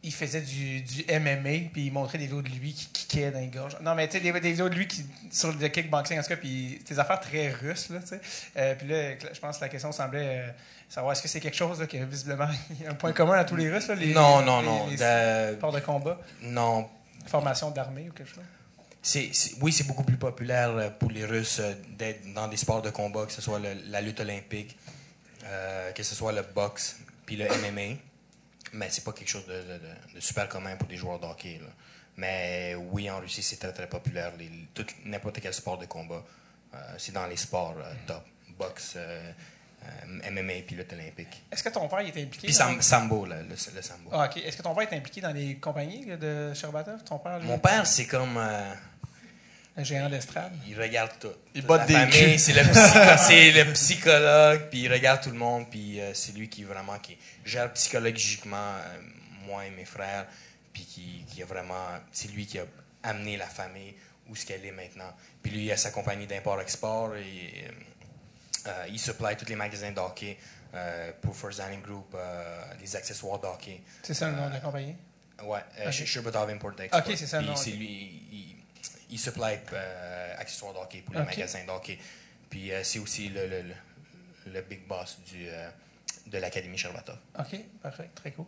il 0.04 0.12
faisait 0.12 0.40
du, 0.42 0.82
du 0.82 1.04
MMA, 1.08 1.70
puis 1.72 1.86
il 1.86 1.92
montrait 1.92 2.18
des 2.18 2.24
vidéos 2.24 2.42
de 2.42 2.48
lui 2.50 2.72
qui 2.72 2.86
kickait 2.86 3.30
dans 3.30 3.40
les 3.40 3.48
gorges. 3.48 3.76
Non, 3.80 3.94
mais 3.94 4.06
tu 4.06 4.18
sais, 4.18 4.20
des, 4.20 4.32
des 4.32 4.50
vidéos 4.50 4.68
de 4.68 4.74
lui 4.74 4.86
qui, 4.86 5.04
sur 5.30 5.52
le 5.52 5.68
kickboxing, 5.68 6.18
en 6.18 6.22
tout 6.22 6.28
cas, 6.28 6.36
puis 6.36 6.78
des 6.88 6.98
affaires 6.98 7.20
très 7.20 7.50
russes, 7.50 7.88
là, 7.90 7.98
tu 8.00 8.08
sais. 8.08 8.20
Euh, 8.56 8.74
puis 8.76 8.86
là, 8.88 9.12
je 9.32 9.40
pense 9.40 9.56
que 9.56 9.62
la 9.62 9.68
question 9.68 9.90
semblait 9.92 10.38
euh, 10.40 10.50
savoir 10.88 11.12
est-ce 11.12 11.22
que 11.22 11.28
c'est 11.28 11.40
quelque 11.40 11.56
chose 11.56 11.80
là, 11.80 11.86
que 11.86 11.96
visiblement, 11.96 12.48
il 12.78 12.84
y 12.84 12.86
a 12.86 12.90
un 12.90 12.94
point 12.94 13.12
commun 13.12 13.34
à 13.38 13.44
tous 13.44 13.56
les 13.56 13.70
Russes, 13.70 13.88
là, 13.88 13.94
les, 13.96 14.12
Non, 14.14 14.42
non, 14.42 14.60
les- 14.60 14.66
non. 14.66 14.86
les 14.88 14.96
De- 15.52 15.56
sports 15.56 15.72
de 15.72 15.80
combat, 15.80 16.20
Non. 16.42 16.88
formation 17.26 17.70
d'armée 17.70 18.06
ou 18.08 18.12
quelque 18.12 18.30
chose? 18.34 18.44
Oui, 19.60 19.72
c'est 19.72 19.86
beaucoup 19.86 20.04
plus 20.04 20.16
populaire 20.16 20.70
euh, 20.70 20.88
pour 20.90 21.10
les 21.10 21.24
Russes 21.24 21.60
d'être 21.98 22.32
dans 22.32 22.48
des 22.48 22.56
sports 22.56 22.80
de 22.82 22.90
combat, 22.90 23.26
que 23.26 23.32
ce 23.32 23.42
soit 23.42 23.58
le- 23.58 23.76
la 23.88 24.00
lutte 24.00 24.20
olympique, 24.20 24.76
euh, 25.44 25.92
que 25.92 26.02
ce 26.02 26.14
soit 26.14 26.32
le 26.32 26.42
boxe, 26.54 26.96
puis 27.26 27.36
le 27.36 27.46
MMA. 27.46 27.96
Mais 28.74 28.88
c'est 28.90 29.04
pas 29.04 29.12
quelque 29.12 29.28
chose 29.28 29.46
de, 29.46 29.52
de- 29.54 29.78
de- 29.78 30.14
de 30.16 30.20
super 30.20 30.48
commun 30.48 30.76
pour 30.76 30.88
des 30.88 30.96
joueurs 30.96 31.18
de 31.20 31.26
hockey. 31.26 31.58
là. 31.62 31.68
Mais 32.16 32.74
oui, 32.92 33.08
en 33.10 33.18
Russie, 33.20 33.42
c'est 33.42 33.56
très, 33.56 33.72
très 33.72 33.88
populaire. 33.88 34.32
Les- 34.38 34.50
tout- 34.74 34.86
n'importe 35.04 35.40
quel 35.40 35.54
sport 35.54 35.78
de 35.78 35.86
combat, 35.86 36.22
euh, 36.74 36.78
c'est 36.98 37.12
dans 37.12 37.26
les 37.26 37.36
sports 37.36 37.74
euh, 37.78 37.92
top. 38.06 38.24
Boxe, 38.58 38.94
euh, 38.96 39.32
euh, 39.84 40.30
MMA, 40.30 40.62
puis 40.66 40.76
lutte 40.76 40.92
olympique. 40.92 41.42
Est-ce 41.50 41.62
que 41.62 41.68
ton 41.70 41.88
père 41.88 42.00
était 42.00 42.22
impliqué? 42.22 42.46
Puis 42.46 42.56
dans- 42.56 42.66
sam- 42.66 42.82
sambo, 42.82 43.26
là, 43.26 43.42
le, 43.42 43.48
le 43.48 43.82
sambo. 43.82 44.10
Ah, 44.12 44.26
ok. 44.26 44.36
Est-ce 44.44 44.56
que 44.56 44.62
ton 44.62 44.74
père 44.74 44.90
est 44.92 44.96
impliqué 44.96 45.20
dans 45.20 45.32
les 45.32 45.56
compagnies 45.56 46.04
là, 46.06 46.16
de 46.16 46.54
Sherbatov? 46.54 47.02
Ton 47.04 47.18
père, 47.18 47.40
Mon 47.40 47.58
père, 47.58 47.86
c'est 47.86 48.06
comme... 48.06 48.36
un 49.76 49.82
géant 49.84 50.08
d'estrade? 50.08 50.52
Il 50.68 50.80
regarde 50.80 51.10
tout. 51.20 51.32
Il 51.54 51.62
botte 51.62 51.86
des 51.86 51.94
famille. 51.94 52.38
C'est 52.38 52.52
le, 52.52 53.64
le 53.64 53.72
psychologue, 53.72 54.68
puis 54.70 54.80
il 54.82 54.92
regarde 54.92 55.20
tout 55.22 55.30
le 55.30 55.36
monde, 55.38 55.68
puis 55.70 56.00
euh, 56.00 56.12
c'est 56.14 56.32
lui 56.32 56.48
qui 56.48 56.62
vraiment 56.64 56.98
qui 56.98 57.16
gère 57.44 57.72
psychologiquement 57.72 58.56
euh, 58.56 59.00
moi 59.46 59.66
et 59.66 59.70
mes 59.70 59.84
frères, 59.84 60.26
puis 60.72 60.84
qui, 60.84 61.24
qui 61.28 61.42
a 61.42 61.46
vraiment, 61.46 61.86
c'est 62.12 62.30
lui 62.30 62.46
qui 62.46 62.58
a 62.58 62.64
amené 63.02 63.36
la 63.36 63.46
famille 63.46 63.94
où 64.28 64.36
ce 64.36 64.46
qu'elle 64.46 64.64
est 64.64 64.72
maintenant. 64.72 65.12
Puis 65.42 65.52
lui, 65.52 65.64
il 65.66 65.72
a 65.72 65.76
sa 65.76 65.90
compagnie 65.90 66.26
d'import-export 66.26 67.14
et 67.16 67.64
euh, 68.66 68.86
il 68.88 68.98
supply 68.98 69.36
tous 69.36 69.46
les 69.48 69.56
magasins 69.56 69.92
de 69.92 69.98
hockey 70.00 70.38
euh, 70.74 71.12
pour 71.20 71.36
First 71.36 71.60
Dining 71.60 71.82
Group, 71.82 72.14
euh, 72.14 72.64
les 72.80 72.96
accessoires 72.96 73.38
de 73.40 73.46
hockey. 73.46 73.80
C'est 74.02 74.14
ça 74.14 74.30
le 74.30 74.36
nom 74.36 74.48
de 74.48 74.54
la 74.54 74.60
compagnie? 74.60 74.96
Ouais, 75.42 75.60
Ok. 75.84 75.92
chez 75.92 76.06
Sherbatov 76.06 76.48
Import 76.48 76.72
Export. 76.80 77.02
Ok, 77.06 77.14
c'est 77.16 77.26
ça, 77.26 77.38
Puis 77.38 77.46
non, 77.48 77.56
c'est 77.56 77.70
ok. 77.72 77.76
lui, 77.76 78.22
il, 78.32 78.53
il 79.14 79.18
supply 79.18 79.58
euh, 79.72 80.34
accessoires 80.38 80.72
de 80.74 80.78
hockey 80.78 81.02
pour 81.06 81.14
les 81.14 81.22
magasins 81.24 81.64
de 81.64 81.70
hockey. 81.70 81.98
Puis 82.50 82.72
euh, 82.72 82.80
c'est 82.82 82.98
aussi 82.98 83.28
le, 83.28 83.46
le, 83.46 83.62
le, 83.62 83.74
le 84.52 84.60
big 84.62 84.86
boss 84.88 85.18
du, 85.30 85.46
euh, 85.48 85.68
de 86.26 86.38
l'Académie 86.38 86.76
Sherbatov. 86.76 87.16
OK, 87.38 87.58
parfait, 87.82 88.10
très 88.14 88.32
cool. 88.32 88.46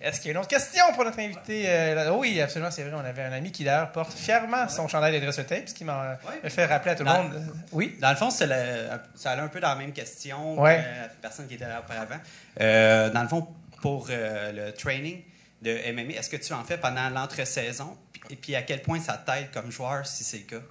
Est-ce 0.00 0.18
qu'il 0.20 0.28
y 0.28 0.30
a 0.30 0.32
une 0.32 0.38
autre 0.38 0.48
question 0.48 0.84
pour 0.94 1.04
notre 1.04 1.18
invité? 1.18 1.64
euh, 1.68 2.12
oui, 2.14 2.40
absolument, 2.40 2.70
c'est 2.70 2.82
vrai. 2.84 2.92
On 2.94 3.04
avait 3.04 3.22
un 3.24 3.32
ami 3.32 3.52
qui 3.52 3.62
d'ailleurs 3.64 3.92
porte 3.92 4.12
fièrement 4.14 4.68
son 4.68 4.88
chandail 4.88 5.12
de 5.20 5.24
dress 5.24 5.36
tape, 5.46 5.68
ce 5.68 5.74
qui 5.74 5.84
m'a 5.84 6.18
Ouais. 6.42 6.48
fait 6.50 6.64
rappeler 6.66 6.92
à 6.92 6.94
tout 6.94 7.04
le 7.04 7.10
monde. 7.10 7.52
Oui? 7.72 7.96
Dans 8.00 8.10
le 8.10 8.16
fond, 8.16 8.30
ça 8.30 8.44
allait 8.44 9.42
un 9.42 9.48
peu 9.48 9.60
dans 9.60 9.68
la 9.68 9.76
même 9.76 9.92
question 9.92 10.58
Ouais. 10.60 10.76
que 10.82 11.00
la 11.02 11.08
personne 11.20 11.46
qui 11.46 11.54
était 11.54 11.68
là 11.68 11.80
auparavant. 11.80 12.20
Euh, 12.60 13.10
dans 13.10 13.22
le 13.22 13.28
fond, 13.28 13.46
pour 13.82 14.06
euh, 14.10 14.52
le 14.52 14.72
training 14.72 15.22
de 15.62 15.92
MMA, 15.92 16.14
est-ce 16.14 16.30
que 16.30 16.36
tu 16.36 16.52
en 16.52 16.64
fais 16.64 16.78
pendant 16.78 17.08
l'entre-saison? 17.08 17.96
Et 18.30 18.36
puis 18.36 18.54
à 18.54 18.62
quel 18.62 18.82
point 18.82 19.00
ça 19.00 19.16
t'aide 19.16 19.50
comme 19.52 19.70
joueur, 19.70 20.06
si 20.06 20.24
c'est 20.24 20.38
le 20.38 20.44
cas? 20.44 20.62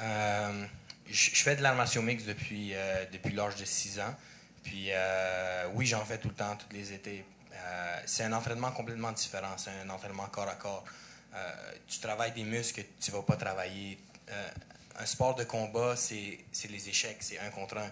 Euh, 0.00 0.64
je 1.10 1.42
fais 1.42 1.56
de 1.56 1.62
l'art 1.62 1.74
martiaux 1.74 2.02
mix 2.02 2.24
depuis, 2.24 2.72
euh, 2.74 3.04
depuis 3.12 3.32
l'âge 3.32 3.56
de 3.56 3.64
6 3.64 4.00
ans. 4.00 4.14
Puis 4.62 4.88
euh, 4.90 5.68
oui, 5.74 5.86
j'en 5.86 6.04
fais 6.04 6.18
tout 6.18 6.28
le 6.28 6.34
temps, 6.34 6.56
tous 6.56 6.74
les 6.74 6.92
étés. 6.92 7.24
C'est 8.06 8.22
un 8.22 8.32
entraînement 8.32 8.70
complètement 8.70 9.12
différent. 9.12 9.54
C'est 9.58 9.70
un 9.84 9.90
entraînement 9.90 10.26
corps 10.28 10.48
à 10.48 10.54
corps. 10.54 10.84
Tu 11.86 11.98
travailles 11.98 12.32
des 12.32 12.44
muscles 12.44 12.82
que 12.82 12.86
tu 13.00 13.10
ne 13.10 13.16
vas 13.16 13.22
pas 13.22 13.36
travailler. 13.36 13.98
Un 14.98 15.04
sport 15.04 15.34
de 15.34 15.44
combat, 15.44 15.94
c'est 15.94 16.38
les 16.70 16.88
échecs, 16.88 17.18
c'est 17.20 17.38
un 17.40 17.50
contre 17.50 17.76
un. 17.76 17.90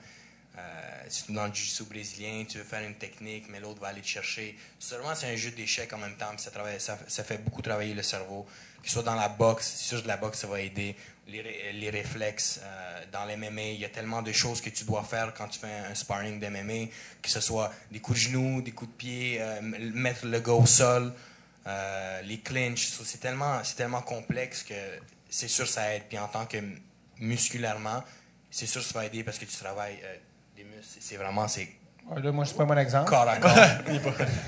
Euh, 0.59 1.05
si 1.09 1.25
tu 1.25 1.33
es 1.33 1.35
dans 1.35 1.47
le 1.47 1.53
jiu-jitsu 1.53 1.85
brésilien, 1.85 2.45
tu 2.49 2.59
veux 2.59 2.65
faire 2.65 2.83
une 2.83 2.95
technique, 2.95 3.47
mais 3.51 3.61
l'autre 3.61 3.81
va 3.81 3.89
aller 3.89 4.01
te 4.01 4.07
chercher. 4.07 4.57
Seulement, 4.79 5.15
c'est 5.15 5.27
un 5.27 5.37
jeu 5.37 5.51
d'échecs 5.51 5.93
en 5.93 5.99
même 5.99 6.17
temps, 6.17 6.31
puis 6.31 6.41
ça, 6.41 6.51
travaille, 6.51 6.81
ça, 6.81 6.99
ça 7.07 7.25
fait 7.25 7.39
beaucoup 7.39 7.63
travailler 7.63 7.95
le 7.95 8.03
cerveau. 8.03 8.47
Que 8.81 8.89
ce 8.89 8.95
soit 8.95 9.03
dans 9.03 9.15
la 9.15 9.29
boxe, 9.29 9.75
sûr 9.77 10.03
que 10.03 10.09
la 10.09 10.17
boxe, 10.17 10.39
ça 10.41 10.47
va 10.47 10.61
aider. 10.61 10.97
Les, 11.29 11.73
les 11.73 11.91
réflexes, 11.91 12.61
euh, 12.63 13.05
dans 13.13 13.25
l'MMA, 13.25 13.63
il 13.63 13.81
y 13.81 13.85
a 13.85 13.89
tellement 13.89 14.23
de 14.23 14.31
choses 14.31 14.61
que 14.61 14.71
tu 14.71 14.85
dois 14.85 15.03
faire 15.03 15.35
quand 15.35 15.49
tu 15.49 15.59
fais 15.59 15.73
un 15.91 15.95
sparring 15.95 16.39
d'MMA, 16.39 16.87
que 17.21 17.29
ce 17.29 17.41
soit 17.41 17.73
des 17.91 17.99
coups 17.99 18.19
de 18.19 18.25
genoux, 18.25 18.63
des 18.63 18.71
coups 18.71 18.93
de 18.93 18.97
pied, 18.97 19.39
euh, 19.41 19.61
mettre 19.61 20.25
le 20.27 20.39
gars 20.39 20.53
au 20.53 20.67
sol, 20.67 21.13
euh, 21.67 22.23
les 22.23 22.39
clinches. 22.39 22.87
C'est 23.05 23.19
tellement, 23.19 23.61
tellement 23.77 24.03
complexe 24.03 24.63
que 24.63 24.75
c'est 25.29 25.49
sûr 25.49 25.67
ça 25.67 25.93
aide. 25.93 26.05
Puis 26.09 26.19
en 26.19 26.29
tant 26.29 26.47
que 26.47 26.59
musculairement, 27.19 28.05
c'est 28.53 28.67
sûr 28.67 28.85
ça 28.85 28.95
va 28.95 29.07
aider 29.07 29.25
parce 29.25 29.39
que 29.39 29.47
tu 29.47 29.57
travailles. 29.57 29.99
C'est- 30.83 31.01
C'est 31.01 31.17
vraiment, 31.17 31.49
c'est 31.49 31.69
Là, 32.23 32.31
moi, 32.31 32.45
je 32.45 32.51
suis 32.51 32.57
pas 32.57 32.63
un 32.63 32.67
bon 32.67 32.79
exemple. 32.79 33.09
corps 33.09 33.29
à 33.29 33.37
corps. 33.39 33.53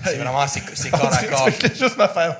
c'est 0.04 0.14
vraiment, 0.16 0.46
c'est 0.46 0.62
c'est 0.74 0.90
corps 0.90 1.12
à 1.12 1.24
corps. 1.24 1.48
Tu 1.58 1.66
juste 1.74 1.98
me 1.98 2.06
faire 2.06 2.36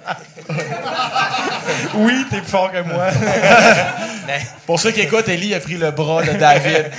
oui, 1.95 2.25
t'es 2.31 2.39
plus 2.41 2.47
fort 2.49 2.71
que 2.71 2.81
moi. 2.83 3.09
Mais 4.27 4.41
Pour 4.67 4.79
ceux 4.79 4.93
qui 4.93 5.01
écoutent, 5.01 5.29
Ellie 5.29 5.55
a 5.55 5.61
pris 5.61 5.77
le 5.77 5.91
bras 5.91 6.23
de 6.23 6.33
David. 6.33 6.91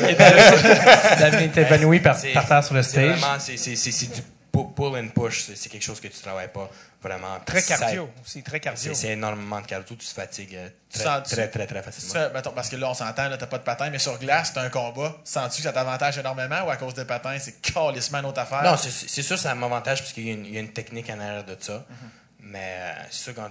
David 1.19 1.57
est 1.57 1.61
évanoui 1.61 1.99
par, 1.99 2.17
c'est- 2.17 2.33
par 2.33 2.45
terre 2.45 2.63
sur 2.63 2.75
le 2.75 2.81
c'est 2.83 2.89
stage. 2.89 3.19
vraiment, 3.19 3.39
c'est- 3.39 3.57
c'est 3.57 3.75
c'est- 3.75 3.91
c'est 3.91 4.13
du 4.13 4.21
pu- 4.21 4.73
pull 4.75 4.97
and 4.97 5.07
push. 5.15 5.43
C'est 5.45 5.55
c'est 5.55 5.69
quelque 5.69 5.83
chose 5.83 5.99
que 6.01 6.07
tu 6.07 6.19
travailles 6.21 6.49
pas 6.53 6.69
vraiment. 7.01 7.39
Très 7.45 7.61
cardio 7.63 8.09
aussi, 8.23 8.43
très 8.43 8.59
cardio. 8.59 8.93
C'est 8.93 8.95
c'est 9.07 9.13
énormément 9.13 9.61
de 9.61 9.65
cardio. 9.65 9.95
Tu 9.95 10.05
te 10.05 10.13
fatigues 10.13 10.55
euh, 10.55 10.69
très, 10.91 11.21
très, 11.23 11.47
très, 11.49 11.67
très 11.67 11.81
facilement. 11.83 12.13
fais- 12.13 12.33
mettons, 12.33 12.51
parce 12.51 12.69
que 12.69 12.75
là, 12.75 12.89
on 12.89 12.93
s'entend, 12.93 13.29
là, 13.29 13.37
t'as 13.37 13.47
pas 13.47 13.57
de 13.57 13.63
patin, 13.63 13.89
mais 13.89 13.99
sur 13.99 14.17
glace, 14.19 14.51
c'est 14.53 14.59
un 14.59 14.69
combat. 14.69 15.15
Sens-tu 15.23 15.57
que 15.57 15.63
ça 15.63 15.73
t'avantage 15.73 16.17
énormément 16.17 16.63
ou 16.65 16.69
à 16.69 16.77
cause 16.77 16.93
des 16.93 17.05
patins, 17.05 17.37
c'est 17.39 17.61
calissement 17.61 18.19
une 18.19 18.25
autre 18.25 18.41
affaire? 18.41 18.63
Non, 18.63 18.75
c'est 18.77 19.21
sûr 19.21 19.37
ça 19.37 19.53
m'avantage 19.55 19.99
parce 20.01 20.13
qu'il 20.13 20.27
y, 20.27 20.29
a 20.29 20.33
une- 20.33 20.45
il 20.45 20.53
y 20.53 20.57
a 20.57 20.61
une 20.61 20.73
technique 20.73 21.09
en 21.09 21.19
arrière 21.19 21.45
de 21.45 21.55
ça. 21.59 21.85
Mhm. 21.89 22.09
Mais 22.41 22.75
euh, 22.79 22.91
c'est 23.11 23.23
sûr 23.23 23.35
quand. 23.35 23.49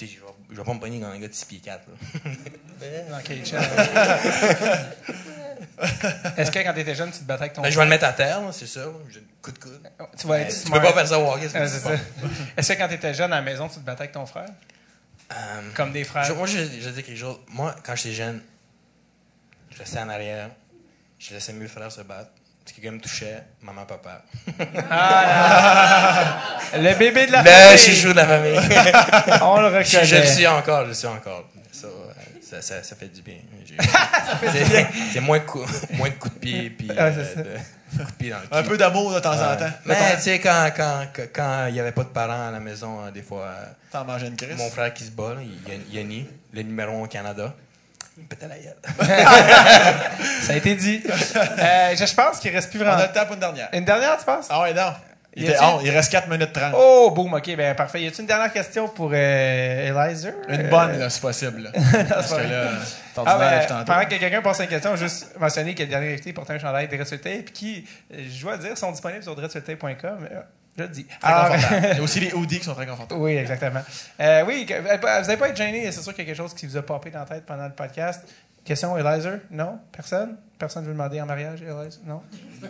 Je 0.00 0.06
vais, 0.06 0.12
je 0.50 0.56
vais 0.56 0.64
pas 0.64 0.72
me 0.72 0.80
pogner 0.80 0.98
dans 0.98 1.08
un 1.08 1.18
gars 1.18 1.28
de 1.28 1.32
6 1.34 1.44
pieds 1.44 1.58
4. 1.60 1.82
Dans 3.10 3.20
KHL. 3.20 3.60
Est-ce 6.36 6.50
que 6.50 6.58
quand 6.60 6.72
t'étais 6.74 6.94
jeune, 6.94 7.10
tu 7.10 7.18
te 7.20 7.24
battais 7.24 7.42
avec 7.42 7.52
ton 7.54 7.62
Ben, 7.62 7.70
je 7.70 7.78
vais 7.78 7.84
le 7.84 7.90
mettre 7.90 8.04
à 8.06 8.12
terre, 8.12 8.40
c'est 8.52 8.66
ça. 8.66 8.80
J'ai 9.08 9.22
coup 9.42 9.52
de 9.52 9.58
coude. 9.58 9.80
Tu 10.18 10.26
vas 10.26 10.36
Ben, 10.38 10.42
être 10.42 10.48
tu 10.50 10.56
smart. 10.66 10.80
peux 10.80 10.86
pas 10.88 10.92
faire 10.94 11.08
ça 11.08 11.18
au 11.18 11.32
hockey, 11.32 11.48
Ah, 11.54 11.66
c'est 11.66 11.78
ça. 11.80 11.90
Est-ce 12.56 12.72
que 12.72 12.78
quand 12.78 12.88
t'étais 12.88 13.14
jeune 13.14 13.32
à 13.32 13.36
la 13.36 13.42
maison, 13.42 13.68
tu 13.68 13.76
te 13.76 13.80
battais 13.80 14.02
avec 14.02 14.12
ton 14.12 14.26
frère? 14.26 14.48
Euh, 15.32 15.36
Comme 15.74 15.92
des 15.92 16.04
frères? 16.04 16.24
Je- 16.24 16.32
moi, 16.32 16.46
je, 16.46 16.58
je 16.58 16.88
dis 16.90 17.02
quelque 17.02 17.18
chose. 17.18 17.38
Moi, 17.48 17.74
quand 17.84 17.94
j'étais 17.96 18.12
jeune, 18.14 18.40
je 19.72 19.78
restais 19.78 19.98
en 20.00 20.08
arrière. 20.08 20.50
Je 21.18 21.34
laissais 21.34 21.52
mes 21.52 21.68
frères 21.68 21.92
se 21.92 22.00
battre. 22.02 22.30
Si 22.66 22.74
quelqu'un 22.74 22.92
me 22.92 23.00
touchait, 23.00 23.42
maman, 23.62 23.84
papa. 23.84 24.22
Le 26.74 26.94
bébé 26.98 27.26
de 27.26 27.32
la 27.32 27.42
Le 27.42 27.50
famille! 27.50 27.78
chouchou 27.78 28.08
de 28.12 28.16
la 28.16 28.26
famille. 28.26 28.58
On 29.42 29.60
le 29.60 29.82
je, 29.82 29.90
je 29.90 29.96
reconnaît. 29.98 30.20
le 30.20 30.26
suis 30.26 30.46
encore, 30.46 30.82
je 30.84 30.88
le 30.88 30.94
suis 30.94 31.06
encore. 31.08 31.44
Ça, 32.50 32.82
ça, 32.82 32.96
fait 32.96 33.06
du 33.08 33.22
bien. 33.22 33.36
C'est 35.12 35.20
moins 35.20 35.38
de 35.38 35.44
coups, 35.44 35.70
moins 35.92 36.08
de 36.08 36.14
coups 36.14 36.34
de 36.34 36.38
pied, 36.40 36.70
puis 36.70 36.88
Ah, 36.98 37.04
euh, 37.04 37.10
de, 37.12 37.44
coups 37.96 38.08
de 38.08 38.12
pied 38.18 38.30
dans 38.30 38.38
le 38.38 38.56
Un 38.58 38.62
peu 38.62 38.76
d'amour 38.76 39.14
de 39.14 39.20
temps 39.20 39.32
en 39.34 39.56
temps. 39.56 39.70
Mais 39.86 39.94
tu 40.16 40.22
sais, 40.22 40.40
quand 40.40 40.66
il 40.66 40.72
quand, 40.76 41.06
quand, 41.14 41.22
quand 41.32 41.66
il 41.68 41.74
n'y 41.74 41.80
avait 41.80 41.92
pas 41.92 42.02
de 42.04 42.08
parents 42.08 42.48
à 42.48 42.50
la 42.50 42.60
maison, 42.60 43.04
euh, 43.04 43.10
des 43.10 43.22
fois, 43.22 43.44
euh, 43.46 43.64
T'en 43.92 44.04
manges 44.04 44.22
une 44.22 44.36
crise. 44.36 44.56
mon 44.56 44.68
frère 44.70 44.92
qui 44.92 45.04
se 45.04 45.10
bat, 45.10 45.34
il- 45.40 45.94
Yanni, 45.96 46.26
le 46.52 46.62
numéro 46.62 46.98
1 47.00 47.04
au 47.04 47.06
Canada, 47.06 47.54
il 48.16 48.24
me 48.24 48.28
pétait 48.28 48.48
la 48.48 48.58
gueule. 48.58 48.76
Ça 50.42 50.52
a 50.52 50.56
été 50.56 50.74
dit. 50.74 51.02
Euh, 51.06 51.96
je 51.96 52.14
pense 52.14 52.38
qu'il 52.40 52.50
reste 52.52 52.70
plus 52.70 52.80
On 52.80 52.84
vraiment. 52.84 53.02
a 53.02 53.06
le 53.06 53.12
temps 53.12 53.24
pour 53.26 53.34
une 53.34 53.40
dernière. 53.40 53.68
Une 53.72 53.84
dernière, 53.84 54.16
tu 54.18 54.24
penses? 54.24 54.46
Ah 54.50 54.60
ouais, 54.62 54.74
non. 54.74 54.92
Il, 55.36 55.44
était 55.44 55.56
on, 55.62 55.80
il 55.80 55.90
reste 55.90 56.10
4 56.10 56.28
minutes 56.28 56.52
30. 56.52 56.74
Oh, 56.76 57.12
boum, 57.14 57.32
ok, 57.34 57.54
ben 57.56 57.74
parfait. 57.76 58.00
Y 58.02 58.06
a-t-il 58.08 58.22
une 58.22 58.26
dernière 58.26 58.52
question 58.52 58.88
pour 58.88 59.10
euh, 59.14 60.06
Eliza? 60.06 60.30
Une 60.48 60.66
Euh, 60.66 60.68
bonne, 60.68 60.98
là, 60.98 61.08
c'est 61.08 61.20
possible. 61.20 61.62
là. 61.62 61.70
Parce 62.08 62.32
que 62.34 62.40
là, 62.40 62.70
ton 63.14 63.22
Ah, 63.24 63.38
ben, 63.38 63.84
pendant 63.84 64.04
que 64.06 64.14
quelqu'un 64.16 64.42
pose 64.42 64.58
une 64.60 64.66
question, 64.66 64.96
juste 64.96 65.38
mentionner 65.38 65.74
que 65.76 65.82
le 65.84 65.88
dernier 65.88 66.08
invité 66.14 66.32
portait 66.32 66.54
un 66.54 66.58
chandail 66.58 66.88
de 66.88 66.96
Tape 66.96 67.44
qui, 67.54 67.86
euh, 68.12 68.16
je 68.28 68.42
dois 68.42 68.56
dire, 68.56 68.76
sont 68.76 68.90
disponibles 68.90 69.22
sur 69.22 69.36
dresseltape.com. 69.36 70.28
Euh, 70.32 70.40
Je 70.76 70.82
le 70.82 70.88
dis. 70.88 71.04
Très 71.20 71.32
Alors- 71.32 71.48
confortable. 71.54 71.86
Il 71.92 71.96
y 71.96 72.00
a 72.00 72.02
aussi 72.02 72.20
les 72.20 72.32
hoodies 72.32 72.58
qui 72.58 72.64
sont 72.64 72.74
très 72.74 72.86
confortables. 72.86 73.20
oui, 73.20 73.36
exactement. 73.36 73.82
Euh, 74.20 74.44
oui, 74.46 74.66
vous 74.68 75.06
n'allez 75.06 75.36
pas 75.36 75.48
être 75.48 75.56
gêné. 75.56 75.92
C'est 75.92 76.02
sûr 76.02 76.12
qu'il 76.12 76.24
y 76.24 76.26
a 76.26 76.30
quelque 76.30 76.42
chose 76.42 76.54
qui 76.54 76.66
vous 76.66 76.76
a 76.76 76.82
popé 76.82 77.10
dans 77.10 77.20
la 77.20 77.24
tête 77.26 77.46
pendant 77.46 77.66
le 77.66 77.72
podcast. 77.72 78.22
Question, 78.70 78.96
Eliza? 78.96 79.30
Non? 79.50 79.80
Personne? 79.90 80.36
Personne 80.56 80.82
ne 80.84 80.86
veut 80.88 80.92
demander 80.92 81.20
en 81.20 81.26
mariage, 81.26 81.60
Eliza? 81.60 81.98
Non? 82.06 82.22
Oui, 82.62 82.68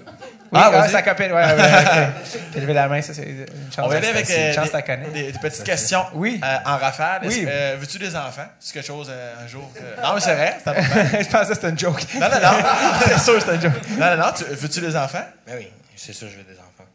Ah, 0.55 0.71
ah, 0.73 0.89
sa 0.89 1.03
copine. 1.03 1.27
Ouais, 1.31 1.45
ouais, 1.45 2.09
levé 2.61 2.73
la 2.73 2.89
main, 2.89 3.03
ça, 3.03 3.13
c'est 3.13 3.25
une 3.29 3.47
chance. 3.71 3.85
On 3.85 3.89
va 3.89 3.97
aller 3.97 4.09
avec 4.09 4.27
une 4.31 4.35
euh, 4.35 4.53
chance, 4.55 4.71
des, 4.73 5.11
des- 5.13 5.33
des 5.33 5.39
petites 5.39 5.63
questions 5.63 6.03
Oui. 6.15 6.41
euh, 6.43 6.57
en 6.65 6.79
rafale. 6.79 7.21
Oui. 7.27 7.45
euh, 7.47 7.77
Veux-tu 7.79 7.99
des 7.99 8.17
enfants? 8.17 8.47
C'est 8.59 8.73
quelque 8.73 8.87
chose 8.87 9.09
euh, 9.11 9.45
un 9.45 9.47
jour 9.47 9.71
que... 9.75 9.81
Non, 10.03 10.15
mais 10.15 10.21
c'est 10.21 10.35
vrai. 10.35 10.57
Je 11.23 11.29
pensais 11.29 11.49
que 11.49 11.55
c'était 11.55 11.69
une 11.69 11.79
joke. 11.79 12.03
Non, 12.15 12.29
non, 12.31 12.41
non. 12.41 12.63
C'est 13.07 13.19
sûr 13.19 13.35
que 13.35 13.41
c'était 13.41 13.57
une 13.57 13.61
joke. 13.61 13.89
Non, 13.99 14.07
non, 14.07 14.17
non. 14.17 14.33
tu- 14.35 14.45
Veux-tu 14.45 14.81
des 14.81 14.97
enfants? 14.97 15.27
Ben 15.47 15.57
oui, 15.59 15.69
c'est 15.97 16.15
sûr, 16.15 16.29
je 16.31 16.39
veux 16.39 16.45
des 16.45 16.59
enfants. 16.59 16.89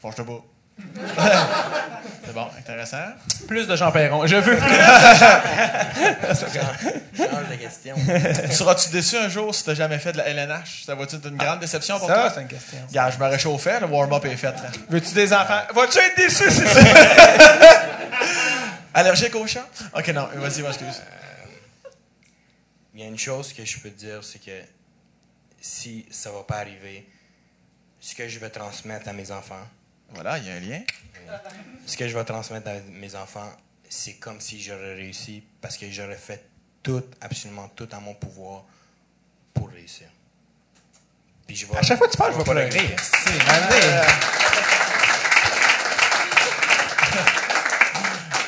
Forge-toi 0.00 0.24
pas. 0.24 0.44
C'est 2.24 2.34
bon, 2.34 2.46
intéressant. 2.58 2.98
Plus 3.48 3.66
de 3.66 3.76
Jean 3.76 3.90
Perron. 3.92 4.26
Je 4.26 4.36
veux 4.36 4.56
plus. 4.56 4.68
Change 7.16 7.48
de 7.50 7.56
question. 7.56 7.96
Seras-tu 8.50 8.90
déçu 8.90 9.16
un 9.16 9.28
jour 9.28 9.54
si 9.54 9.64
t'as 9.64 9.74
jamais 9.74 9.98
fait 9.98 10.12
de 10.12 10.18
la 10.18 10.28
LNH? 10.28 10.84
Ça 10.84 10.94
va-tu 10.94 11.16
être 11.16 11.26
une 11.28 11.36
grande 11.36 11.60
déception 11.60 11.98
pour 11.98 12.08
Ça, 12.08 12.14
toi? 12.14 12.30
c'est 12.34 12.42
une 12.42 12.48
question. 12.48 12.78
Regarde, 12.88 13.12
je 13.14 13.18
me 13.18 13.26
réchauffais, 13.26 13.80
le 13.80 13.86
warm-up 13.86 14.24
est 14.26 14.36
fait. 14.36 14.52
Là. 14.52 14.70
Veux-tu 14.90 15.14
des 15.14 15.32
enfants? 15.32 15.62
Vas-tu 15.74 15.98
être 15.98 16.16
déçu? 16.16 16.44
C'est 16.50 16.66
ça? 16.66 16.80
Allergique 18.94 19.34
au 19.34 19.46
chat? 19.46 19.66
Ok, 19.94 20.08
non, 20.08 20.28
vas-y, 20.34 20.62
m'excuse. 20.62 21.02
Il 22.94 23.00
y 23.00 23.04
a 23.04 23.06
une 23.06 23.18
chose 23.18 23.52
que 23.52 23.64
je 23.64 23.78
peux 23.78 23.90
te 23.90 23.98
dire, 23.98 24.20
c'est 24.24 24.38
que 24.42 24.58
si 25.60 26.06
ça 26.10 26.30
va 26.30 26.42
pas 26.44 26.56
arriver, 26.58 27.06
ce 28.00 28.14
que 28.14 28.26
je 28.28 28.38
vais 28.38 28.48
transmettre 28.50 29.08
à 29.08 29.12
mes 29.12 29.30
enfants, 29.30 29.66
Voilà, 30.10 30.38
il 30.38 30.46
y 30.46 30.50
a 30.50 30.54
un 30.54 30.60
lien. 30.60 30.80
ce 31.86 31.96
que 31.96 32.08
je 32.08 32.16
vais 32.16 32.24
transmettre 32.24 32.68
à 32.68 32.74
mes 32.92 33.14
enfants, 33.14 33.50
c'est 33.88 34.14
comme 34.14 34.40
si 34.40 34.60
j'aurais 34.62 34.94
réussi 34.94 35.44
parce 35.60 35.76
que 35.76 35.90
j'aurais 35.90 36.16
fait 36.16 36.44
tout, 36.82 37.04
absolument 37.20 37.68
tout 37.68 37.88
à 37.92 38.00
mon 38.00 38.14
pouvoir 38.14 38.64
pour 39.54 39.70
réussir. 39.70 40.08
Puis 41.46 41.56
je 41.56 41.66
vais, 41.66 41.76
À 41.76 41.82
chaque 41.82 41.98
fois 41.98 42.06
que 42.08 42.12
tu 42.12 42.18
parles, 42.18 42.32
je 42.32 42.38
vais 42.38 42.44
pas. 42.44 42.54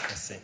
Merci. 0.09 0.35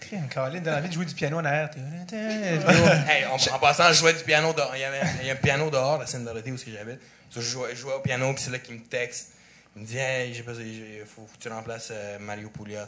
Crime, 0.00 0.28
Caroline, 0.28 0.62
donne 0.62 0.74
envie 0.74 0.88
de 0.88 0.94
jouer 0.94 1.04
du 1.04 1.14
piano 1.14 1.38
en 1.38 1.44
arrière. 1.44 1.70
Hey, 2.12 3.26
en, 3.26 3.34
en 3.36 3.58
passant, 3.60 3.88
je 3.92 3.98
jouais 4.00 4.12
du 4.12 4.24
piano 4.24 4.52
dehors. 4.52 4.74
Il 4.74 4.80
y 4.80 4.84
avait 4.84 5.00
il 5.20 5.26
y 5.26 5.30
a 5.30 5.34
un 5.34 5.36
piano 5.36 5.70
dehors, 5.70 6.00
à 6.00 6.06
Sainte-Dorothée, 6.06 6.50
où 6.50 6.58
ce 6.58 6.64
que 6.64 6.72
j'habite. 6.72 7.00
Je, 7.32 7.40
je 7.40 7.74
jouais 7.76 7.94
au 7.94 8.00
piano, 8.00 8.32
puis 8.34 8.42
c'est 8.42 8.50
là 8.50 8.58
qu'il 8.58 8.74
me 8.74 8.80
texte. 8.84 9.32
Il 9.76 9.82
me 9.82 9.86
dit, 9.86 9.98
hey, 9.98 10.34
j'ai 10.34 10.44
il 11.00 11.06
faut 11.06 11.22
que 11.22 11.38
tu 11.38 11.48
remplaces 11.48 11.90
euh, 11.92 12.18
Mario 12.18 12.50
Pouliot. 12.50 12.80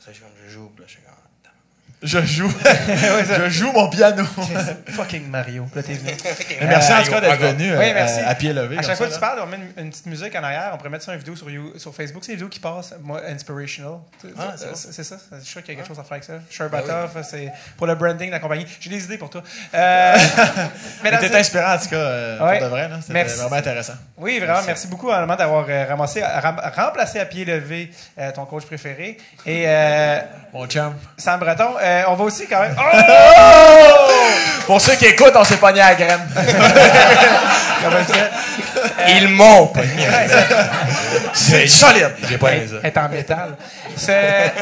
Ça, 0.00 0.08
je 0.08 0.12
suis 0.12 0.22
comme, 0.22 0.32
je 0.42 0.48
joue, 0.48 0.68
puis 0.70 0.80
là, 0.80 0.86
je 0.86 0.92
suis 0.92 1.02
comme. 1.02 1.31
Je 2.02 2.18
joue. 2.24 2.50
je 3.28 3.48
joue 3.48 3.70
mon 3.72 3.88
piano. 3.88 4.24
Fucking 4.88 5.28
Mario. 5.30 5.66
Là, 5.74 5.82
t'es 5.84 5.92
venu. 5.94 6.10
Mais 6.60 6.66
merci 6.66 6.92
en 6.92 7.02
tout 7.02 7.10
cas 7.10 7.20
d'être 7.20 7.38
venu 7.40 7.70
euh, 7.72 7.78
Oui, 7.78 7.92
merci. 7.94 8.18
à, 8.20 8.30
à 8.30 8.34
pied 8.34 8.52
levé. 8.52 8.76
À 8.78 8.82
chaque 8.82 8.96
fois 8.96 9.06
que 9.06 9.14
tu 9.14 9.20
là. 9.20 9.26
parles, 9.26 9.40
on 9.42 9.46
met 9.46 9.56
une, 9.76 9.84
une 9.84 9.90
petite 9.90 10.06
musique 10.06 10.34
en 10.34 10.42
arrière. 10.42 10.70
On 10.74 10.78
pourrait 10.78 10.90
mettre 10.90 11.04
ça 11.04 11.12
en 11.12 11.16
vidéo 11.16 11.36
sur, 11.36 11.48
You- 11.48 11.78
sur 11.78 11.94
Facebook. 11.94 12.24
C'est 12.24 12.32
les 12.32 12.36
vidéos 12.36 12.48
qui 12.48 12.58
passent, 12.58 12.94
moi, 13.02 13.20
inspirational. 13.28 13.98
Ah, 14.38 14.54
c'est 14.56 14.66
Euh, 15.00 15.04
ça. 15.04 15.16
Je 15.32 15.38
suis 15.38 15.46
sûr 15.52 15.62
qu'il 15.62 15.74
y 15.74 15.76
a 15.76 15.80
quelque 15.80 15.88
chose 15.88 15.98
à 16.00 16.02
faire 16.02 16.12
avec 16.12 16.24
ça. 16.24 16.34
Sherbatov, 16.50 17.10
c'est 17.22 17.52
pour 17.76 17.86
le 17.86 17.94
branding 17.94 18.26
de 18.28 18.32
la 18.32 18.40
compagnie. 18.40 18.66
J'ai 18.80 18.90
des 18.90 19.04
idées 19.04 19.18
pour 19.18 19.30
toi. 19.30 19.42
Euh, 19.74 20.16
Mais 21.04 21.16
t'es 21.18 21.34
inspirant 21.36 21.74
en 21.74 21.78
tout 21.78 21.88
cas, 21.88 21.96
euh, 21.96 22.40
Ouais. 22.44 22.58
pour 22.58 22.66
de 22.66 22.70
vrai. 22.70 22.88
là. 22.88 22.96
C'était 23.00 23.12
Merci. 23.12 23.36
vraiment 23.38 23.56
intéressant. 23.56 23.94
Oui, 24.16 24.38
vraiment. 24.40 24.60
Merci, 24.66 24.88
beaucoup, 24.88 25.06
vraiment, 25.06 25.36
d'avoir 25.36 25.66
euh, 25.68 25.84
ramassé, 25.88 26.22
ram- 26.22 26.60
remplacé 26.74 27.20
à 27.20 27.26
pied 27.26 27.44
levé 27.44 27.90
euh, 28.18 28.32
ton 28.32 28.44
coach 28.44 28.64
préféré. 28.66 29.18
Et 29.46 29.64
euh, 29.66 30.20
Mon 30.52 30.66
chum. 30.66 30.94
Sam 31.16 31.40
Breton, 31.40 31.74
euh, 31.92 32.02
on 32.08 32.14
va 32.14 32.24
aussi 32.24 32.46
quand 32.46 32.60
même. 32.60 32.74
Oh! 32.78 34.10
Pour 34.66 34.80
ceux 34.80 34.94
qui 34.94 35.06
écoutent, 35.06 35.34
on 35.34 35.44
s'est 35.44 35.56
pogné 35.56 35.80
à 35.80 35.90
la 35.90 35.94
graine. 35.94 36.20
Ils 39.08 39.28
m'ont 39.28 39.66
pogné. 39.68 40.06
C'est 41.32 41.66
solide. 41.66 42.10
J'ai 42.28 42.36
pas 42.38 42.52
aimé 42.52 42.68
ça. 42.70 42.76
est 42.86 42.96
en 42.98 43.08
métal. 43.08 43.56
C'est. 43.96 44.52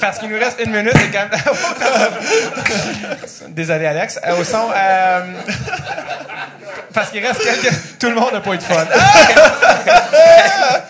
Parce 0.00 0.18
qu'il 0.18 0.28
nous 0.28 0.38
reste 0.38 0.58
une 0.64 0.72
minute, 0.72 0.92
c'est 0.94 1.10
quand 1.10 1.28
même. 1.30 1.40
Désolé, 3.48 3.86
Alex. 3.86 4.18
Euh, 4.26 4.36
au 4.36 4.44
son. 4.44 4.70
euh, 4.74 5.20
Parce 6.92 7.10
qu'il 7.10 7.24
reste 7.24 7.40
quelques. 7.42 7.72
Tout 7.98 8.08
le 8.10 8.14
monde 8.14 8.32
n'a 8.34 8.40
pas 8.40 8.52
eu 8.52 8.58
de 8.58 8.62
fun. 8.62 8.84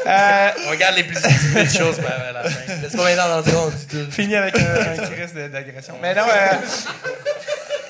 Euh, 0.06 0.48
On 0.66 0.70
regarde 0.70 0.96
les 0.96 1.04
plus 1.04 1.20
petites 1.20 1.78
choses 1.78 1.96
par 1.98 2.32
la 2.32 2.42
fin. 2.50 2.74
Laisse 2.82 2.92
de 2.92 2.96
temps 2.96 3.28
dans 3.28 3.42
le 3.92 4.06
fini 4.10 4.34
avec 4.36 4.58
un, 4.58 4.62
un 4.62 5.48
d'agression. 5.48 5.94
Mais 6.02 6.14
non, 6.14 6.22
euh, 6.22 6.56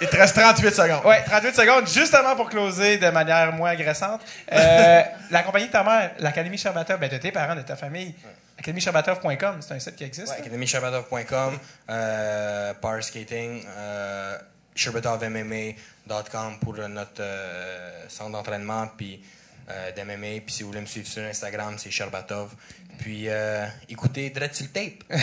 Il 0.04 0.10
te 0.10 0.16
reste 0.16 0.36
38 0.36 0.74
secondes. 0.74 1.04
ouais, 1.06 1.22
38 1.24 1.54
secondes, 1.54 1.88
justement 1.88 2.36
pour 2.36 2.50
closer 2.50 2.98
de 2.98 3.08
manière 3.08 3.52
moins 3.52 3.70
agressante. 3.70 4.20
Euh, 4.52 5.02
la 5.30 5.42
compagnie 5.42 5.66
de 5.68 5.72
ta 5.72 5.82
mère, 5.82 6.10
l'Académie 6.18 6.58
Sherbatov, 6.58 7.00
ben 7.00 7.08
de 7.08 7.16
tes 7.16 7.32
parents, 7.32 7.54
de 7.54 7.62
ta 7.62 7.74
famille, 7.74 8.14
académiesherbatov.com, 8.58 9.56
c'est 9.60 9.74
un 9.74 9.78
site 9.78 9.96
qui 9.96 10.04
existe. 10.04 10.28
Ouais, 10.28 10.40
academysherbatov.com, 10.40 11.58
euh, 11.88 12.74
Power 12.74 13.00
Skating, 13.00 13.64
euh, 13.66 14.38
sherbatovmma.com 14.74 16.58
pour 16.60 16.74
notre 16.74 17.20
euh, 17.20 18.04
centre 18.08 18.32
d'entraînement, 18.32 18.88
puis 18.96 19.22
euh, 19.70 19.90
d'MMA. 19.92 20.40
Puis 20.44 20.54
si 20.54 20.62
vous 20.62 20.68
voulez 20.70 20.80
me 20.80 20.86
suivre 20.86 21.06
sur 21.08 21.22
Instagram, 21.22 21.74
c'est 21.78 21.90
Sherbatov. 21.90 22.50
Puis 22.98 23.24
euh, 23.28 23.66
écoutez 23.88 24.30
Dread 24.30 24.54
sur 24.54 24.66
le 24.66 24.70
tape. 24.70 25.02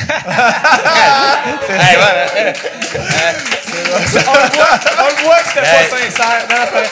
Hey, 1.69 1.95
voilà. 1.97 2.25
on, 2.33 2.37
le 4.33 4.49
voit, 4.55 4.79
on 4.99 5.07
le 5.07 5.13
voit 5.23 5.39
que 5.39 5.47
c'était 5.47 5.61
pas 5.61 5.83
sincère. 5.97 6.41
Non, 6.49 6.65
pas. 6.71 6.83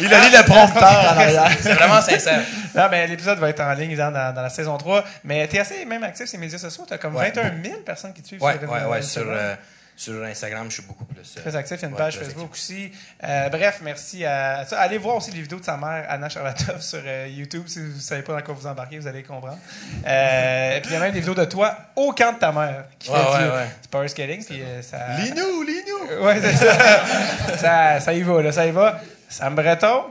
Il 0.00 0.14
a 0.14 0.16
lu 0.20 0.30
le 0.36 0.42
prompteur 0.44 0.82
en 0.82 1.06
arrière. 1.18 1.50
C'est 1.60 1.74
vraiment 1.74 2.00
sincère. 2.00 2.40
Non, 2.74 2.86
mais 2.90 3.06
l'épisode 3.08 3.38
va 3.38 3.48
être 3.48 3.60
en 3.60 3.72
ligne 3.72 3.96
dans, 3.96 4.12
dans 4.12 4.42
la 4.42 4.50
saison 4.50 4.76
3. 4.78 5.02
Mais 5.24 5.46
t'es 5.48 5.58
assez 5.58 5.84
même 5.84 6.04
actif 6.04 6.26
sur 6.26 6.38
les 6.38 6.44
médias 6.44 6.58
sociaux. 6.58 6.84
T'as 6.88 6.98
comme 6.98 7.16
Ouais. 7.16 7.32
21 7.34 7.62
000 7.64 7.80
personnes 7.80 8.12
qui 8.12 8.22
te 8.22 8.28
suivent 8.28 8.42
Ouais, 8.42 8.56
sur, 8.60 8.70
ouais, 8.70 8.84
ouais. 8.84 9.02
Sur, 9.02 9.22
Instagram. 9.22 9.36
euh, 9.36 9.54
sur 10.00 10.22
Instagram, 10.22 10.66
je 10.70 10.74
suis 10.74 10.82
beaucoup 10.84 11.04
plus. 11.04 11.34
euh, 11.36 11.40
Très 11.40 11.56
actif, 11.56 11.76
il 11.78 11.82
y 11.82 11.84
a 11.86 11.88
une 11.88 11.94
ouais, 11.94 11.98
page 11.98 12.18
Facebook 12.20 12.52
aussi. 12.52 12.92
Euh, 13.24 13.48
bref, 13.48 13.80
merci 13.82 14.24
à 14.24 14.64
ça. 14.64 14.78
Allez 14.80 14.96
voir 14.96 15.16
aussi 15.16 15.32
les 15.32 15.42
vidéos 15.42 15.58
de 15.58 15.64
sa 15.64 15.76
mère, 15.76 16.06
Anna 16.08 16.28
Charlatov, 16.28 16.80
sur 16.80 17.00
euh, 17.04 17.26
YouTube. 17.28 17.64
Si 17.66 17.80
vous 17.80 17.96
ne 17.96 18.00
savez 18.00 18.22
pas 18.22 18.32
dans 18.34 18.42
quoi 18.42 18.54
vous 18.54 18.66
embarquez, 18.68 18.96
vous 19.00 19.08
allez 19.08 19.24
comprendre. 19.24 19.58
Euh, 20.06 20.76
et 20.76 20.80
puis 20.82 20.90
il 20.90 20.94
y 20.94 20.96
a 20.96 21.00
même 21.00 21.10
des 21.12 21.18
vidéos 21.18 21.34
de 21.34 21.44
toi 21.46 21.76
au 21.96 22.12
camp 22.12 22.32
de 22.32 22.38
ta 22.38 22.52
mère 22.52 22.84
qui 22.96 23.10
Ouais, 23.10 23.16
fait 23.16 23.38
du, 23.42 23.44
ouais, 23.50 23.56
ouais. 23.56 23.66
du 23.82 23.88
power 23.90 24.06
skating. 24.08 24.44
Puis, 24.44 24.62
euh, 24.62 24.82
ça... 24.82 24.98
Lis-nous, 25.18 25.62
lis-nous. 25.64 26.24
Ouais, 26.24 26.40
c'est 26.40 26.54
ça. 26.54 27.56
ça. 27.56 28.00
Ça 28.00 28.12
y 28.12 28.22
va, 28.22 28.40
là, 28.40 28.52
ça 28.52 28.66
y 28.66 28.70
va. 28.70 29.00
Sam 29.28 29.56
Breton. 29.56 30.04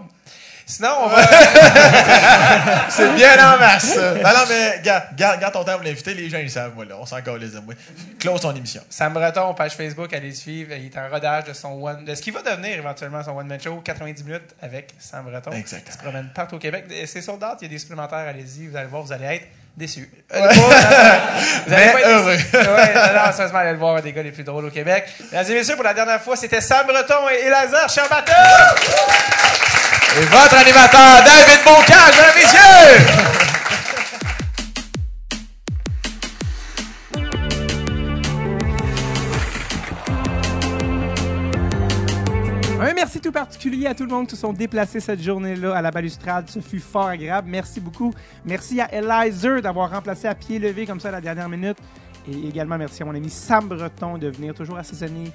Sinon, 0.69 0.89
on 1.03 1.07
va. 1.07 1.21
C'est 2.89 3.09
bien 3.15 3.33
en 3.35 3.57
masse. 3.57 3.93
ça. 3.93 4.13
Non, 4.15 4.21
non, 4.21 4.43
mais 4.49 4.81
garde, 4.83 5.03
garde, 5.15 5.39
garde 5.39 5.53
ton 5.53 5.63
temps 5.63 5.75
pour 5.75 5.83
l'inviter. 5.83 6.13
Les 6.13 6.29
gens, 6.29 6.39
ils 6.39 6.51
savent, 6.51 6.73
moi, 6.75 6.83
là. 6.83 6.95
On 6.99 7.05
s'en 7.05 7.19
de 7.19 7.59
moi. 7.61 7.73
Close 8.19 8.41
ton 8.41 8.53
émission. 8.53 8.81
Sam 8.89 9.13
Breton, 9.13 9.53
page 9.53 9.75
Facebook, 9.75 10.11
allez 10.13 10.27
le 10.29 10.35
suivre. 10.35 10.73
Il 10.75 10.87
est 10.87 10.97
en 10.97 11.07
rodage 11.09 11.45
de 11.45 11.53
son 11.53 11.69
one, 11.81 12.03
de 12.03 12.13
ce 12.13 12.21
qui 12.21 12.31
va 12.31 12.41
devenir 12.41 12.77
éventuellement 12.77 13.23
son 13.23 13.31
one 13.37 13.47
man 13.47 13.61
show, 13.61 13.79
90 13.83 14.23
minutes 14.25 14.55
avec 14.61 14.89
Sam 14.99 15.23
Breton. 15.25 15.51
Exactement. 15.51 15.87
Il 15.89 15.93
se 15.93 15.97
promène 16.03 16.29
partout 16.35 16.55
au 16.55 16.59
Québec. 16.59 16.85
C'est 17.05 17.21
sold 17.21 17.41
out, 17.43 17.57
il 17.61 17.63
y 17.63 17.67
a 17.67 17.69
des 17.69 17.79
supplémentaires, 17.79 18.27
allez-y, 18.27 18.67
vous 18.67 18.75
allez 18.75 18.87
voir, 18.87 19.03
vous 19.03 19.13
allez 19.13 19.25
être 19.25 19.47
déçus. 19.77 20.09
Euh, 20.33 20.39
pas- 20.41 20.53
vous 20.53 21.73
allez 21.73 21.91
pas 21.91 21.99
être 22.01 22.07
heureux. 22.09 22.35
déçus. 22.35 22.55
Ouais, 22.57 22.93
non, 22.93 23.31
sérieusement, 23.31 23.59
allez 23.59 23.71
le 23.71 23.77
voir, 23.77 23.95
un 23.95 24.01
des 24.01 24.11
gars 24.11 24.23
les 24.23 24.31
plus 24.33 24.43
drôles 24.43 24.65
au 24.65 24.71
Québec. 24.71 25.05
Mesdames 25.31 25.45
et 25.51 25.53
messieurs, 25.53 25.75
pour 25.75 25.85
la 25.85 25.93
dernière 25.93 26.21
fois, 26.21 26.35
c'était 26.35 26.59
Sam 26.61 26.85
Breton 26.87 27.29
et 27.29 27.45
Elazar 27.45 27.87
Charbateau! 27.89 28.33
Et 30.19 30.25
votre 30.25 30.55
animateur, 30.55 31.23
David 31.23 31.63
Bocage, 31.63 32.15
mesdames 32.15 32.33
et 32.33 32.41
messieurs! 32.41 32.57
Un 42.81 42.93
merci 42.95 43.19
tout 43.19 43.31
particulier 43.31 43.85
à 43.85 43.93
tout 43.93 44.05
le 44.05 44.09
monde 44.09 44.25
qui 44.25 44.35
se 44.35 44.41
sont 44.41 44.53
déplacés 44.53 44.99
cette 44.99 45.21
journée-là 45.21 45.75
à 45.75 45.83
la 45.83 45.91
balustrade. 45.91 46.49
Ce 46.49 46.61
fut 46.61 46.79
fort 46.79 47.09
agréable. 47.09 47.49
Merci 47.51 47.79
beaucoup. 47.79 48.11
Merci 48.43 48.81
à 48.81 48.91
Elizer 48.91 49.61
d'avoir 49.61 49.91
remplacé 49.91 50.27
à 50.27 50.33
pied 50.33 50.57
levé 50.57 50.87
comme 50.87 50.99
ça 50.99 51.09
à 51.09 51.11
la 51.11 51.21
dernière 51.21 51.47
minute. 51.47 51.77
Et 52.27 52.47
également 52.47 52.79
merci 52.79 53.03
à 53.03 53.05
mon 53.05 53.13
ami 53.13 53.29
Sam 53.29 53.67
Breton 53.67 54.17
de 54.17 54.29
venir 54.29 54.55
toujours 54.55 54.79
assaisonner 54.79 55.31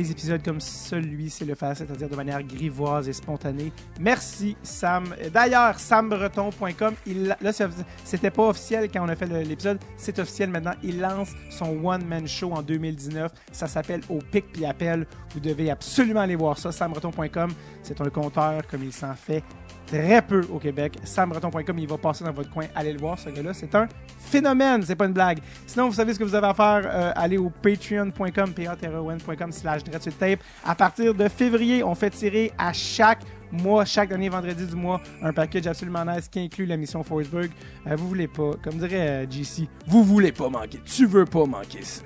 les 0.00 0.10
épisodes 0.10 0.42
comme 0.42 0.60
celui-ci 0.60 1.44
le 1.44 1.54
faire, 1.54 1.76
c'est-à-dire 1.76 2.08
de 2.08 2.16
manière 2.16 2.42
grivoise 2.42 3.08
et 3.08 3.12
spontanée. 3.12 3.72
Merci 4.00 4.56
Sam. 4.62 5.14
D'ailleurs, 5.32 5.78
sambreton.com, 5.78 6.94
là 7.40 7.52
c'est- 7.52 7.68
c'était 8.04 8.30
pas 8.30 8.48
officiel 8.48 8.90
quand 8.90 9.04
on 9.04 9.08
a 9.08 9.16
fait 9.16 9.26
l'épisode, 9.44 9.78
c'est 9.96 10.18
officiel 10.18 10.50
maintenant. 10.50 10.72
Il 10.82 11.00
lance 11.00 11.30
son 11.50 11.84
one-man 11.84 12.26
show 12.26 12.52
en 12.52 12.62
2019. 12.62 13.32
Ça 13.52 13.66
s'appelle 13.66 14.00
Au 14.08 14.18
pic 14.18 14.52
puis 14.52 14.64
appel. 14.64 15.06
Vous 15.34 15.40
devez 15.40 15.70
absolument 15.70 16.20
aller 16.20 16.36
voir 16.36 16.58
ça, 16.58 16.72
sambreton.com. 16.72 17.52
C'est 17.82 18.00
un 18.00 18.08
compteur 18.10 18.66
comme 18.66 18.82
il 18.82 18.92
s'en 18.92 19.14
fait 19.14 19.42
très 19.90 20.22
peu 20.22 20.46
au 20.52 20.58
Québec. 20.58 20.96
SamBreton.com, 21.02 21.78
il 21.78 21.88
va 21.88 21.98
passer 21.98 22.24
dans 22.24 22.32
votre 22.32 22.50
coin. 22.50 22.66
Allez 22.74 22.92
le 22.92 22.98
voir, 22.98 23.18
ce 23.18 23.28
gars-là. 23.28 23.52
C'est 23.52 23.74
un 23.74 23.88
phénomène, 24.18 24.82
c'est 24.82 24.94
pas 24.94 25.06
une 25.06 25.12
blague. 25.12 25.40
Sinon, 25.66 25.88
vous 25.88 25.94
savez 25.94 26.14
ce 26.14 26.18
que 26.18 26.24
vous 26.24 26.34
avez 26.34 26.46
à 26.46 26.54
faire. 26.54 26.82
euh, 26.84 27.12
allez 27.16 27.38
au 27.38 27.50
patreon.com, 27.50 28.52
p 28.54 28.66
a 28.66 28.76
t 28.76 28.86
r 28.86 29.04
o 29.04 29.10
n.com 29.10 29.52
slash 29.52 29.82
tape. 29.84 30.40
À 30.64 30.74
partir 30.74 31.14
de 31.14 31.28
février, 31.28 31.82
on 31.82 31.94
fait 31.94 32.10
tirer 32.10 32.52
à 32.56 32.72
chaque 32.72 33.22
mois, 33.50 33.84
chaque 33.84 34.10
dernier 34.10 34.28
vendredi 34.28 34.64
du 34.64 34.76
mois, 34.76 35.00
un 35.22 35.32
package 35.32 35.66
absolument 35.66 36.04
nice 36.04 36.28
qui 36.28 36.38
inclut 36.38 36.66
la 36.66 36.76
mission 36.76 37.02
Forsberg. 37.02 37.50
Euh, 37.86 37.96
vous 37.96 38.08
voulez 38.08 38.28
pas, 38.28 38.52
comme 38.62 38.78
dirait 38.78 39.24
euh, 39.24 39.26
JC, 39.28 39.68
vous 39.88 40.04
voulez 40.04 40.30
pas 40.32 40.48
manquer. 40.48 40.80
Tu 40.84 41.06
veux 41.06 41.24
pas 41.24 41.46
manquer 41.46 41.82
ça. 41.82 42.04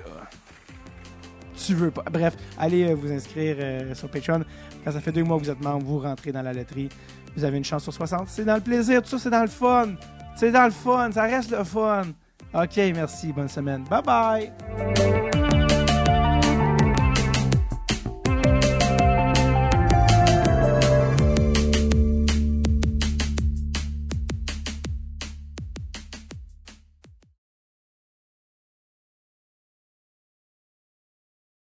Tu 1.55 1.73
veux 1.73 1.91
pas. 1.91 2.03
Bref, 2.11 2.35
allez 2.57 2.89
euh, 2.89 2.95
vous 2.95 3.11
inscrire 3.11 3.55
euh, 3.59 3.95
sur 3.95 4.09
Patreon. 4.09 4.43
Quand 4.83 4.91
ça 4.91 4.99
fait 4.99 5.11
deux 5.11 5.23
mois 5.23 5.37
que 5.37 5.43
vous 5.43 5.49
êtes 5.49 5.63
membre, 5.63 5.85
vous 5.85 5.99
rentrez 5.99 6.31
dans 6.31 6.41
la 6.41 6.51
loterie. 6.53 6.89
Vous 7.35 7.43
avez 7.43 7.57
une 7.57 7.65
chance 7.65 7.83
sur 7.83 7.93
60. 7.93 8.27
C'est 8.27 8.45
dans 8.45 8.55
le 8.55 8.61
plaisir, 8.61 9.01
tout 9.01 9.09
ça, 9.09 9.19
c'est 9.19 9.29
dans 9.29 9.41
le 9.41 9.47
fun. 9.47 9.95
C'est 10.35 10.51
dans 10.51 10.65
le 10.65 10.71
fun, 10.71 11.11
ça 11.11 11.23
reste 11.23 11.51
le 11.51 11.63
fun. 11.63 12.03
Ok, 12.53 12.77
merci, 12.93 13.33
bonne 13.33 13.49
semaine. 13.49 13.83
Bye 13.89 14.01
bye. 14.03 15.33